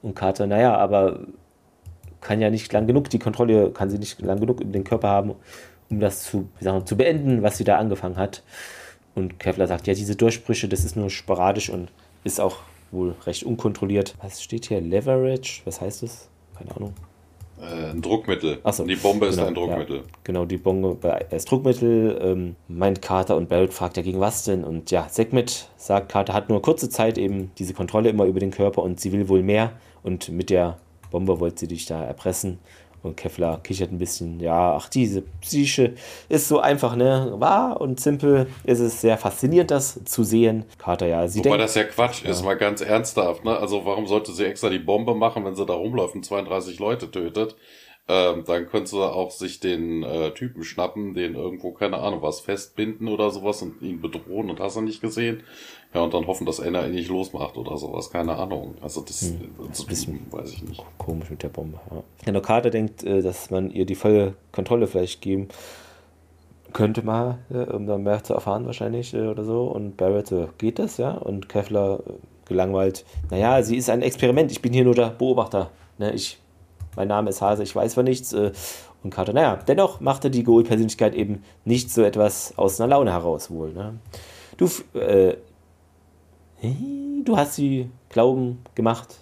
Und 0.02 0.14
Carter, 0.14 0.46
naja, 0.46 0.76
aber 0.76 1.20
kann 2.20 2.40
ja 2.40 2.50
nicht 2.50 2.72
lang 2.72 2.86
genug, 2.86 3.10
die 3.10 3.18
Kontrolle 3.18 3.70
kann 3.70 3.90
sie 3.90 3.98
nicht 3.98 4.20
lang 4.22 4.38
genug 4.38 4.60
über 4.60 4.72
den 4.72 4.84
Körper 4.84 5.08
haben, 5.08 5.34
um 5.90 6.00
das 6.00 6.22
zu, 6.22 6.48
sagen, 6.60 6.86
zu 6.86 6.96
beenden, 6.96 7.42
was 7.42 7.58
sie 7.58 7.64
da 7.64 7.76
angefangen 7.76 8.16
hat. 8.16 8.42
Und 9.14 9.38
Kevlar 9.38 9.66
sagt, 9.66 9.86
ja, 9.86 9.94
diese 9.94 10.16
Durchbrüche, 10.16 10.68
das 10.68 10.84
ist 10.84 10.96
nur 10.96 11.10
sporadisch 11.10 11.70
und 11.70 11.90
ist 12.24 12.40
auch 12.40 12.58
wohl 12.90 13.14
recht 13.26 13.44
unkontrolliert. 13.44 14.14
Was 14.22 14.42
steht 14.42 14.66
hier? 14.66 14.80
Leverage? 14.80 15.62
Was 15.64 15.80
heißt 15.80 16.02
das? 16.02 16.28
Keine 16.56 16.74
Ahnung. 16.76 16.94
Äh, 17.60 17.90
ein 17.90 18.02
Druckmittel. 18.02 18.58
Achso, 18.64 18.84
die 18.84 18.96
Bombe 18.96 19.26
ist 19.26 19.36
genau, 19.36 19.48
ein 19.48 19.54
Druckmittel. 19.54 19.96
Ja, 19.98 20.02
genau, 20.24 20.44
die 20.44 20.58
Bombe 20.58 20.96
ist 21.30 21.50
Druckmittel. 21.50 22.18
Ähm, 22.20 22.56
meint 22.68 23.02
Carter 23.02 23.36
und 23.36 23.48
Barrett 23.48 23.72
fragt 23.72 23.96
ja 23.96 24.02
gegen 24.02 24.20
was 24.20 24.44
denn? 24.44 24.64
Und 24.64 24.90
ja, 24.90 25.08
Segmet 25.08 25.68
sagt, 25.76 26.10
Carter 26.10 26.34
hat 26.34 26.48
nur 26.48 26.60
kurze 26.60 26.88
Zeit 26.88 27.18
eben 27.18 27.52
diese 27.58 27.74
Kontrolle 27.74 28.08
immer 28.08 28.24
über 28.24 28.40
den 28.40 28.50
Körper 28.50 28.82
und 28.82 29.00
sie 29.00 29.12
will 29.12 29.28
wohl 29.28 29.42
mehr. 29.42 29.72
Und 30.02 30.28
mit 30.30 30.50
der 30.50 30.78
Bombe 31.10 31.38
wollte 31.38 31.60
sie 31.60 31.68
dich 31.68 31.86
da 31.86 32.02
erpressen. 32.02 32.58
Und 33.02 33.16
Kevlar 33.16 33.60
kichert 33.62 33.90
ein 33.90 33.98
bisschen, 33.98 34.38
ja, 34.38 34.76
ach, 34.76 34.88
diese 34.88 35.22
Psyche 35.40 35.94
ist 36.28 36.46
so 36.46 36.60
einfach, 36.60 36.94
ne? 36.94 37.32
Wahr 37.36 37.80
und 37.80 37.98
simpel 37.98 38.46
ist 38.64 38.78
es 38.78 39.00
sehr 39.00 39.18
faszinierend, 39.18 39.70
das 39.72 40.04
zu 40.04 40.22
sehen. 40.22 40.64
Carter, 40.78 41.06
ja, 41.06 41.26
sie 41.26 41.40
Wobei 41.40 41.50
denkt. 41.50 41.64
das 41.64 41.74
ja 41.74 41.84
Quatsch 41.84 42.22
Ja. 42.24 42.30
ist, 42.30 42.44
mal 42.44 42.54
ganz 42.56 42.80
ernsthaft, 42.80 43.44
ne? 43.44 43.56
Also 43.56 43.84
warum 43.84 44.06
sollte 44.06 44.32
sie 44.32 44.44
extra 44.44 44.68
die 44.70 44.78
Bombe 44.78 45.14
machen, 45.16 45.44
wenn 45.44 45.56
sie 45.56 45.66
da 45.66 45.74
rumläuft 45.74 46.14
und 46.14 46.24
32 46.24 46.78
Leute 46.78 47.10
tötet? 47.10 47.56
Ähm, 48.08 48.42
dann 48.46 48.66
könnte 48.68 48.90
sie 48.90 48.98
auch 49.00 49.30
sich 49.30 49.60
den 49.60 50.02
äh, 50.02 50.32
Typen 50.32 50.64
schnappen, 50.64 51.14
den 51.14 51.36
irgendwo, 51.36 51.70
keine 51.70 51.98
Ahnung, 51.98 52.20
was 52.20 52.40
festbinden 52.40 53.06
oder 53.08 53.30
sowas 53.30 53.62
und 53.62 53.80
ihn 53.80 54.00
bedrohen 54.00 54.50
und 54.50 54.58
hast 54.58 54.76
du 54.76 54.80
nicht 54.80 55.00
gesehen. 55.00 55.44
Ja, 55.94 56.00
und 56.02 56.12
dann 56.12 56.26
hoffen, 56.26 56.44
dass 56.44 56.58
einer 56.58 56.84
ihn 56.86 56.92
nicht 56.94 57.08
losmacht 57.08 57.56
oder 57.56 57.76
sowas, 57.78 58.10
keine 58.10 58.34
Ahnung. 58.36 58.74
Also 58.80 59.02
das, 59.02 59.22
Hm. 59.22 59.52
das 59.68 59.84
bisschen- 59.84 60.26
weiß 60.32 60.52
ich 60.52 60.64
nicht. 60.64 60.82
Komisch 60.98 61.30
mit 61.30 61.42
der 61.44 61.48
Bombe. 61.50 61.78
Ja. 61.92 62.02
Genau, 62.24 62.40
Carter 62.40 62.70
denkt, 62.70 63.04
äh, 63.04 63.22
dass 63.22 63.50
man 63.50 63.70
ihr 63.70 63.86
die 63.86 63.94
volle 63.94 64.34
Kontrolle 64.50 64.88
vielleicht 64.88 65.20
geben 65.22 65.48
könnte 66.72 67.02
mal, 67.04 67.38
äh, 67.50 67.58
um 67.70 67.86
dann 67.86 68.02
mehr 68.02 68.24
zu 68.24 68.34
erfahren 68.34 68.66
wahrscheinlich 68.66 69.14
äh, 69.14 69.26
oder 69.28 69.44
so. 69.44 69.64
Und 69.64 69.96
Barrett 69.96 70.26
so, 70.26 70.48
geht 70.58 70.78
das, 70.78 70.96
ja? 70.96 71.12
Und 71.12 71.48
Kevlar 71.48 72.00
äh, 72.00 72.12
gelangweilt, 72.48 73.04
naja, 73.30 73.62
sie 73.62 73.76
ist 73.76 73.90
ein 73.90 74.02
Experiment, 74.02 74.50
ich 74.50 74.60
bin 74.62 74.72
hier 74.72 74.84
nur 74.84 74.94
der 74.94 75.10
Beobachter. 75.10 75.70
Ne? 75.98 76.12
Ich, 76.14 76.38
mein 76.96 77.08
Name 77.08 77.30
ist 77.30 77.40
Hase, 77.40 77.62
ich 77.62 77.74
weiß 77.74 77.94
von 77.94 78.04
nichts. 78.04 78.32
Äh, 78.32 78.52
und 79.02 79.10
Carter, 79.10 79.32
naja, 79.32 79.56
dennoch 79.56 80.00
machte 80.00 80.30
die 80.30 80.44
Goal-Persönlichkeit 80.44 81.14
eben 81.14 81.42
nicht 81.64 81.90
so 81.90 82.02
etwas 82.02 82.56
aus 82.56 82.80
einer 82.80 82.88
Laune 82.88 83.12
heraus 83.12 83.50
wohl. 83.50 83.72
Ne? 83.72 83.98
Du, 84.56 84.68
äh, 84.98 85.36
du 87.24 87.36
hast 87.36 87.54
sie 87.54 87.90
glauben 88.10 88.60
gemacht, 88.74 89.16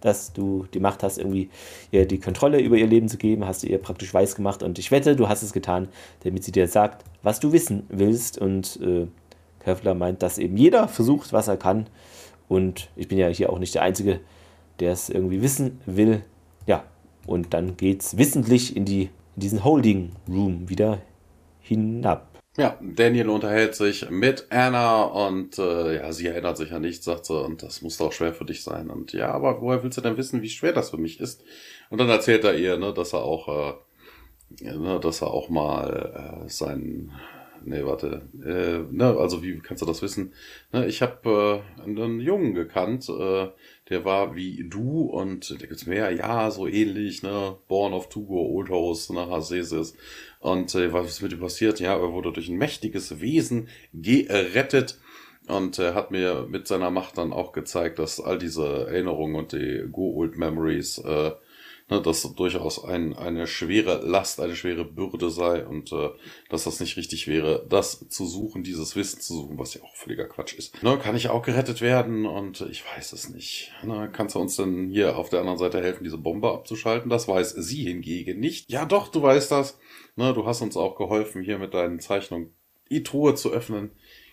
dass 0.00 0.32
du 0.32 0.66
die 0.72 0.80
Macht 0.80 1.02
hast, 1.02 1.18
irgendwie 1.18 1.50
ihr 1.90 2.06
die 2.06 2.20
Kontrolle 2.20 2.60
über 2.60 2.76
ihr 2.76 2.86
Leben 2.86 3.08
zu 3.08 3.18
geben, 3.18 3.46
hast 3.46 3.62
du 3.62 3.66
ihr 3.66 3.78
praktisch 3.78 4.14
weiß 4.14 4.36
gemacht 4.36 4.62
und 4.62 4.78
ich 4.78 4.90
wette, 4.90 5.16
du 5.16 5.28
hast 5.28 5.42
es 5.42 5.52
getan, 5.52 5.88
damit 6.22 6.44
sie 6.44 6.52
dir 6.52 6.68
sagt, 6.68 7.04
was 7.22 7.40
du 7.40 7.52
wissen 7.52 7.84
willst 7.88 8.38
und 8.38 8.78
äh, 8.80 9.08
Kevlar 9.64 9.94
meint, 9.94 10.22
dass 10.22 10.38
eben 10.38 10.56
jeder 10.56 10.88
versucht, 10.88 11.32
was 11.32 11.48
er 11.48 11.56
kann 11.56 11.88
und 12.48 12.88
ich 12.96 13.08
bin 13.08 13.18
ja 13.18 13.26
hier 13.28 13.50
auch 13.50 13.58
nicht 13.58 13.74
der 13.74 13.82
Einzige, 13.82 14.20
der 14.80 14.92
es 14.92 15.10
irgendwie 15.10 15.42
wissen 15.42 15.80
will. 15.84 16.22
Ja, 16.66 16.84
und 17.28 17.54
dann 17.54 17.76
geht's 17.76 18.16
wissentlich 18.16 18.74
in, 18.76 18.84
die, 18.84 19.10
in 19.36 19.40
diesen 19.40 19.64
Holding 19.64 20.12
Room 20.28 20.68
wieder 20.68 21.02
hinab. 21.60 22.28
Ja, 22.56 22.76
Daniel 22.80 23.28
unterhält 23.28 23.76
sich 23.76 24.10
mit 24.10 24.48
Anna 24.50 25.04
und 25.04 25.58
äh, 25.60 25.96
ja, 25.98 26.10
sie 26.10 26.26
erinnert 26.26 26.56
sich 26.56 26.72
an 26.72 26.82
nichts, 26.82 27.04
sagt 27.04 27.26
sie, 27.26 27.40
und 27.40 27.62
das 27.62 27.82
muss 27.82 27.98
doch 27.98 28.12
schwer 28.12 28.32
für 28.32 28.44
dich 28.44 28.64
sein. 28.64 28.90
Und 28.90 29.12
ja, 29.12 29.30
aber 29.30 29.60
woher 29.60 29.84
willst 29.84 29.96
du 29.96 30.02
denn 30.02 30.16
wissen, 30.16 30.42
wie 30.42 30.48
schwer 30.48 30.72
das 30.72 30.90
für 30.90 30.96
mich 30.96 31.20
ist? 31.20 31.44
Und 31.88 31.98
dann 31.98 32.08
erzählt 32.08 32.42
er 32.42 32.56
ihr, 32.56 32.76
ne, 32.76 32.92
dass 32.92 33.12
er 33.12 33.22
auch, 33.22 33.76
äh, 34.60 34.72
ne, 34.76 34.98
dass 35.00 35.22
er 35.22 35.28
auch 35.28 35.48
mal 35.50 36.42
äh, 36.46 36.48
seinen, 36.48 37.12
nee, 37.64 37.84
warte, 37.84 38.22
äh, 38.44 38.92
ne, 38.92 39.16
also 39.16 39.40
wie 39.44 39.60
kannst 39.60 39.82
du 39.82 39.86
das 39.86 40.02
wissen? 40.02 40.32
Ne, 40.72 40.84
ich 40.86 41.00
habe 41.00 41.62
äh, 41.78 41.84
einen 41.84 42.18
Jungen 42.18 42.54
gekannt, 42.54 43.08
äh, 43.08 43.50
der 43.88 44.04
war 44.04 44.34
wie 44.36 44.64
du 44.68 45.02
und 45.02 45.50
da 45.50 45.66
gibt's 45.66 45.86
mehr, 45.86 46.10
ja, 46.10 46.50
so 46.50 46.66
ähnlich, 46.66 47.22
ne, 47.22 47.56
Born 47.68 47.92
of 47.92 48.08
Tugo, 48.08 48.40
Old 48.40 48.70
House, 48.70 49.10
ne, 49.10 49.28
Hasesis. 49.28 49.94
Und 50.40 50.74
äh, 50.74 50.92
was 50.92 51.08
ist 51.08 51.22
mit 51.22 51.32
ihm 51.32 51.40
passiert? 51.40 51.80
Ja, 51.80 51.94
er 51.96 52.12
wurde 52.12 52.32
durch 52.32 52.48
ein 52.48 52.58
mächtiges 52.58 53.20
Wesen 53.20 53.68
gerettet 53.92 54.98
und 55.48 55.78
er 55.78 55.94
hat 55.94 56.10
mir 56.10 56.46
mit 56.48 56.66
seiner 56.66 56.90
Macht 56.90 57.16
dann 57.16 57.32
auch 57.32 57.52
gezeigt, 57.52 57.98
dass 57.98 58.20
all 58.20 58.38
diese 58.38 58.66
Erinnerungen 58.66 59.34
und 59.36 59.52
die 59.52 59.86
Go-Old 59.90 60.36
Memories, 60.36 60.98
äh, 60.98 61.32
ne, 61.88 62.02
dass 62.02 62.22
durchaus 62.34 62.84
ein, 62.84 63.16
eine 63.16 63.46
schwere 63.46 64.04
Last, 64.06 64.40
eine 64.40 64.56
schwere 64.56 64.84
Bürde 64.84 65.30
sei 65.30 65.66
und 65.66 65.92
äh, 65.92 66.10
dass 66.48 66.64
das 66.64 66.80
nicht 66.80 66.96
richtig 66.96 67.26
wäre, 67.26 67.66
das 67.68 68.08
zu 68.08 68.26
suchen, 68.26 68.62
dieses 68.62 68.96
Wissen 68.96 69.20
zu 69.20 69.34
suchen, 69.34 69.58
was 69.58 69.74
ja 69.74 69.82
auch 69.82 69.94
völliger 69.94 70.26
Quatsch 70.26 70.54
ist. 70.54 70.82
Ne, 70.82 70.98
kann 70.98 71.16
ich 71.16 71.28
auch 71.28 71.42
gerettet 71.42 71.80
werden? 71.80 72.26
Und 72.26 72.60
ich 72.62 72.84
weiß 72.84 73.12
es 73.12 73.28
nicht. 73.30 73.72
Ne, 73.84 74.10
kannst 74.12 74.34
du 74.34 74.40
uns 74.40 74.56
denn 74.56 74.88
hier 74.90 75.16
auf 75.16 75.30
der 75.30 75.40
anderen 75.40 75.58
Seite 75.58 75.82
helfen, 75.82 76.04
diese 76.04 76.18
Bombe 76.18 76.50
abzuschalten? 76.50 77.10
Das 77.10 77.28
weiß 77.28 77.50
sie 77.50 77.84
hingegen 77.84 78.40
nicht. 78.40 78.70
Ja, 78.70 78.84
doch, 78.84 79.08
du 79.08 79.22
weißt 79.22 79.50
das. 79.50 79.78
Ne, 80.16 80.32
du 80.34 80.46
hast 80.46 80.62
uns 80.62 80.76
auch 80.76 80.96
geholfen, 80.96 81.42
hier 81.42 81.58
mit 81.58 81.74
deinen 81.74 82.00
Zeichnungen 82.00 82.52
die 82.90 83.02
Truhe 83.02 83.34
zu 83.34 83.52
öffnen. 83.52 83.90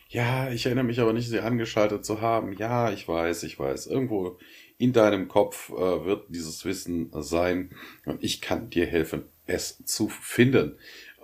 Ja, 0.09 0.49
ich 0.51 0.65
erinnere 0.65 0.85
mich 0.85 0.99
aber 0.99 1.13
nicht, 1.13 1.29
sie 1.29 1.39
angeschaltet 1.39 2.05
zu 2.05 2.21
haben. 2.21 2.53
Ja, 2.53 2.91
ich 2.91 3.07
weiß, 3.07 3.43
ich 3.43 3.59
weiß. 3.59 3.87
Irgendwo 3.87 4.37
in 4.77 4.93
deinem 4.93 5.27
Kopf 5.27 5.69
äh, 5.69 6.05
wird 6.05 6.25
dieses 6.29 6.65
Wissen 6.65 7.09
sein 7.13 7.71
und 8.05 8.23
ich 8.23 8.41
kann 8.41 8.69
dir 8.69 8.85
helfen, 8.85 9.23
es 9.47 9.83
zu 9.85 10.09
finden. 10.09 10.75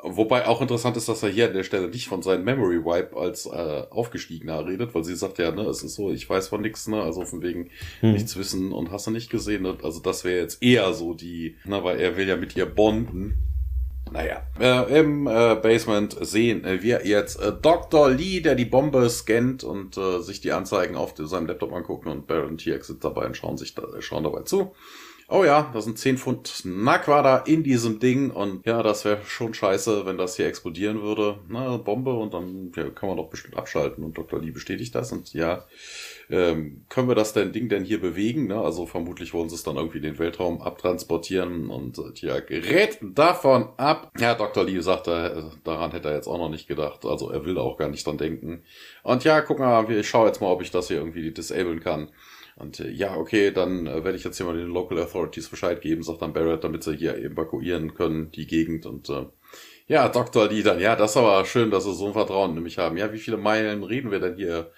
Wobei 0.04 0.48
auch 0.48 0.62
interessant 0.62 0.98
ist, 0.98 1.08
dass 1.10 1.22
er 1.22 1.30
hier 1.30 1.48
an 1.48 1.54
der 1.54 1.64
Stelle 1.64 1.88
nicht 1.88 2.08
von 2.08 2.24
seinem 2.24 2.44
Memory 2.44 2.84
Wipe 2.84 3.16
als 3.16 3.46
äh, 3.46 3.84
Aufgestiegener 3.92 4.66
redet, 4.66 4.96
weil 4.96 5.04
sie 5.04 5.16
sagt 5.16 5.38
ja, 5.38 5.52
ne, 5.52 5.62
es 5.64 5.84
ist 5.84 5.94
so, 5.94 6.12
ich 6.12 6.28
weiß 6.28 6.48
von 6.48 6.62
nichts, 6.62 6.88
ne, 6.88 7.02
also 7.04 7.24
von 7.24 7.44
wegen 7.44 7.70
Hm. 8.00 8.14
nichts 8.14 8.36
wissen 8.36 8.72
und 8.72 8.90
hast 8.90 9.06
du 9.06 9.12
nicht 9.12 9.30
gesehen, 9.30 9.62
ne? 9.62 9.78
also 9.84 10.00
das 10.00 10.24
wäre 10.24 10.42
jetzt 10.42 10.64
eher 10.64 10.92
so 10.94 11.14
die, 11.14 11.56
ne, 11.66 11.84
weil 11.84 12.00
er 12.00 12.18
will 12.18 12.28
ja 12.28 12.36
mit 12.36 12.56
ihr 12.56 12.66
bonden. 12.66 13.36
Naja, 14.12 14.44
äh, 14.60 15.00
im 15.00 15.26
äh, 15.26 15.56
Basement 15.56 16.18
sehen 16.20 16.66
wir 16.66 17.08
jetzt 17.08 17.40
äh, 17.40 17.54
Dr. 17.54 18.10
Lee, 18.10 18.42
der 18.42 18.56
die 18.56 18.66
Bombe 18.66 19.10
scannt 19.10 19.64
und 19.64 19.98
äh, 19.98 20.20
sich 20.20 20.42
die 20.42 20.52
Anzeigen 20.52 20.96
auf 20.96 21.14
seinem 21.18 21.48
Laptop 21.48 21.72
anguckt 21.72 22.06
und 22.06 22.28
Baron 22.28 22.58
TX 22.58 22.88
sitzt 22.88 23.06
dabei 23.06 23.26
und 23.26 23.38
schauen, 23.38 23.58
sich 23.58 23.74
da, 23.74 23.84
schauen 24.00 24.26
dabei 24.26 24.42
zu. 24.42 24.74
Oh 25.34 25.46
ja, 25.46 25.72
da 25.74 25.80
sind 25.80 25.98
10 25.98 26.18
Pfund 26.18 26.64
Naquada 26.66 27.38
in 27.38 27.64
diesem 27.64 28.00
Ding 28.00 28.32
und 28.32 28.66
ja, 28.66 28.84
das 28.84 29.06
wäre 29.06 29.24
schon 29.24 29.54
scheiße, 29.54 30.06
wenn 30.06 30.18
das 30.18 30.36
hier 30.36 30.46
explodieren 30.46 31.02
würde. 31.02 31.40
Na, 31.48 31.78
Bombe 31.78 32.14
und 32.14 32.34
dann 32.34 32.74
ja, 32.76 32.90
kann 32.90 33.08
man 33.08 33.18
doch 33.18 33.30
bestimmt 33.30 33.56
abschalten 33.56 34.04
und 34.04 34.18
Dr. 34.18 34.42
Lee 34.42 34.52
bestätigt 34.52 34.94
das 34.94 35.14
und 35.14 35.34
ja, 35.34 35.66
ähm, 36.30 36.84
können 36.90 37.08
wir 37.08 37.16
das 37.16 37.32
denn 37.32 37.54
Ding 37.54 37.70
denn 37.70 37.86
hier 37.86 38.02
bewegen? 38.02 38.48
Ne? 38.48 38.60
Also 38.60 38.86
vermutlich 38.86 39.34
wollen 39.34 39.48
sie 39.48 39.56
es 39.56 39.64
dann 39.64 39.78
irgendwie 39.78 40.00
in 40.00 40.04
den 40.04 40.20
Weltraum 40.20 40.62
abtransportieren 40.62 41.70
und 41.70 41.98
äh, 41.98 42.12
tja, 42.12 42.42
gerät 42.42 42.98
davon 43.02 43.70
ab. 43.78 44.12
Ja, 44.20 44.36
Dr. 44.36 44.66
Lee 44.66 44.82
sagte, 44.82 45.54
äh, 45.54 45.58
daran 45.64 45.92
hätte 45.92 46.10
er 46.10 46.16
jetzt 46.16 46.28
auch 46.28 46.40
noch 46.40 46.50
nicht 46.50 46.68
gedacht. 46.68 47.06
Also 47.06 47.30
er 47.32 47.46
will 47.46 47.58
auch 47.58 47.78
gar 47.78 47.88
nicht 47.88 48.06
dran 48.06 48.18
denken. 48.18 48.64
Und 49.04 49.24
ja, 49.24 49.40
guck 49.40 49.60
mal, 49.60 49.90
ich 49.90 50.10
schaue 50.10 50.28
jetzt 50.28 50.42
mal, 50.42 50.48
ob 50.52 50.62
ich 50.62 50.72
das 50.72 50.90
hier 50.90 50.98
irgendwie 50.98 51.32
disablen 51.32 51.80
kann. 51.80 52.10
Und 52.56 52.80
äh, 52.80 52.90
ja, 52.90 53.16
okay, 53.16 53.52
dann 53.52 53.88
äh, 53.88 54.04
werde 54.04 54.18
ich 54.18 54.24
jetzt 54.24 54.38
hier 54.38 54.46
mal 54.46 54.58
den 54.58 54.68
Local 54.68 55.00
Authorities 55.00 55.50
Bescheid 55.50 55.82
geben, 55.82 56.04
sagt 56.04 56.22
dann 56.22 56.34
Barrett, 56.34 56.64
damit 56.64 56.84
sie 56.84 56.96
hier 56.96 57.18
evakuieren 57.18 57.94
können, 57.94 58.32
die 58.32 58.48
Gegend. 58.48 58.86
Und 58.86 59.10
äh, 59.10 59.26
ja, 59.88 60.10
Dr. 60.10 60.50
Lee 60.50 60.64
dann, 60.64 60.80
ja, 60.80 60.96
das 60.96 61.12
ist 61.12 61.18
aber 61.18 61.44
schön, 61.46 61.72
dass 61.72 61.84
sie 61.84 61.94
so 61.94 62.08
ein 62.08 62.14
Vertrauen 62.14 62.56
in 62.56 62.64
mich 62.64 62.78
haben. 62.78 62.98
Ja, 62.98 63.12
wie 63.14 63.20
viele 63.20 63.38
Meilen 63.38 63.84
reden 63.84 64.12
wir 64.12 64.20
denn 64.20 64.36
hier? 64.36 64.72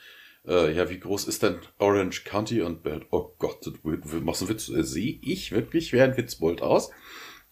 Äh, 0.46 0.76
ja, 0.76 0.90
wie 0.90 1.00
groß 1.00 1.28
ist 1.28 1.44
denn 1.44 1.60
Orange 1.78 2.24
County? 2.26 2.62
Und 2.62 2.84
Barrett, 2.84 3.08
oh 3.12 3.34
Gott, 3.40 3.66
du 3.66 3.74
machst 4.22 4.42
einen 4.42 4.50
Witz. 4.50 4.70
Äh, 4.70 4.84
Sehe 4.84 5.20
ich 5.22 5.52
wirklich 5.52 5.94
wie 5.94 6.02
ein 6.02 6.18
Witzbold 6.18 6.62
aus? 6.62 6.92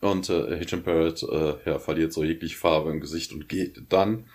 Und 0.01 0.29
äh, 0.29 0.57
Hitchin 0.57 0.83
Barrett 0.83 1.23
äh, 1.23 1.55
ja, 1.65 1.79
verliert 1.79 2.11
so 2.11 2.23
jegliche 2.23 2.57
Farbe 2.57 2.89
im 2.89 2.99
Gesicht 2.99 3.33
und 3.33 3.47
geht 3.47 3.83
dann 3.89 4.25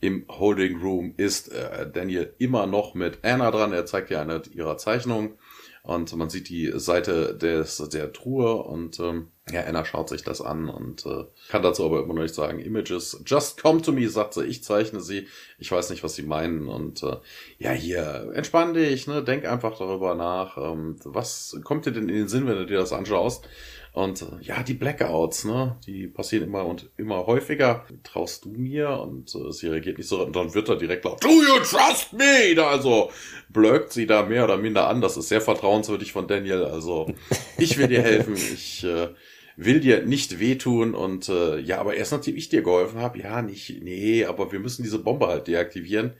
im 0.00 0.26
Holding 0.28 0.80
Room 0.80 1.14
ist 1.16 1.52
äh, 1.52 1.90
Daniel 1.90 2.34
immer 2.38 2.66
noch 2.66 2.94
mit 2.94 3.18
Anna 3.22 3.50
dran. 3.50 3.72
Er 3.72 3.86
zeigt 3.86 4.10
ihr 4.10 4.20
eine 4.20 4.42
ihrer 4.52 4.76
Zeichnungen 4.76 5.36
und 5.82 6.14
man 6.14 6.28
sieht 6.28 6.48
die 6.48 6.72
Seite 6.74 7.34
des, 7.34 7.78
der 7.88 8.12
Truhe 8.12 8.54
und 8.56 9.00
ähm, 9.00 9.28
ja, 9.50 9.64
Anna 9.64 9.84
schaut 9.84 10.08
sich 10.08 10.22
das 10.22 10.40
an 10.40 10.68
und 10.68 11.06
äh, 11.06 11.24
kann 11.48 11.62
dazu 11.62 11.84
aber 11.84 12.02
immer 12.02 12.14
noch 12.14 12.22
nicht 12.22 12.34
sagen. 12.34 12.60
Images 12.60 13.22
just 13.26 13.60
come 13.60 13.82
to 13.82 13.90
me, 13.90 14.08
sagt 14.08 14.34
sie. 14.34 14.44
Ich 14.44 14.62
zeichne 14.62 15.00
sie. 15.00 15.26
Ich 15.58 15.72
weiß 15.72 15.90
nicht, 15.90 16.04
was 16.04 16.14
sie 16.14 16.22
meinen 16.22 16.68
und 16.68 17.02
äh, 17.02 17.16
ja, 17.58 17.70
hier, 17.72 18.30
entspann 18.34 18.74
dich, 18.74 19.06
ne? 19.06 19.24
denk 19.24 19.46
einfach 19.46 19.78
darüber 19.78 20.14
nach. 20.14 20.56
Ähm, 20.58 20.96
was 21.04 21.58
kommt 21.64 21.86
dir 21.86 21.92
denn 21.92 22.08
in 22.08 22.14
den 22.14 22.28
Sinn, 22.28 22.46
wenn 22.46 22.56
du 22.56 22.66
dir 22.66 22.78
das 22.78 22.92
anschaust? 22.92 23.48
Und 23.92 24.22
äh, 24.22 24.26
ja, 24.42 24.62
die 24.62 24.74
Blackouts, 24.74 25.44
ne, 25.44 25.76
die 25.84 26.06
passieren 26.06 26.44
immer 26.44 26.64
und 26.64 26.90
immer 26.96 27.26
häufiger. 27.26 27.86
Traust 28.04 28.44
du 28.44 28.50
mir? 28.50 28.90
Und 28.90 29.34
äh, 29.34 29.52
sie 29.52 29.66
reagiert 29.66 29.98
nicht 29.98 30.06
so. 30.06 30.24
Und 30.24 30.36
dann 30.36 30.54
wird 30.54 30.68
er 30.68 30.76
direkt 30.76 31.04
laut, 31.04 31.22
Do 31.24 31.28
you 31.28 31.58
trust 31.58 32.12
me? 32.12 32.54
Da 32.54 32.68
also 32.68 33.10
blökt 33.48 33.92
sie 33.92 34.06
da 34.06 34.24
mehr 34.24 34.44
oder 34.44 34.58
minder 34.58 34.88
an. 34.88 35.00
Das 35.00 35.16
ist 35.16 35.28
sehr 35.28 35.40
vertrauenswürdig 35.40 36.12
von 36.12 36.28
Daniel. 36.28 36.64
Also 36.64 37.12
ich 37.58 37.78
will 37.78 37.88
dir 37.88 38.02
helfen. 38.02 38.36
Ich 38.52 38.84
äh, 38.84 39.08
will 39.56 39.80
dir 39.80 40.02
nicht 40.04 40.38
wehtun. 40.38 40.94
Und 40.94 41.28
äh, 41.28 41.58
ja, 41.58 41.80
aber 41.80 41.94
erst 41.94 42.12
nachdem 42.12 42.36
ich 42.36 42.48
dir 42.48 42.62
geholfen 42.62 43.00
habe, 43.00 43.18
ja, 43.18 43.42
nicht, 43.42 43.82
nee, 43.82 44.24
aber 44.24 44.52
wir 44.52 44.60
müssen 44.60 44.82
diese 44.82 45.00
Bombe 45.00 45.26
halt 45.26 45.48
deaktivieren. 45.48 46.14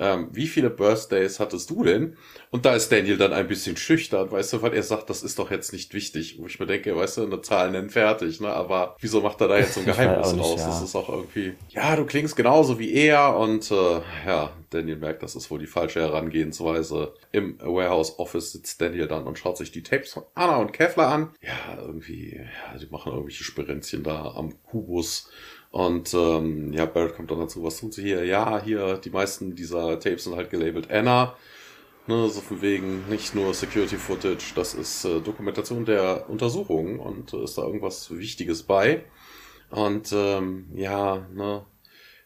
Ähm, 0.00 0.28
wie 0.32 0.46
viele 0.46 0.70
Birthdays 0.70 1.38
hattest 1.38 1.68
du 1.68 1.84
denn? 1.84 2.16
Und 2.50 2.64
da 2.64 2.74
ist 2.74 2.90
Daniel 2.90 3.18
dann 3.18 3.34
ein 3.34 3.46
bisschen 3.46 3.76
schüchtern, 3.76 4.32
weißt 4.32 4.54
du, 4.54 4.62
weil 4.62 4.72
er 4.72 4.82
sagt, 4.82 5.10
das 5.10 5.22
ist 5.22 5.38
doch 5.38 5.50
jetzt 5.50 5.74
nicht 5.74 5.92
wichtig. 5.92 6.38
Wo 6.38 6.46
ich 6.46 6.58
mir 6.58 6.66
denke, 6.66 6.96
weißt 6.96 7.18
du, 7.18 7.26
eine 7.26 7.42
Zahl 7.42 7.70
nennen 7.70 7.90
fertig, 7.90 8.40
ne? 8.40 8.48
Aber 8.48 8.96
wieso 8.98 9.20
macht 9.20 9.40
er 9.42 9.48
da 9.48 9.58
jetzt 9.58 9.74
so 9.74 9.80
ein 9.80 9.86
Geheimnis 9.86 10.32
nicht, 10.32 10.42
raus? 10.42 10.60
ja. 10.60 10.66
Das 10.66 10.82
ist 10.82 10.96
auch 10.96 11.10
irgendwie, 11.10 11.52
ja, 11.68 11.94
du 11.94 12.06
klingst 12.06 12.34
genauso 12.34 12.78
wie 12.78 12.92
er 12.92 13.36
und 13.36 13.70
äh, 13.70 14.00
ja, 14.26 14.50
Daniel 14.70 14.96
merkt, 14.96 15.22
das 15.22 15.36
ist 15.36 15.50
wohl 15.50 15.58
die 15.58 15.66
falsche 15.66 16.00
Herangehensweise. 16.00 17.12
Im 17.30 17.58
Warehouse 17.60 18.18
Office 18.18 18.52
sitzt 18.52 18.80
Daniel 18.80 19.06
dann 19.06 19.24
und 19.24 19.38
schaut 19.38 19.58
sich 19.58 19.70
die 19.70 19.82
Tapes 19.82 20.14
von 20.14 20.22
Anna 20.34 20.56
und 20.56 20.72
Kevlar 20.72 21.12
an. 21.12 21.30
Ja, 21.42 21.78
irgendwie, 21.78 22.36
ja, 22.36 22.78
die 22.78 22.86
machen 22.86 23.12
irgendwelche 23.12 23.44
Spirenzchen 23.44 24.02
da 24.02 24.32
am 24.34 24.54
Kubus. 24.62 25.28
Und 25.70 26.12
ähm, 26.14 26.72
ja, 26.72 26.84
Barrett 26.86 27.14
kommt 27.14 27.30
dann 27.30 27.38
dazu, 27.38 27.62
was 27.62 27.78
tun 27.78 27.92
sie 27.92 28.02
hier? 28.02 28.24
Ja, 28.24 28.60
hier, 28.62 28.98
die 28.98 29.10
meisten 29.10 29.54
dieser 29.54 30.00
Tapes 30.00 30.24
sind 30.24 30.36
halt 30.36 30.50
gelabelt 30.50 30.90
Anna. 30.90 31.36
Ne, 32.06 32.28
so 32.28 32.40
von 32.40 32.60
wegen 32.60 33.08
nicht 33.08 33.34
nur 33.34 33.54
Security 33.54 33.96
Footage, 33.96 34.54
das 34.56 34.74
ist 34.74 35.04
äh, 35.04 35.20
Dokumentation 35.20 35.84
der 35.84 36.28
Untersuchung 36.28 36.98
und 36.98 37.32
äh, 37.34 37.44
ist 37.44 37.56
da 37.56 37.62
irgendwas 37.62 38.10
Wichtiges 38.10 38.64
bei. 38.64 39.04
Und 39.70 40.10
ähm, 40.12 40.70
ja, 40.74 41.28
ne, 41.32 41.64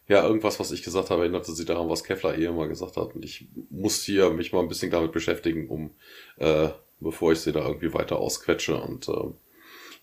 ja, 0.06 0.26
irgendwas, 0.26 0.60
was 0.60 0.70
ich 0.70 0.82
gesagt 0.82 1.10
habe, 1.10 1.22
erinnerte 1.22 1.52
sie 1.52 1.64
daran, 1.64 1.88
was 1.88 2.04
Kevlar 2.04 2.36
eh 2.36 2.44
immer 2.44 2.68
gesagt 2.68 2.96
hat. 2.96 3.14
Und 3.14 3.24
ich 3.24 3.48
muss 3.70 4.02
hier 4.02 4.30
mich 4.30 4.52
mal 4.52 4.60
ein 4.60 4.68
bisschen 4.68 4.90
damit 4.90 5.12
beschäftigen, 5.12 5.68
um 5.68 5.90
äh, 6.36 6.68
bevor 7.00 7.32
ich 7.32 7.40
sie 7.40 7.52
da 7.52 7.66
irgendwie 7.66 7.94
weiter 7.94 8.18
ausquetsche. 8.18 8.76
Und 8.76 9.08
äh, 9.08 9.30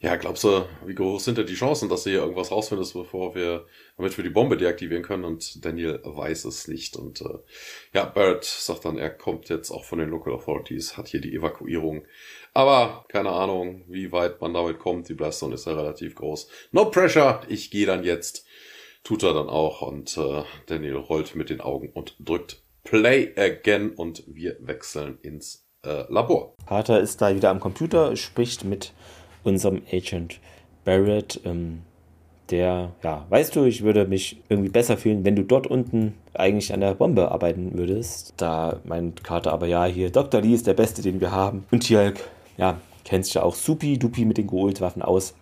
ja, 0.02 0.16
glaubst 0.16 0.44
du, 0.44 0.66
wie 0.88 0.96
groß 0.96 1.24
sind 1.24 1.38
denn 1.38 1.46
die 1.46 1.54
Chancen, 1.54 1.88
dass 1.88 2.04
du 2.04 2.10
hier 2.10 2.22
irgendwas 2.22 2.50
rausfindest, 2.50 2.96
bevor 2.96 3.36
wir, 3.36 3.68
damit 3.98 4.18
wir 4.18 4.24
die 4.24 4.32
Bombe 4.32 4.58
deaktivieren 4.58 5.04
können? 5.04 5.24
Und 5.24 5.64
Daniel 5.64 6.00
weiß 6.04 6.46
es 6.46 6.68
nicht. 6.68 6.96
Und 6.98 7.22
äh, 7.22 7.38
ja, 7.94 8.06
Barrett 8.06 8.44
sagt 8.44 8.86
dann, 8.86 8.98
er 8.98 9.12
kommt 9.12 9.50
jetzt 9.50 9.70
auch 9.70 9.84
von 9.84 10.00
den 10.00 10.10
Local 10.10 10.34
Authorities, 10.34 10.98
hat 10.98 11.08
hier 11.08 11.22
die 11.22 11.36
Evakuierung. 11.36 12.04
Aber 12.56 13.06
keine 13.10 13.30
Ahnung, 13.30 13.86
wie 13.88 14.12
weit 14.12 14.42
man 14.42 14.56
damit 14.56 14.80
kommt. 14.80 15.08
Die 15.08 15.14
Blastzone 15.14 15.54
ist 15.54 15.68
ja 15.68 15.74
relativ 15.74 16.16
groß. 16.16 16.48
No 16.72 16.86
pressure, 16.86 17.42
ich 17.48 17.70
gehe 17.70 17.86
dann 17.86 18.04
jetzt. 18.04 18.48
Tut 19.04 19.22
er 19.22 19.36
dann 19.36 19.50
auch. 19.50 19.84
Und 19.84 20.18
äh, 20.18 20.44
Daniel 20.66 20.96
rollt 20.96 21.36
mit 21.36 21.52
den 21.52 21.62
Augen 21.62 21.92
und 21.94 22.16
drückt 22.20 22.64
Play 22.84 23.34
again. 23.38 23.92
Und 23.92 24.24
wir 24.26 24.58
wechseln 24.62 25.20
ins 25.22 25.68
äh, 25.86 26.12
Labor. 26.12 26.56
Carter 26.68 27.00
ist 27.00 27.22
da 27.22 27.36
wieder 27.36 27.52
am 27.52 27.60
Computer, 27.60 28.16
spricht 28.16 28.64
mit 28.64 28.94
unserem 29.44 29.82
Agent 29.92 30.40
Barrett, 30.84 31.40
ähm, 31.46 31.82
der, 32.50 32.92
ja, 33.02 33.26
weißt 33.30 33.56
du, 33.56 33.64
ich 33.64 33.84
würde 33.84 34.06
mich 34.06 34.42
irgendwie 34.50 34.70
besser 34.70 34.98
fühlen, 34.98 35.24
wenn 35.24 35.36
du 35.36 35.44
dort 35.44 35.68
unten 35.68 36.14
eigentlich 36.34 36.74
an 36.74 36.82
der 36.82 36.96
Bombe 36.96 37.32
arbeiten 37.32 37.78
würdest. 37.78 38.34
Da 38.38 38.80
meint 38.84 39.24
Carter 39.24 39.54
aber, 39.54 39.68
ja, 39.68 39.86
hier, 39.86 40.10
Dr. 40.10 40.42
Lee 40.42 40.54
ist 40.54 40.68
der 40.68 40.74
Beste, 40.74 41.02
den 41.02 41.22
wir 41.22 41.32
haben. 41.32 41.66
Und 41.72 41.84
Hulk, 41.90 42.20
ja, 42.58 42.80
kennt 43.06 43.26
sich 43.26 43.36
ja 43.36 43.44
auch 43.44 43.56
supi 43.56 43.98
dupi 43.98 44.26
mit 44.26 44.38
den 44.38 44.48
Geolt-Waffen 44.48 45.02
aus. 45.02 45.34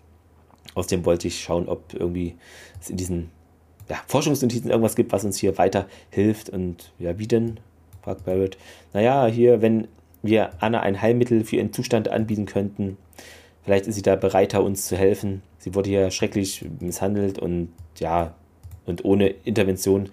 Außerdem 0.75 1.05
wollte 1.05 1.27
ich 1.27 1.41
schauen, 1.41 1.67
ob 1.67 1.93
irgendwie 1.93 2.35
es 2.79 2.89
in 2.89 2.97
diesen 2.97 3.31
ja, 3.89 3.97
Forschungsnotizen 4.07 4.69
irgendwas 4.69 4.95
gibt, 4.95 5.11
was 5.11 5.25
uns 5.25 5.37
hier 5.37 5.57
weiter 5.57 5.87
hilft. 6.11 6.49
Und 6.49 6.91
ja, 6.99 7.17
wie 7.17 7.27
denn? 7.27 7.59
fragt 8.03 8.25
Barrett. 8.25 8.57
Naja, 8.93 9.25
hier, 9.25 9.61
wenn 9.61 9.87
wir 10.21 10.51
Anna 10.59 10.81
ein 10.81 11.01
Heilmittel 11.01 11.43
für 11.43 11.57
ihren 11.57 11.73
Zustand 11.73 12.07
anbieten 12.07 12.45
könnten, 12.45 12.97
Vielleicht 13.63 13.87
ist 13.87 13.95
sie 13.95 14.01
da 14.01 14.15
bereiter, 14.15 14.63
uns 14.63 14.85
zu 14.85 14.97
helfen. 14.97 15.41
Sie 15.57 15.75
wurde 15.75 15.89
ja 15.89 16.11
schrecklich 16.11 16.65
misshandelt 16.79 17.39
und 17.39 17.69
ja, 17.97 18.33
und 18.85 19.05
ohne 19.05 19.27
Intervention 19.43 20.09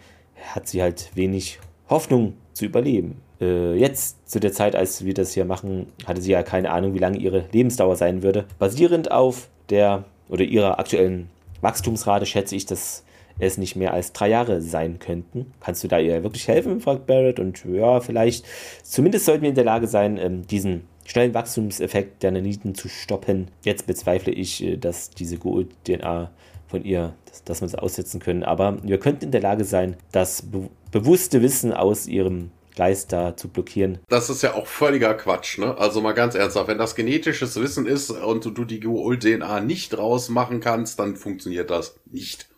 hat 0.55 0.69
sie 0.69 0.83
halt 0.83 1.11
wenig 1.15 1.59
Hoffnung 1.89 2.35
zu 2.53 2.65
überleben. 2.65 3.21
Äh, 3.41 3.75
jetzt, 3.75 4.29
zu 4.29 4.41
der 4.41 4.53
Zeit, 4.53 4.75
als 4.75 5.05
wir 5.05 5.15
das 5.15 5.33
hier 5.33 5.45
machen, 5.45 5.87
hatte 6.07 6.21
sie 6.21 6.33
ja 6.33 6.43
keine 6.43 6.71
Ahnung, 6.71 6.95
wie 6.95 6.99
lange 6.99 7.19
ihre 7.19 7.45
Lebensdauer 7.53 7.97
sein 7.97 8.23
würde. 8.23 8.47
Basierend 8.59 9.11
auf 9.11 9.49
der 9.71 10.05
oder 10.29 10.45
ihrer 10.45 10.79
aktuellen 10.79 11.29
Wachstumsrate 11.61 12.27
schätze 12.27 12.57
ich, 12.57 12.67
dass 12.67 13.05
es 13.39 13.59
nicht 13.59 13.77
mehr 13.77 13.93
als 13.93 14.13
drei 14.13 14.29
Jahre 14.29 14.63
sein 14.63 14.99
könnten. 14.99 15.53
Kannst 15.61 15.85
du 15.85 15.89
da 15.89 15.99
ihr 15.99 16.23
wirklich 16.23 16.49
helfen? 16.49 16.81
fragt 16.81 17.07
Barrett. 17.07 17.39
Und 17.39 17.65
ja, 17.67 18.01
vielleicht, 18.01 18.47
zumindest 18.83 19.27
sollten 19.27 19.43
wir 19.43 19.51
in 19.51 19.55
der 19.55 19.65
Lage 19.65 19.87
sein, 19.87 20.19
ähm, 20.19 20.47
diesen 20.47 20.83
schnellen 21.07 21.35
Wachstumseffekt 21.35 22.23
der 22.23 22.33
Naniten 22.33 22.75
zu 22.75 22.89
stoppen. 22.89 23.49
Jetzt 23.65 23.87
bezweifle 23.87 24.33
ich, 24.33 24.63
äh, 24.63 24.77
dass 24.77 25.11
diese 25.11 25.39
Gould-DNA 25.39 26.31
von 26.69 26.85
ihr, 26.85 27.15
dass, 27.27 27.45
dass 27.45 27.61
wir 27.61 27.67
es 27.67 27.75
aussetzen 27.75 28.21
können. 28.21 28.43
Aber 28.43 28.79
wir 28.83 28.99
könnten 28.99 29.27
in 29.27 29.31
der 29.31 29.41
Lage 29.41 29.65
sein, 29.65 29.97
das 30.13 30.43
be 30.43 30.69
bewusste 30.93 31.43
Wissen 31.43 31.73
aus 31.73 32.07
ihrem 32.07 32.51
Geist 32.75 33.13
da 33.13 33.37
zu 33.37 33.49
blockieren. 33.49 33.99
Das 34.09 34.31
ist 34.31 34.43
ja 34.43 34.55
auch 34.55 34.67
völliger 34.67 35.15
Quatsch, 35.15 35.59
ne? 35.59 35.77
Also 35.79 36.01
mal 36.01 36.13
ganz 36.13 36.35
ernsthaft, 36.35 36.69
wenn 36.69 36.79
das 36.79 36.95
genetisches 36.95 37.61
Wissen 37.61 37.87
ist 37.87 38.11
und 38.11 38.45
du 38.45 38.65
die 38.65 38.81
Gould-DNA 38.81 39.61
nicht 39.61 39.97
rausmachen 39.97 40.61
kannst, 40.61 40.99
dann 40.99 41.17
funktioniert 41.17 41.71
das 41.71 41.99
nicht. 42.11 42.49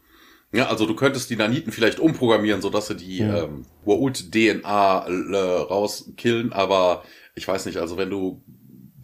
Ja, 0.53 0.69
also 0.69 0.87
du 0.87 0.95
könntest 0.95 1.31
die 1.31 1.37
Naniten 1.37 1.73
vielleicht 1.73 2.01
umprogrammieren, 2.01 2.63
sodass 2.63 2.87
sie 2.89 2.97
die 2.97 3.19
Ja. 3.19 3.45
ähm, 3.45 3.65
Goa'uld-DNA 3.85 5.07
äh, 5.33 5.37
rauskillen, 5.63 6.53
aber 6.53 7.03
ich 7.39 7.49
weiß 7.49 7.67
nicht, 7.67 7.79
also 7.79 7.97
wenn 7.97 8.11
du 8.11 8.43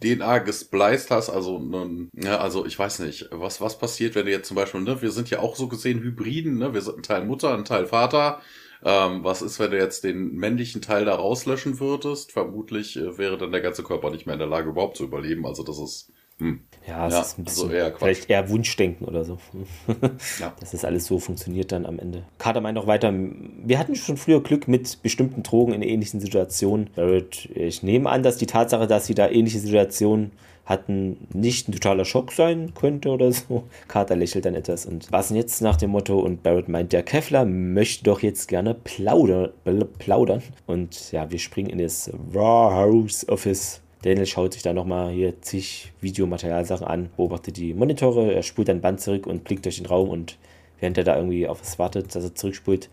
DNA 0.03 0.39
gespliced 0.39 1.09
hast, 1.09 1.29
also 1.29 1.57
nun, 1.57 2.09
ja, 2.13 2.37
also 2.37 2.65
ich 2.65 2.77
weiß 2.77 2.99
nicht, 2.99 3.29
was 3.31 3.61
was 3.61 3.79
passiert, 3.79 4.13
wenn 4.13 4.25
du 4.25 4.31
jetzt 4.31 4.47
zum 4.47 4.55
Beispiel, 4.55 4.81
ne, 4.81 5.01
wir 5.01 5.11
sind 5.11 5.29
ja 5.29 5.39
auch 5.39 5.55
so 5.55 5.67
gesehen 5.67 6.01
Hybriden, 6.01 6.57
ne, 6.57 6.73
wir 6.73 6.81
sind 6.81 6.97
ein 6.97 7.03
Teil 7.03 7.25
Mutter, 7.25 7.53
ein 7.53 7.65
Teil 7.65 7.87
Vater. 7.87 8.41
Ähm, 8.83 9.23
was 9.23 9.41
ist, 9.41 9.59
wenn 9.59 9.71
du 9.71 9.77
jetzt 9.77 10.03
den 10.03 10.35
männlichen 10.35 10.81
Teil 10.81 11.05
da 11.05 11.15
rauslöschen 11.15 11.79
würdest? 11.79 12.33
Vermutlich 12.33 12.97
äh, 12.97 13.17
wäre 13.17 13.37
dann 13.37 13.51
der 13.51 13.61
ganze 13.61 13.83
Körper 13.83 14.11
nicht 14.11 14.25
mehr 14.27 14.33
in 14.33 14.39
der 14.39 14.49
Lage, 14.49 14.69
überhaupt 14.69 14.97
zu 14.97 15.05
überleben. 15.05 15.45
Also 15.47 15.63
das 15.63 15.79
ist, 15.79 16.11
hm, 16.39 16.59
Ja, 16.87 17.07
es 17.07 17.13
Ja, 17.13 17.21
ist 17.21 17.37
ein 17.39 17.45
also 17.47 17.63
bisschen, 17.67 17.71
eher 17.77 17.91
Quatsch. 17.91 17.99
vielleicht 17.99 18.29
eher 18.29 18.49
Wunschdenken 18.49 19.05
oder 19.07 19.23
so. 19.23 19.37
Ja. 20.39 20.53
Dass 20.59 20.71
das 20.71 20.83
alles 20.85 21.05
so 21.05 21.19
funktioniert 21.19 21.71
dann 21.71 21.85
am 21.85 21.99
Ende. 21.99 22.23
Carter 22.37 22.61
meint 22.61 22.77
auch 22.77 22.87
weiter, 22.87 23.13
wir 23.13 23.79
hatten 23.79 23.95
schon 23.95 24.17
früher 24.17 24.41
Glück 24.43 24.67
mit 24.67 25.01
bestimmten 25.01 25.43
Drogen 25.43 25.73
in 25.73 25.81
ähnlichen 25.81 26.19
Situationen. 26.19 26.89
Barrett, 26.95 27.49
ich 27.53 27.83
nehme 27.83 28.09
an, 28.09 28.23
dass 28.23 28.37
die 28.37 28.47
Tatsache, 28.47 28.87
dass 28.87 29.05
sie 29.07 29.15
da 29.15 29.29
ähnliche 29.29 29.59
Situationen 29.59 30.31
hatten, 30.65 31.27
nicht 31.31 31.69
ein 31.69 31.73
totaler 31.73 32.05
Schock 32.05 32.31
sein 32.31 32.73
könnte 32.73 33.09
oder 33.09 33.31
so. 33.31 33.63
Carter 33.87 34.15
lächelt 34.15 34.45
dann 34.45 34.55
etwas 34.55 34.85
und 34.87 35.11
was 35.11 35.27
denn 35.29 35.37
jetzt 35.37 35.61
nach 35.61 35.77
dem 35.77 35.91
Motto 35.91 36.19
und 36.19 36.41
Barrett 36.43 36.67
meint, 36.69 36.91
der 36.91 37.03
Kevlar 37.03 37.45
möchte 37.45 38.03
doch 38.03 38.21
jetzt 38.23 38.47
gerne 38.47 38.73
plauder, 38.73 39.51
plaudern. 39.99 40.41
Und 40.65 41.11
ja, 41.11 41.29
wir 41.29 41.37
springen 41.39 41.69
in 41.69 41.77
das 41.77 42.09
Raw 42.33 42.73
House 42.73 43.27
Office 43.29 43.81
Daniel 44.05 44.27
schaut 44.27 44.53
sich 44.53 44.61
da 44.61 44.71
nochmal 44.71 45.11
hier 45.11 45.41
zig 45.41 45.91
Videomaterialsachen 45.99 46.85
an, 46.85 47.09
beobachtet 47.17 47.57
die 47.57 47.73
Monitore, 47.73 48.35
er 48.35 48.43
spult 48.43 48.69
ein 48.69 48.79
Band 48.79 49.01
zurück 49.01 49.25
und 49.25 49.43
blickt 49.43 49.65
durch 49.65 49.77
den 49.77 49.87
Raum 49.87 50.09
und 50.09 50.37
während 50.79 50.99
er 50.99 51.03
da 51.03 51.17
irgendwie 51.17 51.47
auf 51.47 51.59
was 51.59 51.79
wartet, 51.79 52.13
dass 52.13 52.23
er 52.23 52.35
zurückspult, 52.35 52.91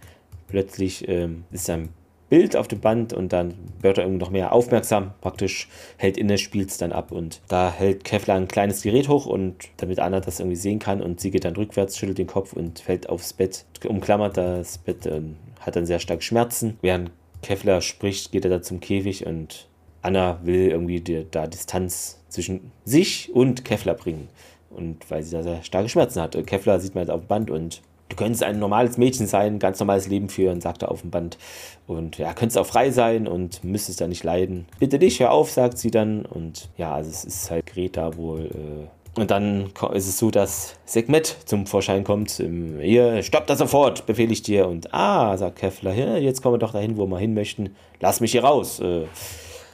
plötzlich 0.48 1.06
ähm, 1.08 1.44
ist 1.50 1.68
da 1.68 1.74
ein 1.74 1.90
Bild 2.30 2.56
auf 2.56 2.66
dem 2.66 2.80
Band 2.80 3.12
und 3.12 3.34
dann 3.34 3.52
wird 3.82 3.98
er 3.98 4.04
irgendwie 4.04 4.24
noch 4.24 4.30
mehr 4.30 4.54
aufmerksam, 4.54 5.12
praktisch 5.20 5.68
hält 5.98 6.16
inne, 6.16 6.38
spielt 6.38 6.70
es 6.70 6.78
dann 6.78 6.92
ab 6.92 7.12
und 7.12 7.42
da 7.46 7.70
hält 7.70 8.04
Kevlar 8.04 8.38
ein 8.38 8.48
kleines 8.48 8.80
Gerät 8.80 9.10
hoch 9.10 9.26
und 9.26 9.68
damit 9.76 9.98
Anna 9.98 10.20
das 10.20 10.40
irgendwie 10.40 10.56
sehen 10.56 10.78
kann 10.78 11.02
und 11.02 11.20
sie 11.20 11.30
geht 11.30 11.44
dann 11.44 11.56
rückwärts, 11.56 11.98
schüttelt 11.98 12.16
den 12.16 12.26
Kopf 12.26 12.54
und 12.54 12.78
fällt 12.78 13.10
aufs 13.10 13.34
Bett, 13.34 13.66
umklammert 13.86 14.38
das 14.38 14.78
Bett, 14.78 15.04
ähm, 15.04 15.36
hat 15.60 15.76
dann 15.76 15.84
sehr 15.84 15.98
stark 15.98 16.22
Schmerzen. 16.22 16.78
Während 16.80 17.10
Kevlar 17.42 17.82
spricht, 17.82 18.32
geht 18.32 18.46
er 18.46 18.50
da 18.50 18.62
zum 18.62 18.80
Käfig 18.80 19.26
und 19.26 19.68
Anna 20.03 20.38
will 20.42 20.68
irgendwie 20.68 21.00
die, 21.00 21.26
da 21.30 21.46
Distanz 21.46 22.18
zwischen 22.28 22.72
sich 22.84 23.30
und 23.32 23.64
Kevlar 23.64 23.94
bringen. 23.94 24.28
Und 24.70 25.11
weil 25.11 25.22
sie 25.22 25.32
da 25.32 25.42
sehr 25.42 25.62
starke 25.62 25.88
Schmerzen 25.88 26.20
hat. 26.20 26.34
Und 26.36 26.46
Kevlar 26.46 26.80
sieht 26.80 26.94
man 26.94 27.05
jetzt 27.05 27.11
auf 27.11 27.20
dem 27.20 27.28
Band 27.28 27.50
und 27.50 27.82
du 28.09 28.16
könntest 28.16 28.42
ein 28.42 28.59
normales 28.59 28.98
Mädchen 28.98 29.26
sein, 29.26 29.59
ganz 29.59 29.78
normales 29.80 30.09
Leben 30.09 30.28
führen, 30.28 30.61
sagt 30.61 30.82
er 30.82 30.90
auf 30.90 31.03
dem 31.03 31.11
Band. 31.11 31.38
Und 31.86 32.18
ja, 32.18 32.32
könntest 32.34 32.59
auch 32.59 32.66
frei 32.66 32.90
sein 32.90 33.26
und 33.28 33.64
müsstest 33.64 34.00
da 34.00 34.09
nicht 34.09 34.24
leiden. 34.24 34.66
Bitte 34.78 34.98
dich, 34.98 35.20
hör 35.20 35.30
auf, 35.30 35.50
sagt 35.50 35.78
sie 35.78 35.90
dann. 35.90 36.24
Und 36.24 36.68
ja, 36.76 36.94
also 36.94 37.11
es 37.11 37.24
ist 37.24 37.50
halt 37.50 37.66
Greta 37.66 38.16
wohl. 38.16 38.46
Äh 38.46 38.88
und 39.14 39.30
dann 39.30 39.70
ist 39.92 40.09
es 40.09 40.18
so, 40.18 40.30
dass 40.30 40.76
Segmet 40.86 41.36
zum 41.44 41.66
Vorschein 41.66 42.03
kommt. 42.03 42.42
Hier, 42.80 43.22
stopp 43.22 43.46
das 43.46 43.59
sofort, 43.59 44.07
befehle 44.07 44.32
ich 44.32 44.42
dir. 44.42 44.66
Und 44.66 44.94
ah, 44.94 45.36
sagt 45.36 45.57
Kevlar, 45.57 46.16
jetzt 46.16 46.42
kommen 46.42 46.55
wir 46.55 46.59
doch 46.59 46.72
dahin, 46.72 46.96
wo 46.96 47.07
wir 47.07 47.18
hin 47.18 47.34
möchten. 47.34 47.76
Lass 48.00 48.20
mich 48.20 48.32
hier 48.32 48.44
raus. 48.44 48.80
Äh, 48.80 49.03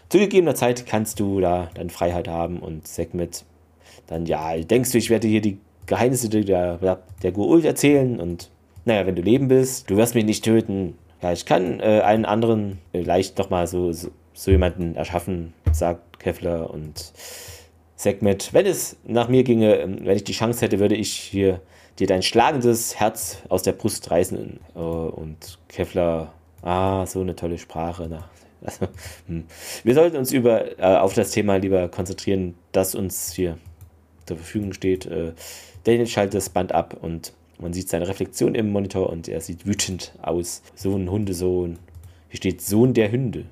zu 0.08 0.18
gegebener 0.18 0.54
Zeit 0.54 0.86
kannst 0.86 1.20
du 1.20 1.40
da 1.40 1.70
deine 1.74 1.90
Freiheit 1.90 2.28
haben 2.28 2.60
und 2.60 2.86
Segmet 2.86 3.44
dann, 4.06 4.24
ja, 4.24 4.56
denkst 4.56 4.92
du, 4.92 4.98
ich 4.98 5.10
werde 5.10 5.28
hier 5.28 5.42
die 5.42 5.58
Geheimnisse 5.86 6.28
der, 6.28 6.78
der, 6.78 7.32
Goa'uld 7.32 7.66
erzählen 7.66 8.18
und 8.20 8.50
naja, 8.84 9.06
wenn 9.06 9.16
du 9.16 9.22
leben 9.22 9.48
bist, 9.48 9.90
du 9.90 9.96
wirst 9.96 10.14
mich 10.14 10.24
nicht 10.24 10.44
töten. 10.44 10.96
Ja, 11.20 11.32
ich 11.32 11.44
kann 11.44 11.80
äh, 11.80 12.00
einen 12.00 12.24
anderen 12.24 12.78
äh, 12.92 13.02
leicht 13.02 13.36
nochmal 13.38 13.66
so, 13.66 13.92
so, 13.92 14.08
so 14.32 14.50
jemanden 14.50 14.94
erschaffen, 14.94 15.52
sagt 15.72 16.20
Kevlar 16.20 16.70
und 16.70 17.12
Segmet. 17.96 18.54
Wenn 18.54 18.64
es 18.64 18.96
nach 19.04 19.28
mir 19.28 19.44
ginge, 19.44 19.76
ähm, 19.76 19.98
wenn 20.04 20.16
ich 20.16 20.24
die 20.24 20.32
Chance 20.32 20.64
hätte, 20.64 20.78
würde 20.78 20.94
ich 20.94 21.12
hier 21.12 21.60
dir 21.98 22.06
dein 22.06 22.22
schlagendes 22.22 22.98
Herz 22.98 23.42
aus 23.48 23.62
der 23.62 23.72
Brust 23.72 24.10
reißen. 24.10 24.60
Äh, 24.74 24.78
und 24.78 25.58
Kevlar 25.68 26.32
Ah, 26.62 27.06
so 27.06 27.20
eine 27.20 27.36
tolle 27.36 27.58
Sprache. 27.58 28.08
Na, 28.10 28.24
also, 28.64 28.88
hm. 29.26 29.44
Wir 29.84 29.94
sollten 29.94 30.16
uns 30.16 30.32
über, 30.32 30.78
äh, 30.78 30.96
auf 30.96 31.14
das 31.14 31.30
Thema 31.30 31.56
lieber 31.56 31.88
konzentrieren, 31.88 32.54
das 32.72 32.94
uns 32.94 33.32
hier 33.32 33.58
zur 34.26 34.36
Verfügung 34.36 34.72
steht. 34.72 35.06
Äh, 35.06 35.32
Daniel 35.84 36.06
schaltet 36.06 36.34
das 36.34 36.50
Band 36.50 36.72
ab 36.72 36.96
und 37.00 37.32
man 37.58 37.72
sieht 37.72 37.88
seine 37.88 38.06
Reflexion 38.06 38.54
im 38.54 38.70
Monitor 38.70 39.10
und 39.10 39.28
er 39.28 39.40
sieht 39.40 39.66
wütend 39.66 40.12
aus. 40.22 40.62
Sohn, 40.74 41.10
Hundesohn. 41.10 41.78
Hier 42.28 42.36
steht 42.36 42.60
Sohn 42.60 42.94
der 42.94 43.10
Hunde. 43.10 43.46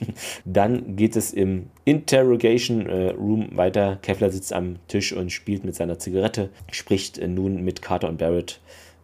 Dann 0.44 0.96
geht 0.96 1.16
es 1.16 1.32
im 1.32 1.66
Interrogation 1.84 2.86
äh, 2.86 3.10
Room 3.10 3.48
weiter. 3.56 3.98
Kevlar 4.00 4.30
sitzt 4.30 4.52
am 4.52 4.76
Tisch 4.88 5.12
und 5.12 5.32
spielt 5.32 5.64
mit 5.64 5.74
seiner 5.74 5.98
Zigarette, 5.98 6.50
spricht 6.70 7.18
äh, 7.18 7.28
nun 7.28 7.62
mit 7.62 7.82
Carter 7.82 8.08
und 8.08 8.18
Barrett 8.18 8.60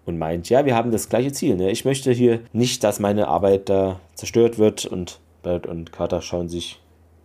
und 0.07 0.19
meint, 0.19 0.49
ja, 0.49 0.65
wir 0.65 0.75
haben 0.75 0.91
das 0.91 1.09
gleiche 1.09 1.33
Ziel. 1.33 1.57
Ne? 1.57 1.71
Ich 1.71 1.85
möchte 1.85 2.11
hier 2.13 2.41
nicht, 2.53 2.83
dass 2.85 3.01
meine 3.01 3.29
Arbeit 3.29 3.69
da 3.69 4.01
zerstört 4.15 4.59
wird 4.59 4.87
und 4.87 5.21
Barrett 5.43 5.67
und 5.67 5.93
Carter 5.93 6.23
schauen 6.23 6.49
sich 6.49 6.81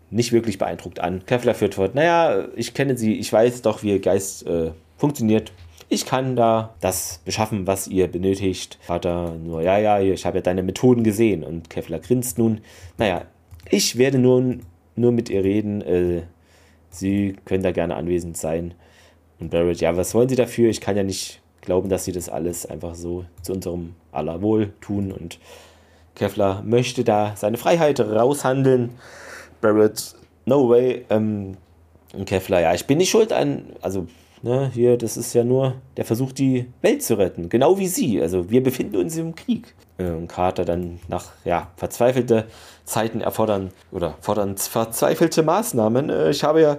nicht 0.09 0.31
wirklich 0.31 0.57
beeindruckt 0.57 0.99
an. 0.99 1.25
Kevlar 1.25 1.55
führt 1.55 1.75
fort, 1.75 1.95
naja, 1.95 2.47
ich 2.55 2.73
kenne 2.73 2.97
sie, 2.97 3.15
ich 3.15 3.33
weiß 3.33 3.61
doch, 3.63 3.83
wie 3.83 3.91
ihr 3.91 3.99
Geist 3.99 4.45
äh, 4.45 4.71
funktioniert. 4.97 5.51
Ich 5.89 6.05
kann 6.05 6.35
da 6.35 6.73
das 6.81 7.21
beschaffen, 7.25 7.67
was 7.67 7.87
ihr 7.87 8.07
benötigt. 8.07 8.77
Vater 8.81 9.35
nur, 9.35 9.61
ja, 9.61 9.77
ja, 9.77 9.99
ich 9.99 10.25
habe 10.25 10.37
ja 10.37 10.41
deine 10.41 10.63
Methoden 10.63 11.03
gesehen. 11.03 11.43
Und 11.43 11.69
Kevlar 11.69 11.99
grinst 11.99 12.37
nun, 12.37 12.61
naja, 12.97 13.25
ich 13.69 13.97
werde 13.97 14.19
nun 14.19 14.61
nur 14.95 15.11
mit 15.11 15.29
ihr 15.29 15.43
reden. 15.43 15.81
Äh, 15.81 16.23
sie 16.89 17.35
können 17.45 17.63
da 17.63 17.71
gerne 17.71 17.95
anwesend 17.95 18.37
sein. 18.37 18.73
Und 19.39 19.49
Barrett, 19.49 19.81
ja, 19.81 19.97
was 19.97 20.13
wollen 20.13 20.29
Sie 20.29 20.35
dafür? 20.35 20.69
Ich 20.69 20.81
kann 20.81 20.95
ja 20.95 21.03
nicht 21.03 21.41
glauben, 21.61 21.89
dass 21.89 22.05
Sie 22.05 22.11
das 22.11 22.29
alles 22.29 22.65
einfach 22.65 22.95
so 22.95 23.25
zu 23.41 23.53
unserem 23.53 23.95
aller 24.11 24.41
Wohl 24.41 24.73
tun. 24.79 25.11
Und 25.11 25.39
Kevlar 26.15 26.61
möchte 26.63 27.03
da 27.03 27.33
seine 27.35 27.57
Freiheit 27.57 27.99
raushandeln. 27.99 28.91
Barrett, 29.61 30.15
no 30.45 30.69
way. 30.69 31.05
Ähm, 31.09 31.57
Kevlar, 32.25 32.61
ja, 32.61 32.73
ich 32.73 32.85
bin 32.85 32.99
nicht 32.99 33.09
schuld 33.09 33.33
an, 33.33 33.65
also 33.81 34.07
Ne, 34.43 34.69
hier, 34.73 34.97
das 34.97 35.15
ist 35.15 35.33
ja 35.33 35.45
nur 35.45 35.75
der 35.95 36.03
Versuch, 36.03 36.33
die 36.33 36.65
Welt 36.81 37.01
zu 37.01 37.17
retten. 37.17 37.47
Genau 37.47 37.77
wie 37.77 37.87
sie. 37.87 38.21
Also 38.21 38.49
wir 38.49 38.61
befinden 38.61 38.97
uns 38.97 39.15
im 39.15 39.35
Krieg. 39.35 39.73
Äh, 39.97 40.09
und 40.09 40.27
Carter 40.27 40.65
dann 40.65 40.99
nach, 41.07 41.31
ja, 41.45 41.71
verzweifelte 41.77 42.43
Zeiten 42.83 43.21
erfordern 43.21 43.71
oder 43.93 44.15
fordern 44.19 44.57
verzweifelte 44.57 45.43
Maßnahmen. 45.43 46.09
Äh, 46.09 46.29
ich 46.31 46.43
habe 46.43 46.61
ja 46.61 46.77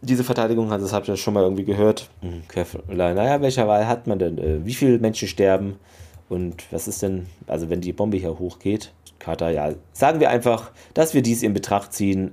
diese 0.00 0.24
Verteidigung, 0.24 0.70
das 0.70 0.94
habt 0.94 1.06
ihr 1.06 1.18
schon 1.18 1.34
mal 1.34 1.42
irgendwie 1.42 1.64
gehört. 1.64 2.08
Hm, 2.22 2.44
naja, 2.96 3.42
welcher 3.42 3.68
Wahl 3.68 3.86
hat 3.86 4.06
man 4.06 4.18
denn? 4.18 4.38
Äh, 4.38 4.64
wie 4.64 4.72
viele 4.72 4.98
Menschen 4.98 5.28
sterben? 5.28 5.78
Und 6.28 6.72
was 6.72 6.88
ist 6.88 7.02
denn, 7.02 7.26
also 7.46 7.70
wenn 7.70 7.80
die 7.80 7.92
Bombe 7.92 8.16
hier 8.16 8.38
hochgeht? 8.38 8.92
Carter, 9.18 9.50
ja, 9.50 9.74
sagen 9.92 10.20
wir 10.20 10.30
einfach, 10.30 10.72
dass 10.94 11.14
wir 11.14 11.22
dies 11.22 11.42
in 11.42 11.54
Betracht 11.54 11.92
ziehen. 11.92 12.32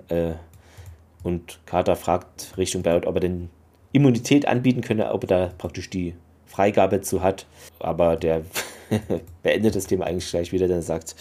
Und 1.23 1.59
Carter 1.65 1.95
fragt 1.95 2.57
Richtung 2.57 2.81
Barrett, 2.81 3.05
ob 3.05 3.15
er 3.15 3.21
denn 3.21 3.49
Immunität 3.93 4.47
anbieten 4.47 4.81
könne, 4.81 5.11
ob 5.13 5.23
er 5.23 5.27
da 5.27 5.53
praktisch 5.57 5.89
die 5.89 6.15
Freigabe 6.45 7.01
zu 7.01 7.21
hat. 7.21 7.45
Aber 7.79 8.15
der 8.15 8.43
beendet 9.43 9.75
das 9.75 9.87
Thema 9.87 10.05
eigentlich 10.05 10.29
gleich 10.29 10.51
wieder, 10.51 10.67
denn 10.67 10.77
er 10.77 10.83
sagt, 10.83 11.15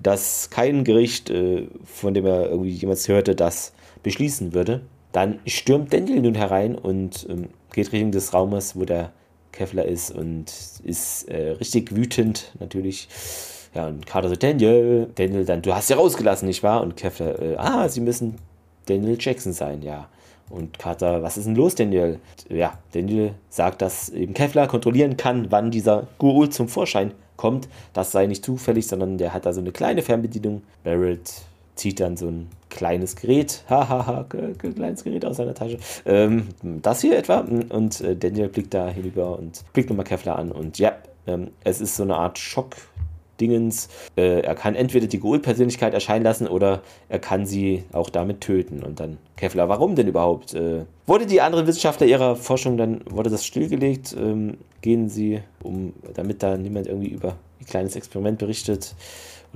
dass 0.00 0.50
kein 0.50 0.84
Gericht, 0.84 1.30
äh, 1.30 1.66
von 1.84 2.14
dem 2.14 2.26
er 2.26 2.50
irgendwie 2.50 2.70
jemals 2.70 3.08
hörte, 3.08 3.34
das 3.34 3.72
beschließen 4.02 4.52
würde. 4.52 4.82
Dann 5.12 5.40
stürmt 5.46 5.92
Daniel 5.92 6.20
nun 6.20 6.34
herein 6.34 6.74
und 6.76 7.26
ähm, 7.30 7.48
geht 7.72 7.92
Richtung 7.92 8.12
des 8.12 8.34
Raumes, 8.34 8.76
wo 8.76 8.84
der 8.84 9.12
Kevlar 9.56 9.86
ist 9.86 10.10
und 10.10 10.52
ist 10.84 11.28
äh, 11.28 11.52
richtig 11.52 11.94
wütend 11.96 12.52
natürlich. 12.60 13.08
Ja, 13.74 13.88
und 13.88 14.06
Carter 14.06 14.28
so, 14.28 14.36
Daniel, 14.36 15.08
Daniel 15.14 15.44
dann, 15.44 15.62
du 15.62 15.74
hast 15.74 15.90
ja 15.90 15.96
rausgelassen, 15.96 16.46
nicht 16.46 16.62
wahr? 16.62 16.82
Und 16.82 16.96
Kevlar, 16.96 17.40
äh, 17.40 17.56
ah, 17.56 17.88
sie 17.88 18.00
müssen 18.00 18.36
Daniel 18.86 19.16
Jackson 19.18 19.52
sein, 19.52 19.82
ja. 19.82 20.08
Und 20.48 20.78
Carter, 20.78 21.22
was 21.22 21.36
ist 21.36 21.46
denn 21.46 21.56
los, 21.56 21.74
Daniel? 21.74 22.20
Ja, 22.48 22.78
Daniel 22.92 23.34
sagt, 23.48 23.82
dass 23.82 24.10
eben 24.10 24.34
Kevlar 24.34 24.68
kontrollieren 24.68 25.16
kann, 25.16 25.50
wann 25.50 25.70
dieser 25.70 26.06
Gurul 26.18 26.50
zum 26.50 26.68
Vorschein 26.68 27.12
kommt. 27.36 27.68
Das 27.92 28.12
sei 28.12 28.26
nicht 28.26 28.44
zufällig, 28.44 28.86
sondern 28.86 29.18
der 29.18 29.32
hat 29.32 29.46
da 29.46 29.52
so 29.52 29.60
eine 29.60 29.72
kleine 29.72 30.02
Fernbedienung. 30.02 30.62
Barrett 30.84 31.32
zieht 31.76 32.00
dann 32.00 32.16
so 32.16 32.28
ein 32.28 32.48
kleines 32.68 33.16
Gerät, 33.16 33.62
hahaha, 33.70 34.24
kleines 34.24 35.04
Gerät 35.04 35.24
aus 35.24 35.36
seiner 35.36 35.54
Tasche. 35.54 35.78
Ähm, 36.04 36.48
das 36.62 37.00
hier 37.00 37.16
etwa. 37.16 37.40
Und 37.68 38.00
äh, 38.00 38.16
Daniel 38.16 38.48
blickt 38.48 38.74
da 38.74 38.88
hinüber 38.88 39.38
und 39.38 39.62
blickt 39.72 39.90
nochmal 39.90 40.06
Kevlar 40.06 40.38
an. 40.38 40.50
Und 40.50 40.78
ja, 40.78 40.92
ähm, 41.26 41.50
es 41.64 41.80
ist 41.80 41.96
so 41.96 42.02
eine 42.02 42.16
Art 42.16 42.38
Schock 42.38 42.76
Dingens. 43.40 43.88
Äh, 44.16 44.40
er 44.40 44.54
kann 44.54 44.74
entweder 44.74 45.06
die 45.06 45.20
Ghoul-Persönlichkeit 45.20 45.94
erscheinen 45.94 46.24
lassen 46.24 46.46
oder 46.46 46.82
er 47.08 47.18
kann 47.18 47.46
sie 47.46 47.84
auch 47.92 48.10
damit 48.10 48.40
töten. 48.40 48.82
Und 48.82 49.00
dann 49.00 49.18
Kevlar, 49.36 49.68
warum 49.68 49.94
denn 49.94 50.08
überhaupt? 50.08 50.54
Äh, 50.54 50.84
wurde 51.06 51.26
die 51.26 51.40
anderen 51.40 51.66
Wissenschaftler 51.66 52.06
ihrer 52.06 52.36
Forschung 52.36 52.76
dann, 52.76 53.02
wurde 53.08 53.30
das 53.30 53.44
stillgelegt? 53.44 54.16
Ähm, 54.18 54.58
gehen 54.80 55.08
sie, 55.08 55.40
um, 55.62 55.92
damit 56.14 56.42
da 56.42 56.56
niemand 56.56 56.86
irgendwie 56.86 57.10
über 57.10 57.36
ein 57.60 57.66
kleines 57.66 57.96
Experiment 57.96 58.38
berichtet? 58.38 58.94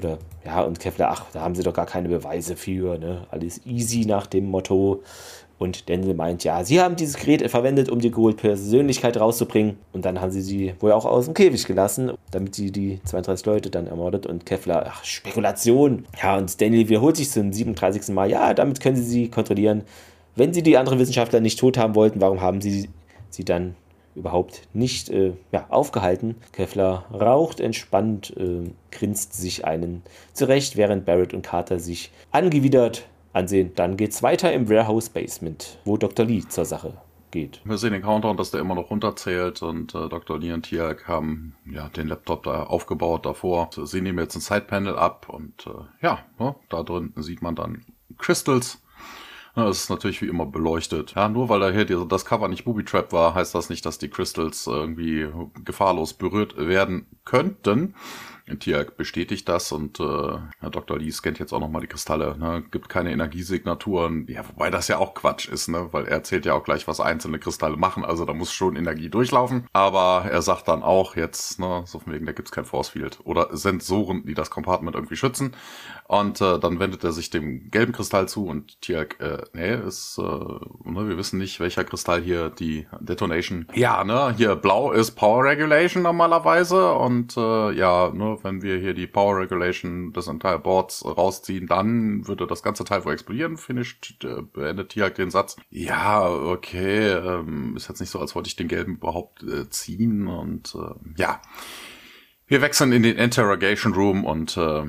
Oder, 0.01 0.17
ja, 0.47 0.63
und 0.63 0.81
Kevlar, 0.81 1.11
ach, 1.11 1.27
da 1.35 1.43
haben 1.43 1.55
sie 1.55 1.63
doch 1.63 1.75
gar 1.75 1.85
keine 1.85 2.09
Beweise 2.09 2.57
für, 2.57 2.97
ne? 2.97 3.27
Alles 3.31 3.61
easy 3.67 4.07
nach 4.07 4.27
dem 4.27 4.47
Motto. 4.47 5.03
Und 5.59 5.91
Daniel 5.91 6.15
meint, 6.15 6.43
ja, 6.43 6.65
sie 6.65 6.81
haben 6.81 6.97
dieses 6.97 7.19
Gerät 7.19 7.49
verwendet, 7.51 7.91
um 7.91 7.99
die 7.99 8.11
Gold-Persönlichkeit 8.11 9.21
rauszubringen. 9.21 9.77
Und 9.93 10.07
dann 10.07 10.19
haben 10.19 10.31
sie 10.31 10.41
sie 10.41 10.73
wohl 10.81 10.93
auch 10.93 11.05
aus 11.05 11.27
dem 11.27 11.35
Käfig 11.35 11.67
gelassen, 11.67 12.13
damit 12.31 12.55
sie 12.55 12.73
die 12.73 12.99
32 13.05 13.45
Leute 13.45 13.69
dann 13.69 13.87
ermordet. 13.87 14.25
Und 14.25 14.47
Kevlar, 14.47 14.87
ach, 14.89 15.05
Spekulation. 15.05 16.07
Ja, 16.23 16.39
und 16.39 16.59
Daniel 16.63 16.89
wiederholt 16.89 17.19
sich 17.19 17.31
zum 17.31 17.53
37. 17.53 18.09
Mal, 18.15 18.31
ja, 18.31 18.55
damit 18.55 18.81
können 18.81 18.97
sie 18.97 19.03
sie 19.03 19.29
kontrollieren. 19.29 19.83
Wenn 20.35 20.55
sie 20.55 20.63
die 20.63 20.79
anderen 20.79 20.99
Wissenschaftler 20.99 21.41
nicht 21.41 21.59
tot 21.59 21.77
haben 21.77 21.95
wollten, 21.95 22.23
warum 22.23 22.41
haben 22.41 22.63
sie 22.63 22.89
sie 23.29 23.45
dann 23.45 23.75
überhaupt 24.15 24.63
nicht 24.73 25.09
äh, 25.09 25.33
ja, 25.53 25.67
aufgehalten. 25.69 26.37
Kevlar 26.53 27.07
raucht 27.13 27.61
entspannt, 27.61 28.35
äh, 28.37 28.71
grinst 28.91 29.35
sich 29.35 29.65
einen 29.65 30.03
zurecht, 30.33 30.77
während 30.77 31.05
Barrett 31.05 31.35
und 31.35 31.43
Carter 31.43 31.79
sich 31.79 32.11
angewidert 32.31 33.07
ansehen. 33.33 33.73
Dann 33.75 33.97
geht 33.97 34.11
es 34.13 34.23
weiter 34.23 34.53
im 34.53 34.69
Warehouse 34.69 35.09
Basement, 35.09 35.79
wo 35.85 35.97
Dr. 35.97 36.27
Lee 36.27 36.43
zur 36.49 36.65
Sache 36.65 36.95
geht. 37.31 37.61
Wir 37.65 37.79
sehen 37.79 37.93
den 37.93 38.03
Countdown, 38.03 38.37
dass 38.37 38.51
der 38.51 38.61
immer 38.61 38.75
noch 38.75 38.91
runterzählt 38.91 39.63
und 39.63 39.95
äh, 39.95 40.09
Dr. 40.09 40.39
Lee 40.39 40.53
und 40.53 40.63
Tiag 40.63 41.07
haben 41.07 41.55
ja 41.65 41.89
den 41.89 42.09
Laptop 42.09 42.43
da 42.43 42.65
aufgebaut 42.65 43.27
davor. 43.27 43.71
Sie 43.85 44.01
nehmen 44.01 44.19
jetzt 44.19 44.35
ein 44.37 44.41
Sidepanel 44.41 44.97
ab 44.97 45.29
und 45.29 45.67
äh, 45.67 46.05
ja, 46.05 46.21
ne, 46.39 46.55
da 46.69 46.83
drin 46.83 47.13
sieht 47.17 47.43
man 47.43 47.55
dann 47.55 47.85
Crystals. 48.19 48.83
Das 49.55 49.83
ist 49.83 49.91
natürlich 49.91 50.23
wie 50.23 50.29
immer 50.29 50.47
beleuchtet. 50.47 51.15
Ja, 51.17 51.29
nur 51.29 51.49
weil 51.49 51.61
da 51.61 51.71
hier 51.71 51.85
das 51.85 52.25
Cover 52.25 52.49
nicht 52.49 52.65
Booby 52.65 52.85
Trap 52.85 53.13
war, 53.13 53.35
heißt 53.35 53.55
das 53.55 53.69
nicht, 53.69 53.85
dass 53.85 53.99
die 53.99 54.09
Crystals 54.09 54.67
irgendwie 54.67 55.29
gefahrlos 55.65 56.15
berührt 56.15 56.57
werden 56.57 57.07
könnten. 57.25 57.95
Tiag 58.59 58.97
bestätigt 58.97 59.49
das 59.49 59.73
und 59.73 60.01
äh, 60.01 60.39
Herr 60.61 60.71
Dr. 60.71 60.99
Lee 60.99 61.11
scannt 61.11 61.39
jetzt 61.39 61.53
auch 61.53 61.61
nochmal 61.61 61.83
die 61.83 61.87
Kristalle. 61.87 62.37
Ne? 62.39 62.65
Gibt 62.71 62.89
keine 62.89 63.13
Energiesignaturen. 63.13 64.27
Ja, 64.29 64.47
wobei 64.49 64.71
das 64.71 64.89
ja 64.89 64.99
auch 64.99 65.15
Quatsch 65.15 65.49
ist, 65.49 65.69
ne? 65.69 65.89
weil 65.93 66.05
er 66.05 66.13
erzählt 66.13 66.47
ja 66.47 66.55
auch 66.55 66.65
gleich, 66.65 66.89
was 66.89 67.01
einzelne 67.01 67.39
Kristalle 67.39 67.77
machen. 67.77 68.05
Also 68.05 68.25
da 68.25 68.33
muss 68.33 68.53
schon 68.53 68.77
Energie 68.77 69.09
durchlaufen. 69.09 69.67
Aber 69.73 70.29
er 70.31 70.43
sagt 70.43 70.69
dann 70.69 70.83
auch 70.83 71.17
jetzt, 71.17 71.59
ne, 71.61 71.83
so 71.87 71.99
von 71.99 72.13
wegen, 72.13 72.27
da 72.27 72.33
gibt's 72.33 72.51
kein 72.51 72.65
Force 72.65 72.91
Field. 72.91 73.21
Oder 73.25 73.57
Sensoren, 73.57 74.25
die 74.27 74.35
das 74.35 74.51
Compartment 74.51 74.97
irgendwie 74.97 75.17
schützen. 75.17 75.55
Und 76.07 76.41
äh, 76.41 76.59
dann 76.59 76.81
wendet 76.81 77.05
er 77.05 77.13
sich 77.13 77.31
dem 77.31 77.71
gelben 77.71 77.93
Kristall 77.93 78.29
zu 78.29 78.47
und 78.47 78.81
Tiag, 78.81 79.21
äh, 79.21 79.43
nee, 79.53 79.77
ist, 79.77 80.19
äh, 80.19 80.23
ne, 80.23 81.09
wir 81.09 81.17
wissen 81.17 81.39
nicht, 81.39 81.61
welcher 81.61 81.85
Kristall 81.85 82.21
hier 82.21 82.51
die 82.51 82.89
Detonation. 82.99 83.67
Ja, 83.75 84.03
ne, 84.03 84.35
hier 84.37 84.57
blau 84.57 84.91
ist 84.91 85.13
Power 85.13 85.45
Regulation 85.45 86.03
normalerweise 86.03 86.93
und 86.95 87.37
äh, 87.37 87.73
ja, 87.73 88.11
ne, 88.13 88.39
wenn 88.45 88.63
wir 88.63 88.79
hier 88.79 88.95
die 88.95 89.07
Power 89.07 89.39
Regulation 89.39 90.13
des 90.13 90.27
Entire 90.27 90.59
Boards 90.59 91.05
rausziehen, 91.05 91.67
dann 91.67 92.27
würde 92.27 92.47
das 92.47 92.63
ganze 92.63 92.85
Teil 92.85 93.05
wohl 93.05 93.13
explodieren, 93.13 93.57
finisht, 93.57 94.25
äh, 94.25 94.43
beendet 94.43 94.91
Tiag 94.91 95.15
den 95.15 95.31
Satz. 95.31 95.57
Ja, 95.71 96.29
okay, 96.29 97.11
ähm, 97.11 97.77
ist 97.77 97.89
jetzt 97.89 98.01
nicht 98.01 98.11
so, 98.11 98.19
als 98.19 98.35
wollte 98.35 98.49
ich 98.49 98.57
den 98.57 98.69
gelben 98.69 98.97
überhaupt 98.97 99.43
äh, 99.43 99.69
ziehen 99.69 100.27
und 100.27 100.75
äh, 100.75 101.21
ja. 101.21 101.41
Wir 102.47 102.63
wechseln 102.63 102.93
in 102.93 103.05
den 103.05 103.17
Interrogation 103.17 103.95
Room 103.95 104.25
und 104.25 104.57
äh, 104.57 104.83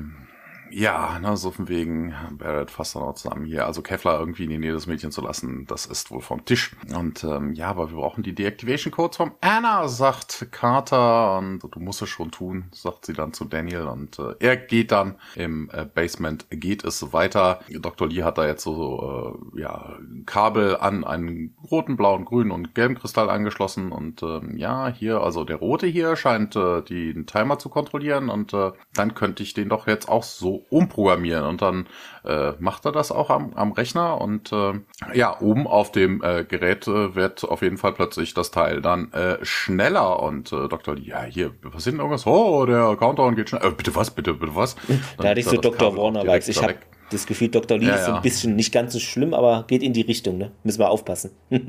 ja, 0.72 1.18
ne, 1.18 1.36
so 1.36 1.50
von 1.50 1.68
wegen, 1.68 2.14
Barrett 2.38 2.70
fasst 2.70 2.94
dann 2.94 3.02
auch 3.02 3.14
zusammen 3.14 3.44
hier. 3.44 3.66
Also 3.66 3.82
Kevlar 3.82 4.18
irgendwie 4.18 4.44
in 4.44 4.50
die 4.50 4.58
Nähe 4.58 4.72
des 4.72 4.86
Mädchens 4.86 5.14
zu 5.14 5.20
lassen, 5.20 5.66
das 5.66 5.86
ist 5.86 6.10
wohl 6.10 6.20
vom 6.20 6.44
Tisch. 6.44 6.74
Und 6.96 7.24
ähm, 7.24 7.52
ja, 7.52 7.68
aber 7.68 7.90
wir 7.90 7.98
brauchen 7.98 8.22
die 8.22 8.34
Deactivation 8.34 8.90
Codes 8.90 9.18
vom 9.18 9.32
Anna, 9.40 9.88
sagt 9.88 10.48
Carter. 10.50 11.38
Und 11.38 11.60
du 11.70 11.80
musst 11.80 12.00
es 12.02 12.08
schon 12.08 12.30
tun, 12.30 12.64
sagt 12.72 13.06
sie 13.06 13.12
dann 13.12 13.32
zu 13.34 13.44
Daniel. 13.44 13.82
Und 13.82 14.18
äh, 14.18 14.34
er 14.38 14.56
geht 14.56 14.92
dann 14.92 15.16
im 15.34 15.70
äh, 15.72 15.84
Basement, 15.84 16.46
geht 16.50 16.84
es 16.84 17.12
weiter. 17.12 17.60
Dr. 17.68 18.08
Lee 18.08 18.22
hat 18.22 18.38
da 18.38 18.46
jetzt 18.46 18.62
so, 18.62 18.74
so 18.74 19.40
äh, 19.54 19.60
ja, 19.60 19.98
Kabel 20.24 20.76
an 20.78 21.04
einen 21.04 21.54
roten, 21.70 21.96
blauen, 21.96 22.24
grünen 22.24 22.50
und 22.50 22.74
gelben 22.74 22.94
Kristall 22.94 23.28
angeschlossen. 23.28 23.92
Und 23.92 24.22
ähm, 24.22 24.56
ja, 24.56 24.88
hier, 24.88 25.20
also 25.20 25.44
der 25.44 25.56
rote 25.56 25.86
hier 25.86 26.16
scheint 26.16 26.56
äh, 26.56 26.82
den 26.82 27.26
Timer 27.26 27.58
zu 27.58 27.68
kontrollieren. 27.68 28.30
Und 28.30 28.54
äh, 28.54 28.72
dann 28.94 29.14
könnte 29.14 29.42
ich 29.42 29.52
den 29.52 29.68
doch 29.68 29.86
jetzt 29.86 30.08
auch 30.08 30.22
so 30.22 30.61
umprogrammieren 30.70 31.44
und 31.44 31.62
dann 31.62 31.86
äh, 32.24 32.52
macht 32.58 32.84
er 32.84 32.92
das 32.92 33.12
auch 33.12 33.30
am, 33.30 33.52
am 33.54 33.72
Rechner 33.72 34.20
und 34.20 34.52
äh, 34.52 34.74
ja, 35.14 35.40
oben 35.40 35.66
auf 35.66 35.92
dem 35.92 36.22
äh, 36.22 36.44
Gerät 36.44 36.86
äh, 36.86 37.14
wird 37.14 37.44
auf 37.44 37.62
jeden 37.62 37.78
Fall 37.78 37.92
plötzlich 37.92 38.34
das 38.34 38.50
Teil 38.50 38.80
dann 38.80 39.12
äh, 39.12 39.38
schneller 39.44 40.22
und 40.22 40.52
äh, 40.52 40.68
Dr. 40.68 40.94
Lee, 40.94 41.08
ja, 41.08 41.22
hier, 41.22 41.52
was 41.62 41.84
sind 41.84 41.98
irgendwas? 41.98 42.26
Oh, 42.26 42.64
der 42.66 42.96
Countdown 42.96 43.36
geht 43.36 43.48
schnell. 43.48 43.64
Äh, 43.64 43.70
bitte 43.70 43.94
was, 43.94 44.10
bitte, 44.10 44.34
bitte 44.34 44.54
was? 44.54 44.76
da 45.18 45.28
hatte 45.28 45.40
ich 45.40 45.46
so 45.46 45.56
Dr. 45.56 45.96
Warner-Vibes. 45.96 46.48
Ich 46.48 46.62
habe 46.62 46.76
das 47.12 47.26
Gefühl, 47.26 47.48
Dr. 47.48 47.78
Lee 47.78 47.86
ja, 47.86 47.94
ist 47.94 48.06
so 48.06 48.12
ein 48.12 48.22
bisschen 48.22 48.56
nicht 48.56 48.72
ganz 48.72 48.92
so 48.92 48.98
schlimm, 48.98 49.34
aber 49.34 49.64
geht 49.66 49.82
in 49.82 49.92
die 49.92 50.02
Richtung, 50.02 50.38
ne? 50.38 50.52
Müssen 50.64 50.78
wir 50.80 50.90
aufpassen. 50.90 51.30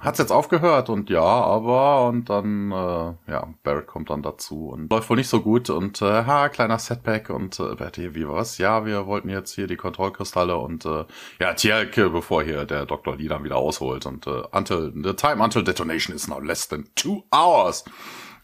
Hat's 0.00 0.18
jetzt 0.18 0.30
aufgehört 0.30 0.88
und 0.88 1.10
ja, 1.10 1.22
aber 1.22 2.08
und 2.08 2.28
dann, 2.28 2.70
äh, 2.70 3.32
ja, 3.32 3.48
Barrett 3.62 3.86
kommt 3.86 4.10
dann 4.10 4.22
dazu 4.22 4.68
und 4.68 4.90
läuft 4.90 5.10
wohl 5.10 5.16
nicht 5.16 5.28
so 5.28 5.40
gut 5.40 5.70
und 5.70 6.02
äh, 6.02 6.24
ha, 6.24 6.48
kleiner 6.48 6.78
Setback 6.78 7.30
und 7.30 7.58
äh, 7.58 8.14
wie 8.14 8.28
was? 8.28 8.58
Ja, 8.58 8.86
wir 8.86 9.06
wollten 9.06 9.28
jetzt 9.28 9.54
hier 9.54 9.66
die 9.66 9.76
Kontrollkristalle 9.76 10.56
und 10.56 10.84
äh, 10.84 11.04
ja, 11.40 11.54
Tjelke, 11.54 12.10
bevor 12.10 12.42
hier 12.42 12.64
der 12.64 12.86
Dr. 12.86 13.16
Lee 13.16 13.28
dann 13.28 13.44
wieder 13.44 13.56
ausholt 13.56 14.06
und 14.06 14.26
äh, 14.26 14.42
until, 14.52 14.92
the 14.94 15.14
time 15.14 15.42
until 15.42 15.62
detonation 15.62 16.14
is 16.14 16.28
now 16.28 16.38
less 16.38 16.68
than 16.68 16.88
two 16.94 17.24
hours. 17.32 17.84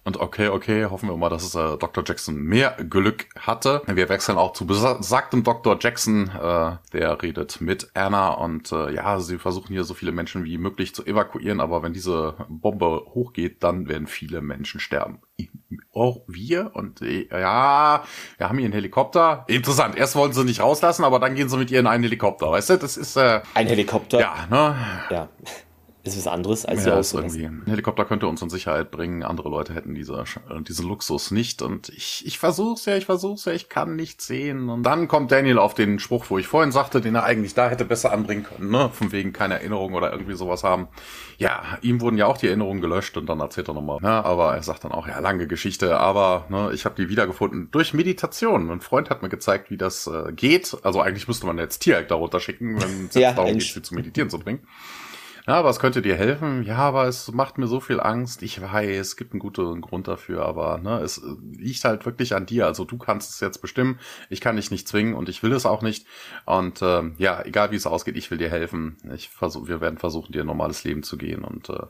Und 0.07 0.21
okay, 0.21 0.51
okay, 0.51 0.85
hoffen 0.85 1.09
wir 1.09 1.17
mal, 1.17 1.31
dass 1.31 1.43
es 1.43 1.57
äh, 1.57 1.77
Dr. 1.79 2.05
Jackson 2.07 2.37
mehr 2.37 2.77
Glück 2.89 3.27
hatte. 3.37 3.83
Wir 3.89 4.09
wechseln 4.09 4.39
auch 4.39 4.53
zu 4.53 4.65
besagtem 4.65 5.43
Dr. 5.43 5.77
Jackson. 5.81 6.31
Äh, 6.31 6.77
der 6.93 7.21
redet 7.23 7.61
mit 7.61 7.91
Anna 7.93 8.31
und 8.31 8.71
äh, 8.71 8.95
ja, 8.95 9.19
sie 9.19 9.37
versuchen 9.37 9.73
hier 9.73 9.83
so 9.83 9.95
viele 9.95 10.13
Menschen 10.13 10.45
wie 10.45 10.59
möglich 10.59 10.95
zu 10.95 11.05
evakuieren, 11.05 11.61
aber 11.61 11.83
wenn 11.83 11.93
diese 11.93 12.37
Bombe 12.49 13.05
hochgeht, 13.15 13.65
dann 13.65 13.89
werden 13.89 14.07
viele 14.07 14.43
Menschen 14.43 14.79
sterben. 14.79 15.19
Auch 15.93 16.21
wir 16.29 16.71
und 16.75 17.03
äh, 17.03 17.27
ja, 17.29 18.05
wir 18.39 18.49
haben 18.49 18.59
hier 18.59 18.67
einen 18.67 18.75
Helikopter. 18.75 19.45
Interessant. 19.49 19.97
Erst 19.97 20.15
wollen 20.15 20.33
sie 20.33 20.45
nicht 20.45 20.61
rauslassen, 20.61 21.03
aber 21.03 21.19
dann 21.19 21.35
gehen 21.35 21.49
sie 21.49 21.57
mit 21.57 21.73
ihr 21.73 21.81
in 21.81 21.89
einen 21.89 22.05
Helikopter. 22.05 22.53
Weißt 22.53 22.71
du, 22.71 22.77
das 22.77 22.97
ist 22.97 23.17
äh, 23.17 23.41
ein 23.55 23.67
Helikopter. 23.67 24.21
Ja, 24.21 24.47
ne? 24.49 24.77
Ja 25.11 25.29
ist 26.07 26.17
was 26.19 26.27
anderes 26.27 26.65
als 26.65 26.85
ja, 26.85 26.99
ist 26.99 27.15
irgendwie. 27.15 27.47
Ein 27.47 27.65
Helikopter 27.67 28.05
könnte 28.05 28.27
uns 28.27 28.43
in 28.43 28.51
Sicherheit 28.51 28.91
bringen. 28.91 29.23
Andere 29.23 29.49
Leute 29.49 29.75
hätten 29.75 29.95
diese, 29.95 30.25
äh, 30.51 30.63
diesen 30.63 30.87
Luxus 30.87 31.31
nicht. 31.31 31.63
Und 31.63 31.89
ich, 31.89 32.25
ich 32.27 32.39
versuch's 32.39 32.85
ja, 32.85 32.97
ich 32.97 33.07
versuch's 33.07 33.45
ja, 33.45 33.53
ich 33.53 33.69
kann 33.69 33.97
nichts 33.97 34.27
sehen. 34.27 34.69
Und 34.69 34.83
dann 34.83 35.09
kommt 35.09 35.33
Daniel 35.33 35.59
auf 35.59 35.75
den 35.75 35.99
Spruch, 35.99 36.27
wo 36.29 36.39
ich 36.39 36.47
vorhin 36.47 36.73
sagte, 36.73 37.01
den 37.01 37.15
er 37.15 37.25
eigentlich 37.25 37.55
da 37.55 37.69
hätte 37.69 37.85
besser 37.85 38.13
anbringen 38.13 38.45
können, 38.45 38.71
ne? 38.71 38.91
Von 38.93 39.13
wegen 39.13 39.33
keine 39.33 39.55
Erinnerung 39.55 39.95
oder 39.95 40.13
irgendwie 40.13 40.35
sowas 40.35 40.65
haben. 40.65 40.89
Ja, 41.39 41.79
ihm 41.83 42.01
wurden 42.01 42.17
ja 42.17 42.27
auch 42.27 42.39
die 42.39 42.47
Erinnerungen 42.47 42.81
gelöscht 42.81 43.17
und 43.17 43.27
dann 43.27 43.41
erzählt 43.41 43.69
er 43.69 43.75
nochmal, 43.75 43.99
ne? 44.01 44.25
Aber 44.25 44.55
er 44.55 44.63
sagt 44.63 44.85
dann 44.85 44.93
auch, 44.93 45.09
ja, 45.09 45.19
lange 45.19 45.47
Geschichte, 45.47 45.99
aber 45.99 46.47
ne, 46.49 46.71
ich 46.73 46.85
habe 46.85 46.95
die 46.97 47.09
wiedergefunden 47.09 47.69
durch 47.71 47.95
Meditation. 47.95 48.71
Ein 48.71 48.81
Freund 48.81 49.11
hat 49.11 49.23
mir 49.23 49.29
gezeigt, 49.29 49.71
wie 49.71 49.77
das 49.77 50.07
äh, 50.07 50.33
geht. 50.33 50.77
Also 50.83 51.01
eigentlich 51.01 51.29
müsste 51.29 51.47
man 51.47 51.59
jetzt 51.59 51.81
Tierek 51.81 52.09
darunter 52.09 52.41
schicken, 52.41 52.81
wenn 52.81 53.07
es 53.07 53.15
ja, 53.15 53.33
darum 53.33 53.55
geht, 53.55 53.63
sie 53.63 53.83
zu 53.83 53.95
meditieren 53.95 54.31
zu 54.31 54.39
bringen. 54.39 54.61
Ja, 55.49 55.63
was 55.63 55.79
könnte 55.79 56.03
dir 56.03 56.17
helfen? 56.17 56.65
Ja, 56.65 56.79
aber 56.79 57.07
es 57.07 57.31
macht 57.31 57.57
mir 57.57 57.69
so 57.69 57.79
viel 57.79 58.01
Angst. 58.01 58.43
Ich 58.43 58.61
weiß, 58.61 58.99
es 58.99 59.17
gibt 59.17 59.33
einen 59.33 59.39
guten 59.39 59.81
Grund 59.81 60.09
dafür, 60.09 60.45
aber 60.45 60.79
ne, 60.79 60.99
es 60.99 61.23
liegt 61.53 61.85
halt 61.85 62.05
wirklich 62.05 62.35
an 62.35 62.47
dir. 62.47 62.67
Also 62.67 62.85
du 62.85 62.99
kannst 62.99 63.31
es 63.31 63.39
jetzt 63.39 63.63
bestimmen. 63.63 64.01
Ich 64.29 64.41
kann 64.41 64.57
dich 64.57 64.73
nicht 64.73 64.89
zwingen 64.89 65.15
und 65.15 65.29
ich 65.29 65.45
will 65.45 65.53
es 65.53 65.65
auch 65.65 65.83
nicht. 65.83 66.05
Und 66.47 66.83
ähm, 66.83 67.15
ja, 67.19 67.45
egal 67.45 67.71
wie 67.71 67.77
es 67.77 67.87
ausgeht, 67.87 68.17
ich 68.17 68.29
will 68.33 68.39
dir 68.39 68.51
helfen. 68.51 68.97
Ich 69.15 69.29
versuch, 69.29 69.69
wir 69.69 69.81
werden 69.81 69.99
versuchen, 69.99 70.33
dir 70.33 70.41
ein 70.41 70.49
normales 70.49 70.83
Leben 70.83 71.05
zu 71.05 71.17
gehen. 71.17 71.45
Und 71.45 71.71
äh, 71.71 71.85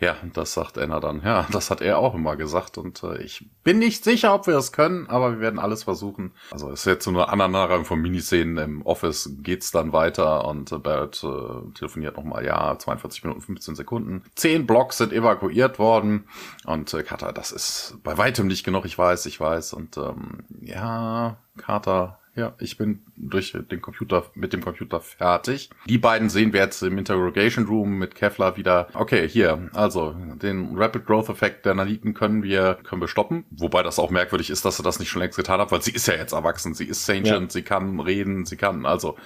ja, 0.00 0.16
das 0.34 0.52
sagt 0.52 0.76
Anna 0.76 1.00
dann. 1.00 1.22
Ja, 1.22 1.46
das 1.50 1.70
hat 1.70 1.80
er 1.80 2.00
auch 2.00 2.14
immer 2.14 2.36
gesagt. 2.36 2.76
Und 2.76 3.02
äh, 3.04 3.22
ich 3.22 3.48
bin 3.64 3.78
nicht 3.78 4.04
sicher, 4.04 4.34
ob 4.34 4.46
wir 4.46 4.56
es 4.56 4.70
können, 4.70 5.06
aber 5.06 5.32
wir 5.32 5.40
werden 5.40 5.58
alles 5.58 5.84
versuchen. 5.84 6.34
Also 6.50 6.70
es 6.70 6.80
ist 6.80 6.86
jetzt 6.86 7.04
so 7.04 7.10
eine 7.10 7.26
Aneinanderreihung 7.30 7.86
von 7.86 8.02
Miniszenen. 8.02 8.58
Im 8.58 8.82
Office 8.82 9.30
geht's 9.38 9.70
dann 9.70 9.94
weiter 9.94 10.46
und 10.46 10.70
äh, 10.72 10.78
Barrett 10.78 11.24
äh, 11.24 11.72
telefoniert 11.72 12.18
nochmal, 12.18 12.44
ja, 12.44 12.78
zwei 12.78 12.97
42 12.98 13.24
Minuten 13.24 13.40
15 13.40 13.74
Sekunden. 13.76 14.22
Zehn 14.34 14.66
Blocks 14.66 14.98
sind 14.98 15.12
evakuiert 15.12 15.78
worden 15.78 16.24
und 16.64 16.92
äh, 16.94 17.02
Carter, 17.02 17.32
das 17.32 17.52
ist 17.52 17.96
bei 18.02 18.18
weitem 18.18 18.46
nicht 18.46 18.64
genug, 18.64 18.84
ich 18.84 18.98
weiß, 18.98 19.26
ich 19.26 19.40
weiß. 19.40 19.72
Und 19.72 19.96
ähm, 19.96 20.44
ja, 20.60 21.36
Carter, 21.56 22.18
ja, 22.38 22.54
ich 22.60 22.76
bin 22.76 23.02
durch 23.16 23.52
den 23.52 23.82
Computer, 23.82 24.24
mit 24.34 24.52
dem 24.52 24.62
Computer 24.62 25.00
fertig. 25.00 25.70
Die 25.86 25.98
beiden 25.98 26.28
sehen 26.28 26.52
wir 26.52 26.60
jetzt 26.60 26.82
im 26.82 26.96
Interrogation 26.96 27.66
Room 27.66 27.98
mit 27.98 28.14
Kevlar 28.14 28.56
wieder. 28.56 28.86
Okay, 28.94 29.28
hier, 29.28 29.68
also, 29.72 30.14
den 30.40 30.76
Rapid 30.76 31.04
Growth 31.04 31.30
Effekt 31.30 31.66
der 31.66 31.74
Naniten 31.74 32.14
können 32.14 32.44
wir, 32.44 32.78
können 32.84 33.00
wir 33.00 33.08
stoppen. 33.08 33.44
Wobei 33.50 33.82
das 33.82 33.98
auch 33.98 34.10
merkwürdig 34.10 34.50
ist, 34.50 34.64
dass 34.64 34.76
sie 34.76 34.84
das 34.84 35.00
nicht 35.00 35.08
schon 35.08 35.20
längst 35.20 35.36
getan 35.36 35.60
hat, 35.60 35.72
weil 35.72 35.82
sie 35.82 35.90
ist 35.90 36.06
ja 36.06 36.14
jetzt 36.14 36.32
erwachsen. 36.32 36.74
Sie 36.74 36.84
ist 36.84 37.04
sentient, 37.06 37.40
ja. 37.40 37.50
sie 37.50 37.62
kann 37.62 37.98
reden, 37.98 38.46
sie 38.46 38.56
kann, 38.56 38.86
also, 38.86 39.16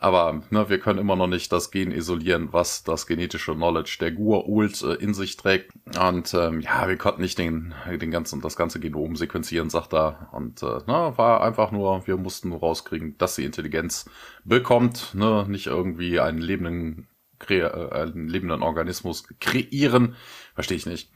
aber 0.00 0.42
ne, 0.50 0.68
wir 0.68 0.78
können 0.80 0.98
immer 0.98 1.16
noch 1.16 1.26
nicht 1.26 1.52
das 1.52 1.70
Gen 1.70 1.92
isolieren, 1.92 2.52
was 2.52 2.82
das 2.82 3.06
genetische 3.06 3.54
Knowledge 3.54 3.98
der 4.00 4.12
Gur-Ult 4.12 4.82
äh, 4.82 4.94
in 4.94 5.14
sich 5.14 5.36
trägt. 5.36 5.70
Und 5.98 6.34
ähm, 6.34 6.60
ja, 6.60 6.88
wir 6.88 6.96
konnten 6.96 7.22
nicht 7.22 7.38
den, 7.38 7.74
den 7.88 8.10
ganzen, 8.10 8.40
das 8.40 8.56
ganze 8.56 8.80
Genom 8.80 9.16
sequenzieren, 9.16 9.70
sagt 9.70 9.92
er. 9.94 10.28
Und 10.32 10.62
äh, 10.62 10.80
na, 10.86 11.16
war 11.18 11.42
einfach 11.42 11.70
nur, 11.70 12.06
wir 12.06 12.16
mussten 12.16 12.48
nur 12.48 12.60
rauskriegen, 12.60 13.16
dass 13.18 13.34
sie 13.34 13.44
Intelligenz 13.44 14.08
bekommt, 14.44 15.14
ne, 15.14 15.46
nicht 15.48 15.66
irgendwie 15.66 16.20
einen 16.20 16.38
lebenden, 16.38 17.06
äh, 17.48 17.62
einen 17.62 18.28
lebenden 18.28 18.62
Organismus 18.62 19.28
kreieren. 19.40 20.16
Verstehe 20.54 20.78
ich 20.78 20.86
nicht. 20.86 21.12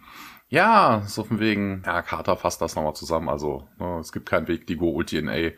Ja, 0.49 1.03
so 1.07 1.25
von 1.25 1.41
wegen, 1.41 1.83
ja, 1.85 2.03
Carter 2.03 2.37
fasst 2.37 2.61
das 2.61 2.77
nochmal 2.77 2.95
zusammen. 2.95 3.29
Also, 3.29 3.67
ne, 3.81 3.99
es 3.99 4.13
gibt 4.13 4.29
keinen 4.29 4.47
Weg, 4.49 4.67
die 4.67 4.77
Go-Ult-DNA 4.77 5.53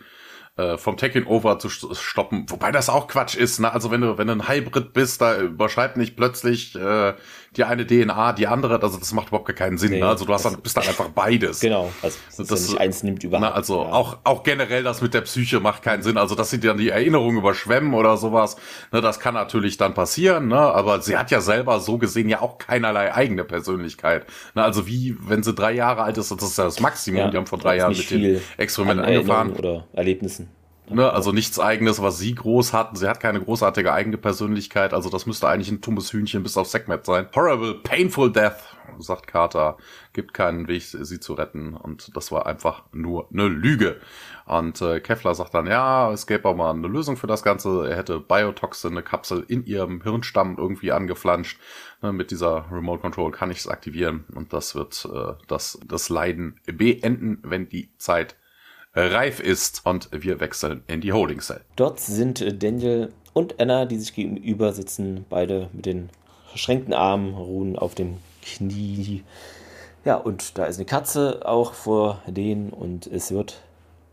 äh, 0.59 0.77
vom 0.77 0.97
Taking 0.97 1.27
Over 1.27 1.59
zu 1.59 1.69
stoppen, 1.69 2.45
wobei 2.49 2.73
das 2.73 2.89
auch 2.89 3.07
Quatsch 3.07 3.37
ist, 3.37 3.61
ne? 3.61 3.73
Also 3.73 3.91
wenn 3.91 4.01
du 4.01 4.19
wenn 4.19 4.27
du 4.27 4.35
ein 4.35 4.49
Hybrid 4.49 4.93
bist, 4.93 5.21
da 5.21 5.39
überschreibt 5.41 5.97
nicht 5.97 6.17
plötzlich 6.17 6.75
äh, 6.75 7.15
die 7.59 7.65
eine 7.65 7.87
DNA 7.87 8.33
die 8.33 8.47
andere, 8.47 8.81
also 8.81 8.99
das 8.99 9.13
macht 9.13 9.29
überhaupt 9.29 9.55
keinen 9.57 9.79
Sinn, 9.79 9.91
nee, 9.91 10.01
ne? 10.01 10.09
Also 10.09 10.25
du 10.25 10.33
hast 10.33 10.45
dann 10.45 10.61
bist 10.61 10.77
dann 10.77 10.87
einfach 10.87 11.09
beides. 11.09 11.61
Genau, 11.61 11.93
also 12.03 12.19
das, 12.37 12.47
das 12.47 12.73
ja 12.73 12.79
eins 12.79 13.03
nimmt 13.03 13.25
überhaupt. 13.25 13.49
Na, 13.49 13.53
also 13.53 13.83
ja. 13.83 13.93
auch 13.93 14.19
auch 14.25 14.43
generell 14.45 14.83
das 14.83 15.03
mit 15.03 15.13
der 15.13 15.23
Psyche 15.23 15.61
macht 15.61 15.83
keinen 15.83 16.03
Sinn, 16.03 16.17
also 16.17 16.35
dass 16.35 16.51
sie 16.51 16.61
dann 16.61 16.79
die 16.79 16.91
Erinnerung 16.91 17.37
überschwemmen 17.37 17.95
oder 17.95 18.17
sowas, 18.17 18.57
ne, 18.93 19.01
das 19.01 19.21
kann 19.21 19.35
natürlich 19.35 19.77
dann 19.77 19.95
passieren, 19.95 20.49
ne? 20.49 20.59
Aber 20.59 21.03
sie 21.03 21.17
hat 21.17 21.31
ja 21.31 21.41
selber 21.41 21.81
so 21.81 21.99
gesehen 21.99 22.29
ja 22.29 22.41
auch 22.41 22.59
keinerlei 22.59 23.13
eigene 23.13 23.45
Persönlichkeit. 23.45 24.27
Ne? 24.55 24.63
Also 24.63 24.87
wie 24.87 25.17
wenn 25.21 25.43
sie 25.43 25.53
drei 25.53 25.73
Jahre 25.73 26.03
alt 26.03 26.17
ist, 26.19 26.31
das 26.31 26.43
ist 26.43 26.59
ja 26.59 26.65
das 26.65 26.81
Maximum, 26.81 27.19
ja, 27.21 27.31
die 27.31 27.37
haben 27.37 27.47
vor 27.47 27.59
drei 27.59 27.77
Jahren 27.77 27.97
mit 27.97 28.11
den 28.11 28.41
Experimenten 28.57 29.05
angefahren 29.05 29.53
oder 29.53 29.87
Erlebnissen. 29.93 30.49
Ne, 30.91 31.13
also 31.13 31.33
nichts 31.33 31.61
eigenes, 31.61 32.01
was 32.01 32.19
sie 32.19 32.35
groß 32.35 32.73
hat. 32.73 32.97
Sie 32.97 33.07
hat 33.07 33.21
keine 33.21 33.41
großartige 33.43 33.93
eigene 33.93 34.17
Persönlichkeit. 34.17 34.95
Also 34.95 35.11
das 35.11 35.27
müsste 35.27 35.47
eigentlich 35.47 35.71
ein 35.71 35.83
tummes 35.83 36.13
Hühnchen 36.13 36.43
bis 36.43 36.57
auf 36.57 36.67
Segment 36.67 37.05
sein. 37.05 37.29
Horrible, 37.35 37.75
painful 37.75 38.33
death, 38.33 38.57
sagt 38.99 39.27
Carter. 39.27 39.77
Gibt 40.15 40.33
keinen 40.33 40.67
Weg, 40.67 40.83
sie 40.83 41.21
zu 41.21 41.35
retten. 41.35 41.75
Und 41.75 42.17
das 42.17 42.33
war 42.33 42.47
einfach 42.47 42.85
nur 42.93 43.29
eine 43.31 43.49
Lüge. 43.49 44.01
Und 44.47 44.81
äh, 44.81 45.01
Kevlar 45.01 45.35
sagt 45.35 45.53
dann, 45.53 45.67
ja, 45.67 46.11
es 46.11 46.27
gäbe 46.27 46.49
auch 46.49 46.57
mal 46.57 46.71
eine 46.71 46.89
Lösung 46.89 47.19
für 47.19 47.27
das 47.27 47.43
Ganze. 47.43 47.87
Er 47.87 47.97
hätte 47.97 48.19
Biotoxin, 48.19 48.93
eine 48.93 49.03
Kapsel 49.03 49.45
in 49.47 49.67
ihrem 49.67 50.03
Hirnstamm 50.03 50.57
irgendwie 50.57 50.93
angeflanscht. 50.93 51.61
Ne, 52.01 52.15
mit 52.15 52.31
dieser 52.31 52.65
Remote 52.73 53.03
Control 53.03 53.31
kann 53.31 53.51
ich 53.51 53.59
es 53.59 53.69
aktivieren. 53.69 54.25
Und 54.35 54.55
das 54.55 54.75
wird 54.75 55.07
äh, 55.13 55.35
das, 55.49 55.79
das 55.87 56.09
Leiden 56.09 56.61
beenden, 56.65 57.41
wenn 57.43 57.69
die 57.69 57.91
Zeit 57.99 58.37
reif 58.95 59.41
ist 59.41 59.83
und 59.85 60.09
wir 60.13 60.41
wechseln 60.41 60.83
in 60.87 61.01
die 61.01 61.13
Holding 61.13 61.41
Cell. 61.41 61.61
Dort 61.77 62.01
sind 62.01 62.63
Daniel 62.63 63.13
und 63.33 63.61
Anna, 63.61 63.87
die 63.87 63.99
sich 63.99 64.15
gegenüber 64.15 64.73
sitzen, 64.73 65.25
beide 65.29 65.69
mit 65.73 65.87
den 65.87 66.11
verschränkten 66.49 66.95
Armen, 66.95 67.35
ruhen 67.35 67.79
auf 67.79 67.95
dem 67.95 68.19
Knie. 68.43 69.23
Ja, 70.05 70.17
und 70.17 70.59
da 70.59 70.65
ist 70.67 70.77
eine 70.77 70.87
Katze 70.87 71.43
auch 71.45 71.75
vor 71.75 72.23
denen 72.27 72.71
und 72.71 73.07
es 73.07 73.31
wird 73.31 73.63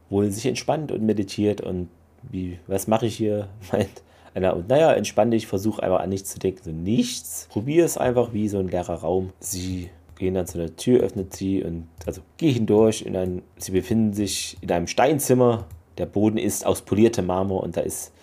wohl 0.09 0.30
sich 0.32 0.45
entspannt 0.45 0.91
und 0.91 1.01
meditiert 1.01 1.61
und 1.61 1.89
wie, 2.23 2.59
was 2.67 2.88
mache 2.88 3.05
ich 3.05 3.15
hier? 3.15 3.47
Meint 3.71 4.01
einer, 4.34 4.55
und 4.55 4.67
naja, 4.67 4.91
entspann 4.91 5.32
dich, 5.32 5.47
versuch 5.47 5.80
einfach 5.80 6.01
an 6.01 6.09
nichts 6.09 6.32
zu 6.32 6.39
denken, 6.39 6.61
so 6.63 6.71
nichts. 6.71 7.47
Probier 7.51 7.86
es 7.86 7.97
einfach 7.97 8.34
wie 8.34 8.49
so 8.49 8.59
ein 8.59 8.67
leerer 8.67 8.95
Raum. 8.95 9.32
Sie 9.39 9.89
gehen 10.18 10.34
dann 10.34 10.47
zu 10.47 10.57
der 10.57 10.76
Tür, 10.76 11.01
öffnet 11.01 11.34
sie 11.34 11.63
und 11.63 11.88
also 12.05 12.22
gehen 12.38 12.66
durch 12.66 13.01
in 13.01 13.16
ein, 13.16 13.41
sie 13.57 13.72
befinden 13.72 14.13
sich 14.13 14.57
in 14.61 14.72
einem 14.72 14.88
Steinzimmer 14.88 15.66
Der 15.97 16.05
Boden 16.05 16.38
ist 16.38 16.66
aus 16.66 16.82
poliertem 16.82 17.26
Marmor 17.26 17.63
und 17.63 17.78
da 17.78 17.82
ist, 17.82 18.13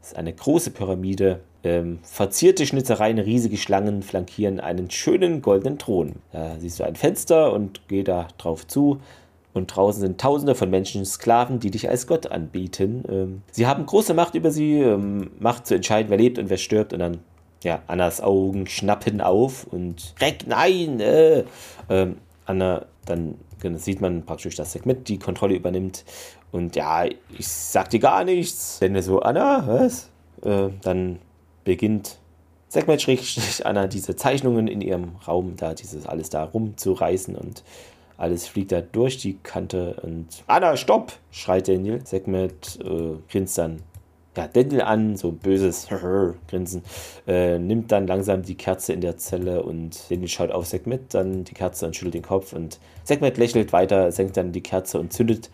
ist 0.00 0.16
eine 0.16 0.32
große 0.32 0.70
Pyramide. 0.70 1.40
Ähm, 1.64 2.00
verzierte 2.02 2.66
Schnitzereien, 2.66 3.18
riesige 3.18 3.56
Schlangen 3.56 4.02
flankieren 4.02 4.58
einen 4.58 4.90
schönen 4.90 5.42
goldenen 5.42 5.78
Thron. 5.78 6.16
Da 6.32 6.58
siehst 6.58 6.80
du 6.80 6.84
ein 6.84 6.96
Fenster 6.96 7.52
und 7.52 7.82
geh 7.88 8.02
da 8.02 8.28
drauf 8.36 8.66
zu. 8.66 9.00
Und 9.54 9.66
draußen 9.76 10.00
sind 10.00 10.20
Tausende 10.20 10.54
von 10.54 10.70
Menschen, 10.70 11.04
Sklaven, 11.04 11.60
die 11.60 11.70
dich 11.70 11.88
als 11.88 12.06
Gott 12.06 12.26
anbieten. 12.26 13.04
Ähm, 13.08 13.42
sie 13.50 13.66
haben 13.66 13.84
große 13.84 14.14
Macht 14.14 14.34
über 14.34 14.50
sie, 14.50 14.78
ähm, 14.78 15.30
Macht 15.38 15.66
zu 15.66 15.74
entscheiden, 15.74 16.10
wer 16.10 16.16
lebt 16.16 16.38
und 16.38 16.48
wer 16.48 16.56
stirbt. 16.56 16.92
Und 16.92 17.00
dann, 17.00 17.18
ja, 17.64 17.82
Annas 17.86 18.20
Augen 18.20 18.66
schnappen 18.66 19.20
auf 19.20 19.64
und 19.64 20.14
Reck, 20.20 20.46
nein! 20.46 21.00
Äh. 21.00 21.44
Ähm, 21.88 22.16
Anna, 22.44 22.86
dann 23.06 23.36
sieht 23.76 24.00
man 24.00 24.24
praktisch, 24.24 24.56
dass 24.56 24.72
Segment 24.72 25.08
die 25.08 25.18
Kontrolle 25.18 25.54
übernimmt. 25.54 26.04
Und 26.50 26.76
ja, 26.76 27.04
ich 27.04 27.48
sag 27.48 27.90
dir 27.90 28.00
gar 28.00 28.24
nichts. 28.24 28.78
Denn 28.80 29.00
so, 29.02 29.20
Anna, 29.20 29.64
was? 29.66 30.08
Äh, 30.42 30.70
dann 30.82 31.18
beginnt 31.64 32.18
Segment 32.68 33.00
schrägstrich 33.00 33.64
Anna 33.66 33.86
diese 33.86 34.16
Zeichnungen 34.16 34.66
in 34.66 34.80
ihrem 34.80 35.16
Raum, 35.26 35.56
da 35.56 35.74
dieses 35.74 36.06
alles 36.06 36.30
da 36.30 36.44
rumzureißen 36.44 37.36
und 37.36 37.62
alles 38.16 38.46
fliegt 38.46 38.72
da 38.72 38.80
durch 38.80 39.18
die 39.18 39.38
Kante 39.42 40.00
und 40.02 40.26
Anna, 40.46 40.76
stopp! 40.76 41.12
schreit 41.30 41.68
Daniel. 41.68 42.04
Segmet 42.04 42.78
äh, 42.84 43.16
grinst 43.30 43.58
dann 43.58 43.82
ja, 44.36 44.48
Daniel 44.48 44.82
an, 44.82 45.16
so 45.16 45.32
böses 45.32 45.88
Grinsen, 46.48 46.82
äh, 47.26 47.58
nimmt 47.58 47.92
dann 47.92 48.06
langsam 48.06 48.42
die 48.42 48.54
Kerze 48.54 48.92
in 48.92 49.00
der 49.00 49.16
Zelle 49.16 49.62
und 49.62 50.10
Daniel 50.10 50.28
schaut 50.28 50.50
auf 50.50 50.66
Segmet, 50.66 51.14
dann 51.14 51.44
die 51.44 51.54
Kerze 51.54 51.86
und 51.86 51.96
schüttelt 51.96 52.14
den 52.14 52.22
Kopf 52.22 52.52
und 52.52 52.78
Segmet 53.04 53.36
lächelt 53.36 53.72
weiter, 53.72 54.12
senkt 54.12 54.36
dann 54.36 54.52
die 54.52 54.62
Kerze 54.62 54.98
und 54.98 55.12
zündet 55.12 55.50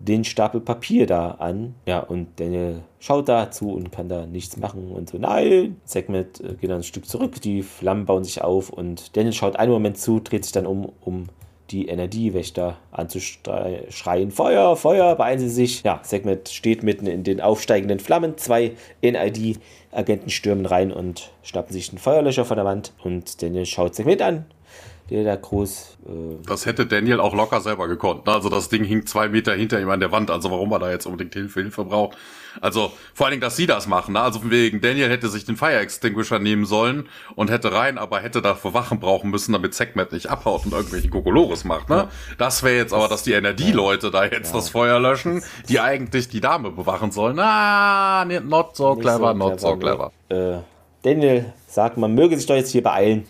den 0.00 0.24
Stapel 0.24 0.60
Papier 0.60 1.06
da 1.06 1.32
an. 1.32 1.74
Ja, 1.86 2.00
und 2.00 2.28
Daniel 2.38 2.82
schaut 3.00 3.28
dazu 3.28 3.72
und 3.72 3.90
kann 3.90 4.08
da 4.08 4.26
nichts 4.26 4.56
machen 4.56 4.92
und 4.92 5.10
so, 5.10 5.18
nein! 5.18 5.76
Segmet 5.84 6.40
äh, 6.40 6.54
geht 6.54 6.70
dann 6.70 6.78
ein 6.78 6.84
Stück 6.84 7.06
zurück, 7.06 7.40
die 7.40 7.62
Flammen 7.62 8.06
bauen 8.06 8.24
sich 8.24 8.42
auf 8.42 8.70
und 8.70 9.16
Daniel 9.16 9.32
schaut 9.32 9.56
einen 9.56 9.72
Moment 9.72 9.98
zu, 9.98 10.20
dreht 10.20 10.44
sich 10.44 10.52
dann 10.52 10.66
um, 10.66 10.92
um 11.00 11.26
die 11.70 11.88
Energiewächter 11.88 12.78
anzuschreien. 12.90 14.30
Feuer, 14.30 14.76
Feuer, 14.76 15.16
beeilen 15.16 15.38
Sie 15.38 15.48
sich. 15.48 15.82
Ja, 15.82 16.00
Segment 16.02 16.48
steht 16.48 16.82
mitten 16.82 17.06
in 17.06 17.24
den 17.24 17.40
aufsteigenden 17.40 18.00
Flammen. 18.00 18.36
Zwei 18.38 18.72
NID-Agenten 19.02 20.30
stürmen 20.30 20.66
rein 20.66 20.92
und 20.92 21.30
schnappen 21.42 21.72
sich 21.72 21.90
einen 21.90 21.98
Feuerlöscher 21.98 22.44
von 22.44 22.56
der 22.56 22.64
Wand. 22.64 22.92
Und 23.02 23.42
Daniel 23.42 23.66
schaut 23.66 23.94
Segment 23.94 24.22
an, 24.22 24.46
der 25.10 25.24
da 25.24 25.36
groß. 25.36 25.98
Äh 26.06 26.46
das 26.46 26.66
hätte 26.66 26.86
Daniel 26.86 27.20
auch 27.20 27.34
locker 27.34 27.60
selber 27.60 27.88
gekonnt. 27.88 28.26
Ne? 28.26 28.32
Also 28.32 28.48
das 28.48 28.68
Ding 28.68 28.84
hing 28.84 29.06
zwei 29.06 29.28
Meter 29.28 29.54
hinter 29.54 29.80
ihm 29.80 29.88
an 29.88 30.00
der 30.00 30.12
Wand. 30.12 30.30
Also 30.30 30.50
warum 30.50 30.70
er 30.72 30.78
da 30.78 30.90
jetzt 30.90 31.06
unbedingt 31.06 31.34
Hilfe, 31.34 31.60
Hilfe 31.60 31.84
braucht. 31.84 32.16
Also 32.60 32.92
vor 33.14 33.26
allen 33.26 33.32
Dingen, 33.32 33.40
dass 33.40 33.56
sie 33.56 33.66
das 33.66 33.86
machen. 33.86 34.14
Ne? 34.14 34.20
Also 34.20 34.40
wegen 34.50 34.80
Daniel 34.80 35.08
hätte 35.08 35.28
sich 35.28 35.44
den 35.44 35.56
Fire 35.56 35.78
Extinguisher 35.78 36.38
nehmen 36.38 36.66
sollen 36.66 37.08
und 37.36 37.50
hätte 37.50 37.72
rein, 37.72 37.98
aber 37.98 38.20
hätte 38.20 38.42
dafür 38.42 38.74
Wachen 38.74 39.00
brauchen 39.00 39.30
müssen, 39.30 39.52
damit 39.52 39.74
Segmet 39.74 40.12
nicht 40.12 40.28
abhaut 40.28 40.66
und 40.66 40.72
irgendwelche 40.72 41.08
Kokolores 41.08 41.64
macht. 41.64 41.88
Ne? 41.88 41.96
Ja. 41.96 42.08
Das 42.36 42.62
wäre 42.62 42.76
jetzt 42.76 42.92
aber, 42.92 43.08
dass 43.08 43.22
die 43.22 43.32
Energieleute 43.32 44.10
da 44.10 44.24
jetzt 44.24 44.50
ja. 44.50 44.56
das 44.56 44.70
Feuer 44.70 44.98
löschen, 44.98 45.42
die 45.68 45.80
eigentlich 45.80 46.28
die 46.28 46.40
Dame 46.40 46.70
bewachen 46.70 47.12
sollen. 47.12 47.38
Ah, 47.38 48.24
not 48.24 48.76
so 48.76 48.94
clever, 48.96 49.32
so 49.32 49.38
not 49.38 49.60
so 49.60 49.76
clever. 49.76 50.12
Äh, 50.28 50.58
Daniel 51.02 51.52
sagt, 51.66 51.96
man 51.96 52.14
möge 52.14 52.36
sich 52.36 52.46
doch 52.46 52.56
jetzt 52.56 52.70
hier 52.70 52.82
beeilen. 52.82 53.26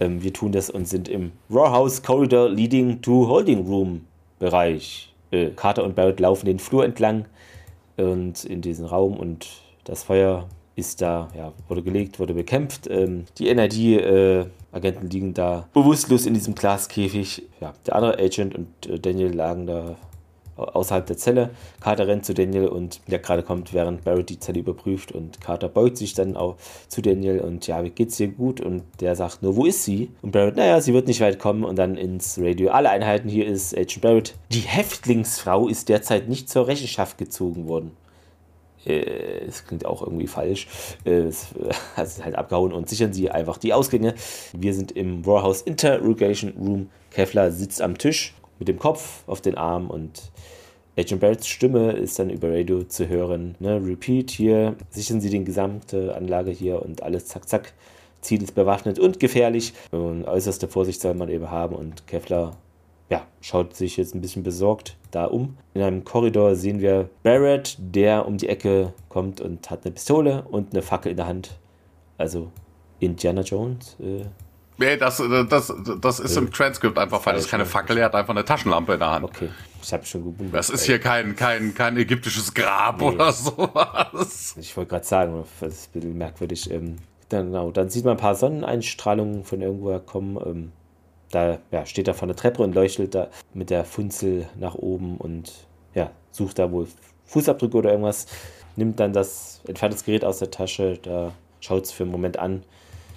Ähm, 0.00 0.22
wir 0.22 0.32
tun 0.32 0.52
das 0.52 0.70
und 0.70 0.88
sind 0.88 1.08
im 1.08 1.32
Raw 1.50 1.70
House 1.70 2.02
Corridor 2.02 2.48
Leading 2.48 3.00
to 3.02 3.28
Holding 3.28 3.66
Room 3.66 4.02
Bereich. 4.38 5.12
Äh, 5.30 5.50
Carter 5.50 5.84
und 5.84 5.94
Barrett 5.94 6.20
laufen 6.20 6.46
den 6.46 6.58
Flur 6.58 6.84
entlang 6.84 7.26
und 7.96 8.44
in 8.44 8.60
diesen 8.60 8.86
Raum 8.86 9.16
und 9.16 9.48
das 9.84 10.02
Feuer 10.02 10.48
ist 10.76 11.00
da, 11.00 11.28
ja, 11.36 11.52
wurde 11.68 11.82
gelegt, 11.82 12.18
wurde 12.18 12.34
bekämpft. 12.34 12.88
Ähm, 12.90 13.26
die 13.38 13.48
NRD-Agenten 13.48 15.06
äh, 15.06 15.10
liegen 15.10 15.34
da 15.34 15.68
bewusstlos 15.72 16.26
in 16.26 16.34
diesem 16.34 16.54
Glaskäfig. 16.54 17.42
Ja, 17.60 17.72
der 17.86 17.96
andere 17.96 18.18
Agent 18.18 18.54
und 18.54 18.68
äh, 18.86 18.98
Daniel 18.98 19.32
lagen 19.32 19.66
da 19.66 19.96
außerhalb 20.56 21.06
der 21.06 21.16
Zelle. 21.16 21.50
Carter 21.80 22.06
rennt 22.06 22.24
zu 22.24 22.34
Daniel 22.34 22.68
und 22.68 23.00
der 23.08 23.18
gerade 23.18 23.42
kommt, 23.42 23.72
während 23.72 24.04
Barrett 24.04 24.30
die 24.30 24.38
Zelle 24.38 24.60
überprüft 24.60 25.12
und 25.12 25.40
Carter 25.40 25.68
beugt 25.68 25.96
sich 25.96 26.14
dann 26.14 26.36
auch 26.36 26.56
zu 26.88 27.02
Daniel 27.02 27.40
und 27.40 27.66
ja, 27.66 27.82
wie 27.84 27.90
geht's 27.90 28.16
dir 28.16 28.28
gut? 28.28 28.60
Und 28.60 28.82
der 29.00 29.16
sagt 29.16 29.42
nur, 29.42 29.56
wo 29.56 29.64
ist 29.64 29.84
sie? 29.84 30.10
Und 30.22 30.32
Barrett, 30.32 30.56
naja, 30.56 30.80
sie 30.80 30.94
wird 30.94 31.08
nicht 31.08 31.20
weit 31.20 31.38
kommen 31.38 31.64
und 31.64 31.76
dann 31.76 31.96
ins 31.96 32.38
Radio. 32.40 32.70
Alle 32.70 32.90
Einheiten, 32.90 33.28
hier 33.28 33.46
ist 33.46 33.76
Agent 33.76 34.00
Barrett. 34.00 34.34
Die 34.50 34.60
Häftlingsfrau 34.60 35.68
ist 35.68 35.88
derzeit 35.88 36.28
nicht 36.28 36.48
zur 36.48 36.66
Rechenschaft 36.66 37.18
gezogen 37.18 37.68
worden. 37.68 37.92
Äh, 38.86 39.44
es 39.46 39.66
klingt 39.66 39.86
auch 39.86 40.02
irgendwie 40.02 40.26
falsch. 40.26 40.66
Äh, 41.04 41.10
es 41.10 41.48
ist 42.02 42.24
halt 42.24 42.36
abgehauen 42.36 42.72
und 42.72 42.88
sichern 42.88 43.12
sie 43.12 43.30
einfach 43.30 43.58
die 43.58 43.72
Ausgänge. 43.72 44.14
Wir 44.52 44.74
sind 44.74 44.92
im 44.92 45.24
Warhouse 45.26 45.62
Interrogation 45.62 46.52
Room. 46.58 46.90
Kevlar 47.10 47.50
sitzt 47.50 47.80
am 47.80 47.96
Tisch 47.96 48.34
mit 48.58 48.68
dem 48.68 48.78
Kopf 48.78 49.22
auf 49.26 49.40
den 49.40 49.56
Arm 49.56 49.90
und 49.90 50.30
Agent 50.96 51.20
Barretts 51.20 51.48
Stimme 51.48 51.92
ist 51.92 52.18
dann 52.18 52.30
über 52.30 52.52
Radio 52.52 52.84
zu 52.84 53.08
hören. 53.08 53.56
Ne? 53.58 53.80
Repeat 53.84 54.30
hier, 54.30 54.76
sichern 54.90 55.20
Sie 55.20 55.30
die 55.30 55.42
gesamte 55.42 56.14
Anlage 56.14 56.52
hier 56.52 56.82
und 56.82 57.02
alles 57.02 57.26
zack, 57.26 57.48
zack. 57.48 57.72
Ziel 58.20 58.42
ist 58.42 58.54
bewaffnet 58.54 58.98
und 58.98 59.20
gefährlich. 59.20 59.74
Und 59.90 60.24
äußerste 60.26 60.68
Vorsicht 60.68 61.00
soll 61.00 61.14
man 61.14 61.28
eben 61.28 61.50
haben. 61.50 61.74
Und 61.74 62.06
Kevlar 62.06 62.56
ja, 63.10 63.26
schaut 63.40 63.76
sich 63.76 63.96
jetzt 63.96 64.14
ein 64.14 64.20
bisschen 64.20 64.42
besorgt 64.42 64.96
da 65.10 65.26
um. 65.26 65.56
In 65.74 65.82
einem 65.82 66.04
Korridor 66.04 66.54
sehen 66.54 66.80
wir 66.80 67.10
Barrett, 67.22 67.76
der 67.78 68.26
um 68.26 68.38
die 68.38 68.48
Ecke 68.48 68.94
kommt 69.08 69.40
und 69.40 69.70
hat 69.70 69.84
eine 69.84 69.92
Pistole 69.92 70.44
und 70.50 70.72
eine 70.72 70.82
Fackel 70.82 71.10
in 71.10 71.16
der 71.16 71.26
Hand. 71.26 71.58
Also 72.18 72.50
Indiana 73.00 73.42
Jones. 73.42 73.96
Äh, 74.00 74.24
Nee, 74.76 74.96
das, 74.96 75.22
das, 75.48 75.72
das 76.00 76.20
ist 76.20 76.36
im 76.36 76.50
Transkript 76.52 76.98
einfach 76.98 77.20
falsch. 77.20 77.36
Das 77.36 77.44
ist 77.44 77.50
keine 77.50 77.66
Fackel, 77.66 77.98
er 77.98 78.06
hat 78.06 78.14
einfach 78.14 78.34
eine 78.34 78.44
Taschenlampe 78.44 78.94
in 78.94 78.98
der 78.98 79.10
Hand. 79.10 79.24
Okay, 79.24 79.50
ich 79.80 79.92
habe 79.92 80.04
schon 80.04 80.24
gewundert. 80.24 80.54
Das 80.54 80.70
ist 80.70 80.84
hier 80.84 80.98
kein, 80.98 81.36
kein, 81.36 81.74
kein 81.74 81.96
ägyptisches 81.96 82.52
Grab 82.52 83.00
nee. 83.00 83.06
oder 83.06 83.32
sowas. 83.32 84.56
Ich 84.58 84.76
wollte 84.76 84.90
gerade 84.90 85.04
sagen, 85.04 85.44
das 85.60 85.72
ist 85.74 85.88
ein 85.88 86.00
bisschen 86.00 86.18
merkwürdig. 86.18 86.70
Ähm, 86.70 86.96
dann, 87.28 87.46
genau, 87.46 87.70
dann 87.70 87.88
sieht 87.88 88.04
man 88.04 88.16
ein 88.16 88.20
paar 88.20 88.34
Sonneneinstrahlungen 88.34 89.44
von 89.44 89.60
irgendwoher 89.60 90.00
kommen. 90.00 90.38
Ähm, 90.44 90.72
da 91.30 91.58
ja, 91.70 91.86
steht 91.86 92.08
er 92.08 92.14
vor 92.14 92.26
der 92.26 92.36
Treppe 92.36 92.62
und 92.62 92.74
leuchtet 92.74 93.14
da 93.14 93.28
mit 93.54 93.70
der 93.70 93.84
Funzel 93.84 94.48
nach 94.56 94.74
oben 94.74 95.16
und 95.18 95.52
ja, 95.94 96.10
sucht 96.32 96.58
da 96.58 96.70
wohl 96.70 96.88
Fußabdrücke 97.26 97.76
oder 97.76 97.90
irgendwas. 97.90 98.26
Nimmt 98.76 98.98
dann 98.98 99.12
das, 99.12 99.60
entfernt 99.66 99.94
das 99.94 100.04
Gerät 100.04 100.24
aus 100.24 100.40
der 100.40 100.50
Tasche, 100.50 100.98
da 101.00 101.32
schaut 101.60 101.84
es 101.84 101.92
für 101.92 102.02
einen 102.02 102.12
Moment 102.12 102.38
an 102.38 102.64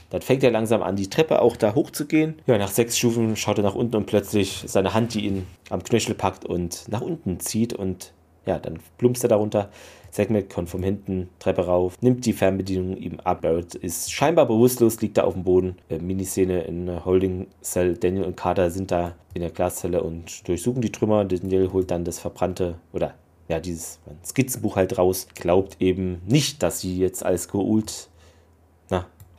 dann 0.09 0.21
fängt 0.21 0.43
er 0.43 0.51
langsam 0.51 0.81
an, 0.81 0.95
die 0.95 1.09
Treppe 1.09 1.41
auch 1.41 1.57
da 1.57 1.75
hochzugehen. 1.75 2.35
Ja, 2.47 2.57
nach 2.57 2.69
sechs 2.69 2.97
Stufen 2.97 3.35
schaut 3.35 3.57
er 3.57 3.63
nach 3.63 3.75
unten 3.75 3.95
und 3.95 4.05
plötzlich 4.05 4.63
seine 4.65 4.93
Hand, 4.93 5.13
die 5.13 5.25
ihn 5.25 5.47
am 5.69 5.83
Knöchel 5.83 6.15
packt 6.15 6.45
und 6.45 6.85
nach 6.87 7.01
unten 7.01 7.39
zieht 7.39 7.73
und 7.73 8.13
ja, 8.45 8.59
dann 8.59 8.79
plumpst 8.97 9.23
er 9.23 9.29
darunter. 9.29 9.69
Segment 10.09 10.49
kommt 10.49 10.69
von 10.69 10.81
hinten, 10.81 11.29
Treppe 11.37 11.65
rauf, 11.65 12.01
nimmt 12.01 12.25
die 12.25 12.33
Fernbedienung 12.33 12.97
ihm 12.97 13.19
ab. 13.19 13.41
Barrett 13.41 13.75
ist 13.75 14.11
scheinbar 14.11 14.47
bewusstlos, 14.47 15.01
liegt 15.01 15.17
da 15.17 15.23
auf 15.23 15.33
dem 15.33 15.43
Boden. 15.43 15.75
Äh, 15.89 15.99
Miniszene 15.99 16.61
in 16.61 17.05
Holding 17.05 17.47
Cell. 17.61 17.97
Daniel 17.97 18.23
und 18.23 18.37
Carter 18.37 18.71
sind 18.71 18.89
da 18.89 19.15
in 19.33 19.41
der 19.41 19.51
Glaszelle 19.51 20.01
und 20.01 20.47
durchsuchen 20.47 20.81
die 20.81 20.91
Trümmer. 20.91 21.25
Daniel 21.25 21.71
holt 21.73 21.91
dann 21.91 22.05
das 22.05 22.19
verbrannte 22.19 22.75
oder 22.93 23.13
ja, 23.49 23.59
dieses 23.59 23.99
Skizzenbuch 24.25 24.75
halt 24.75 24.97
raus. 24.97 25.27
Glaubt 25.35 25.77
eben 25.79 26.21
nicht, 26.25 26.63
dass 26.63 26.81
sie 26.81 26.97
jetzt 26.97 27.25
als 27.25 27.47
geult 27.47 28.09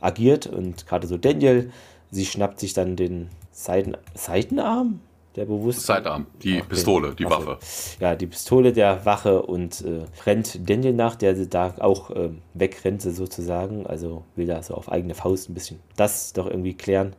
agiert 0.01 0.47
und 0.47 0.87
gerade 0.87 1.07
so 1.07 1.17
Daniel, 1.17 1.71
sie 2.11 2.25
schnappt 2.25 2.59
sich 2.59 2.73
dann 2.73 2.95
den 2.95 3.29
Seiten, 3.51 3.97
Seitenarm 4.13 5.01
der 5.35 5.45
bewusst. 5.45 5.85
Seitenarm, 5.85 6.27
die 6.41 6.57
okay. 6.57 6.65
Pistole, 6.69 7.15
die 7.15 7.25
Waffe. 7.25 7.59
Ja, 7.99 8.15
die 8.15 8.27
Pistole 8.27 8.73
der 8.73 9.05
Wache 9.05 9.41
und 9.41 9.81
äh, 9.81 10.05
rennt 10.25 10.69
Daniel 10.69 10.93
nach, 10.93 11.15
der 11.15 11.33
da 11.45 11.75
auch 11.79 12.11
äh, 12.11 12.29
wegrennt 12.53 13.01
sozusagen, 13.01 13.85
also 13.87 14.23
will 14.35 14.47
da 14.47 14.61
so 14.63 14.73
auf 14.73 14.91
eigene 14.91 15.13
Faust 15.15 15.49
ein 15.49 15.53
bisschen 15.53 15.79
das 15.95 16.33
doch 16.33 16.47
irgendwie 16.47 16.73
klären. 16.73 17.15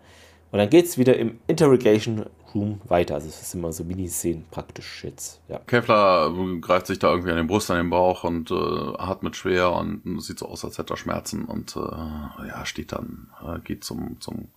Und 0.52 0.58
dann 0.58 0.68
geht 0.68 0.86
es 0.86 0.98
wieder 0.98 1.16
im 1.16 1.38
Interrogation 1.46 2.26
Room 2.54 2.80
weiter. 2.84 3.14
Also 3.14 3.28
es 3.28 3.40
ist 3.42 3.54
immer 3.54 3.72
so 3.72 3.84
Miniszenen 3.84 4.44
praktisch 4.50 5.04
jetzt. 5.04 5.40
Ja. 5.48 5.58
Kevlar 5.66 6.32
greift 6.60 6.86
sich 6.86 6.98
da 6.98 7.10
irgendwie 7.10 7.30
an 7.30 7.36
den 7.36 7.46
Brust, 7.46 7.70
an 7.70 7.78
den 7.78 7.90
Bauch 7.90 8.24
und 8.24 8.50
äh, 8.50 8.54
atmet 8.54 9.36
schwer 9.36 9.72
und 9.72 10.20
sieht 10.20 10.38
so 10.38 10.46
aus, 10.46 10.64
als 10.64 10.78
hätte 10.78 10.94
er 10.94 10.96
Schmerzen 10.96 11.44
und 11.44 11.76
äh, 11.76 11.80
ja, 11.80 12.64
steht 12.64 12.92
dann, 12.92 13.28
äh, 13.44 13.58
geht 13.60 13.84
zum, 13.84 14.20
zum 14.20 14.48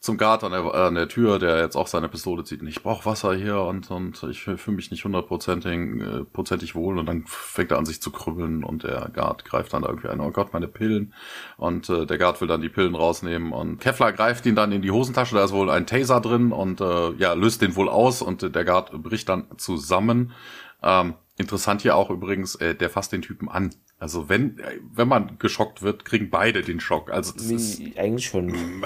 zum 0.00 0.18
Guard 0.18 0.44
an 0.44 0.52
der, 0.52 0.74
an 0.74 0.94
der 0.94 1.08
Tür, 1.08 1.38
der 1.38 1.60
jetzt 1.60 1.76
auch 1.76 1.86
seine 1.86 2.08
Pistole 2.08 2.44
zieht. 2.44 2.60
Und 2.60 2.68
ich 2.68 2.82
brauche 2.82 3.06
Wasser 3.06 3.34
hier 3.34 3.60
und, 3.60 3.90
und 3.90 4.22
ich 4.24 4.42
fühle 4.42 4.76
mich 4.76 4.90
nicht 4.90 5.04
hundertprozentig 5.04 5.70
äh, 5.70 6.74
wohl. 6.74 6.98
Und 6.98 7.06
dann 7.06 7.24
fängt 7.26 7.70
er 7.70 7.78
an, 7.78 7.86
sich 7.86 8.00
zu 8.00 8.10
krübeln 8.10 8.64
und 8.64 8.82
der 8.82 9.10
Guard 9.12 9.44
greift 9.44 9.72
dann 9.72 9.82
irgendwie 9.82 10.08
ein, 10.08 10.20
oh 10.20 10.30
Gott, 10.30 10.52
meine 10.52 10.68
Pillen. 10.68 11.14
Und 11.56 11.88
äh, 11.88 12.06
der 12.06 12.18
Guard 12.18 12.40
will 12.40 12.48
dann 12.48 12.60
die 12.60 12.68
Pillen 12.68 12.94
rausnehmen 12.94 13.52
und 13.52 13.80
Kevlar 13.80 14.12
greift 14.12 14.46
ihn 14.46 14.54
dann 14.54 14.72
in 14.72 14.82
die 14.82 14.90
Hosentasche, 14.90 15.34
da 15.34 15.44
ist 15.44 15.52
wohl 15.52 15.70
ein 15.70 15.86
Taser 15.86 16.20
drin 16.20 16.52
und 16.52 16.80
äh, 16.80 17.12
ja, 17.14 17.32
löst 17.32 17.62
den 17.62 17.76
wohl 17.76 17.88
aus 17.88 18.22
und 18.22 18.54
der 18.54 18.64
Guard 18.64 18.92
bricht 19.02 19.28
dann 19.28 19.46
zusammen 19.56 20.32
Ähm, 20.82 21.14
interessant 21.38 21.82
hier 21.82 21.96
auch 21.96 22.10
übrigens, 22.10 22.54
äh, 22.56 22.74
der 22.74 22.90
fasst 22.90 23.12
den 23.12 23.22
Typen 23.22 23.48
an. 23.48 23.74
Also 23.98 24.28
wenn, 24.28 24.60
wenn 24.92 25.08
man 25.08 25.38
geschockt 25.38 25.82
wird, 25.82 26.04
kriegen 26.04 26.30
beide 26.30 26.62
den 26.62 26.80
Schock. 26.80 27.10
Also 27.10 27.32
das 27.32 27.44
ist 27.44 27.80
eigentlich 27.96 28.26
schon. 28.26 28.52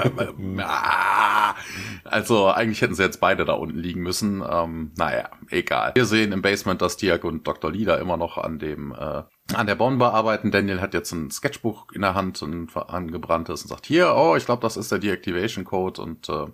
also 2.04 2.48
eigentlich 2.48 2.80
hätten 2.80 2.94
sie 2.94 3.02
jetzt 3.02 3.20
beide 3.20 3.44
da 3.44 3.54
unten 3.54 3.78
liegen 3.78 4.02
müssen. 4.02 4.42
Ähm, 4.48 4.92
naja, 4.96 5.30
egal. 5.48 5.92
Wir 5.94 6.04
sehen 6.04 6.32
im 6.32 6.42
Basement, 6.42 6.80
dass 6.80 6.96
Tiag 6.96 7.24
und 7.24 7.46
Dr. 7.46 7.72
Lee 7.72 7.84
da 7.84 7.96
immer 7.96 8.16
noch 8.16 8.38
an 8.38 8.58
dem 8.58 8.92
äh, 8.92 9.22
an 9.54 9.66
der 9.66 9.74
Bombe 9.74 10.12
arbeiten. 10.12 10.50
Daniel 10.50 10.80
hat 10.80 10.94
jetzt 10.94 11.12
ein 11.12 11.30
Sketchbuch 11.30 11.86
in 11.92 12.02
der 12.02 12.14
Hand, 12.14 12.40
ein 12.42 12.68
angebranntes 12.74 13.62
und 13.62 13.68
sagt, 13.68 13.86
hier, 13.86 14.14
oh, 14.16 14.36
ich 14.36 14.44
glaube, 14.44 14.62
das 14.62 14.76
ist 14.76 14.92
der 14.92 14.98
Deactivation 14.98 15.64
Code. 15.64 16.00
Und 16.00 16.28
äh, 16.28 16.46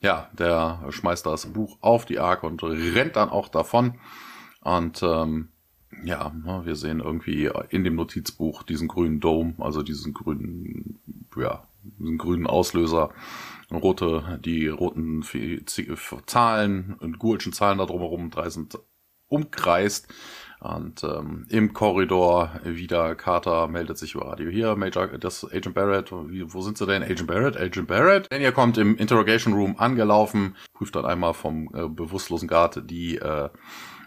ja, 0.00 0.28
der 0.32 0.84
schmeißt 0.90 1.24
das 1.24 1.46
Buch 1.46 1.78
auf 1.80 2.04
die 2.04 2.18
Ark 2.18 2.42
und 2.42 2.62
rennt 2.62 3.16
dann 3.16 3.30
auch 3.30 3.48
davon. 3.48 3.98
Und 4.62 5.02
ähm, 5.02 5.48
ja, 6.04 6.30
ne, 6.30 6.62
wir 6.64 6.76
sehen 6.76 7.00
irgendwie 7.00 7.50
in 7.70 7.84
dem 7.84 7.96
Notizbuch 7.96 8.62
diesen 8.62 8.88
grünen 8.88 9.20
Dome, 9.20 9.54
also 9.58 9.82
diesen 9.82 10.14
grünen, 10.14 10.98
ja, 11.36 11.66
diesen 11.82 12.18
grünen 12.18 12.46
Auslöser, 12.46 13.10
rote, 13.70 14.40
die 14.44 14.68
roten 14.68 15.24
Zahlen 16.26 16.96
und 17.00 17.18
Goulschen 17.18 17.52
Zahlen 17.52 17.78
da 17.78 17.86
drumherum, 17.86 18.30
drei 18.30 18.50
sind 18.50 18.78
umkreist. 19.28 20.08
Und 20.60 21.02
ähm, 21.02 21.44
im 21.48 21.72
Korridor 21.72 22.60
wieder 22.62 23.16
Carter 23.16 23.66
meldet 23.66 23.98
sich 23.98 24.14
über 24.14 24.28
Radio. 24.28 24.48
Hier, 24.48 24.76
Major, 24.76 25.08
das 25.08 25.44
Agent 25.44 25.74
Barrett, 25.74 26.12
wie, 26.12 26.54
wo 26.54 26.60
sind 26.60 26.78
sie 26.78 26.86
denn? 26.86 27.02
Agent 27.02 27.26
Barrett, 27.26 27.56
Agent 27.56 27.88
Barrett. 27.88 28.28
Daniel 28.30 28.52
kommt 28.52 28.78
im 28.78 28.96
Interrogation 28.96 29.54
Room 29.54 29.74
angelaufen, 29.78 30.54
prüft 30.72 30.94
dann 30.94 31.04
einmal 31.04 31.34
vom 31.34 31.68
äh, 31.74 31.88
bewusstlosen 31.88 32.46
Guard 32.46 32.88
die 32.88 33.16
äh, 33.16 33.48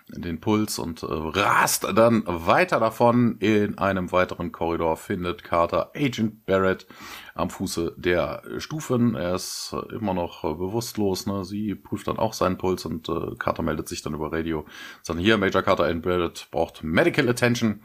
den 0.08 0.40
Puls 0.40 0.78
und 0.78 1.02
äh, 1.04 1.08
rast 1.10 1.88
dann 1.96 2.24
weiter 2.28 2.80
davon. 2.80 3.38
In 3.40 3.78
einem 3.78 4.12
weiteren 4.12 4.52
Korridor 4.52 4.98
findet 4.98 5.44
Carter 5.44 5.92
Agent 5.96 6.46
Barrett 6.46 6.86
am 7.34 7.50
Fuße 7.50 7.96
der 7.98 8.44
Stufen. 8.58 9.16
Er 9.16 9.36
ist 9.36 9.76
immer 9.92 10.14
noch 10.14 10.44
äh, 10.44 10.54
bewusstlos. 10.54 11.26
Ne? 11.26 11.44
Sie 11.44 11.74
prüft 11.74 12.08
dann 12.08 12.20
auch 12.20 12.34
seinen 12.34 12.58
Puls 12.58 12.86
und 12.86 13.10
äh, 13.10 13.36
Carter 13.40 13.64
meldet 13.64 13.88
sich 13.88 14.02
dann 14.04 14.14
über 14.14 14.32
Radio. 14.32 14.66
Sagt 15.02 15.20
hier, 15.20 15.38
Major 15.38 15.64
Carter 15.64 15.86
Agent 15.86 16.04
Barrett 16.04 16.48
braucht 16.52 16.84
Medical 16.84 17.28
Attention. 17.28 17.82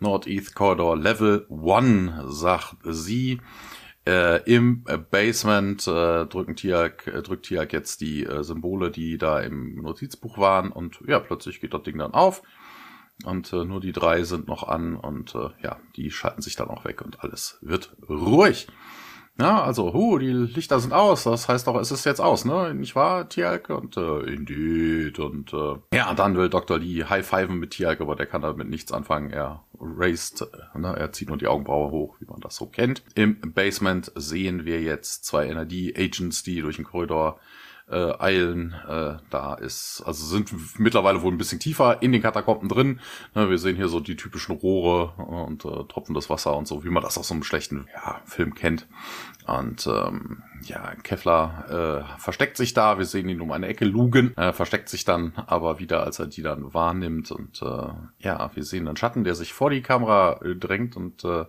Northeast 0.00 0.54
Corridor 0.54 0.96
Level 0.96 1.46
1, 1.50 2.12
sagt 2.24 2.76
sie. 2.84 3.40
Äh, 4.10 4.42
Im 4.52 4.82
Basement 5.12 5.86
äh, 5.86 6.26
drücken 6.26 6.56
Tiak, 6.56 7.06
äh, 7.06 7.22
drückt 7.22 7.46
Tiak 7.46 7.72
jetzt 7.72 8.00
die 8.00 8.24
äh, 8.24 8.42
Symbole, 8.42 8.90
die 8.90 9.18
da 9.18 9.38
im 9.38 9.76
Notizbuch 9.76 10.36
waren. 10.36 10.72
Und 10.72 11.00
ja, 11.06 11.20
plötzlich 11.20 11.60
geht 11.60 11.74
das 11.74 11.84
Ding 11.84 11.96
dann 11.98 12.12
auf. 12.12 12.42
Und 13.24 13.52
äh, 13.52 13.64
nur 13.64 13.80
die 13.80 13.92
drei 13.92 14.24
sind 14.24 14.48
noch 14.48 14.64
an. 14.66 14.96
Und 14.96 15.36
äh, 15.36 15.50
ja, 15.62 15.78
die 15.94 16.10
schalten 16.10 16.42
sich 16.42 16.56
dann 16.56 16.70
auch 16.70 16.84
weg. 16.84 17.02
Und 17.02 17.22
alles 17.22 17.58
wird 17.60 17.94
ruhig. 18.08 18.66
Ja, 19.38 19.62
also, 19.62 19.94
hu, 19.94 20.18
die 20.18 20.32
Lichter 20.32 20.80
sind 20.80 20.92
aus. 20.92 21.24
Das 21.24 21.48
heißt 21.48 21.66
doch, 21.66 21.76
es 21.76 21.90
ist 21.90 22.04
jetzt 22.04 22.20
aus, 22.20 22.44
ne? 22.44 22.74
Nicht 22.74 22.94
wahr, 22.94 23.28
Tialk? 23.28 23.70
Und 23.70 23.96
äh, 23.96 24.20
indeed. 24.24 25.18
Und 25.18 25.52
äh, 25.54 25.76
ja, 25.96 26.12
dann 26.14 26.36
will 26.36 26.50
Dr. 26.50 26.78
Lee 26.78 27.04
high-fiven 27.04 27.58
mit 27.58 27.70
Tialk, 27.70 28.00
aber 28.00 28.16
der 28.16 28.26
kann 28.26 28.42
damit 28.42 28.68
nichts 28.68 28.92
anfangen. 28.92 29.30
Er 29.30 29.64
raised, 29.80 30.46
ne? 30.74 30.94
er 30.94 31.12
zieht 31.12 31.28
nur 31.28 31.38
die 31.38 31.46
Augenbraue 31.46 31.90
hoch, 31.90 32.16
wie 32.20 32.26
man 32.26 32.40
das 32.40 32.56
so 32.56 32.66
kennt. 32.66 33.02
Im 33.14 33.40
Basement 33.54 34.12
sehen 34.14 34.66
wir 34.66 34.82
jetzt 34.82 35.24
zwei 35.24 35.46
NRD-Agents, 35.46 36.42
die 36.42 36.60
durch 36.60 36.76
den 36.76 36.84
Korridor 36.84 37.40
äh, 37.90 38.12
eilen. 38.18 38.74
Äh, 38.88 39.14
da 39.30 39.54
ist, 39.54 40.02
also 40.06 40.24
sind 40.24 40.78
mittlerweile 40.78 41.22
wohl 41.22 41.32
ein 41.32 41.38
bisschen 41.38 41.60
tiefer 41.60 42.02
in 42.02 42.12
den 42.12 42.22
Katakomben 42.22 42.68
drin. 42.68 43.00
Ne, 43.34 43.50
wir 43.50 43.58
sehen 43.58 43.76
hier 43.76 43.88
so 43.88 44.00
die 44.00 44.16
typischen 44.16 44.56
Rohre 44.56 45.12
und 45.22 45.64
äh, 45.64 45.84
tropfendes 45.84 46.30
Wasser 46.30 46.56
und 46.56 46.68
so, 46.68 46.84
wie 46.84 46.90
man 46.90 47.02
das 47.02 47.18
aus 47.18 47.28
so 47.28 47.34
einem 47.34 47.42
schlechten 47.42 47.86
ja, 47.94 48.20
Film 48.24 48.54
kennt. 48.54 48.86
Und 49.46 49.86
ähm, 49.86 50.42
ja, 50.62 50.94
Kevlar 51.02 51.70
äh, 51.70 52.20
versteckt 52.20 52.56
sich 52.56 52.74
da. 52.74 52.98
Wir 52.98 53.06
sehen 53.06 53.28
ihn 53.28 53.40
um 53.40 53.50
eine 53.52 53.66
Ecke 53.66 53.84
lugen, 53.84 54.36
äh, 54.36 54.52
versteckt 54.52 54.88
sich 54.88 55.04
dann 55.04 55.32
aber 55.46 55.78
wieder, 55.78 56.04
als 56.04 56.18
er 56.18 56.26
die 56.26 56.42
dann 56.42 56.72
wahrnimmt. 56.72 57.30
Und 57.30 57.62
äh, 57.62 57.88
ja, 58.18 58.50
wir 58.54 58.64
sehen 58.64 58.86
einen 58.86 58.96
Schatten, 58.96 59.24
der 59.24 59.34
sich 59.34 59.52
vor 59.52 59.70
die 59.70 59.82
Kamera 59.82 60.40
äh, 60.42 60.54
drängt 60.54 60.96
und 60.96 61.24
äh, 61.24 61.46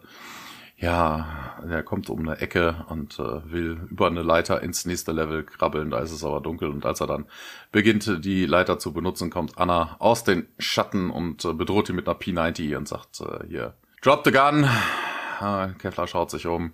ja, 0.82 1.28
er 1.70 1.84
kommt 1.84 2.10
um 2.10 2.20
eine 2.20 2.40
Ecke 2.40 2.86
und 2.90 3.20
äh, 3.20 3.52
will 3.52 3.88
über 3.92 4.08
eine 4.08 4.24
Leiter 4.24 4.64
ins 4.64 4.86
nächste 4.86 5.12
Level 5.12 5.44
krabbeln. 5.44 5.92
Da 5.92 6.00
ist 6.00 6.12
es 6.12 6.24
aber 6.24 6.42
dunkel 6.42 6.70
und 6.70 6.86
als 6.88 7.02
er 7.02 7.08
dann 7.08 7.28
beginnt, 7.72 8.26
die 8.26 8.48
Leiter 8.48 8.80
zu 8.80 8.92
benutzen, 8.92 9.30
kommt 9.30 9.60
Anna 9.60 9.96
aus 10.00 10.24
den 10.24 10.48
Schatten 10.58 11.12
und 11.12 11.46
äh, 11.46 11.54
bedroht 11.54 11.90
ihn 11.90 11.96
mit 11.96 12.08
einer 12.08 12.18
P90 12.18 12.76
und 12.78 12.88
sagt 12.88 13.22
äh, 13.22 13.48
hier, 13.48 13.76
drop 14.02 14.24
the 14.26 14.32
gun. 14.32 14.68
Äh, 15.40 15.74
Kevlar 15.78 16.08
schaut 16.08 16.32
sich 16.32 16.48
um, 16.48 16.74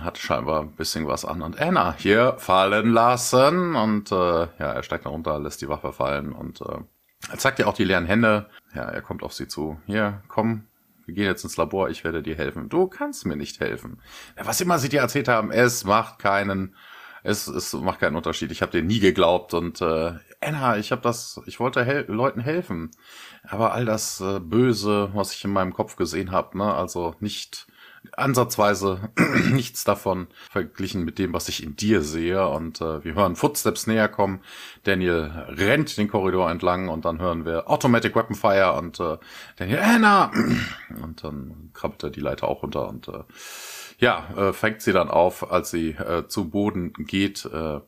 hat 0.00 0.18
scheinbar 0.18 0.62
ein 0.62 0.72
bisschen 0.72 1.06
was 1.06 1.24
an 1.24 1.40
und 1.40 1.60
Anna 1.60 1.94
hier 1.96 2.34
fallen 2.38 2.90
lassen 2.90 3.76
und 3.76 4.10
äh, 4.10 4.14
ja, 4.14 4.72
er 4.72 4.82
steigt 4.82 5.06
da 5.06 5.10
runter, 5.10 5.38
lässt 5.38 5.62
die 5.62 5.68
Waffe 5.68 5.92
fallen 5.92 6.32
und 6.32 6.60
äh, 6.60 6.78
er 7.30 7.38
zeigt 7.38 7.60
ihr 7.60 7.68
auch 7.68 7.74
die 7.74 7.84
leeren 7.84 8.06
Hände. 8.06 8.46
Ja, 8.74 8.82
er 8.82 9.02
kommt 9.02 9.22
auf 9.22 9.32
sie 9.32 9.48
zu. 9.48 9.80
Hier, 9.86 10.22
komm, 10.28 10.67
wir 11.08 11.14
gehen 11.14 11.24
jetzt 11.24 11.42
ins 11.42 11.56
Labor, 11.56 11.88
ich 11.88 12.04
werde 12.04 12.22
dir 12.22 12.36
helfen. 12.36 12.68
Du 12.68 12.86
kannst 12.86 13.24
mir 13.24 13.34
nicht 13.34 13.60
helfen. 13.60 14.02
Was 14.36 14.60
immer 14.60 14.78
sie 14.78 14.90
dir 14.90 15.00
erzählt 15.00 15.26
haben, 15.26 15.50
es 15.50 15.84
macht 15.84 16.18
keinen, 16.18 16.76
es, 17.22 17.48
es 17.48 17.72
macht 17.72 18.00
keinen 18.00 18.14
Unterschied. 18.14 18.52
Ich 18.52 18.60
habe 18.60 18.72
dir 18.72 18.82
nie 18.82 19.00
geglaubt 19.00 19.54
und 19.54 19.80
äh, 19.80 20.12
Anna, 20.42 20.76
ich 20.76 20.92
habe 20.92 21.00
das, 21.00 21.40
ich 21.46 21.60
wollte 21.60 21.82
hel 21.82 22.04
Leuten 22.08 22.40
helfen, 22.40 22.90
aber 23.42 23.72
all 23.72 23.86
das 23.86 24.20
äh, 24.20 24.38
Böse, 24.38 25.08
was 25.14 25.32
ich 25.32 25.42
in 25.46 25.50
meinem 25.50 25.72
Kopf 25.72 25.96
gesehen 25.96 26.30
habe, 26.30 26.58
ne, 26.58 26.74
also 26.74 27.14
nicht 27.20 27.67
ansatzweise 28.18 29.10
nichts 29.50 29.84
davon 29.84 30.28
verglichen 30.50 31.04
mit 31.04 31.18
dem, 31.18 31.32
was 31.32 31.48
ich 31.48 31.62
in 31.62 31.76
dir 31.76 32.02
sehe. 32.02 32.46
Und 32.48 32.80
äh, 32.80 33.04
wir 33.04 33.14
hören 33.14 33.36
Footsteps 33.36 33.86
näher 33.86 34.08
kommen. 34.08 34.40
Daniel 34.84 35.30
rennt 35.48 35.96
den 35.96 36.08
Korridor 36.08 36.50
entlang 36.50 36.88
und 36.88 37.04
dann 37.04 37.18
hören 37.18 37.44
wir 37.44 37.70
Automatic 37.70 38.14
Weapon 38.14 38.36
Fire 38.36 38.74
und 38.78 39.00
äh, 39.00 39.16
Daniel, 39.56 39.80
Anna! 39.80 40.30
Und 41.02 41.22
dann 41.22 41.70
krabbelt 41.74 42.02
er 42.02 42.10
die 42.10 42.20
Leiter 42.20 42.48
auch 42.48 42.62
runter 42.62 42.88
und 42.88 43.08
äh, 43.08 43.22
ja, 43.98 44.28
äh, 44.36 44.52
fängt 44.52 44.80
sie 44.80 44.92
dann 44.92 45.10
auf, 45.10 45.50
als 45.50 45.70
sie 45.70 45.90
äh, 45.90 46.26
zu 46.26 46.48
Boden 46.48 46.92
geht. 46.92 47.44
Äh, 47.44 47.80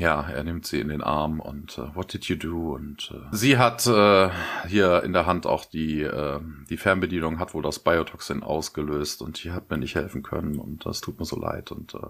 ja, 0.00 0.22
er 0.22 0.44
nimmt 0.44 0.64
sie 0.64 0.80
in 0.80 0.88
den 0.88 1.02
Arm 1.02 1.40
und 1.40 1.76
äh, 1.76 1.94
what 1.94 2.10
did 2.14 2.24
you 2.24 2.36
do? 2.36 2.74
Und 2.74 3.12
äh, 3.14 3.36
sie 3.36 3.58
hat 3.58 3.86
äh, 3.86 4.30
hier 4.66 5.02
in 5.02 5.12
der 5.12 5.26
Hand 5.26 5.46
auch 5.46 5.66
die 5.66 6.00
äh, 6.00 6.40
die 6.70 6.78
Fernbedienung, 6.78 7.38
hat 7.38 7.52
wohl 7.52 7.62
das 7.62 7.80
Biotoxin 7.80 8.42
ausgelöst 8.42 9.20
und 9.20 9.44
die 9.44 9.52
hat 9.52 9.68
mir 9.68 9.76
nicht 9.76 9.96
helfen 9.96 10.22
können 10.22 10.58
und 10.58 10.86
das 10.86 11.02
tut 11.02 11.18
mir 11.18 11.26
so 11.26 11.38
leid. 11.38 11.70
Und 11.70 11.94
äh, 11.94 12.06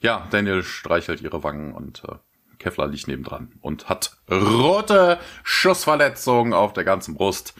ja, 0.00 0.26
Daniel 0.30 0.64
streichelt 0.64 1.22
ihre 1.22 1.44
Wangen 1.44 1.74
und 1.74 2.02
äh, 2.08 2.16
Kevlar 2.58 2.88
liegt 2.88 3.06
nebendran 3.06 3.52
und 3.60 3.88
hat 3.88 4.16
rote 4.28 5.18
Schussverletzungen 5.44 6.52
auf 6.52 6.72
der 6.72 6.82
ganzen 6.82 7.14
Brust. 7.14 7.54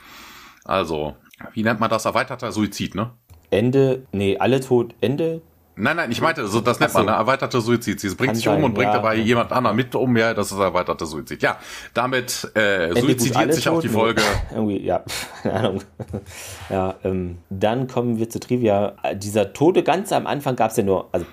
Also, 0.64 1.16
wie 1.52 1.62
nennt 1.62 1.78
man 1.78 1.88
das? 1.88 2.04
Erweiterter 2.04 2.50
Suizid, 2.50 2.96
ne? 2.96 3.12
Ende, 3.50 4.08
nee, 4.10 4.38
alle 4.38 4.58
tot, 4.58 4.96
Ende 5.00 5.40
Nein, 5.78 5.96
nein, 5.96 6.10
ich 6.10 6.20
meinte, 6.20 6.46
so, 6.48 6.60
das 6.60 6.80
nennt 6.80 6.92
man, 6.94 7.06
ne? 7.06 7.12
erweiterte 7.12 7.60
Suizid. 7.60 8.00
Sie 8.00 8.14
bringt 8.14 8.36
sich 8.36 8.48
um 8.48 8.64
und 8.64 8.74
bringt 8.74 8.88
ja, 8.88 8.94
dabei 8.94 9.14
ja. 9.14 9.22
jemand 9.22 9.52
anderen 9.52 9.76
mit 9.76 9.94
um, 9.94 10.16
ja, 10.16 10.34
das 10.34 10.50
ist 10.50 10.58
erweiterte 10.58 11.06
Suizid. 11.06 11.42
Ja, 11.42 11.58
damit 11.94 12.50
äh, 12.54 12.92
suizidiert 13.00 13.54
sich 13.54 13.68
auch 13.68 13.80
die 13.80 13.88
Folge. 13.88 14.22
Irgendwie, 14.50 14.80
ja, 14.80 15.04
keine 15.42 15.54
Ahnung. 15.54 15.82
ja, 16.70 16.94
ähm, 17.04 17.38
dann 17.48 17.86
kommen 17.86 18.18
wir 18.18 18.28
zur 18.28 18.40
Trivia. 18.40 18.94
Dieser 19.14 19.52
Tode 19.52 19.82
ganz 19.82 20.12
am 20.12 20.26
Anfang 20.26 20.56
gab 20.56 20.72
es 20.72 20.76
ja 20.76 20.82
nur, 20.82 21.08
also 21.12 21.26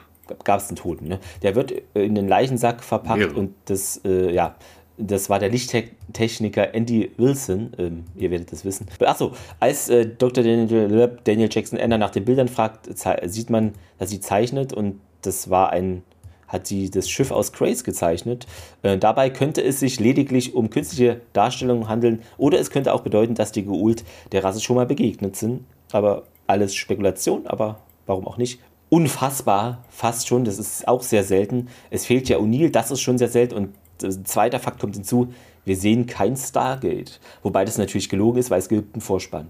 gab 0.43 0.59
es 0.59 0.67
einen 0.69 0.77
Toten, 0.77 1.07
ne? 1.07 1.19
Der 1.41 1.55
wird 1.55 1.71
in 1.93 2.15
den 2.15 2.27
Leichensack 2.27 2.83
verpackt 2.83 3.19
Mehrere. 3.19 3.39
und 3.39 3.55
das, 3.65 4.01
äh, 4.05 4.31
ja, 4.31 4.55
das 4.97 5.29
war 5.29 5.39
der 5.39 5.49
Lichttechniker 5.49 6.73
Andy 6.73 7.11
Wilson. 7.17 7.73
Ähm, 7.77 8.05
ihr 8.15 8.31
werdet 8.31 8.51
das 8.51 8.65
wissen. 8.65 8.87
Achso, 8.99 9.33
als 9.59 9.89
äh, 9.89 10.05
Dr. 10.05 10.43
Daniel, 10.43 11.17
Daniel, 11.23 11.49
Jackson 11.51 11.77
Ender 11.77 11.97
nach 11.97 12.11
den 12.11 12.25
Bildern 12.25 12.47
fragt, 12.47 12.89
sieht 13.25 13.49
man, 13.49 13.73
dass 13.97 14.09
sie 14.09 14.19
zeichnet 14.19 14.73
und 14.73 14.99
das 15.21 15.49
war 15.49 15.71
ein, 15.71 16.03
hat 16.47 16.67
sie 16.67 16.89
das 16.89 17.09
Schiff 17.09 17.31
aus 17.31 17.51
Grace 17.51 17.83
gezeichnet. 17.83 18.47
Äh, 18.83 18.97
dabei 18.97 19.29
könnte 19.29 19.61
es 19.61 19.79
sich 19.79 19.99
lediglich 19.99 20.55
um 20.55 20.69
künstliche 20.69 21.21
Darstellungen 21.33 21.89
handeln 21.89 22.21
oder 22.37 22.59
es 22.59 22.69
könnte 22.69 22.93
auch 22.93 23.01
bedeuten, 23.01 23.35
dass 23.35 23.51
die 23.51 23.65
Geult 23.65 24.03
der 24.31 24.43
Rasse 24.43 24.61
schon 24.61 24.75
mal 24.75 24.85
begegnet 24.85 25.35
sind. 25.35 25.65
Aber 25.91 26.23
alles 26.47 26.75
Spekulation, 26.75 27.47
aber 27.47 27.79
warum 28.05 28.27
auch 28.27 28.37
nicht? 28.37 28.59
Unfassbar, 28.89 29.83
fast 29.89 30.27
schon, 30.27 30.45
das 30.45 30.59
ist 30.59 30.87
auch 30.87 31.01
sehr 31.01 31.23
selten. 31.23 31.69
Es 31.89 32.05
fehlt 32.05 32.29
ja 32.29 32.37
O'Neill, 32.37 32.69
das 32.69 32.91
ist 32.91 33.01
schon 33.01 33.17
sehr 33.17 33.29
selten 33.29 33.55
und 33.55 33.69
ein 34.03 34.25
zweiter 34.25 34.59
Fakt 34.59 34.79
kommt 34.79 34.95
hinzu, 34.95 35.33
wir 35.65 35.75
sehen 35.75 36.05
kein 36.05 36.35
Stargate. 36.35 37.19
Wobei 37.43 37.65
das 37.65 37.77
natürlich 37.77 38.09
gelogen 38.09 38.39
ist, 38.39 38.51
weil 38.51 38.59
es 38.59 38.69
gibt 38.69 38.95
einen 38.95 39.01
Vorspann. 39.01 39.49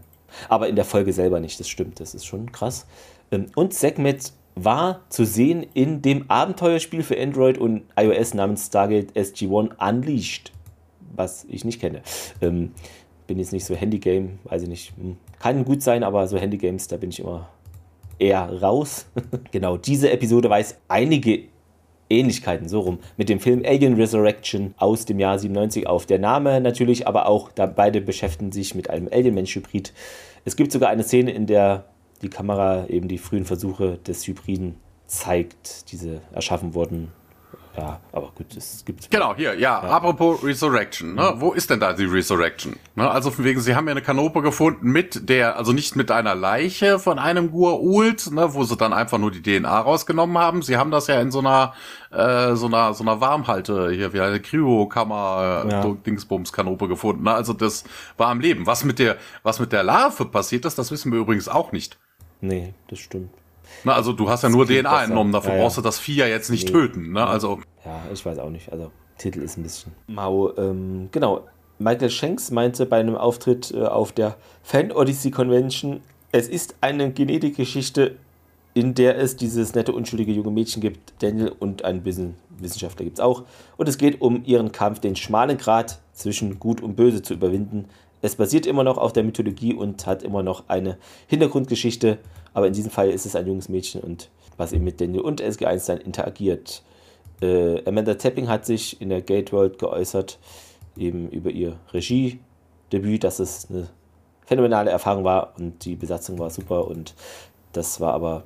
Aber 0.49 0.67
in 0.67 0.75
der 0.75 0.85
Folge 0.85 1.13
selber 1.13 1.39
nicht, 1.39 1.59
das 1.59 1.69
stimmt, 1.69 1.99
das 1.99 2.15
ist 2.15 2.25
schon 2.25 2.51
krass. 2.51 2.85
Ähm, 3.31 3.47
und 3.55 3.73
Segmet 3.73 4.33
war 4.55 5.01
zu 5.09 5.25
sehen 5.25 5.65
in 5.73 6.01
dem 6.01 6.29
Abenteuerspiel 6.29 7.03
für 7.03 7.19
Android 7.19 7.57
und 7.57 7.83
iOS 7.99 8.33
namens 8.33 8.67
Stargate 8.67 9.11
SG-1 9.15 9.71
Unleashed, 9.77 10.51
was 11.15 11.45
ich 11.49 11.65
nicht 11.65 11.81
kenne. 11.81 12.01
Ähm, 12.41 12.71
bin 13.27 13.39
jetzt 13.39 13.51
nicht 13.51 13.65
so 13.65 13.75
Handygame, 13.75 14.39
weiß 14.45 14.63
ich 14.63 14.69
nicht. 14.69 14.93
Hm, 14.97 15.17
kann 15.39 15.65
gut 15.65 15.81
sein, 15.81 16.03
aber 16.03 16.27
so 16.27 16.37
Handygames, 16.37 16.87
da 16.87 16.97
bin 16.97 17.09
ich 17.09 17.19
immer 17.19 17.49
eher 18.17 18.61
raus. 18.61 19.07
genau, 19.51 19.77
diese 19.77 20.11
Episode 20.11 20.49
weiß 20.49 20.77
einige 20.87 21.43
Ähnlichkeiten, 22.09 22.69
so 22.69 22.81
rum, 22.81 22.99
mit 23.17 23.29
dem 23.29 23.39
Film 23.39 23.63
Alien 23.65 23.95
Resurrection 23.95 24.73
aus 24.77 25.05
dem 25.05 25.19
Jahr 25.19 25.39
97 25.39 25.87
auf. 25.87 26.05
Der 26.05 26.19
Name 26.19 26.61
natürlich, 26.61 27.07
aber 27.07 27.27
auch, 27.27 27.51
da 27.51 27.65
beide 27.65 28.01
beschäftigen 28.01 28.51
sich 28.51 28.75
mit 28.75 28.89
einem 28.89 29.09
Alien-Mensch-Hybrid. 29.11 29.93
Es 30.45 30.55
gibt 30.55 30.71
sogar 30.71 30.89
eine 30.89 31.03
Szene, 31.03 31.31
in 31.31 31.47
der 31.47 31.85
die 32.21 32.29
Kamera 32.29 32.87
eben 32.87 33.07
die 33.07 33.17
frühen 33.17 33.45
Versuche 33.45 33.97
des 34.07 34.25
Hybriden 34.27 34.75
zeigt, 35.07 35.91
diese 35.91 36.21
erschaffen 36.33 36.73
wurden 36.73 37.11
ja, 37.77 37.99
aber 38.11 38.31
gut, 38.33 38.55
es 38.55 38.83
gibt. 38.85 39.11
Genau, 39.11 39.35
hier, 39.35 39.53
ja, 39.53 39.59
ja. 39.59 39.79
apropos 39.81 40.43
Resurrection, 40.43 41.15
ne? 41.15 41.33
Mhm. 41.35 41.41
Wo 41.41 41.51
ist 41.51 41.69
denn 41.69 41.79
da 41.79 41.93
die 41.93 42.05
Resurrection? 42.05 42.77
Ne? 42.95 43.09
Also 43.09 43.31
von 43.31 43.43
wegen, 43.43 43.59
sie 43.59 43.75
haben 43.75 43.87
ja 43.87 43.91
eine 43.91 44.01
Kanope 44.01 44.41
gefunden 44.41 44.91
mit 44.91 45.27
der, 45.27 45.57
also 45.57 45.73
nicht 45.73 45.95
mit 45.95 46.09
einer 46.09 46.35
Leiche 46.35 46.99
von 46.99 47.19
einem 47.19 47.49
Gua'uld, 47.49 48.33
ne, 48.33 48.53
wo 48.53 48.63
sie 48.63 48.77
dann 48.77 48.93
einfach 48.93 49.17
nur 49.17 49.31
die 49.31 49.41
DNA 49.41 49.79
rausgenommen 49.81 50.37
haben. 50.37 50.61
Sie 50.61 50.77
haben 50.77 50.91
das 50.91 51.07
ja 51.07 51.19
in 51.19 51.31
so 51.31 51.39
einer, 51.39 51.73
äh, 52.11 52.55
so 52.55 52.67
einer, 52.67 52.93
so 52.93 53.03
einer 53.03 53.19
Warmhalte, 53.19 53.91
hier, 53.91 54.13
wie 54.13 54.21
eine 54.21 54.39
Kryokammer, 54.39 55.65
ja. 55.69 55.95
Dingsbums 56.05 56.53
Kanope 56.53 56.87
gefunden. 56.87 57.23
Ne? 57.23 57.33
Also 57.33 57.53
das 57.53 57.83
war 58.15 58.29
am 58.29 58.39
Leben. 58.39 58.65
Was 58.65 58.85
mit 58.85 58.99
der, 58.99 59.17
was 59.43 59.59
mit 59.59 59.73
der 59.73 59.83
Larve 59.83 60.25
passiert 60.25 60.65
ist, 60.65 60.77
das 60.77 60.91
wissen 60.91 61.11
wir 61.11 61.19
übrigens 61.19 61.49
auch 61.49 61.71
nicht. 61.71 61.97
Nee, 62.39 62.73
das 62.87 62.99
stimmt. 62.99 63.31
Na, 63.83 63.93
also 63.93 64.13
du 64.13 64.29
hast 64.29 64.43
ja 64.43 64.49
nur 64.49 64.65
DNA 64.65 65.05
entnommen, 65.05 65.31
dafür 65.31 65.51
ja, 65.51 65.57
ja. 65.57 65.63
brauchst 65.63 65.77
du 65.77 65.81
das 65.81 65.99
Vieh 65.99 66.15
ja 66.15 66.27
jetzt 66.27 66.49
nicht 66.49 66.65
nee. 66.65 66.71
töten. 66.71 67.11
Ne? 67.11 67.25
Also. 67.25 67.59
Ja, 67.85 68.01
ich 68.11 68.25
weiß 68.25 68.39
auch 68.39 68.49
nicht. 68.49 68.71
Also 68.71 68.91
Titel 69.17 69.41
ist 69.41 69.57
ein 69.57 69.63
bisschen 69.63 69.91
mau. 70.07 70.55
Ähm, 70.57 71.09
genau. 71.11 71.47
Michael 71.77 72.09
Shanks 72.09 72.51
meinte 72.51 72.85
bei 72.85 72.99
einem 72.99 73.15
Auftritt 73.15 73.73
äh, 73.73 73.83
auf 73.83 74.13
der 74.13 74.37
Fan 74.63 74.91
Odyssey 74.91 75.29
Convention, 75.29 76.01
es 76.31 76.47
ist 76.47 76.75
eine 76.81 77.11
Genetikgeschichte, 77.11 78.15
in 78.73 78.93
der 78.93 79.17
es 79.17 79.35
dieses 79.35 79.73
nette, 79.75 79.93
unschuldige 79.93 80.31
junge 80.31 80.51
Mädchen 80.51 80.81
gibt, 80.81 81.13
Daniel 81.21 81.49
und 81.59 81.83
einen 81.85 82.03
bisschen 82.03 82.35
Wissenschaftler 82.59 83.05
gibt 83.05 83.17
es 83.17 83.23
auch. 83.23 83.43
Und 83.77 83.87
es 83.89 83.97
geht 83.97 84.21
um 84.21 84.43
ihren 84.45 84.71
Kampf, 84.71 84.99
den 84.99 85.15
schmalen 85.15 85.57
Grat 85.57 85.99
zwischen 86.13 86.59
Gut 86.59 86.81
und 86.81 86.95
Böse 86.95 87.21
zu 87.21 87.33
überwinden. 87.33 87.85
Es 88.25 88.35
basiert 88.35 88.65
immer 88.65 88.83
noch 88.83 88.97
auf 88.97 89.13
der 89.13 89.23
Mythologie 89.23 89.73
und 89.73 90.05
hat 90.05 90.23
immer 90.23 90.43
noch 90.43 90.63
eine 90.67 90.97
Hintergrundgeschichte 91.27 92.19
aber 92.55 92.67
in 92.67 92.73
diesem 92.73 92.89
Fall 92.89 93.09
ist 93.09 93.25
es 93.25 93.35
ein 93.35 93.45
junges 93.45 93.67
Mädchen 93.67 94.01
und 94.01 94.29
was 94.55 94.71
eben 94.71 94.85
mit 94.85 95.01
Daniel 95.01 95.21
und 95.21 95.43
SG1 95.43 95.87
dann 95.87 95.97
interagiert. 95.97 96.83
Äh, 97.41 97.85
Amanda 97.85 98.13
Tapping 98.13 98.47
hat 98.47 98.65
sich 98.65 99.01
in 99.01 99.09
der 99.09 99.21
Gate 99.21 99.51
World 99.51 99.77
geäußert, 99.77 100.39
eben 100.95 101.29
über 101.29 101.51
ihr 101.51 101.77
Regiedebüt, 101.91 103.25
dass 103.25 103.39
es 103.39 103.69
eine 103.69 103.89
phänomenale 104.45 104.89
Erfahrung 104.89 105.25
war 105.25 105.53
und 105.57 105.83
die 105.83 105.97
Besatzung 105.97 106.39
war 106.39 106.49
super 106.49 106.87
und 106.87 107.13
das 107.73 107.99
war 107.99 108.13
aber 108.13 108.45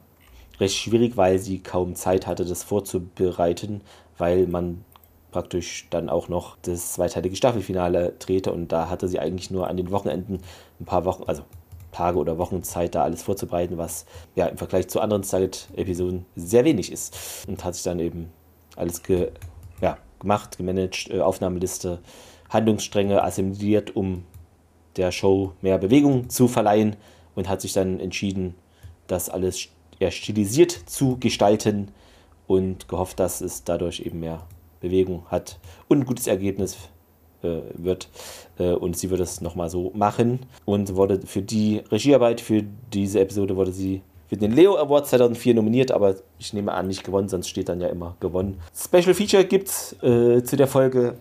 recht 0.60 0.76
schwierig, 0.76 1.15
weil 1.15 1.38
sie 1.38 1.60
kaum 1.60 1.93
Zeit 1.93 2.26
hatte, 2.26 2.45
das 2.45 2.64
vorzubereiten, 2.64 3.81
weil 4.18 4.47
man 4.47 4.84
praktisch 5.31 5.88
dann 5.89 6.10
auch 6.10 6.30
noch 6.30 6.57
das 6.61 6.93
zweiteilige 6.93 7.35
Staffelfinale 7.35 8.14
drehte 8.19 8.51
und 8.51 8.72
da 8.72 8.89
hatte 8.89 9.07
sie 9.07 9.19
eigentlich 9.19 9.51
nur 9.51 9.68
an 9.68 9.77
den 9.77 9.91
Wochenenden 9.91 10.39
ein 10.80 10.85
paar 10.85 11.06
Wochen, 11.06 11.23
also 11.23 11.43
Tage 11.91 12.18
oder 12.18 12.38
Wochen 12.38 12.64
Zeit, 12.64 12.95
da 12.95 13.03
alles 13.03 13.23
vorzubereiten, 13.23 13.77
was 13.77 14.06
ja 14.35 14.45
im 14.47 14.57
Vergleich 14.57 14.88
zu 14.88 15.01
anderen 15.01 15.23
Zeit-Episoden 15.23 16.26
sehr 16.35 16.65
wenig 16.65 16.91
ist. 16.91 17.45
Und 17.47 17.64
hat 17.64 17.76
sich 17.76 17.84
dann 17.84 17.99
eben 17.99 18.31
alles 18.76 19.03
ge, 19.03 19.31
ja, 19.81 19.97
gemacht, 20.19 20.57
gemanagt, 20.57 21.10
äh, 21.10 21.22
Aufnahmeliste, 21.22 21.99
Handlungsstränge 22.49 23.23
assimiliert, 23.23 23.95
um 23.95 24.23
der 24.97 25.11
Show 25.11 25.53
mehr 25.61 25.77
Bewegung 25.77 26.30
zu 26.30 26.47
verleihen 26.47 26.95
und 27.35 27.47
hat 27.47 27.61
sich 27.61 27.73
dann 27.73 27.99
entschieden, 27.99 28.56
das 29.07 29.30
alles 29.30 29.68
eher 29.99 30.11
stilisiert 30.11 30.72
zu 30.72 31.18
gestalten 31.18 31.91
und 32.47 32.88
gehofft, 32.88 33.19
dass 33.19 33.41
es 33.41 33.64
dadurch 33.64 33.99
eben 34.01 34.19
mehr 34.19 34.41
Bewegung 34.81 35.26
hat 35.30 35.60
und 35.88 35.99
ein 35.99 36.06
gutes 36.06 36.27
Ergebnis 36.27 36.77
äh, 37.41 37.61
wird. 37.73 38.10
Äh, 38.57 38.73
und 38.73 38.97
sie 38.97 39.10
wird 39.10 39.22
es 39.22 39.41
nochmal 39.41 39.69
so 39.69 39.91
machen. 39.93 40.39
Und 40.65 40.95
wurde 40.95 41.22
für 41.26 41.41
die 41.41 41.81
Regiearbeit 41.91 42.41
für 42.41 42.64
diese 42.93 43.19
Episode 43.19 43.56
wurde 43.56 43.72
sie 43.72 44.01
für 44.27 44.38
den 44.38 44.51
Leo 44.51 44.77
Award 44.77 45.07
2004 45.07 45.56
nominiert, 45.56 45.91
aber 45.91 46.15
ich 46.38 46.53
nehme 46.53 46.72
an, 46.72 46.88
nicht 46.88 47.03
gewonnen, 47.03 47.30
sonst 47.30 47.49
steht 47.49 47.68
dann 47.68 47.81
ja 47.81 47.88
immer 47.88 48.15
gewonnen. 48.19 48.60
Special 48.76 49.15
Feature 49.15 49.43
gibt's 49.43 49.93
äh, 50.03 50.43
zu 50.43 50.56
der 50.56 50.68
Folge. 50.68 51.15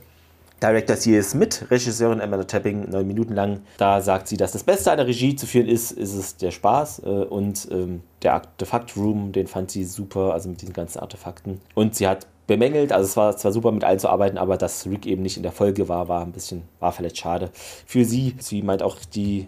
Director 0.60 0.96
C. 0.96 1.22
Smith, 1.22 1.64
Regisseurin 1.70 2.20
Amanda 2.20 2.44
Tapping, 2.44 2.90
neun 2.90 3.06
Minuten 3.06 3.34
lang. 3.34 3.60
Da 3.76 4.00
sagt 4.00 4.26
sie, 4.26 4.36
dass 4.36 4.50
das 4.52 4.64
Beste 4.64 4.90
an 4.90 4.96
der 4.96 5.06
Regie 5.06 5.36
zu 5.36 5.46
führen 5.46 5.68
ist, 5.68 5.92
ist 5.92 6.14
es 6.14 6.36
der 6.36 6.50
Spaß. 6.50 7.02
Äh, 7.04 7.08
und 7.08 7.68
ähm, 7.70 8.02
der 8.22 8.34
Artefakt 8.34 8.96
Room, 8.96 9.30
den 9.32 9.46
fand 9.46 9.70
sie 9.70 9.84
super, 9.84 10.32
also 10.32 10.48
mit 10.48 10.60
diesen 10.60 10.74
ganzen 10.74 10.98
Artefakten. 10.98 11.60
Und 11.74 11.94
sie 11.94 12.08
hat 12.08 12.26
bemängelt. 12.48 12.92
Also 12.92 13.06
es 13.06 13.16
war 13.16 13.36
zwar 13.36 13.52
super 13.52 13.70
mit 13.70 13.84
allen 13.84 14.00
zu 14.00 14.08
arbeiten, 14.08 14.38
aber 14.38 14.56
dass 14.56 14.86
Rick 14.86 15.06
eben 15.06 15.22
nicht 15.22 15.36
in 15.36 15.44
der 15.44 15.52
Folge 15.52 15.88
war, 15.88 16.08
war 16.08 16.22
ein 16.22 16.32
bisschen, 16.32 16.64
war 16.80 16.90
vielleicht 16.90 17.18
schade 17.18 17.50
für 17.86 18.04
sie. 18.04 18.34
Sie 18.40 18.62
meint 18.62 18.82
auch, 18.82 18.96
die 19.14 19.46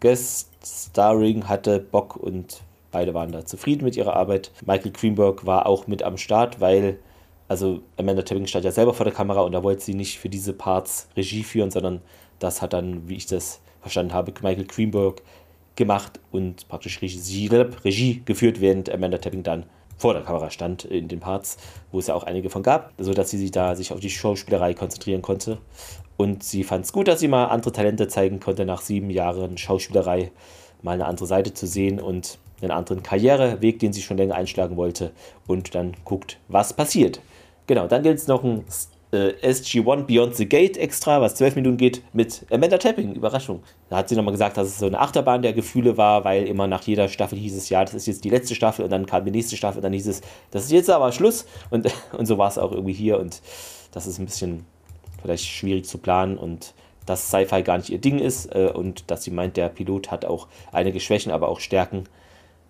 Guest-Starring 0.00 1.48
hatte 1.48 1.78
Bock 1.78 2.16
und 2.16 2.62
beide 2.90 3.14
waren 3.14 3.30
da 3.30 3.44
zufrieden 3.44 3.84
mit 3.84 3.96
ihrer 3.96 4.16
Arbeit. 4.16 4.50
Michael 4.66 4.92
Greenberg 4.92 5.46
war 5.46 5.66
auch 5.66 5.86
mit 5.86 6.02
am 6.02 6.16
Start, 6.16 6.60
weil, 6.60 6.98
also 7.46 7.82
Amanda 7.96 8.22
Tapping 8.22 8.46
stand 8.46 8.64
ja 8.64 8.72
selber 8.72 8.94
vor 8.94 9.04
der 9.04 9.14
Kamera 9.14 9.42
und 9.42 9.52
da 9.52 9.62
wollte 9.62 9.82
sie 9.82 9.94
nicht 9.94 10.18
für 10.18 10.30
diese 10.30 10.54
Parts 10.54 11.08
Regie 11.16 11.44
führen, 11.44 11.70
sondern 11.70 12.00
das 12.38 12.62
hat 12.62 12.72
dann, 12.72 13.08
wie 13.08 13.16
ich 13.16 13.26
das 13.26 13.60
verstanden 13.82 14.14
habe, 14.14 14.32
Michael 14.42 14.64
Greenberg 14.64 15.22
gemacht 15.76 16.18
und 16.32 16.66
praktisch 16.68 17.02
Regie, 17.02 17.48
Regie 17.84 18.22
geführt, 18.24 18.60
während 18.60 18.90
Amanda 18.90 19.18
Tapping 19.18 19.42
dann 19.42 19.66
vor 19.98 20.14
der 20.14 20.22
Kamera 20.22 20.50
stand 20.50 20.84
in 20.84 21.08
den 21.08 21.20
Parts, 21.20 21.58
wo 21.92 21.98
es 21.98 22.06
ja 22.06 22.14
auch 22.14 22.22
einige 22.22 22.50
von 22.50 22.62
gab, 22.62 22.92
sodass 22.98 23.30
sie 23.30 23.38
sich 23.38 23.50
da 23.50 23.74
sich 23.74 23.92
auf 23.92 24.00
die 24.00 24.10
Schauspielerei 24.10 24.72
konzentrieren 24.72 25.22
konnte. 25.22 25.58
Und 26.16 26.42
sie 26.42 26.64
fand 26.64 26.84
es 26.84 26.92
gut, 26.92 27.08
dass 27.08 27.20
sie 27.20 27.28
mal 27.28 27.46
andere 27.46 27.72
Talente 27.72 28.08
zeigen 28.08 28.40
konnte, 28.40 28.64
nach 28.64 28.80
sieben 28.80 29.10
Jahren 29.10 29.58
Schauspielerei 29.58 30.30
mal 30.82 30.92
eine 30.92 31.06
andere 31.06 31.26
Seite 31.26 31.52
zu 31.52 31.66
sehen 31.66 32.00
und 32.00 32.38
einen 32.60 32.70
anderen 32.70 33.02
Karriereweg, 33.02 33.78
den 33.78 33.92
sie 33.92 34.02
schon 34.02 34.16
länger 34.16 34.34
einschlagen 34.34 34.76
wollte 34.76 35.12
und 35.46 35.74
dann 35.74 35.94
guckt, 36.04 36.38
was 36.48 36.72
passiert. 36.72 37.20
Genau, 37.66 37.86
dann 37.86 38.02
gilt 38.02 38.18
es 38.18 38.26
noch 38.26 38.42
ein 38.42 38.64
äh, 39.12 39.32
SG-1 39.42 40.02
Beyond 40.04 40.36
the 40.36 40.48
Gate 40.48 40.76
extra, 40.76 41.20
was 41.20 41.34
zwölf 41.34 41.56
Minuten 41.56 41.76
geht, 41.76 42.02
mit 42.12 42.44
Amanda 42.50 42.78
Tapping. 42.78 43.14
Überraschung. 43.14 43.62
Da 43.88 43.98
hat 43.98 44.08
sie 44.08 44.16
nochmal 44.16 44.32
gesagt, 44.32 44.56
dass 44.56 44.68
es 44.68 44.78
so 44.78 44.86
eine 44.86 44.98
Achterbahn 44.98 45.42
der 45.42 45.52
Gefühle 45.52 45.96
war, 45.96 46.24
weil 46.24 46.46
immer 46.46 46.66
nach 46.66 46.82
jeder 46.82 47.08
Staffel 47.08 47.38
hieß 47.38 47.56
es, 47.56 47.68
ja, 47.68 47.84
das 47.84 47.94
ist 47.94 48.06
jetzt 48.06 48.24
die 48.24 48.30
letzte 48.30 48.54
Staffel 48.54 48.84
und 48.84 48.90
dann 48.90 49.06
kam 49.06 49.24
die 49.24 49.30
nächste 49.30 49.56
Staffel 49.56 49.78
und 49.78 49.84
dann 49.84 49.92
hieß 49.92 50.08
es, 50.08 50.20
das 50.50 50.64
ist 50.64 50.72
jetzt 50.72 50.90
aber 50.90 51.12
Schluss. 51.12 51.46
Und, 51.70 51.92
und 52.16 52.26
so 52.26 52.38
war 52.38 52.48
es 52.48 52.58
auch 52.58 52.72
irgendwie 52.72 52.92
hier 52.92 53.18
und 53.18 53.40
das 53.92 54.06
ist 54.06 54.18
ein 54.18 54.26
bisschen 54.26 54.64
vielleicht 55.22 55.46
schwierig 55.46 55.86
zu 55.86 55.98
planen 55.98 56.36
und 56.36 56.74
dass 57.06 57.28
Sci-Fi 57.28 57.62
gar 57.62 57.78
nicht 57.78 57.90
ihr 57.90 57.98
Ding 57.98 58.18
ist 58.18 58.54
äh, 58.54 58.70
und 58.72 59.10
dass 59.10 59.24
sie 59.24 59.30
meint, 59.30 59.56
der 59.56 59.70
Pilot 59.70 60.10
hat 60.10 60.26
auch 60.26 60.46
einige 60.72 61.00
Schwächen, 61.00 61.32
aber 61.32 61.48
auch 61.48 61.60
Stärken. 61.60 62.04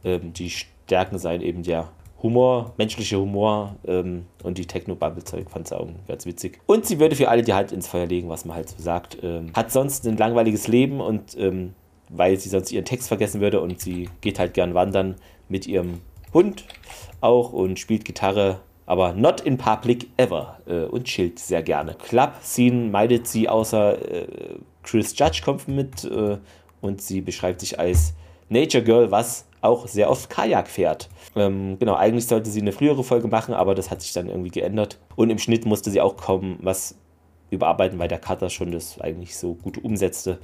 Ähm, 0.05 0.33
die 0.33 0.51
Stärken 0.51 1.19
seien 1.19 1.43
eben 1.43 1.65
der 1.65 1.91
Humor, 2.23 2.75
menschlicher 2.77 3.19
Humor 3.19 3.77
ähm, 3.87 4.27
und 4.43 4.59
die 4.59 4.67
Techno-Bubble-Zeug 4.67 5.51
fand 5.51 5.69
sie 5.69 5.79
auch 5.79 5.87
ganz 6.09 6.27
witzig. 6.27 6.59
Und 6.67 6.85
sie 6.85 6.99
würde 6.99 7.15
für 7.15 7.29
alle 7.29 7.43
die 7.43 7.55
Hand 7.55 7.71
ins 7.71 7.87
Feuer 7.87 8.07
legen, 8.07 8.29
was 8.29 8.45
man 8.45 8.57
halt 8.57 8.69
so 8.71 8.83
sagt. 8.83 9.19
Ähm, 9.23 9.53
hat 9.55 9.71
sonst 9.71 10.07
ein 10.07 10.17
langweiliges 10.17 10.67
Leben 10.67 11.01
und 11.01 11.37
ähm, 11.39 11.75
weil 12.09 12.39
sie 12.39 12.49
sonst 12.49 12.73
ihren 12.73 12.85
Text 12.85 13.09
vergessen 13.09 13.41
würde 13.41 13.61
und 13.61 13.81
sie 13.81 14.09
geht 14.21 14.39
halt 14.39 14.55
gern 14.55 14.75
wandern 14.75 15.17
mit 15.49 15.67
ihrem 15.67 16.01
Hund 16.35 16.65
auch 17.21 17.53
und 17.53 17.79
spielt 17.79 18.05
Gitarre, 18.05 18.61
aber 18.87 19.13
not 19.13 19.41
in 19.41 19.57
public 19.57 20.09
ever 20.17 20.59
äh, 20.67 20.85
und 20.85 21.05
chillt 21.05 21.39
sehr 21.39 21.63
gerne. 21.63 21.95
Club-Scene 21.95 22.91
meidet 22.91 23.27
sie, 23.27 23.49
außer 23.49 24.11
äh, 24.11 24.27
Chris 24.83 25.17
Judge 25.17 25.43
kommt 25.45 25.69
mit 25.69 26.05
äh, 26.05 26.39
und 26.81 27.03
sie 27.03 27.21
beschreibt 27.21 27.61
sich 27.61 27.79
als 27.79 28.15
Nature 28.49 28.83
Girl, 28.83 29.11
was 29.11 29.47
auch 29.61 29.87
sehr 29.89 30.11
oft 30.11 30.31
Kajak 30.31 30.69
fährt. 30.69 31.09
Ähm, 31.39 31.79
genau, 31.79 31.95
eigentlich 31.95 32.27
sollte 32.27 32.51
sie 32.51 32.61
eine 32.61 32.73
frühere 32.73 33.05
Folge 33.05 33.29
machen, 33.29 33.55
aber 33.55 33.75
das 33.75 33.91
hat 33.91 34.03
sich 34.03 34.13
dann 34.13 34.29
irgendwie 34.29 34.51
geändert. 34.51 34.99
Und 35.17 35.31
im 35.31 35.39
Schnitt 35.39 35.67
musste 35.67 35.91
sie 35.91 36.01
auch 36.01 36.17
kaum 36.17 36.59
was 36.61 36.97
überarbeiten, 37.51 37.99
weil 37.99 38.09
der 38.09 38.19
Cutter 38.19 38.51
schon 38.51 38.73
das 38.73 39.01
eigentlich 39.01 39.37
so 39.37 39.55
gut 39.55 39.83
umsetzte. 39.83 40.39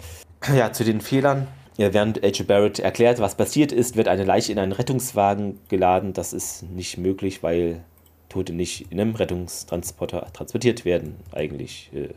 Ja, 0.54 0.72
zu 0.72 0.84
den 0.84 1.00
Fehlern. 1.00 1.46
Ja, 1.76 1.92
während 1.92 2.22
H. 2.22 2.44
Barrett 2.44 2.78
erklärt, 2.78 3.18
was 3.18 3.34
passiert 3.34 3.72
ist, 3.72 3.96
wird 3.96 4.06
eine 4.06 4.24
Leiche 4.24 4.52
in 4.52 4.58
einen 4.58 4.72
Rettungswagen 4.72 5.58
geladen. 5.68 6.12
Das 6.12 6.32
ist 6.32 6.62
nicht 6.62 6.98
möglich, 6.98 7.42
weil 7.42 7.82
Tote 8.28 8.52
nicht 8.52 8.92
in 8.92 9.00
einem 9.00 9.14
Rettungstransporter 9.14 10.32
transportiert 10.32 10.84
werden, 10.84 11.16
eigentlich. 11.32 11.90
Äh, 11.92 12.10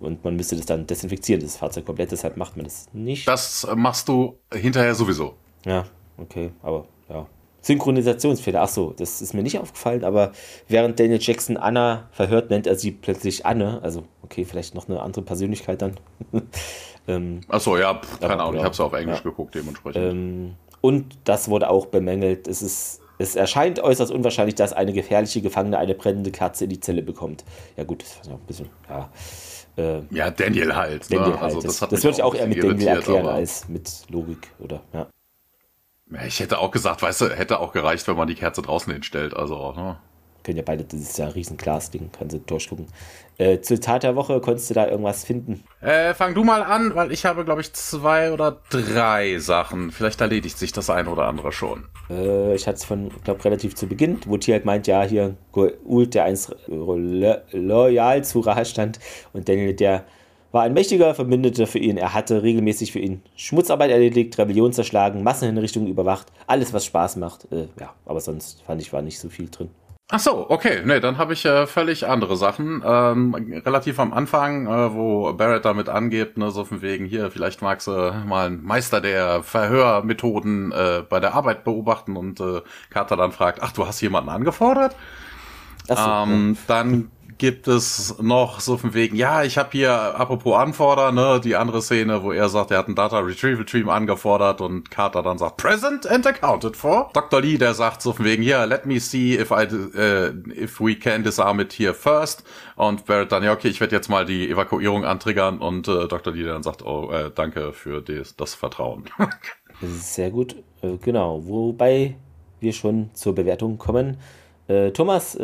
und 0.00 0.24
man 0.24 0.36
müsste 0.36 0.56
das 0.56 0.66
dann 0.66 0.86
desinfizieren, 0.86 1.42
das 1.42 1.56
Fahrzeug 1.56 1.84
komplett, 1.84 2.12
deshalb 2.12 2.36
macht 2.36 2.56
man 2.56 2.64
das 2.64 2.86
nicht. 2.92 3.28
Das 3.28 3.66
machst 3.74 4.08
du 4.08 4.38
hinterher 4.52 4.94
sowieso. 4.94 5.34
Ja, 5.66 5.84
okay, 6.16 6.50
aber 6.62 6.86
ja. 7.08 7.26
Synchronisationsfehler. 7.62 8.62
Ach 8.62 8.68
so, 8.68 8.92
das 8.96 9.22
ist 9.22 9.34
mir 9.34 9.42
nicht 9.42 9.58
aufgefallen, 9.58 10.04
aber 10.04 10.32
während 10.68 11.00
Daniel 11.00 11.18
Jackson 11.20 11.56
Anna 11.56 12.08
verhört, 12.12 12.50
nennt 12.50 12.66
er 12.66 12.76
sie 12.76 12.90
plötzlich 12.90 13.46
Anne. 13.46 13.80
Also, 13.82 14.04
okay, 14.22 14.44
vielleicht 14.44 14.74
noch 14.74 14.88
eine 14.88 15.00
andere 15.00 15.22
Persönlichkeit 15.22 15.80
dann. 15.80 15.96
ähm, 17.08 17.40
Ach 17.48 17.60
so, 17.60 17.78
ja, 17.78 17.94
pff, 17.94 18.20
keine 18.20 18.42
Ahnung, 18.42 18.56
ich 18.56 18.62
habe 18.62 18.72
es 18.72 18.80
auf 18.80 18.92
Englisch 18.92 19.18
ja. 19.18 19.22
geguckt, 19.22 19.54
dementsprechend. 19.54 20.04
Ähm, 20.04 20.54
und 20.80 21.16
das 21.24 21.48
wurde 21.48 21.70
auch 21.70 21.86
bemängelt. 21.86 22.48
Es 22.48 22.60
ist 22.60 23.02
es 23.18 23.36
erscheint 23.36 23.78
äußerst 23.78 24.10
unwahrscheinlich, 24.10 24.56
dass 24.56 24.72
eine 24.72 24.92
gefährliche 24.92 25.40
Gefangene 25.42 25.78
eine 25.78 25.94
brennende 25.94 26.32
Kerze 26.32 26.64
in 26.64 26.70
die 26.70 26.80
Zelle 26.80 27.02
bekommt. 27.02 27.44
Ja, 27.76 27.84
gut, 27.84 28.02
das 28.02 28.18
ist 28.20 28.28
ein 28.28 28.38
bisschen. 28.46 28.68
Ja, 28.88 29.10
äh, 29.76 30.00
ja 30.10 30.30
Daniel 30.30 30.74
halt. 30.74 31.08
Ne? 31.08 31.18
Daniel 31.18 31.34
ne? 31.34 31.40
halt. 31.40 31.54
Also, 31.54 31.60
das, 31.60 31.78
das, 31.78 31.88
das 31.88 32.04
würde 32.04 32.16
ich 32.16 32.22
auch 32.22 32.34
eher 32.34 32.48
mit 32.48 32.62
Daniel 32.62 32.88
erklären 32.88 33.26
als 33.26 33.68
mit 33.68 33.88
Logik, 34.10 34.50
oder? 34.58 34.82
Ja. 34.92 35.06
Ich 36.26 36.40
hätte 36.40 36.58
auch 36.58 36.70
gesagt, 36.70 37.02
weißt 37.02 37.20
du, 37.22 37.30
hätte 37.30 37.60
auch 37.60 37.72
gereicht, 37.72 38.06
wenn 38.08 38.16
man 38.16 38.28
die 38.28 38.34
Kerze 38.34 38.62
draußen 38.62 38.92
hinstellt. 38.92 39.34
Also, 39.34 39.72
ne? 39.72 39.98
Können 40.42 40.56
ja 40.56 40.64
beide, 40.66 40.82
das 40.82 41.00
ist 41.00 41.18
ja 41.18 41.26
ein 41.26 41.32
riesen 41.32 41.56
Glasding, 41.56 42.10
kannst 42.10 42.34
du 42.34 42.40
durchgucken. 42.40 42.88
Äh, 43.38 43.60
Zitat 43.60 44.02
der 44.02 44.16
Woche, 44.16 44.40
konntest 44.40 44.70
du 44.70 44.74
da 44.74 44.88
irgendwas 44.88 45.24
finden? 45.24 45.62
Äh, 45.80 46.14
fang 46.14 46.34
du 46.34 46.42
mal 46.42 46.64
an, 46.64 46.94
weil 46.96 47.12
ich 47.12 47.24
habe, 47.24 47.44
glaube 47.44 47.60
ich, 47.60 47.72
zwei 47.72 48.32
oder 48.32 48.58
drei 48.70 49.38
Sachen. 49.38 49.92
Vielleicht 49.92 50.20
erledigt 50.20 50.58
sich 50.58 50.72
das 50.72 50.90
eine 50.90 51.10
oder 51.10 51.28
andere 51.28 51.52
schon. 51.52 51.84
Äh, 52.10 52.56
ich 52.56 52.66
hatte 52.66 52.78
es 52.78 52.84
von, 52.84 53.10
glaube 53.22 53.44
relativ 53.44 53.76
zu 53.76 53.86
Beginn, 53.86 54.18
wo 54.26 54.36
Tier 54.36 54.60
meint, 54.64 54.88
ja, 54.88 55.02
hier 55.02 55.36
Ult, 55.84 56.14
der 56.14 56.24
einst 56.24 56.54
loyal 56.66 58.24
zu 58.24 58.40
Ra 58.40 58.64
stand 58.64 58.98
und 59.32 59.48
Daniel, 59.48 59.74
der 59.74 60.04
war 60.52 60.62
ein 60.62 60.74
mächtiger 60.74 61.14
Verbündeter 61.14 61.66
für 61.66 61.78
ihn. 61.78 61.96
Er 61.96 62.14
hatte 62.14 62.42
regelmäßig 62.42 62.92
für 62.92 62.98
ihn 62.98 63.22
Schmutzarbeit 63.36 63.90
erledigt, 63.90 64.38
Rebellion 64.38 64.72
zerschlagen, 64.72 65.22
Massenhinrichtungen 65.22 65.88
überwacht, 65.88 66.28
alles, 66.46 66.72
was 66.72 66.84
Spaß 66.84 67.16
macht. 67.16 67.50
Äh, 67.50 67.68
ja, 67.80 67.94
aber 68.06 68.20
sonst 68.20 68.62
fand 68.62 68.80
ich, 68.80 68.92
war 68.92 69.02
nicht 69.02 69.18
so 69.18 69.28
viel 69.28 69.48
drin. 69.48 69.70
Ach 70.14 70.20
so, 70.20 70.50
okay, 70.50 70.82
nee, 70.84 71.00
dann 71.00 71.16
habe 71.16 71.32
ich 71.32 71.46
äh, 71.46 71.66
völlig 71.66 72.06
andere 72.06 72.36
Sachen. 72.36 72.82
Ähm, 72.84 73.34
relativ 73.64 73.98
am 73.98 74.12
Anfang, 74.12 74.66
äh, 74.66 74.92
wo 74.92 75.32
Barrett 75.32 75.64
damit 75.64 75.88
angeht, 75.88 76.36
ne, 76.36 76.50
so 76.50 76.66
von 76.66 76.82
wegen 76.82 77.06
hier, 77.06 77.30
vielleicht 77.30 77.62
magst 77.62 77.86
du 77.86 78.12
mal 78.26 78.48
einen 78.48 78.62
Meister 78.62 79.00
der 79.00 79.42
Verhörmethoden 79.42 80.70
äh, 80.70 81.02
bei 81.08 81.18
der 81.18 81.32
Arbeit 81.32 81.64
beobachten 81.64 82.16
und 82.16 82.40
äh, 82.40 82.60
Carter 82.90 83.16
dann 83.16 83.32
fragt, 83.32 83.62
ach, 83.62 83.72
du 83.72 83.86
hast 83.86 84.02
jemanden 84.02 84.28
angefordert? 84.28 84.94
So, 85.88 85.94
ähm, 85.94 86.58
ja. 86.58 86.64
Dann 86.66 87.10
gibt 87.42 87.66
es 87.66 88.20
noch 88.20 88.60
so 88.60 88.76
von 88.76 88.94
wegen, 88.94 89.16
ja, 89.16 89.42
ich 89.42 89.58
habe 89.58 89.70
hier, 89.72 89.90
apropos 89.92 90.56
Anfordern, 90.56 91.16
ne, 91.16 91.40
die 91.42 91.56
andere 91.56 91.82
Szene, 91.82 92.22
wo 92.22 92.30
er 92.30 92.48
sagt, 92.48 92.70
er 92.70 92.78
hat 92.78 92.86
einen 92.86 92.94
Data 92.94 93.18
Retrieval 93.18 93.64
Team 93.64 93.88
angefordert 93.88 94.60
und 94.60 94.92
Carter 94.92 95.24
dann 95.24 95.38
sagt, 95.38 95.56
present 95.56 96.06
and 96.06 96.24
accounted 96.24 96.76
for. 96.76 97.10
Dr. 97.12 97.40
Lee, 97.40 97.58
der 97.58 97.74
sagt 97.74 98.00
so 98.00 98.12
von 98.12 98.24
wegen, 98.24 98.44
ja, 98.44 98.62
let 98.62 98.86
me 98.86 99.00
see 99.00 99.34
if 99.34 99.50
I, 99.50 99.66
uh, 99.74 100.52
if 100.56 100.80
we 100.80 100.94
can 100.94 101.24
disarm 101.24 101.58
it 101.58 101.72
here 101.72 101.94
first. 101.94 102.44
Und 102.76 103.06
Barrett 103.06 103.32
dann, 103.32 103.42
ja, 103.42 103.52
okay, 103.52 103.66
ich 103.66 103.80
werde 103.80 103.96
jetzt 103.96 104.08
mal 104.08 104.24
die 104.24 104.48
Evakuierung 104.48 105.04
antriggern 105.04 105.58
und 105.58 105.88
äh, 105.88 106.06
Dr. 106.06 106.32
Lee 106.32 106.44
dann 106.44 106.62
sagt, 106.62 106.86
oh, 106.86 107.10
äh, 107.10 107.32
danke 107.34 107.72
für 107.72 108.02
des, 108.02 108.36
das 108.36 108.54
Vertrauen. 108.54 109.06
sehr 109.80 110.30
gut, 110.30 110.54
äh, 110.80 110.96
genau. 110.98 111.44
Wobei 111.44 112.14
wir 112.60 112.72
schon 112.72 113.10
zur 113.14 113.34
Bewertung 113.34 113.78
kommen. 113.78 114.18
Äh, 114.68 114.92
Thomas, 114.92 115.36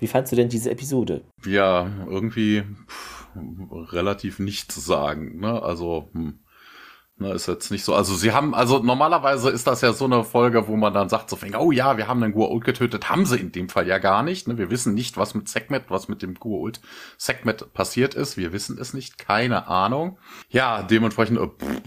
wie 0.00 0.06
fandst 0.06 0.32
du 0.32 0.36
denn 0.36 0.48
diese 0.48 0.70
Episode? 0.70 1.22
Ja, 1.46 1.90
irgendwie 2.06 2.62
pff, 2.88 3.28
relativ 3.92 4.38
nichts 4.38 4.74
sagen. 4.84 5.40
Ne? 5.40 5.62
Also, 5.62 6.08
hm. 6.12 6.38
Ne, 7.16 7.30
ist 7.32 7.46
jetzt 7.46 7.70
nicht 7.70 7.84
so. 7.84 7.94
Also 7.94 8.16
sie 8.16 8.32
haben, 8.32 8.56
also 8.56 8.80
normalerweise 8.80 9.48
ist 9.48 9.68
das 9.68 9.82
ja 9.82 9.92
so 9.92 10.04
eine 10.04 10.24
Folge, 10.24 10.66
wo 10.66 10.74
man 10.74 10.92
dann 10.92 11.08
sagt 11.08 11.30
so, 11.30 11.38
oh 11.56 11.70
ja, 11.70 11.96
wir 11.96 12.08
haben 12.08 12.20
den 12.20 12.34
Gua'uld 12.34 12.64
getötet. 12.64 13.08
Haben 13.08 13.24
sie 13.24 13.38
in 13.38 13.52
dem 13.52 13.68
Fall 13.68 13.86
ja 13.86 13.98
gar 13.98 14.24
nicht. 14.24 14.48
Ne? 14.48 14.58
Wir 14.58 14.68
wissen 14.68 14.94
nicht, 14.94 15.16
was 15.16 15.32
mit 15.32 15.48
Segmet, 15.48 15.84
was 15.90 16.08
mit 16.08 16.22
dem 16.22 16.34
Gua'uld 16.34 16.80
Segmet 17.16 17.72
passiert 17.72 18.16
ist. 18.16 18.36
Wir 18.36 18.52
wissen 18.52 18.78
es 18.80 18.94
nicht. 18.94 19.16
Keine 19.16 19.68
Ahnung. 19.68 20.18
Ja, 20.48 20.82
dementsprechend, 20.82 21.38
äh, 21.38 21.46
pff, 21.46 21.82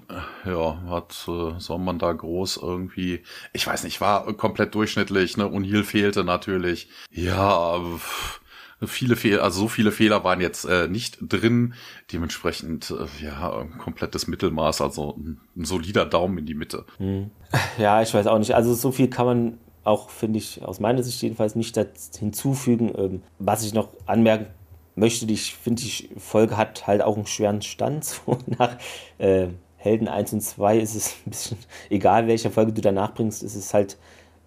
ja, 0.45 0.81
hat, 0.87 1.27
äh, 1.27 1.59
soll 1.59 1.79
man 1.79 1.99
da 1.99 2.13
groß 2.13 2.55
irgendwie, 2.63 3.23
ich 3.51 3.67
weiß 3.67 3.83
nicht, 3.83 3.99
war 3.99 4.31
komplett 4.31 4.75
durchschnittlich. 4.75 5.35
Ne? 5.35 5.43
O'Neill 5.43 5.83
fehlte 5.83 6.23
natürlich. 6.23 6.87
Ja, 7.11 7.77
pff, 7.81 8.39
viele 8.85 9.15
Fehler, 9.15 9.43
also 9.43 9.61
so 9.61 9.67
viele 9.67 9.91
Fehler 9.91 10.23
waren 10.23 10.39
jetzt 10.39 10.65
äh, 10.65 10.87
nicht 10.87 11.17
drin. 11.21 11.73
Dementsprechend, 12.11 12.91
äh, 12.91 13.23
ja, 13.23 13.65
komplettes 13.79 14.27
Mittelmaß, 14.27 14.81
also 14.81 15.15
ein, 15.17 15.39
ein, 15.55 15.65
solider 15.65 16.05
Daumen 16.05 16.37
in 16.37 16.45
die 16.45 16.53
Mitte. 16.53 16.85
Hm. 16.97 17.31
Ja, 17.79 18.01
ich 18.01 18.13
weiß 18.13 18.27
auch 18.27 18.37
nicht. 18.37 18.53
Also 18.53 18.73
so 18.73 18.91
viel 18.91 19.09
kann 19.09 19.25
man 19.25 19.57
auch, 19.83 20.09
finde 20.09 20.37
ich, 20.37 20.63
aus 20.63 20.79
meiner 20.79 21.01
Sicht 21.01 21.21
jedenfalls 21.21 21.55
nicht 21.55 21.79
hinzufügen. 22.19 22.93
Ähm, 22.95 23.23
was 23.39 23.63
ich 23.63 23.73
noch 23.73 23.89
anmerken 24.05 24.47
möchte, 24.95 25.25
ich 25.31 25.55
finde, 25.55 25.81
die 25.81 26.09
Folge 26.17 26.57
hat 26.57 26.85
halt 26.87 27.01
auch 27.01 27.15
einen 27.15 27.25
schweren 27.25 27.61
Stand. 27.61 28.05
So 28.25 28.37
nach 28.47 28.77
äh, 29.17 29.47
Helden 29.77 30.07
1 30.07 30.33
und 30.33 30.41
2 30.41 30.79
ist 30.79 30.95
es 30.95 31.15
ein 31.25 31.29
bisschen 31.29 31.57
egal, 31.89 32.27
welche 32.27 32.51
Folge 32.51 32.73
du 32.73 32.81
danach 32.81 33.13
bringst, 33.13 33.41
ist 33.41 33.55
es 33.55 33.73
halt 33.73 33.97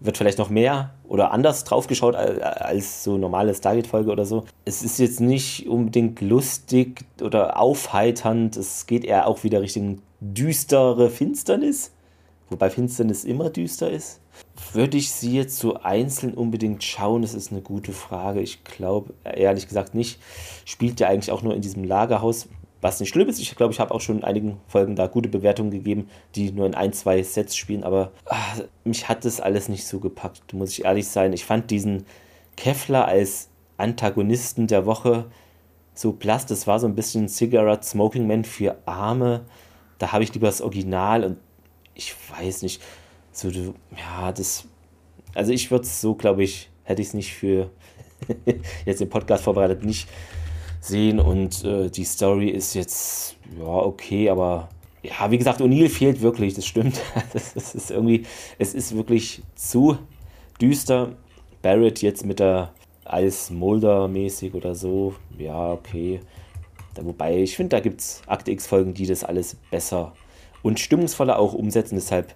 wird 0.01 0.17
vielleicht 0.17 0.39
noch 0.39 0.51
mehr 0.51 0.95
oder 1.05 1.31
anders 1.31 1.65
draufgeschaut 1.65 2.15
als 2.15 3.05
so 3.05 3.19
normale 3.19 3.55
Stargate-Folge 3.55 4.11
oder 4.11 4.25
so. 4.25 4.45
Es 4.65 4.83
ist 4.83 4.99
jetzt 4.99 5.21
nicht 5.21 5.69
unbedingt 5.69 6.21
lustig 6.21 7.05
oder 7.23 7.59
aufheiternd. 7.59 8.57
Es 8.57 8.87
geht 8.87 9.05
eher 9.05 9.27
auch 9.27 9.45
wieder 9.45 9.61
Richtung 9.61 10.01
düstere 10.21 11.11
Finsternis. 11.11 11.93
Wobei 12.49 12.71
Finsternis 12.71 13.25
immer 13.25 13.51
düster 13.51 13.91
ist. 13.91 14.21
Würde 14.73 14.97
ich 14.97 15.13
sie 15.13 15.37
jetzt 15.37 15.59
so 15.59 15.75
einzeln 15.75 16.35
unbedingt 16.35 16.83
schauen? 16.83 17.23
Das 17.23 17.35
ist 17.35 17.53
eine 17.53 17.61
gute 17.61 17.93
Frage. 17.93 18.41
Ich 18.41 18.65
glaube 18.65 19.15
ehrlich 19.25 19.69
gesagt 19.69 19.95
nicht. 19.95 20.21
Spielt 20.65 20.99
ja 20.99 21.09
eigentlich 21.09 21.31
auch 21.31 21.43
nur 21.43 21.55
in 21.55 21.61
diesem 21.61 21.85
Lagerhaus 21.85 22.49
was 22.81 23.01
nicht 23.01 23.11
schlimm 23.11 23.29
ist. 23.29 23.41
Ich 23.41 23.55
glaube, 23.57 23.73
ich 23.73 23.81
habe 23.81 23.95
auch 23.95 24.01
schon 24.01 24.19
in 24.19 24.25
einigen 24.25 24.61
Folgen 24.67 24.97
da 24.97 25.07
gute 25.07 25.29
Bewertungen 25.29 25.71
gegeben, 25.71 26.09
die 26.35 26.51
nur 26.53 26.67
in 26.67 26.75
ein, 26.75 26.93
zwei 26.93 27.23
Sets 27.23 27.57
spielen, 27.57 27.85
aber 27.85 28.13
ach, 28.27 28.61
mich 28.85 29.09
hat 29.09 29.25
das 29.25 29.41
alles 29.41 29.69
nicht 29.69 29.87
so 29.87 30.01
gepackt, 30.01 30.53
muss 30.53 30.73
ich 30.73 30.85
ehrlich 30.85 31.09
sein. 31.09 31.33
Ich 31.33 31.45
fand 31.45 31.71
diesen 31.71 32.07
Kevlar 32.57 33.07
als 33.07 33.49
Antagonisten 33.77 34.67
der 34.67 34.87
Woche 34.87 35.27
so 35.95 36.13
blass. 36.13 36.47
Das 36.47 36.67
war 36.67 36.79
so 36.79 36.87
ein 36.87 36.95
bisschen 36.95 37.29
Cigarette 37.29 37.87
Smoking 37.87 38.27
Man 38.27 38.45
für 38.45 38.77
Arme. 38.87 39.45
Da 39.99 40.13
habe 40.13 40.25
ich 40.25 40.33
lieber 40.33 40.47
das 40.47 40.63
Original 40.63 41.25
und 41.25 41.39
ich 41.95 42.15
weiß 42.31 42.63
nicht, 42.63 42.83
so, 43.33 43.51
ja, 43.51 44.33
das, 44.33 44.65
also 45.35 45.53
ich 45.53 45.71
würde 45.71 45.85
es 45.85 46.01
so, 46.01 46.15
glaube 46.15 46.43
ich, 46.43 46.71
hätte 46.85 47.03
ich 47.03 47.09
es 47.09 47.15
nicht 47.15 47.35
für 47.35 47.71
jetzt 48.87 49.01
den 49.01 49.11
Podcast 49.11 49.45
vorbereitet, 49.45 49.85
nicht 49.85 50.09
sehen 50.81 51.21
und 51.21 51.65
äh, 51.65 51.91
die 51.91 52.05
Story 52.05 52.49
ist 52.49 52.75
jetzt, 52.75 53.37
ja, 53.59 53.67
okay, 53.67 54.31
aber 54.31 54.69
ja, 55.03 55.31
wie 55.31 55.39
gesagt, 55.39 55.61
O'Neill 55.61 55.89
fehlt 55.89 56.21
wirklich, 56.21 56.55
das 56.55 56.67
stimmt. 56.67 57.01
Das, 57.33 57.55
das, 57.55 57.75
ist 57.75 57.91
irgendwie, 57.91 58.27
es 58.59 58.75
ist 58.75 58.97
wirklich 58.97 59.43
zu 59.55 59.99
düster. 60.61 61.13
Barrett 61.63 62.03
jetzt 62.03 62.25
mit 62.25 62.41
der 62.41 62.73
als 63.05 63.51
Mulder-mäßig 63.51 64.55
oder 64.55 64.75
so, 64.75 65.15
ja, 65.39 65.73
okay. 65.73 66.21
Da, 66.95 67.05
wobei, 67.05 67.43
ich 67.43 67.57
finde, 67.57 67.77
da 67.77 67.81
gibt 67.81 68.01
es 68.01 68.23
Akte 68.27 68.51
X-Folgen, 68.51 68.95
die 68.95 69.07
das 69.07 69.25
alles 69.25 69.57
besser 69.71 70.13
und 70.63 70.81
stimmungsvoller 70.81 71.39
auch 71.39 71.55
umsetzen. 71.55 71.97
Deshalb 71.97 72.35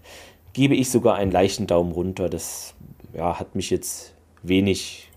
gebe 0.52 0.74
ich 0.74 0.90
sogar 0.90 1.16
einen 1.16 1.32
leichten 1.32 1.66
Daumen 1.66 1.92
runter. 1.92 2.28
Das 2.28 2.74
ja, 3.14 3.38
hat 3.38 3.54
mich 3.54 3.70
jetzt 3.70 4.14
wenig 4.42 5.10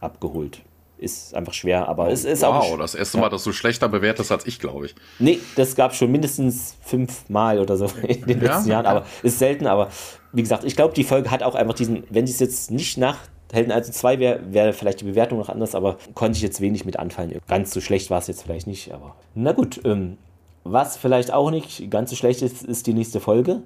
abgeholt 0.00 0.62
ist 0.98 1.34
einfach 1.34 1.52
schwer, 1.52 1.88
aber 1.88 2.10
es 2.10 2.24
ist 2.24 2.42
wow, 2.42 2.56
auch. 2.56 2.70
Wow, 2.72 2.78
das 2.78 2.94
erste 2.94 3.18
Mal, 3.18 3.28
dass 3.28 3.44
du 3.44 3.52
schlechter 3.52 3.88
bewertest 3.88 4.32
als 4.32 4.46
ich, 4.46 4.58
glaube 4.58 4.86
ich. 4.86 4.94
Nee, 5.18 5.38
das 5.56 5.74
gab 5.76 5.94
schon 5.94 6.10
mindestens 6.10 6.76
fünfmal 6.82 7.58
oder 7.60 7.76
so 7.76 7.86
in 8.02 8.26
den 8.26 8.40
ja? 8.42 8.54
letzten 8.54 8.70
Jahren, 8.70 8.86
aber 8.86 9.06
ist 9.22 9.38
selten, 9.38 9.66
aber 9.66 9.88
wie 10.32 10.42
gesagt, 10.42 10.64
ich 10.64 10.76
glaube, 10.76 10.94
die 10.94 11.04
Folge 11.04 11.30
hat 11.30 11.42
auch 11.42 11.54
einfach 11.54 11.74
diesen, 11.74 12.04
wenn 12.10 12.24
es 12.24 12.38
jetzt 12.40 12.70
nicht 12.70 12.98
nach 12.98 13.18
Helden 13.52 13.72
1 13.72 13.86
und 13.86 13.92
2 13.94 14.18
wäre, 14.18 14.40
wäre 14.52 14.72
vielleicht 14.72 15.00
die 15.00 15.06
Bewertung 15.06 15.38
noch 15.38 15.48
anders, 15.48 15.74
aber 15.74 15.96
konnte 16.14 16.36
ich 16.36 16.42
jetzt 16.42 16.60
wenig 16.60 16.84
mit 16.84 16.98
anfallen. 16.98 17.40
Ganz 17.48 17.70
so 17.70 17.80
schlecht 17.80 18.10
war 18.10 18.18
es 18.18 18.26
jetzt 18.26 18.42
vielleicht 18.42 18.66
nicht, 18.66 18.92
aber 18.92 19.14
na 19.34 19.52
gut. 19.52 19.80
Ähm, 19.84 20.18
was 20.64 20.98
vielleicht 20.98 21.32
auch 21.32 21.50
nicht 21.50 21.90
ganz 21.90 22.10
so 22.10 22.16
schlecht 22.16 22.42
ist, 22.42 22.62
ist 22.62 22.86
die 22.86 22.92
nächste 22.92 23.20
Folge, 23.20 23.62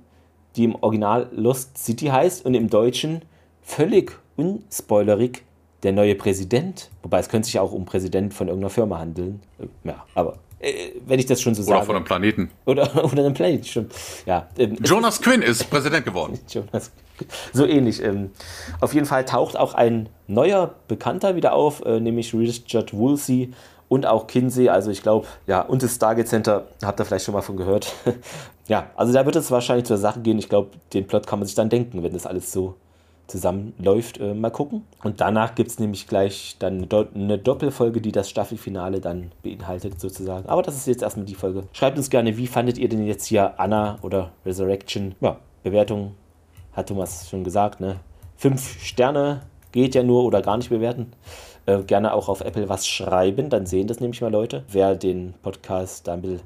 die 0.55 0.65
im 0.65 0.77
Original 0.77 1.29
Lost 1.33 1.77
City 1.77 2.07
heißt 2.07 2.45
und 2.45 2.55
im 2.55 2.71
Deutschen 2.71 3.23
völlig 3.61 4.13
unspoilerig 4.37 5.43
der 5.83 5.93
neue 5.93 6.15
Präsident. 6.15 6.91
Wobei 7.03 7.19
es 7.19 7.29
könnte 7.29 7.47
sich 7.47 7.59
auch 7.59 7.73
um 7.73 7.85
Präsident 7.85 8.35
von 8.35 8.49
irgendeiner 8.49 8.71
Firma 8.71 8.99
handeln. 8.99 9.41
Ja, 9.85 10.05
aber 10.15 10.39
äh, 10.63 10.93
wenn 11.07 11.19
ich 11.19 11.27
das 11.27 11.43
schon 11.43 11.55
so 11.55 11.63
oder 11.63 11.69
sage. 11.69 11.79
Oder 11.79 11.87
von 11.87 11.97
einem 11.97 12.05
Planeten. 12.05 12.51
Oder, 12.65 13.05
oder 13.05 13.25
einem 13.25 13.35
Planeten, 13.35 13.65
stimmt. 13.65 13.93
Ja, 14.27 14.49
ähm, 14.57 14.77
Jonas 14.85 15.21
Quinn 15.21 15.43
ist 15.43 15.69
Präsident 15.69 16.05
geworden. 16.05 16.39
Jonas, 16.49 16.93
so 17.53 17.67
ähnlich. 17.67 18.03
Ähm, 18.03 18.31
auf 18.81 18.95
jeden 18.95 19.07
Fall 19.07 19.25
taucht 19.25 19.57
auch 19.57 19.75
ein 19.75 20.09
neuer 20.29 20.75
Bekannter 20.89 21.37
wieder 21.37 21.53
auf, 21.53 21.85
äh, 21.85 22.01
nämlich 22.01 22.33
Richard 22.33 22.95
Woolsey 22.95 23.53
und 23.89 24.07
auch 24.07 24.27
Kinsey. 24.27 24.69
Also 24.69 24.91
ich 24.91 25.03
glaube, 25.03 25.27
ja, 25.47 25.61
und 25.61 25.83
das 25.83 25.97
Stargate 25.97 26.29
Center, 26.29 26.69
habt 26.83 27.01
ihr 27.01 27.05
vielleicht 27.05 27.25
schon 27.25 27.35
mal 27.35 27.43
von 27.43 27.57
gehört. 27.57 27.93
ja, 28.69 28.91
also 28.95 29.13
da 29.13 29.27
wird 29.27 29.37
es 29.37 29.51
wahrscheinlich 29.51 29.87
zur 29.87 29.99
Sache 29.99 30.21
gehen. 30.21 30.39
Ich 30.39 30.49
glaube, 30.49 30.71
den 30.95 31.07
Plot 31.07 31.27
kann 31.27 31.41
man 31.41 31.47
sich 31.47 31.57
dann 31.57 31.69
denken, 31.69 32.03
wenn 32.03 32.13
das 32.13 32.25
alles 32.25 32.53
so 32.53 32.77
zusammenläuft, 33.27 34.19
äh, 34.21 34.35
mal 34.35 34.51
gucken. 34.51 34.85
Und 35.03 35.21
danach 35.21 35.55
gibt 35.55 35.71
es 35.71 35.79
nämlich 35.79 36.07
gleich 36.07 36.57
dann 36.59 36.89
eine 37.15 37.39
Doppelfolge, 37.39 38.01
die 38.01 38.13
das 38.13 38.29
Staffelfinale 38.29 39.01
dann 39.01 39.33
beinhaltet, 39.43 40.01
sozusagen. 40.01 40.49
Aber 40.49 40.63
das 40.63 40.77
ist 40.77 40.87
jetzt 40.87 41.03
erstmal 41.03 41.27
die 41.27 41.35
Folge. 41.35 41.65
Schreibt 41.73 41.97
uns 41.97 42.11
gerne, 42.11 42.37
wie 42.37 42.47
fandet 42.47 42.79
ihr 42.79 42.89
denn 42.89 43.07
jetzt 43.07 43.27
hier 43.27 43.59
Anna 43.59 43.99
oder 44.03 44.33
Resurrection? 44.45 45.15
Ja, 45.21 45.39
Bewertung 45.63 46.15
hat 46.73 46.89
Thomas 46.89 47.29
schon 47.29 47.45
gesagt, 47.45 47.81
ne? 47.81 47.97
Fünf 48.37 48.83
Sterne 48.83 49.43
geht 49.73 49.95
ja 49.95 50.03
nur 50.03 50.25
oder 50.25 50.43
gar 50.43 50.57
nicht 50.57 50.71
bewerten. 50.71 51.13
Äh, 51.65 51.83
gerne 51.83 52.13
auch 52.13 52.29
auf 52.29 52.41
Apple 52.41 52.69
was 52.69 52.87
schreiben, 52.89 53.49
dann 53.49 53.67
sehen 53.67 53.87
das 53.87 54.01
nämlich 54.01 54.21
mal 54.21 54.33
Leute. 54.33 54.65
Wer 54.69 54.97
den 54.97 55.35
Podcast 55.43 56.09
da 56.09 56.15
ein 56.15 56.23
bisschen 56.23 56.41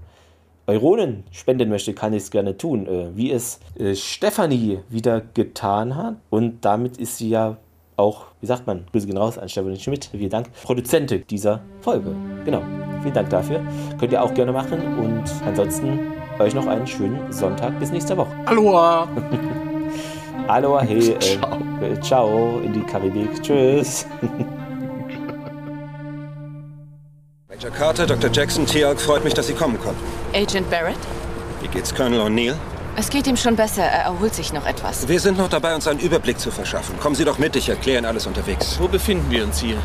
Euronen 0.67 1.25
spenden 1.31 1.69
möchte, 1.69 1.95
kann 1.95 2.13
ich 2.13 2.25
es 2.25 2.31
gerne 2.31 2.57
tun, 2.57 2.87
äh, 2.87 3.17
wie 3.17 3.31
es 3.31 3.61
äh, 3.79 3.95
Stefanie 3.95 4.81
wieder 4.89 5.23
getan 5.35 5.95
hat. 5.97 6.17
Und 6.31 6.65
damit 6.65 6.99
ist 6.99 7.19
sie 7.19 7.31
ja 7.31 7.57
auch, 7.97 8.27
wie 8.41 8.47
sagt 8.47 8.67
man, 8.67 8.85
Grüße 8.93 9.07
gehen 9.07 9.17
raus 9.17 9.39
an 9.39 9.49
Stefanie 9.49 9.79
Schmidt, 9.79 10.11
vielen 10.13 10.31
Dank, 10.31 10.51
Produzentin 10.63 11.25
dieser 11.29 11.61
Folge. 11.81 12.15
Genau, 12.45 12.63
vielen 13.03 13.15
Dank 13.15 13.31
dafür. 13.31 13.61
Könnt 13.99 14.13
ihr 14.13 14.23
auch 14.23 14.35
gerne 14.35 14.53
machen 14.53 14.81
und 14.99 15.25
ansonsten 15.47 16.13
euch 16.39 16.55
noch 16.55 16.67
einen 16.67 16.87
schönen 16.87 17.33
Sonntag 17.33 17.79
bis 17.79 17.93
nächste 17.93 18.17
Woche. 18.17 18.35
Aloha! 18.45 19.09
Aloha, 20.49 20.83
hey, 20.83 20.99
äh, 21.13 21.19
ciao. 21.19 21.59
Äh, 21.81 22.01
ciao 22.01 22.61
in 22.61 22.73
die 22.73 22.83
Karibik, 22.83 23.43
tschüss. 23.43 24.07
Major 27.57 27.71
Carter, 27.71 28.07
Dr. 28.07 28.31
Jackson, 28.31 28.67
Teal'c, 28.67 28.99
freut 29.01 29.25
mich, 29.25 29.33
dass 29.33 29.47
Sie 29.47 29.55
kommen 29.55 29.81
konnten. 29.81 30.03
Agent 30.35 30.69
Barrett? 30.69 30.99
Wie 31.63 31.69
geht's 31.69 31.95
Colonel 31.95 32.21
O'Neill? 32.21 32.55
Es 32.97 33.09
geht 33.09 33.27
ihm 33.27 33.37
schon 33.39 33.57
besser. 33.57 33.83
Er 33.83 34.03
erholt 34.03 34.35
sich 34.35 34.53
noch 34.53 34.67
etwas. 34.67 35.09
Wir 35.09 35.19
sind 35.19 35.39
noch 35.39 35.49
dabei, 35.49 35.75
uns 35.75 35.87
einen 35.89 36.01
Überblick 36.01 36.39
zu 36.39 36.51
verschaffen. 36.51 37.01
Kommen 37.01 37.15
Sie 37.15 37.25
doch 37.25 37.39
mit, 37.39 37.57
ich 37.57 37.71
erkläre 37.71 37.97
Ihnen 37.97 38.07
alles 38.07 38.27
unterwegs. 38.27 38.77
Wo 38.79 38.89
befinden 38.89 39.31
wir 39.31 39.43
uns 39.43 39.59
hier? 39.59 39.79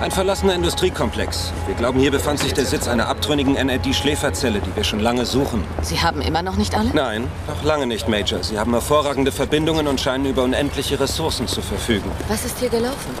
Ein 0.00 0.12
verlassener 0.12 0.54
Industriekomplex. 0.54 1.52
Wir 1.66 1.74
glauben, 1.74 1.98
hier 1.98 2.12
befand 2.12 2.38
sich 2.38 2.54
der 2.54 2.64
Sitz 2.64 2.86
einer 2.86 3.08
abtrünnigen 3.08 3.56
NRD-Schläferzelle, 3.56 4.60
die 4.60 4.76
wir 4.76 4.84
schon 4.84 5.00
lange 5.00 5.26
suchen. 5.26 5.64
Sie 5.82 6.00
haben 6.00 6.22
immer 6.22 6.42
noch 6.42 6.54
nicht 6.54 6.76
alle? 6.76 6.90
Nein, 6.94 7.26
noch 7.48 7.64
lange 7.64 7.88
nicht, 7.88 8.06
Major. 8.06 8.44
Sie 8.44 8.56
haben 8.56 8.70
hervorragende 8.70 9.32
Verbindungen 9.32 9.88
und 9.88 10.00
scheinen 10.00 10.26
über 10.26 10.44
unendliche 10.44 11.00
Ressourcen 11.00 11.48
zu 11.48 11.60
verfügen. 11.60 12.08
Was 12.28 12.44
ist 12.44 12.60
hier 12.60 12.68
gelaufen? 12.68 13.16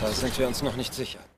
Da 0.00 0.06
sind 0.12 0.38
wir 0.38 0.46
uns 0.46 0.62
noch 0.62 0.76
nicht 0.76 0.94
sicher. 0.94 1.18